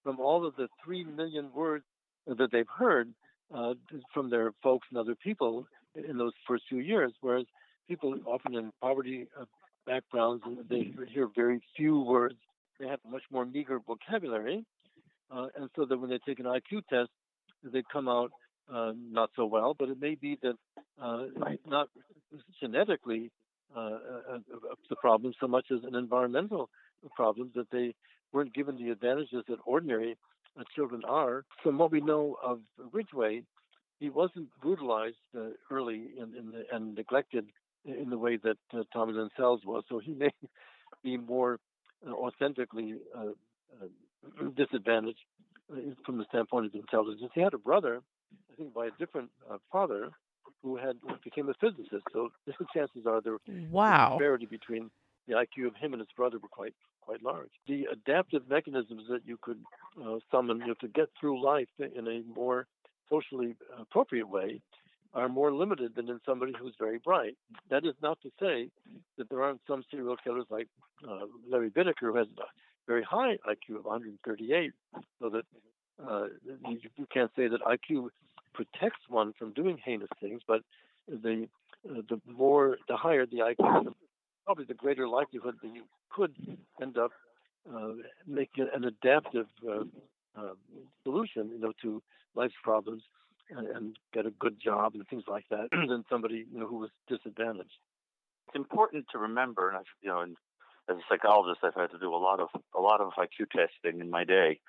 from 0.03 0.21
all 0.21 0.47
of 0.47 0.55
the 0.57 0.69
three 0.85 1.05
million 1.05 1.51
words 1.55 1.85
that 2.27 2.51
they've 2.53 2.67
heard 2.79 3.09
uh, 3.55 3.75
from 4.13 4.31
their 4.31 4.53
folks 4.63 4.87
and 4.91 4.99
other 4.99 5.15
people 5.15 5.67
in 5.95 6.19
those 6.19 6.33
first 6.47 6.65
few 6.69 6.79
years, 6.79 7.13
whereas 7.21 7.47
people 7.89 8.15
often 8.27 8.55
in 8.55 8.73
poverty 8.81 9.27
uh, 9.39 9.45
backgrounds, 9.87 10.43
they 10.69 10.93
hear 11.13 11.29
very 11.35 11.61
few 11.77 12.01
words. 12.01 12.35
They 12.81 12.87
have 12.89 13.01
much 13.09 13.23
more 13.31 13.45
meager 13.45 13.79
vocabulary, 13.87 14.65
uh, 15.31 15.47
and 15.57 15.69
so 15.77 15.85
that 15.85 15.99
when 15.99 16.11
they 16.11 16.19
take 16.27 16.39
an 16.39 16.47
IQ 16.47 16.83
test, 16.89 17.11
they 17.63 17.83
come 17.93 18.09
out 18.09 18.33
uh, 18.73 18.93
not 18.97 19.31
so 19.37 19.47
well. 19.47 19.75
But 19.79 19.89
it 19.89 20.01
may 20.01 20.15
be 20.15 20.39
that 20.43 20.55
uh, 21.01 21.27
not 21.67 21.89
genetically 22.61 23.31
uh, 23.75 23.81
uh, 23.81 24.35
uh, 24.35 24.39
the 24.91 24.97
problem 24.97 25.33
so 25.41 25.49
much 25.49 25.67
as 25.71 25.79
an 25.85 25.95
environmental 25.95 26.69
problem 27.17 27.51
that 27.55 27.71
they 27.71 27.95
weren't 28.33 28.55
given 28.55 28.77
the 28.77 28.91
advantages 28.91 29.45
that 29.49 29.59
ordinary 29.65 30.17
children 30.75 31.03
are. 31.07 31.45
From 31.63 31.79
what 31.79 31.91
we 31.91 32.01
know 32.01 32.37
of 32.45 32.61
Ridgway, 32.93 33.43
he 33.99 34.11
wasn't 34.11 34.49
brutalized 34.61 35.17
early 35.71 36.11
in, 36.19 36.35
in 36.37 36.51
the, 36.53 36.65
and 36.71 36.95
neglected 36.95 37.47
in 37.85 38.11
the 38.11 38.19
way 38.19 38.37
that 38.37 38.57
uh, 38.75 38.83
Tommy 38.93 39.15
Sells 39.37 39.61
was. 39.65 39.85
So 39.89 39.99
he 39.99 40.13
may 40.19 40.31
be 41.03 41.17
more 41.17 41.59
uh, 42.07 42.13
authentically 42.13 42.97
uh, 43.17 43.33
uh 43.81 44.49
disadvantaged 44.57 45.19
from 46.05 46.19
the 46.19 46.25
standpoint 46.29 46.67
of 46.67 46.75
intelligence. 46.75 47.33
He 47.35 47.41
had 47.41 47.55
a 47.55 47.59
brother, 47.59 48.03
I 48.51 48.57
think, 48.57 48.75
by 48.75 48.87
a 48.87 48.91
different 48.99 49.31
uh, 49.51 49.59
father, 49.71 50.11
who 50.63 50.77
had 50.77 50.97
became 51.25 51.49
a 51.49 51.55
physicist. 51.55 52.05
So 52.13 52.31
the 52.47 52.53
chances 52.75 53.07
are 53.07 53.21
there 53.21 53.39
wow 53.71 54.17
disparity 54.19 54.47
between 54.47 54.91
the 55.29 55.35
IQ 55.35 55.69
of 55.69 55.77
him 55.77 55.93
and 55.93 56.01
his 56.01 56.09
brother 56.17 56.39
were 56.39 56.49
quite 56.49 56.75
quite 57.01 57.23
large. 57.23 57.51
The 57.67 57.87
adaptive 57.93 58.49
mechanisms 58.49 59.03
that 59.11 59.23
you 59.27 59.39
could 59.41 59.59
summon 60.31 60.59
you 60.61 60.69
know, 60.69 60.75
to 60.81 60.89
get 60.89 61.09
through 61.19 61.43
life 61.43 61.69
in 61.79 62.07
a 62.07 62.23
more 62.35 62.67
socially 63.11 63.57
appropriate 63.79 64.29
way 64.29 64.61
are 65.15 65.29
more 65.29 65.53
limited 65.53 65.95
than 65.95 66.09
in 66.09 66.21
somebody 66.25 66.53
who's 66.59 66.75
very 66.79 66.99
bright. 66.99 67.37
That 67.71 67.85
is 67.85 67.95
not 68.03 68.19
to 68.23 68.31
say 68.41 68.71
that 69.19 69.29
there 69.29 69.43
aren't 69.43 69.61
some 69.67 69.83
serial 69.91 70.17
killers 70.17 70.47
like 70.49 70.69
uh, 71.07 71.27
Larry 71.51 71.71
Bittaker 71.71 72.07
who 72.13 72.17
has 72.17 72.29
a 72.39 72.45
very 72.87 73.03
high 73.03 73.37
IQ 73.47 73.77
of 73.77 73.85
138, 73.85 74.73
so 75.21 75.29
that 75.29 75.45
uh, 76.09 76.25
you, 76.69 76.79
you, 76.97 77.07
can't 77.13 77.31
say 77.37 77.49
that 77.49 77.61
IQ 77.63 78.09
protects 78.55 79.01
one 79.09 79.33
from 79.39 79.53
doing 79.53 79.79
heinous 79.85 80.09
things, 80.21 80.43
but 80.47 80.63
the 81.09 81.49
uh, 81.89 82.03
the 82.09 82.21
more 82.27 82.79
the 82.89 82.97
higher 82.97 83.27
the 83.27 83.39
IQ, 83.39 83.85
the, 83.85 83.93
probably 84.45 84.65
the 84.65 84.75
greater 84.75 85.09
likelihood 85.09 85.57
that 85.63 85.75
you 85.75 85.85
could 86.11 86.35
end 86.81 86.97
up 86.99 87.13
uh, 87.73 87.93
making 88.27 88.69
an 88.75 88.85
adaptive 88.85 89.47
uh, 89.69 89.85
uh, 90.37 90.55
solution, 91.05 91.51
you 91.51 91.59
know, 91.59 91.73
to 91.83 92.03
life's 92.35 92.55
problems 92.63 93.03
and, 93.51 93.67
and 93.69 93.97
get 94.13 94.27
a 94.27 94.31
good 94.31 94.57
job 94.61 94.95
and 94.95 95.07
things 95.09 95.25
like 95.29 95.45
that 95.51 95.69
than 95.71 96.05
somebody 96.11 96.47
you 96.53 96.59
know 96.59 96.67
who 96.67 96.79
was 96.79 96.91
disadvantaged. 97.09 97.71
It's 98.49 98.57
important 98.57 99.07
to 99.13 99.19
remember, 99.19 99.69
and 99.69 99.79
I, 99.79 99.81
you 100.03 100.09
know, 100.09 100.21
and 100.21 100.37
as 100.89 100.97
a 100.97 101.03
psychologist, 101.09 101.61
I've 101.63 101.75
had 101.75 101.91
to 101.91 101.99
do 101.99 102.15
a 102.15 102.17
lot 102.17 102.41
of 102.41 102.49
a 102.77 102.81
lot 102.81 103.01
of 103.01 103.13
IQ 103.19 103.51
testing 103.51 104.01
in 104.01 104.11
my 104.11 104.25
day, 104.25 104.61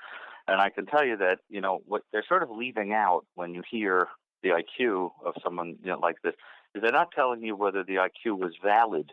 and 0.48 0.60
I 0.60 0.70
can 0.70 0.86
tell 0.86 1.06
you 1.06 1.18
that 1.18 1.40
you 1.50 1.62
know 1.62 1.82
what 1.86 2.04
they're 2.12 2.26
sort 2.28 2.44
of 2.44 2.50
leaving 2.50 2.94
out 2.94 3.26
when 3.36 3.54
you 3.54 3.64
hear 3.70 4.08
the 4.42 4.50
IQ 4.50 5.12
of 5.26 5.34
someone 5.44 5.78
you 5.84 5.92
know 5.92 6.00
like 6.00 6.18
this 6.24 6.34
is 6.76 6.82
they're 6.82 6.92
not 6.92 7.12
telling 7.16 7.42
you 7.42 7.56
whether 7.56 7.84
the 7.84 7.96
IQ 7.96 8.38
was 8.38 8.54
valid 8.64 9.12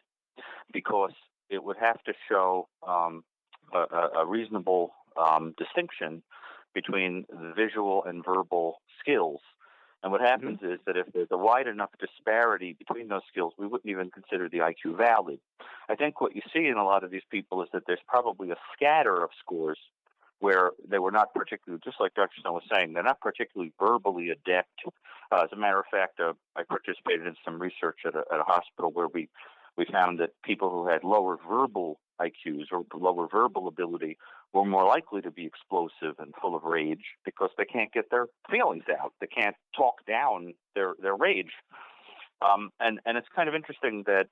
because 0.72 1.12
it 1.48 1.62
would 1.62 1.76
have 1.78 2.02
to 2.04 2.12
show 2.28 2.68
um, 2.86 3.24
a, 3.74 4.20
a, 4.20 4.26
reasonable 4.26 4.92
um, 5.16 5.54
distinction 5.58 6.22
between 6.74 7.26
the 7.28 7.52
visual 7.54 8.04
and 8.04 8.24
verbal 8.24 8.80
skills. 9.00 9.40
And 10.02 10.12
what 10.12 10.20
happens 10.20 10.60
mm-hmm. 10.60 10.72
is 10.72 10.78
that 10.86 10.96
if 10.96 11.06
there's 11.12 11.28
a 11.30 11.36
wide 11.36 11.66
enough 11.66 11.90
disparity 11.98 12.74
between 12.78 13.08
those 13.08 13.22
skills, 13.28 13.52
we 13.58 13.66
wouldn't 13.66 13.90
even 13.90 14.10
consider 14.10 14.48
the 14.48 14.58
IQ 14.58 14.96
valid. 14.96 15.40
I 15.88 15.96
think 15.96 16.20
what 16.20 16.34
you 16.34 16.42
see 16.52 16.66
in 16.66 16.76
a 16.76 16.84
lot 16.84 17.04
of 17.04 17.10
these 17.10 17.26
people 17.30 17.62
is 17.62 17.68
that 17.72 17.82
there's 17.86 18.00
probably 18.08 18.50
a 18.50 18.56
scatter 18.74 19.22
of 19.22 19.30
scores 19.40 19.78
where 20.40 20.70
they 20.88 20.98
were 20.98 21.10
not 21.10 21.32
particularly, 21.34 21.80
just 21.84 22.00
like 22.00 22.14
Dr. 22.14 22.40
Stone 22.40 22.54
was 22.54 22.62
saying, 22.72 22.92
they're 22.92 23.02
not 23.02 23.20
particularly 23.20 23.72
verbally 23.78 24.30
adept. 24.30 24.80
Uh, 25.30 25.42
as 25.44 25.50
a 25.52 25.56
matter 25.56 25.78
of 25.78 25.84
fact, 25.90 26.18
uh, 26.18 26.32
I 26.56 26.62
participated 26.64 27.26
in 27.26 27.36
some 27.44 27.60
research 27.60 28.00
at 28.06 28.14
a, 28.14 28.24
at 28.32 28.40
a 28.40 28.44
hospital 28.44 28.90
where 28.92 29.08
we 29.08 29.28
we 29.76 29.86
found 29.86 30.18
that 30.18 30.30
people 30.44 30.68
who 30.68 30.88
had 30.88 31.04
lower 31.04 31.38
verbal 31.48 32.00
IQs 32.20 32.64
or 32.72 32.84
lower 32.92 33.28
verbal 33.28 33.68
ability 33.68 34.18
were 34.52 34.64
more 34.64 34.84
likely 34.84 35.22
to 35.22 35.30
be 35.30 35.46
explosive 35.46 36.18
and 36.18 36.34
full 36.40 36.56
of 36.56 36.64
rage 36.64 37.04
because 37.24 37.50
they 37.56 37.64
can't 37.64 37.92
get 37.92 38.10
their 38.10 38.26
feelings 38.50 38.84
out. 39.00 39.14
They 39.20 39.26
can't 39.26 39.56
talk 39.76 40.04
down 40.06 40.54
their 40.74 40.94
their 41.00 41.16
rage. 41.16 41.52
Um, 42.42 42.70
and 42.80 43.00
and 43.06 43.16
it's 43.16 43.28
kind 43.34 43.48
of 43.48 43.54
interesting 43.54 44.02
that 44.06 44.28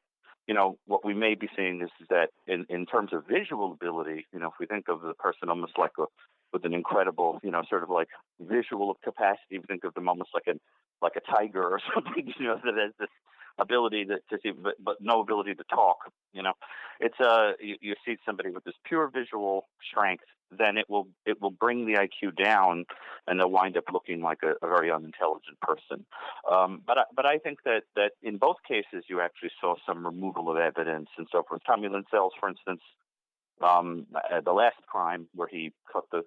you 0.49 0.55
know 0.55 0.79
what 0.87 1.05
we 1.05 1.15
may 1.15 1.35
be 1.35 1.49
seeing 1.55 1.83
is, 1.83 1.91
is 2.01 2.09
that 2.09 2.31
in 2.47 2.65
in 2.71 2.87
terms 2.87 3.13
of 3.13 3.27
visual 3.29 3.73
ability, 3.73 4.27
you 4.33 4.41
know, 4.41 4.49
if 4.49 4.55
we 4.59 4.67
think 4.67 4.89
of 4.89 5.03
the 5.03 5.15
person 5.15 5.51
almost 5.51 5.79
like 5.79 5.93
a 5.99 6.05
with 6.53 6.65
an 6.65 6.73
incredible, 6.73 7.39
you 7.43 7.51
know, 7.51 7.63
sort 7.69 7.83
of 7.83 7.91
like 7.91 8.09
visual 8.41 8.97
capacity, 9.05 9.59
we 9.59 9.65
think 9.69 9.85
of 9.85 9.93
them 9.93 10.09
almost 10.09 10.31
like 10.33 10.47
a 10.49 10.59
like 11.03 11.13
a 11.17 11.21
tiger 11.21 11.63
or 11.63 11.81
something, 11.95 12.33
you 12.39 12.47
know, 12.47 12.59
that 12.65 12.75
has 12.75 12.93
this 12.99 13.11
ability 13.59 14.05
to, 14.07 14.17
to 14.31 14.39
see, 14.43 14.51
but, 14.51 14.75
but 14.83 14.97
no 15.01 15.21
ability 15.21 15.55
to 15.55 15.65
talk. 15.65 15.99
You 16.33 16.43
know, 16.43 16.53
it's 17.01 17.19
a 17.21 17.53
you, 17.61 17.77
you 17.81 17.95
see 18.05 18.17
somebody 18.25 18.51
with 18.51 18.65
this 18.65 18.75
pure 18.85 19.09
visual 19.09 19.67
strength, 19.91 20.25
then 20.57 20.77
it 20.77 20.89
will 20.89 21.09
it 21.27 21.41
will 21.41 21.51
bring 21.51 21.87
the 21.87 21.95
IQ 21.95 22.37
down, 22.43 22.85
and 23.27 23.39
they'll 23.39 23.51
wind 23.51 23.77
up 23.77 23.85
looking 23.93 24.21
like 24.21 24.39
a, 24.43 24.55
a 24.65 24.69
very 24.69 24.91
unintelligent 24.91 25.61
person. 25.61 26.05
Um, 26.51 26.83
but 26.87 26.99
I, 26.99 27.03
but 27.15 27.27
I 27.27 27.39
think 27.39 27.59
that 27.65 27.83
that 27.97 28.13
in 28.23 28.39
both 28.39 28.57
cases 28.67 29.05
you 29.09 29.21
actually 29.21 29.51
saw 29.61 29.75
some 29.87 30.05
removal 30.05 30.51
of 30.51 30.57
evidence 30.57 31.09
and 31.19 31.27
so 31.31 31.43
forth. 31.49 31.63
Tommy 31.67 31.89
Lynn 31.89 32.05
Sells, 32.11 32.33
for 32.39 32.49
instance, 32.49 32.81
um, 33.63 34.07
the 34.45 34.53
last 34.53 34.77
crime 34.87 35.27
where 35.35 35.49
he 35.49 35.73
cut 35.93 36.05
the 36.13 36.23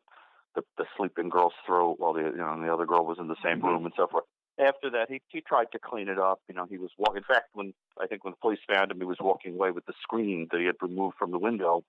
the, 0.55 0.63
the 0.77 0.85
sleeping 0.97 1.29
girl's 1.29 1.53
throat 1.65 1.95
while 1.97 2.13
the 2.13 2.21
you 2.21 2.37
know 2.37 2.61
the 2.61 2.73
other 2.73 2.85
girl 2.85 3.05
was 3.05 3.17
in 3.19 3.27
the 3.27 3.35
same 3.43 3.57
mm-hmm. 3.57 3.67
room 3.67 3.85
and 3.85 3.93
so 3.95 4.07
forth 4.07 4.25
after 4.61 4.89
that, 4.91 5.09
he 5.09 5.21
he 5.29 5.41
tried 5.41 5.71
to 5.71 5.79
clean 5.79 6.07
it 6.07 6.19
up. 6.19 6.39
You 6.47 6.55
know, 6.55 6.65
he 6.69 6.77
was 6.77 6.91
walking. 6.97 7.17
In 7.17 7.23
fact, 7.23 7.49
when 7.53 7.73
I 7.99 8.07
think 8.07 8.23
when 8.23 8.31
the 8.31 8.37
police 8.37 8.59
found 8.71 8.91
him, 8.91 8.97
he 8.97 9.05
was 9.05 9.17
walking 9.19 9.55
away 9.55 9.71
with 9.71 9.85
the 9.85 9.93
screen 10.01 10.47
that 10.51 10.59
he 10.59 10.65
had 10.65 10.75
removed 10.81 11.15
from 11.17 11.31
the 11.31 11.39
window, 11.39 11.83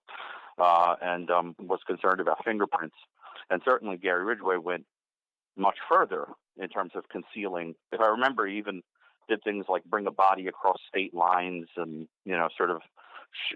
uh, 0.59 0.97
and 1.03 1.31
um, 1.31 1.55
was 1.59 1.81
concerned 1.87 2.21
about 2.21 2.45
fingerprints. 2.45 2.97
And 3.51 3.61
certainly, 3.65 3.97
Gary 3.97 4.25
Ridgway 4.25 4.57
went 4.57 4.85
much 5.57 5.77
further 5.89 6.27
in 6.57 6.69
terms 6.69 6.93
of 6.95 7.05
concealing. 7.09 7.75
If 7.93 8.01
I 8.01 8.09
remember, 8.09 8.47
he 8.47 8.59
even 8.59 8.83
did 9.29 9.43
things 9.45 9.67
like 9.69 9.85
bring 9.85 10.07
a 10.07 10.11
body 10.11 10.47
across 10.47 10.79
state 10.89 11.15
lines 11.15 11.69
and 11.77 12.09
you 12.25 12.37
know, 12.37 12.49
sort 12.57 12.71
of 12.71 12.81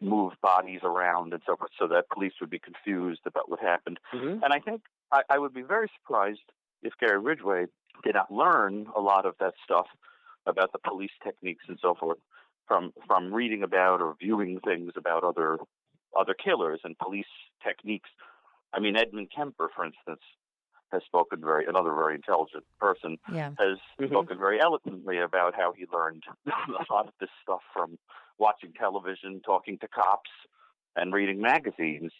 move 0.01 0.33
bodies 0.43 0.81
around 0.83 1.33
and 1.33 1.43
so 1.47 1.57
forth, 1.57 1.71
so 1.79 1.87
that 1.89 2.09
police 2.13 2.33
would 2.41 2.51
be 2.51 2.59
confused 2.59 3.21
about 3.27 3.51
what 3.51 3.61
happened. 3.61 3.99
Mm-hmm. 4.15 4.43
And 4.43 4.53
I 4.53 4.59
think 4.59 4.83
I, 5.13 5.23
I 5.29 5.39
would 5.39 5.55
be 5.55 5.63
very 5.63 5.89
surprised 6.01 6.41
if 6.83 6.93
Gary 7.01 7.19
Ridgway 7.19 7.67
did 8.05 8.15
not 8.15 8.33
learn 8.33 8.87
a 8.97 9.01
lot 9.01 9.27
of 9.27 9.35
that 9.41 9.55
stuff 9.65 9.87
about 10.47 10.73
the 10.73 10.79
police 10.79 11.11
techniques 11.23 11.65
and 11.69 11.79
so 11.81 11.95
forth 11.95 12.19
from 12.67 12.93
from 13.07 13.33
reading 13.33 13.63
about 13.63 14.01
or 14.01 14.15
viewing 14.21 14.61
things 14.61 14.93
about 14.97 15.25
other 15.25 15.59
other 16.19 16.35
killers 16.35 16.81
and 16.85 16.99
police 16.99 17.27
techniques. 17.63 18.11
I 18.73 18.81
mean, 18.81 18.97
Edmund 18.97 19.29
Kemper, 19.35 19.71
for 19.75 19.85
instance, 19.85 20.21
has 20.93 21.03
spoken 21.05 21.41
very 21.41 21.67
another 21.67 21.95
very 21.95 22.15
intelligent 22.15 22.65
person 22.81 23.19
yeah. 23.33 23.51
has 23.59 23.79
mm-hmm. 24.01 24.07
spoken 24.07 24.39
very 24.39 24.61
eloquently 24.61 25.19
about 25.19 25.55
how 25.55 25.73
he 25.73 25.85
learned 25.93 26.23
a 26.47 26.93
lot 26.93 27.07
of 27.07 27.15
this 27.21 27.31
stuff 27.43 27.63
from 27.73 27.99
watching 28.39 28.73
television, 28.73 29.41
talking 29.45 29.79
to 29.79 29.89
cops, 29.89 30.31
and 30.95 31.13
reading 31.13 31.41
magazines. 31.41 32.13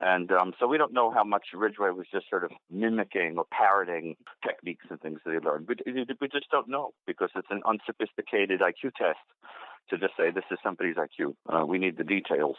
And 0.00 0.32
um, 0.32 0.54
so 0.58 0.66
we 0.66 0.78
don't 0.78 0.94
know 0.94 1.10
how 1.10 1.24
much 1.24 1.48
Ridgway 1.54 1.90
was 1.90 2.06
just 2.10 2.30
sort 2.30 2.44
of 2.44 2.52
mimicking 2.70 3.34
or 3.36 3.44
parroting 3.50 4.16
techniques 4.46 4.86
and 4.88 4.98
things 5.00 5.20
that 5.24 5.32
he 5.32 5.38
learned. 5.38 5.68
We, 5.68 6.06
we 6.20 6.28
just 6.28 6.50
don't 6.50 6.68
know 6.68 6.92
because 7.06 7.28
it's 7.36 7.48
an 7.50 7.60
unsophisticated 7.66 8.60
IQ 8.60 8.94
test 8.94 9.18
to 9.90 9.98
just 9.98 10.16
say 10.16 10.30
this 10.30 10.44
is 10.50 10.58
somebody's 10.62 10.96
IQ. 10.96 11.34
Uh, 11.48 11.66
we 11.66 11.78
need 11.78 11.98
the 11.98 12.04
details. 12.04 12.56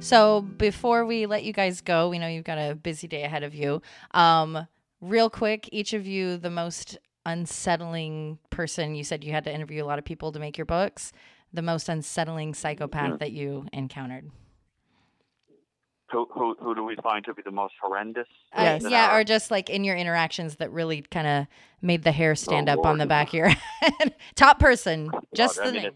So 0.00 0.40
before 0.40 1.04
we 1.04 1.26
let 1.26 1.44
you 1.44 1.52
guys 1.52 1.82
go, 1.82 2.08
we 2.08 2.18
know 2.18 2.28
you've 2.28 2.44
got 2.44 2.58
a 2.58 2.74
busy 2.74 3.08
day 3.08 3.24
ahead 3.24 3.42
of 3.42 3.54
you. 3.54 3.82
Um, 4.12 4.66
real 5.02 5.28
quick, 5.28 5.68
each 5.70 5.92
of 5.92 6.06
you, 6.06 6.38
the 6.38 6.48
most 6.48 6.96
unsettling 7.26 8.38
person. 8.50 8.94
You 8.94 9.04
said 9.04 9.24
you 9.24 9.32
had 9.32 9.44
to 9.44 9.52
interview 9.52 9.84
a 9.84 9.86
lot 9.86 9.98
of 9.98 10.04
people 10.04 10.32
to 10.32 10.38
make 10.38 10.56
your 10.56 10.64
books 10.64 11.12
the 11.56 11.62
most 11.62 11.88
unsettling 11.88 12.54
psychopath 12.54 13.18
that 13.18 13.32
you 13.32 13.66
encountered? 13.72 14.30
Who, 16.12 16.28
who, 16.32 16.54
who 16.60 16.74
do 16.76 16.84
we 16.84 16.94
find 17.02 17.24
to 17.24 17.34
be 17.34 17.42
the 17.44 17.50
most 17.50 17.74
horrendous? 17.82 18.28
Uh, 18.56 18.62
Yes. 18.62 18.84
in 18.84 18.90
yeah, 18.90 19.10
our- 19.10 19.20
or 19.20 19.24
just 19.24 19.50
like 19.50 19.68
in 19.68 19.82
your 19.82 19.96
interactions 19.96 20.56
that 20.56 20.70
really 20.70 21.02
kind 21.02 21.26
of 21.26 21.46
made 21.82 22.04
the 22.04 22.12
hair 22.12 22.36
stand 22.36 22.68
Oh, 22.68 22.74
up 22.74 22.86
on 22.86 22.98
the 22.98 23.06
back 23.06 23.28
of 23.28 23.34
your 23.34 23.48
head. 23.48 24.14
Top 24.36 24.60
person, 24.60 25.10
just 25.34 25.58
I 25.60 25.66
the 25.66 25.72
mean, 25.72 25.82
name. 25.82 25.92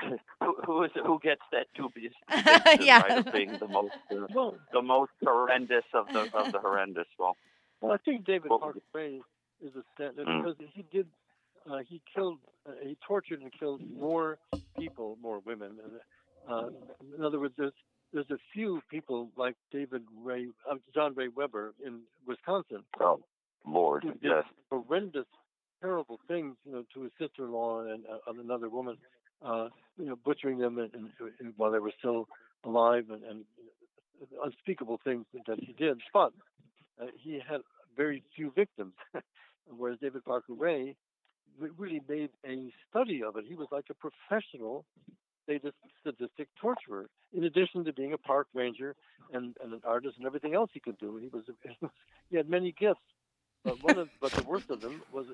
who, 0.40 0.56
who 0.64 0.82
is 0.84 0.90
who 1.04 1.20
gets 1.20 1.42
that 1.52 1.66
dubious 1.74 2.14
distinction, 2.34 2.86
Yeah. 2.86 3.02
right, 3.02 3.26
of 3.26 3.30
being 3.34 3.58
the 3.60 3.68
most 3.68 3.92
uh, 4.10 4.26
Well, 4.34 4.56
the 4.72 4.80
most 4.80 5.10
horrendous 5.22 5.84
of 5.92 6.06
the 6.08 6.34
of 6.34 6.50
the 6.52 6.58
horrendous? 6.60 7.06
Well, 7.18 7.36
well, 7.82 7.92
I 7.92 7.98
think 7.98 8.24
David 8.24 8.48
Well- 8.48 8.60
Parker 8.60 8.80
Ray 8.94 9.20
is 9.62 9.72
a 9.76 9.82
standard 9.94 10.26
Mm. 10.26 10.42
because 10.42 10.56
he 10.72 10.82
did, 10.90 11.06
uh, 11.70 11.78
he 11.86 12.00
killed, 12.14 12.38
uh, 12.66 12.72
he 12.82 12.96
tortured 13.06 13.40
and 13.40 13.52
killed 13.52 13.80
more 13.98 14.38
people, 14.78 15.18
more 15.20 15.40
women. 15.40 15.72
Uh, 16.48 16.68
in 17.16 17.24
other 17.24 17.40
words, 17.40 17.54
there's 17.56 17.72
there's 18.12 18.30
a 18.30 18.38
few 18.52 18.82
people 18.90 19.30
like 19.36 19.56
David 19.70 20.02
Ray, 20.22 20.48
uh, 20.70 20.74
John 20.94 21.14
Ray 21.14 21.28
Weber 21.28 21.72
in 21.84 22.00
Wisconsin, 22.26 22.84
oh 23.00 23.20
Lord, 23.66 24.04
yes, 24.20 24.44
horrendous, 24.70 25.24
terrible 25.80 26.20
things, 26.28 26.56
you 26.66 26.72
know, 26.72 26.84
to 26.94 27.02
his 27.02 27.12
sister-in-law 27.18 27.86
and 27.86 28.04
uh, 28.06 28.18
and 28.30 28.38
another 28.40 28.68
woman, 28.68 28.98
uh, 29.44 29.68
you 29.98 30.06
know, 30.06 30.16
butchering 30.16 30.58
them 30.58 30.78
and, 30.78 30.92
and, 31.40 31.54
while 31.56 31.70
they 31.70 31.78
were 31.78 31.92
still 31.98 32.28
alive, 32.64 33.04
and, 33.10 33.22
and 33.24 33.44
unspeakable 34.44 35.00
things 35.02 35.24
that 35.46 35.58
he 35.58 35.72
did. 35.72 35.98
But 36.12 36.32
uh, 37.00 37.06
he 37.18 37.40
had 37.48 37.60
very 37.96 38.22
few 38.36 38.52
victims, 38.54 38.92
whereas 39.66 39.98
David 40.00 40.24
Parker 40.24 40.52
Ray 40.52 40.96
really 41.76 42.00
made 42.08 42.30
a 42.46 42.72
study 42.88 43.22
of 43.22 43.36
it. 43.36 43.44
He 43.48 43.54
was 43.54 43.68
like 43.70 43.86
a 43.90 43.94
professional 43.94 44.84
sadist, 45.46 45.76
sadistic 46.04 46.48
torturer, 46.60 47.06
in 47.32 47.44
addition 47.44 47.84
to 47.84 47.92
being 47.92 48.12
a 48.12 48.18
park 48.18 48.46
ranger 48.54 48.94
and, 49.32 49.56
and 49.62 49.72
an 49.72 49.80
artist 49.84 50.16
and 50.18 50.26
everything 50.26 50.54
else 50.54 50.70
he 50.72 50.80
could 50.80 50.98
do. 50.98 51.16
He 51.16 51.28
was 51.28 51.44
he 52.30 52.36
had 52.36 52.48
many 52.48 52.72
gifts. 52.78 53.00
But 53.64 53.82
one 53.82 53.98
of 53.98 54.08
but 54.20 54.32
the 54.32 54.42
worst 54.42 54.70
of 54.70 54.80
them 54.80 55.02
was, 55.12 55.26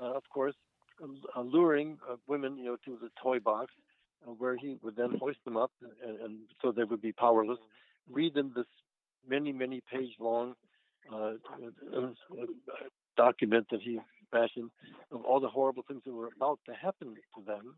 uh, 0.00 0.04
of 0.04 0.22
course, 0.28 0.54
uh, 1.02 1.40
luring 1.40 1.98
uh, 2.08 2.16
women, 2.28 2.56
you 2.56 2.64
know, 2.64 2.76
to 2.84 2.98
the 3.00 3.10
toy 3.20 3.40
box, 3.40 3.72
uh, 4.26 4.30
where 4.32 4.56
he 4.56 4.76
would 4.82 4.96
then 4.96 5.16
hoist 5.18 5.38
them 5.44 5.56
up, 5.56 5.72
and, 6.06 6.20
and 6.20 6.38
so 6.62 6.70
they 6.70 6.84
would 6.84 7.02
be 7.02 7.12
powerless. 7.12 7.58
Read 8.10 8.34
them 8.34 8.52
this 8.54 8.66
many 9.28 9.52
many 9.52 9.82
page 9.90 10.12
long 10.20 10.54
uh, 11.12 11.32
uh, 11.96 12.10
document 13.16 13.66
that 13.70 13.80
he 13.80 13.98
of 14.34 15.24
all 15.24 15.40
the 15.40 15.48
horrible 15.48 15.84
things 15.86 16.02
that 16.04 16.12
were 16.12 16.30
about 16.36 16.58
to 16.66 16.74
happen 16.74 17.14
to 17.34 17.44
them. 17.46 17.76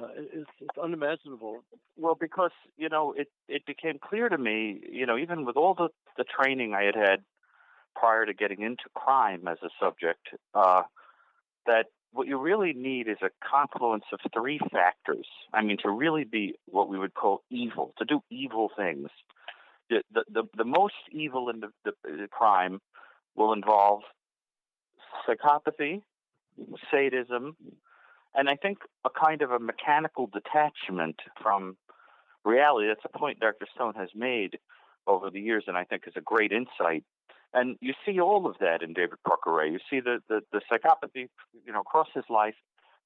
Uh, 0.00 0.08
it's, 0.16 0.50
it's 0.60 0.78
unimaginable. 0.80 1.64
Well, 1.96 2.16
because 2.18 2.52
you 2.76 2.88
know, 2.88 3.12
it 3.16 3.28
it 3.48 3.66
became 3.66 3.98
clear 3.98 4.28
to 4.28 4.38
me, 4.38 4.80
you 4.90 5.06
know, 5.06 5.18
even 5.18 5.44
with 5.44 5.56
all 5.56 5.74
the 5.74 5.88
the 6.16 6.24
training 6.24 6.74
I 6.74 6.84
had 6.84 6.94
had 6.94 7.24
prior 7.96 8.24
to 8.24 8.32
getting 8.32 8.62
into 8.62 8.84
crime 8.94 9.48
as 9.48 9.58
a 9.62 9.70
subject, 9.80 10.28
uh, 10.54 10.82
that 11.66 11.86
what 12.12 12.28
you 12.28 12.38
really 12.38 12.72
need 12.72 13.08
is 13.08 13.16
a 13.22 13.30
confluence 13.44 14.04
of 14.12 14.20
three 14.32 14.60
factors. 14.72 15.26
I 15.52 15.62
mean, 15.62 15.78
to 15.82 15.90
really 15.90 16.24
be 16.24 16.54
what 16.66 16.88
we 16.88 16.98
would 16.98 17.14
call 17.14 17.42
evil, 17.50 17.92
to 17.98 18.04
do 18.04 18.20
evil 18.30 18.70
things. 18.76 19.08
The 19.90 20.02
the 20.12 20.24
the, 20.30 20.42
the 20.56 20.64
most 20.64 20.94
evil 21.10 21.48
in 21.48 21.60
the, 21.60 21.68
the, 21.84 21.92
the 22.04 22.28
crime 22.30 22.80
will 23.34 23.52
involve 23.52 24.02
psychopathy, 25.26 26.02
sadism, 26.90 27.56
and 28.34 28.48
I 28.48 28.56
think 28.56 28.78
a 29.04 29.10
kind 29.10 29.42
of 29.42 29.50
a 29.50 29.58
mechanical 29.58 30.28
detachment 30.32 31.16
from 31.42 31.76
reality. 32.44 32.88
That's 32.88 33.00
a 33.04 33.18
point 33.18 33.40
Dr. 33.40 33.66
Stone 33.74 33.94
has 33.94 34.10
made 34.14 34.58
over 35.06 35.30
the 35.30 35.40
years, 35.40 35.64
and 35.66 35.76
I 35.76 35.84
think 35.84 36.04
is 36.06 36.14
a 36.16 36.20
great 36.20 36.52
insight. 36.52 37.04
And 37.54 37.76
you 37.80 37.94
see 38.04 38.20
all 38.20 38.46
of 38.46 38.56
that 38.60 38.82
in 38.82 38.92
David 38.92 39.18
Parker 39.26 39.52
Ray. 39.52 39.70
You 39.70 39.78
see 39.88 40.00
the, 40.00 40.18
the, 40.28 40.42
the 40.52 40.60
psychopathy, 40.70 41.28
you 41.64 41.72
know, 41.72 41.80
across 41.80 42.08
his 42.14 42.24
life. 42.28 42.54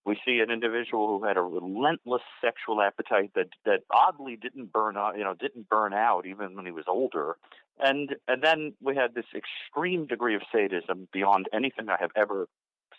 We 0.05 0.18
see 0.24 0.40
an 0.40 0.50
individual 0.50 1.07
who 1.07 1.24
had 1.24 1.36
a 1.36 1.42
relentless 1.42 2.22
sexual 2.40 2.82
appetite 2.82 3.32
that 3.34 3.50
that 3.64 3.80
oddly 3.90 4.36
didn't 4.36 4.72
burn 4.72 4.96
out, 4.96 5.16
you 5.16 5.24
know, 5.24 5.34
didn't 5.34 5.68
burn 5.68 5.94
out 5.94 6.26
even 6.26 6.57
when 6.57 6.66
he 6.66 6.72
was 6.72 6.84
older. 6.88 7.36
And 7.78 8.16
and 8.26 8.42
then 8.42 8.74
we 8.82 8.96
had 8.96 9.14
this 9.14 9.26
extreme 9.34 10.07
degree 10.07 10.34
of 10.34 10.42
sadism 10.53 11.09
beyond 11.12 11.48
anything 11.53 11.88
I 11.88 11.96
have 12.00 12.11
ever 12.16 12.48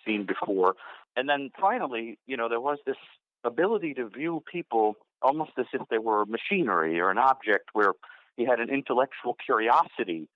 seen 0.06 0.26
before. 0.26 0.76
And 1.16 1.28
then 1.28 1.52
finally, 1.60 2.18
you 2.26 2.38
know, 2.38 2.50
there 2.50 2.62
was 2.62 2.80
this 2.86 2.98
ability 3.44 3.94
to 3.96 4.08
view 4.08 4.42
people 4.50 4.96
almost 5.22 5.52
as 5.58 5.66
if 5.74 5.82
they 5.90 5.98
were 5.98 6.26
machinery 6.26 7.00
or 7.00 7.10
an 7.10 7.18
object 7.18 7.70
where 7.74 7.94
he 8.38 8.46
had 8.46 8.60
an 8.60 8.70
intellectual 8.70 9.36
curiosity 9.46 10.28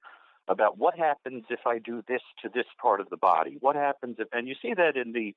about 0.48 0.78
what 0.78 0.98
happens 0.98 1.44
if 1.50 1.60
I 1.66 1.80
do 1.80 2.04
this 2.08 2.22
to 2.42 2.50
this 2.54 2.66
part 2.82 3.02
of 3.02 3.10
the 3.10 3.18
body. 3.18 3.58
What 3.60 3.76
happens 3.76 4.18
if 4.20 4.28
and 4.32 4.48
you 4.48 4.56
see 4.62 4.74
that 4.74 4.96
in 4.96 5.12
the 5.12 5.36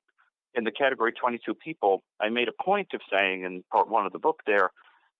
in 0.55 0.65
the 0.65 0.73
category 0.73 1.13
22 1.13 1.55
people, 1.55 2.03
I 2.21 2.29
made 2.29 2.49
a 2.49 2.63
point 2.63 2.89
of 2.95 3.01
saying 3.11 3.45
in 3.45 3.63
part 3.71 3.89
one 3.89 4.07
of 4.07 4.13
the 4.13 4.19
book 4.19 4.41
there 4.47 4.71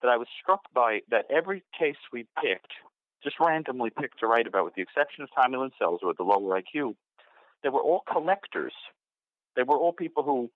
that 0.03 0.09
I 0.09 0.17
was 0.17 0.29
struck 0.43 0.63
by 0.75 1.01
that 1.11 1.27
every 1.31 1.63
case 1.79 1.97
we 2.13 2.27
picked, 2.43 2.73
just 3.23 3.37
randomly 3.39 3.91
picked 3.91 4.21
to 4.21 4.27
write 4.27 4.47
about, 4.47 4.65
with 4.65 4.75
the 4.75 4.83
exception 4.83 5.23
of 5.23 5.29
Tommy 5.35 5.59
Lynn 5.59 5.71
Sells 5.79 6.01
with 6.03 6.17
the 6.17 6.23
lower 6.23 6.61
IQ, 6.61 6.95
they 7.63 7.69
were 7.69 7.83
all 7.83 8.03
collectors. 8.11 8.73
They 9.57 9.63
were 9.63 9.77
all 9.77 9.93
people 9.93 10.23
who 10.23 10.51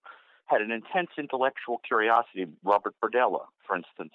had 0.47 0.61
an 0.61 0.71
intense 0.71 1.11
intellectual 1.19 1.81
curiosity. 1.87 2.47
Robert 2.65 2.95
Berdella, 3.03 3.45
for 3.67 3.77
instance, 3.77 4.13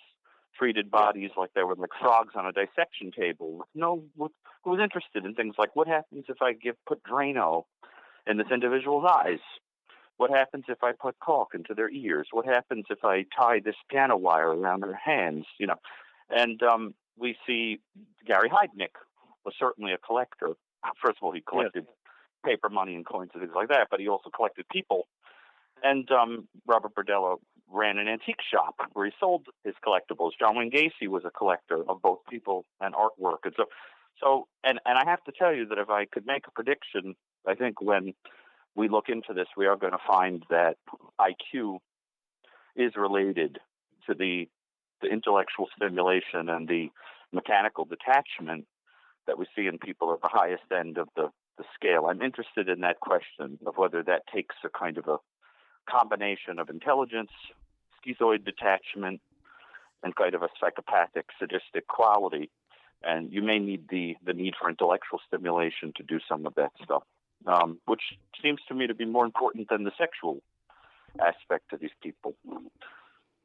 treated 0.57 0.89
bodies 0.89 1.31
like 1.37 1.51
they 1.53 1.63
were 1.63 1.75
like 1.75 1.91
frogs 1.99 2.33
on 2.35 2.45
a 2.45 2.51
dissection 2.51 3.11
table. 3.11 3.65
No, 3.75 4.03
who 4.17 4.31
was 4.65 4.79
interested 4.81 5.25
in 5.25 5.35
things 5.35 5.55
like 5.57 5.75
what 5.75 5.87
happens 5.87 6.25
if 6.27 6.41
I 6.41 6.53
give 6.53 6.75
put 6.87 7.03
Drano 7.03 7.63
in 8.27 8.37
this 8.37 8.47
individual's 8.51 9.05
eyes? 9.09 9.39
What 10.19 10.31
happens 10.31 10.65
if 10.67 10.83
I 10.83 10.91
put 10.91 11.17
caulk 11.19 11.51
into 11.53 11.73
their 11.73 11.89
ears? 11.89 12.27
What 12.33 12.45
happens 12.45 12.83
if 12.89 13.05
I 13.05 13.23
tie 13.37 13.61
this 13.63 13.77
piano 13.89 14.17
wire 14.17 14.49
around 14.49 14.81
their 14.81 14.99
hands? 15.01 15.45
You 15.57 15.67
know, 15.67 15.79
and 16.29 16.61
um, 16.61 16.93
we 17.17 17.37
see 17.47 17.79
Gary 18.27 18.49
Heidnick 18.49 18.99
was 19.45 19.53
certainly 19.57 19.93
a 19.93 19.97
collector. 19.97 20.49
First 21.01 21.19
of 21.21 21.23
all, 21.23 21.31
he 21.31 21.39
collected 21.39 21.85
paper 22.45 22.67
money 22.67 22.95
and 22.95 23.05
coins 23.05 23.31
and 23.33 23.41
things 23.41 23.53
like 23.55 23.69
that, 23.69 23.87
but 23.89 24.01
he 24.01 24.09
also 24.09 24.29
collected 24.29 24.65
people. 24.69 25.07
And 25.83 26.11
um, 26.11 26.49
Robert 26.67 26.93
Berdella 26.93 27.37
ran 27.71 27.97
an 27.97 28.09
antique 28.09 28.41
shop 28.53 28.75
where 28.91 29.05
he 29.05 29.13
sold 29.21 29.47
his 29.63 29.75
collectibles. 29.87 30.31
John 30.37 30.57
Wayne 30.57 30.69
Gacy 30.69 31.07
was 31.07 31.23
a 31.23 31.31
collector 31.31 31.81
of 31.87 32.01
both 32.01 32.19
people 32.29 32.65
and 32.81 32.93
artwork, 32.93 33.45
and 33.45 33.53
so, 33.55 33.67
so, 34.21 34.47
and 34.65 34.81
and 34.85 34.97
I 34.97 35.09
have 35.09 35.23
to 35.23 35.31
tell 35.31 35.55
you 35.55 35.65
that 35.67 35.77
if 35.77 35.89
I 35.89 36.03
could 36.03 36.25
make 36.25 36.45
a 36.45 36.51
prediction, 36.51 37.15
I 37.47 37.55
think 37.55 37.81
when 37.81 38.15
we 38.79 38.87
look 38.87 39.09
into 39.09 39.33
this, 39.33 39.47
we 39.57 39.67
are 39.67 39.75
going 39.75 39.91
to 39.91 39.99
find 40.07 40.43
that 40.49 40.77
IQ 41.19 41.79
is 42.75 42.93
related 42.95 43.59
to 44.07 44.15
the 44.15 44.47
the 45.01 45.07
intellectual 45.07 45.67
stimulation 45.75 46.49
and 46.49 46.67
the 46.67 46.89
mechanical 47.31 47.85
detachment 47.85 48.65
that 49.27 49.37
we 49.37 49.45
see 49.55 49.65
in 49.65 49.77
people 49.77 50.11
at 50.11 50.21
the 50.21 50.27
highest 50.27 50.63
end 50.77 50.97
of 50.97 51.07
the, 51.15 51.29
the 51.57 51.63
scale. 51.73 52.07
I'm 52.07 52.21
interested 52.21 52.67
in 52.67 52.81
that 52.81 52.99
question 52.99 53.59
of 53.65 53.77
whether 53.77 54.03
that 54.03 54.23
takes 54.33 54.55
a 54.65 54.69
kind 54.69 54.97
of 54.97 55.07
a 55.07 55.17
combination 55.89 56.59
of 56.59 56.69
intelligence, 56.69 57.31
schizoid 57.95 58.43
detachment, 58.43 59.21
and 60.03 60.15
kind 60.17 60.35
of 60.35 60.43
a 60.43 60.49
psychopathic, 60.59 61.27
sadistic 61.39 61.87
quality. 61.87 62.49
And 63.03 63.31
you 63.31 63.41
may 63.41 63.59
need 63.59 63.87
the, 63.89 64.17
the 64.25 64.33
need 64.33 64.55
for 64.59 64.69
intellectual 64.69 65.21
stimulation 65.25 65.93
to 65.95 66.03
do 66.03 66.19
some 66.27 66.45
of 66.45 66.55
that 66.55 66.71
stuff, 66.83 67.03
um, 67.45 67.79
which 67.85 68.01
seems 68.41 68.59
to 68.67 68.73
me 68.73 68.87
to 68.87 68.93
be 68.93 69.05
more 69.05 69.25
important 69.25 69.69
than 69.69 69.83
the 69.83 69.91
sexual 69.97 70.41
aspect 71.19 71.73
of 71.73 71.79
these 71.79 71.91
people. 72.01 72.35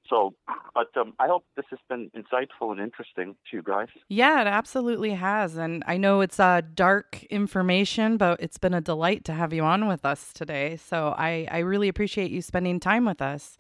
So, 0.09 0.35
but 0.75 0.95
um, 0.97 1.15
I 1.19 1.27
hope 1.27 1.45
this 1.57 1.65
has 1.71 1.79
been 1.89 2.11
insightful 2.15 2.73
and 2.73 2.81
interesting 2.81 3.37
to 3.51 3.57
you 3.57 3.63
guys. 3.63 3.89
Yeah, 4.09 4.43
it 4.43 4.47
absolutely 4.47 5.11
has. 5.11 5.57
And 5.57 5.83
I 5.87 5.97
know 5.97 6.21
it's 6.21 6.39
uh, 6.39 6.61
dark 6.75 7.25
information, 7.25 8.19
but 8.19 8.39
it's 8.41 8.59
been 8.59 8.75
a 8.75 8.83
delight 8.83 9.25
to 9.27 9.33
have 9.33 9.53
you 9.55 9.63
on 9.63 9.89
with 9.89 10.05
us 10.05 10.33
today. 10.35 10.77
So 10.77 11.15
I, 11.17 11.49
I 11.51 11.61
really 11.61 11.89
appreciate 11.89 12.31
you 12.31 12.43
spending 12.43 12.81
time 12.81 13.07
with 13.07 13.23
us. 13.23 13.57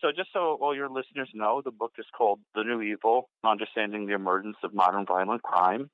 So, 0.00 0.10
just 0.14 0.30
so 0.34 0.58
all 0.60 0.76
your 0.76 0.90
listeners 0.90 1.30
know, 1.32 1.62
the 1.64 1.70
book 1.70 1.92
is 1.96 2.04
called 2.14 2.38
The 2.54 2.62
New 2.62 2.82
Evil 2.82 3.30
Understanding 3.42 4.06
the 4.06 4.12
Emergence 4.12 4.56
of 4.62 4.74
Modern 4.74 5.06
Violent 5.06 5.42
Crime. 5.42 5.88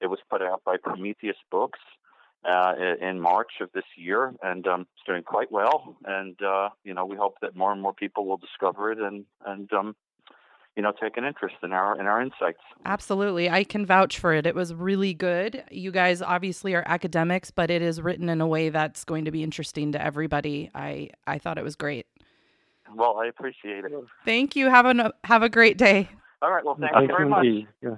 It 0.00 0.06
was 0.06 0.20
put 0.30 0.40
out 0.40 0.62
by 0.64 0.76
Prometheus 0.80 1.36
Books 1.50 1.80
uh, 2.44 2.74
in 3.00 3.20
March 3.20 3.52
of 3.60 3.70
this 3.72 3.84
year, 3.96 4.34
and 4.42 4.66
um, 4.66 4.80
it's 4.82 5.06
doing 5.06 5.22
quite 5.22 5.52
well. 5.52 5.96
And 6.04 6.40
uh, 6.42 6.70
you 6.84 6.94
know, 6.94 7.04
we 7.04 7.16
hope 7.16 7.34
that 7.42 7.56
more 7.56 7.72
and 7.72 7.82
more 7.82 7.92
people 7.92 8.26
will 8.26 8.38
discover 8.38 8.92
it 8.92 8.98
and 8.98 9.24
and 9.44 9.72
um, 9.72 9.96
you 10.76 10.82
know 10.82 10.92
take 11.00 11.16
an 11.16 11.24
interest 11.24 11.56
in 11.62 11.72
our 11.72 11.98
in 12.00 12.06
our 12.06 12.22
insights. 12.22 12.60
Absolutely. 12.84 13.50
I 13.50 13.64
can 13.64 13.84
vouch 13.84 14.18
for 14.18 14.32
it. 14.32 14.46
It 14.46 14.54
was 14.54 14.72
really 14.72 15.12
good. 15.12 15.64
You 15.70 15.90
guys 15.90 16.22
obviously 16.22 16.74
are 16.74 16.84
academics, 16.86 17.50
but 17.50 17.70
it 17.70 17.82
is 17.82 18.00
written 18.00 18.28
in 18.28 18.40
a 18.40 18.46
way 18.46 18.70
that's 18.70 19.04
going 19.04 19.26
to 19.26 19.30
be 19.30 19.42
interesting 19.42 19.92
to 19.92 20.02
everybody. 20.02 20.70
I 20.74 21.10
I 21.26 21.38
thought 21.38 21.58
it 21.58 21.64
was 21.64 21.76
great. 21.76 22.06
Well, 22.94 23.18
I 23.22 23.26
appreciate 23.26 23.84
it. 23.84 23.92
Thank 24.24 24.56
you. 24.56 24.68
Have 24.70 24.86
a 24.86 25.12
have 25.24 25.42
a 25.42 25.48
great 25.48 25.76
day. 25.76 26.08
All 26.42 26.50
right. 26.50 26.64
Well, 26.64 26.76
thank 26.80 26.92
you 27.02 27.06
very 27.06 27.28
much. 27.28 27.46
Yeah. 27.82 27.96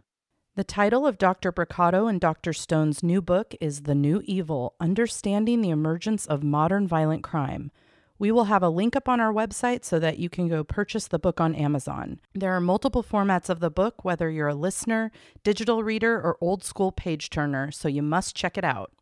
The 0.54 0.64
title 0.64 1.06
of 1.06 1.16
Dr. 1.16 1.50
Brucato 1.50 2.10
and 2.10 2.20
Dr. 2.20 2.52
Stone's 2.52 3.02
new 3.02 3.22
book 3.22 3.54
is 3.58 3.84
The 3.84 3.94
New 3.94 4.20
Evil 4.26 4.74
Understanding 4.78 5.62
the 5.62 5.70
Emergence 5.70 6.26
of 6.26 6.42
Modern 6.42 6.86
Violent 6.86 7.22
Crime. 7.22 7.70
We 8.18 8.30
will 8.30 8.44
have 8.44 8.62
a 8.62 8.68
link 8.68 8.94
up 8.94 9.08
on 9.08 9.18
our 9.18 9.32
website 9.32 9.82
so 9.82 9.98
that 10.00 10.18
you 10.18 10.28
can 10.28 10.48
go 10.48 10.62
purchase 10.62 11.08
the 11.08 11.18
book 11.18 11.40
on 11.40 11.54
Amazon. 11.54 12.20
There 12.34 12.52
are 12.52 12.60
multiple 12.60 13.02
formats 13.02 13.48
of 13.48 13.60
the 13.60 13.70
book, 13.70 14.04
whether 14.04 14.28
you're 14.28 14.48
a 14.48 14.54
listener, 14.54 15.10
digital 15.42 15.82
reader, 15.82 16.20
or 16.20 16.36
old 16.42 16.62
school 16.62 16.92
page 16.92 17.30
turner, 17.30 17.70
so 17.70 17.88
you 17.88 18.02
must 18.02 18.36
check 18.36 18.58
it 18.58 18.64
out. 18.64 18.92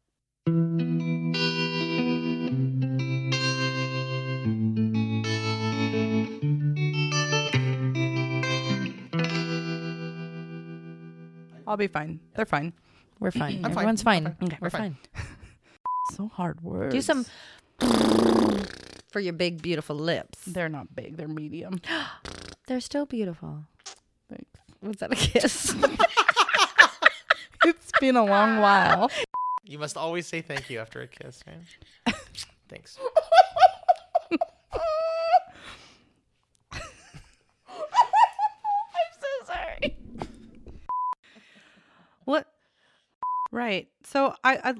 I'll 11.71 11.77
be 11.77 11.87
fine. 11.87 12.19
They're 12.35 12.45
fine. 12.45 12.73
We're 13.21 13.31
fine. 13.31 13.65
I'm. 13.65 13.71
Everyone's 13.71 14.03
fine. 14.03 14.25
Fine. 14.25 14.37
Okay, 14.43 14.59
We're 14.61 14.67
we're 14.67 14.71
fine. 14.71 14.97
fine. 15.15 15.25
So 16.17 16.27
hard 16.27 16.61
words. 16.63 16.93
Do 16.93 17.01
some 17.01 17.25
for 19.13 19.21
your 19.21 19.33
big, 19.33 19.63
beautiful 19.63 19.95
lips. 19.95 20.41
They're 20.45 20.69
not 20.69 20.97
big. 20.97 21.17
They're 21.17 21.29
medium. 21.29 21.81
They're 22.67 22.81
still 22.81 23.07
beautiful. 23.07 23.67
Thanks. 24.29 24.51
Was 24.83 24.97
that 24.97 25.13
a 25.13 25.15
kiss? 25.15 25.73
it's 27.65 27.93
been 28.01 28.17
a 28.17 28.25
long 28.25 28.59
while. 28.59 29.09
You 29.65 29.79
must 29.79 29.97
always 29.97 30.27
say 30.27 30.43
thank 30.43 30.69
you 30.69 30.81
after 30.81 31.01
a 31.03 31.07
kiss, 31.07 31.45
right? 31.47 32.17
Thanks. 32.69 32.99
I'm 34.33 34.39
so 39.21 39.47
sorry. 39.47 39.97
What? 42.25 42.47
Right. 43.51 43.89
So 44.05 44.35
I, 44.45 44.59
I 44.63 44.75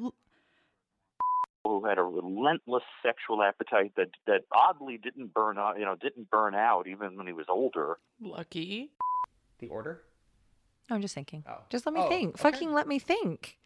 who 1.65 1.85
had 1.85 1.99
a 1.99 2.03
relentless 2.03 2.83
sexual 3.03 3.43
appetite 3.43 3.93
that 3.97 4.11
that 4.27 4.43
oddly 4.53 4.99
didn't 4.99 5.35
burn 5.35 5.59
out, 5.59 5.79
you 5.79 5.85
know, 5.85 5.95
didn't 5.97 6.31
burn 6.31 6.55
out 6.55 6.87
even 6.87 7.17
when 7.17 7.27
he 7.27 7.33
was 7.33 7.47
older. 7.49 7.99
lucky. 8.21 8.91
The 9.59 9.69
order? 9.69 10.03
I'm 10.89 11.03
just 11.03 11.15
thinking. 11.15 11.45
Oh. 11.49 11.59
Just 11.69 11.85
let 11.87 11.95
me 11.95 12.01
Oh, 12.01 12.09
think. 12.09 12.31
okay. 12.35 12.43
Fucking 12.43 12.73
let 12.73 12.89
me 12.89 12.99
think. 12.99 13.59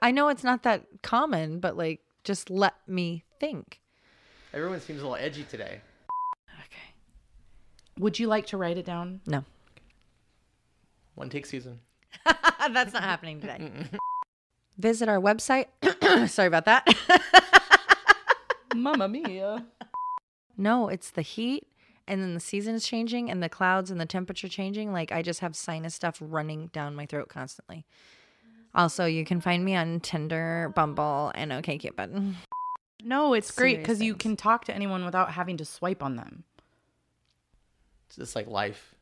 I 0.00 0.10
know 0.10 0.28
it's 0.28 0.44
not 0.44 0.62
that 0.64 0.84
common, 1.02 1.60
but 1.60 1.76
like, 1.76 2.00
just 2.24 2.50
let 2.50 2.74
me 2.86 3.24
think. 3.40 3.80
Everyone 4.52 4.80
seems 4.80 5.00
a 5.00 5.08
little 5.08 5.16
edgy 5.24 5.44
today. 5.44 5.80
Okay. 6.60 6.94
Would 7.98 8.18
you 8.18 8.26
like 8.28 8.46
to 8.48 8.56
write 8.56 8.76
it 8.76 8.84
down? 8.84 9.20
No. 9.26 9.44
One 11.14 11.30
take 11.30 11.46
season. 11.46 11.80
That's 12.24 12.92
not 12.92 13.02
happening 13.02 13.40
today. 13.40 13.70
Visit 14.78 15.08
our 15.08 15.20
website. 15.20 15.66
Sorry 16.28 16.48
about 16.48 16.64
that. 16.64 16.88
Mamma 18.74 19.08
mia. 19.08 19.64
no, 20.56 20.88
it's 20.88 21.10
the 21.10 21.22
heat 21.22 21.68
and 22.06 22.20
then 22.20 22.34
the 22.34 22.40
season 22.40 22.74
is 22.74 22.86
changing 22.86 23.30
and 23.30 23.42
the 23.42 23.48
clouds 23.48 23.90
and 23.90 23.98
the 24.00 24.06
temperature 24.06 24.48
changing. 24.48 24.92
Like 24.92 25.12
I 25.12 25.22
just 25.22 25.40
have 25.40 25.56
sinus 25.56 25.94
stuff 25.94 26.18
running 26.20 26.66
down 26.68 26.94
my 26.94 27.06
throat 27.06 27.28
constantly. 27.28 27.86
Also, 28.74 29.06
you 29.06 29.24
can 29.24 29.40
find 29.40 29.64
me 29.64 29.76
on 29.76 30.00
Tinder, 30.00 30.72
Bumble, 30.74 31.30
and 31.34 31.52
OkCupid. 31.52 32.34
No, 33.04 33.34
it's 33.34 33.52
great 33.52 33.78
because 33.78 34.02
you 34.02 34.14
can 34.14 34.36
talk 34.36 34.64
to 34.64 34.74
anyone 34.74 35.04
without 35.04 35.30
having 35.30 35.56
to 35.58 35.64
swipe 35.64 36.02
on 36.02 36.16
them. 36.16 36.42
It's 38.08 38.16
just 38.16 38.34
like 38.34 38.48
life. 38.48 38.96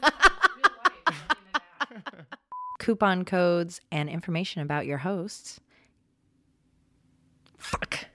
Coupon 2.82 3.24
codes 3.24 3.80
and 3.92 4.08
information 4.08 4.60
about 4.60 4.86
your 4.86 4.98
hosts. 4.98 5.60
Fuck. 7.56 8.06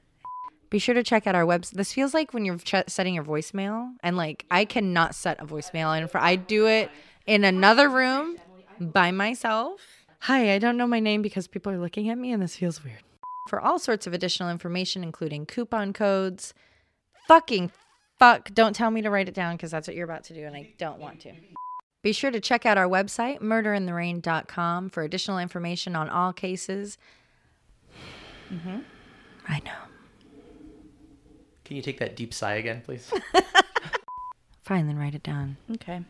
Be 0.70 0.78
sure 0.78 0.94
to 0.94 1.04
check 1.04 1.26
out 1.26 1.36
our 1.36 1.46
website. 1.46 1.72
This 1.72 1.94
feels 1.94 2.14
like 2.14 2.34
when 2.34 2.44
you're 2.44 2.58
ch- 2.58 2.84
setting 2.88 3.16
your 3.16 3.24
voicemail, 3.24 3.94
and 4.04 4.18
like 4.18 4.46
I 4.52 4.66
cannot 4.66 5.16
set 5.16 5.42
a 5.42 5.46
voicemail, 5.46 5.98
and 5.98 6.12
for 6.12 6.18
I 6.18 6.36
do 6.36 6.68
it 6.68 6.92
in 7.26 7.46
another 7.46 7.88
room 7.88 8.36
by 8.78 9.10
myself. 9.12 9.80
Hi, 10.20 10.54
I 10.54 10.60
don't 10.60 10.76
know 10.76 10.86
my 10.86 11.00
name 11.00 11.22
because 11.22 11.48
people 11.48 11.72
are 11.72 11.80
looking 11.80 12.10
at 12.10 12.18
me, 12.18 12.34
and 12.34 12.44
this 12.44 12.58
feels 12.58 12.84
weird. 12.84 13.04
For 13.48 13.62
all 13.62 13.80
sorts 13.80 14.06
of 14.06 14.12
additional 14.12 14.50
information, 14.50 15.02
including 15.02 15.46
coupon 15.46 15.94
codes, 15.94 16.54
fucking 17.26 17.72
fuck, 18.20 18.54
don't 18.54 18.76
tell 18.76 18.92
me 18.92 19.02
to 19.02 19.10
write 19.10 19.30
it 19.30 19.34
down 19.34 19.56
because 19.56 19.72
that's 19.72 19.88
what 19.88 19.96
you're 19.96 20.04
about 20.04 20.26
to 20.26 20.34
do, 20.34 20.44
and 20.44 20.58
I 20.58 20.74
don't 20.78 21.00
want 21.00 21.22
to. 21.22 21.32
Be 22.02 22.14
sure 22.14 22.32
to 22.32 22.40
check 22.40 22.66
out 22.66 22.78
our 22.78 22.88
website, 22.88 23.40
murderintherain.com, 23.42 24.90
for 24.90 25.04
additional 25.04 25.40
information 25.40 25.96
on 25.96 26.10
all 26.10 26.32
cases. 26.32 26.98
Mm-hmm. 28.54 28.80
I 29.48 29.60
know. 29.66 29.72
Can 31.66 31.76
you 31.76 31.82
take 31.82 32.00
that 32.00 32.16
deep 32.16 32.34
sigh 32.34 32.56
again, 32.56 32.82
please? 32.86 33.12
Fine, 34.64 34.88
then 34.88 34.98
write 34.98 35.16
it 35.16 35.24
down. 35.24 35.58
Okay. 35.74 36.02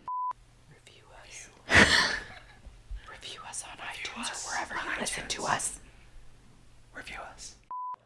Review 0.70 1.04
us 1.24 1.50
Review 3.12 3.40
us 3.48 3.64
on 3.72 3.78
iTunes 3.78 4.30
or 4.30 4.50
wherever 4.52 4.76
you 4.76 5.00
listen 5.00 5.28
to 5.28 5.44
us. 5.46 5.80
Review 6.96 7.18
us. 7.34 7.56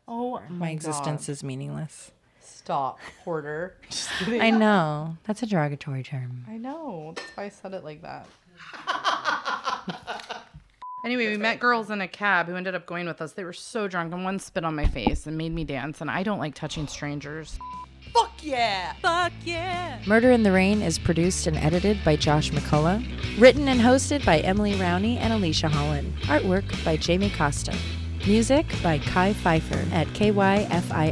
Oh 0.07 0.39
My, 0.49 0.55
my, 0.55 0.69
existence 0.71 1.27
God. 1.27 1.31
is 1.31 1.43
meaningless. 1.43 2.11
Stop, 2.71 2.99
Porter. 3.25 3.75
Just. 3.89 4.09
I 4.29 4.49
know. 4.49 5.17
That's 5.25 5.43
a 5.43 5.45
derogatory 5.45 6.03
term. 6.03 6.45
I 6.47 6.55
know. 6.55 7.11
That's 7.17 7.31
why 7.35 7.43
I 7.43 7.49
said 7.49 7.73
it 7.73 7.83
like 7.83 8.01
that. 8.01 8.27
anyway, 11.05 11.27
we 11.27 11.35
met 11.35 11.59
girls 11.59 11.91
in 11.91 11.99
a 11.99 12.07
cab 12.07 12.45
who 12.45 12.55
ended 12.55 12.73
up 12.73 12.85
going 12.85 13.07
with 13.07 13.21
us. 13.21 13.33
They 13.33 13.43
were 13.43 13.51
so 13.51 13.89
drunk, 13.89 14.13
and 14.13 14.23
one 14.23 14.39
spit 14.39 14.63
on 14.63 14.73
my 14.73 14.85
face 14.85 15.27
and 15.27 15.37
made 15.37 15.51
me 15.51 15.65
dance. 15.65 15.99
And 15.99 16.09
I 16.09 16.23
don't 16.23 16.39
like 16.39 16.55
touching 16.55 16.87
strangers. 16.87 17.59
Fuck 18.13 18.41
yeah! 18.41 18.93
Fuck 19.01 19.33
yeah! 19.43 19.99
Murder 20.07 20.31
in 20.31 20.43
the 20.43 20.53
Rain 20.53 20.81
is 20.81 20.97
produced 20.97 21.47
and 21.47 21.57
edited 21.57 22.01
by 22.05 22.15
Josh 22.15 22.51
McCullough. 22.51 23.05
Written 23.37 23.67
and 23.67 23.81
hosted 23.81 24.25
by 24.25 24.39
Emily 24.39 24.75
Rowney 24.75 25.17
and 25.17 25.33
Alisha 25.33 25.69
Holland. 25.69 26.13
Artwork 26.21 26.85
by 26.85 26.95
Jamie 26.95 27.31
Costa. 27.31 27.75
Music 28.25 28.65
by 28.81 28.97
Kai 28.97 29.33
Pfeiffer 29.33 29.85
at 29.91 30.07
kyfifer.com. 30.07 31.11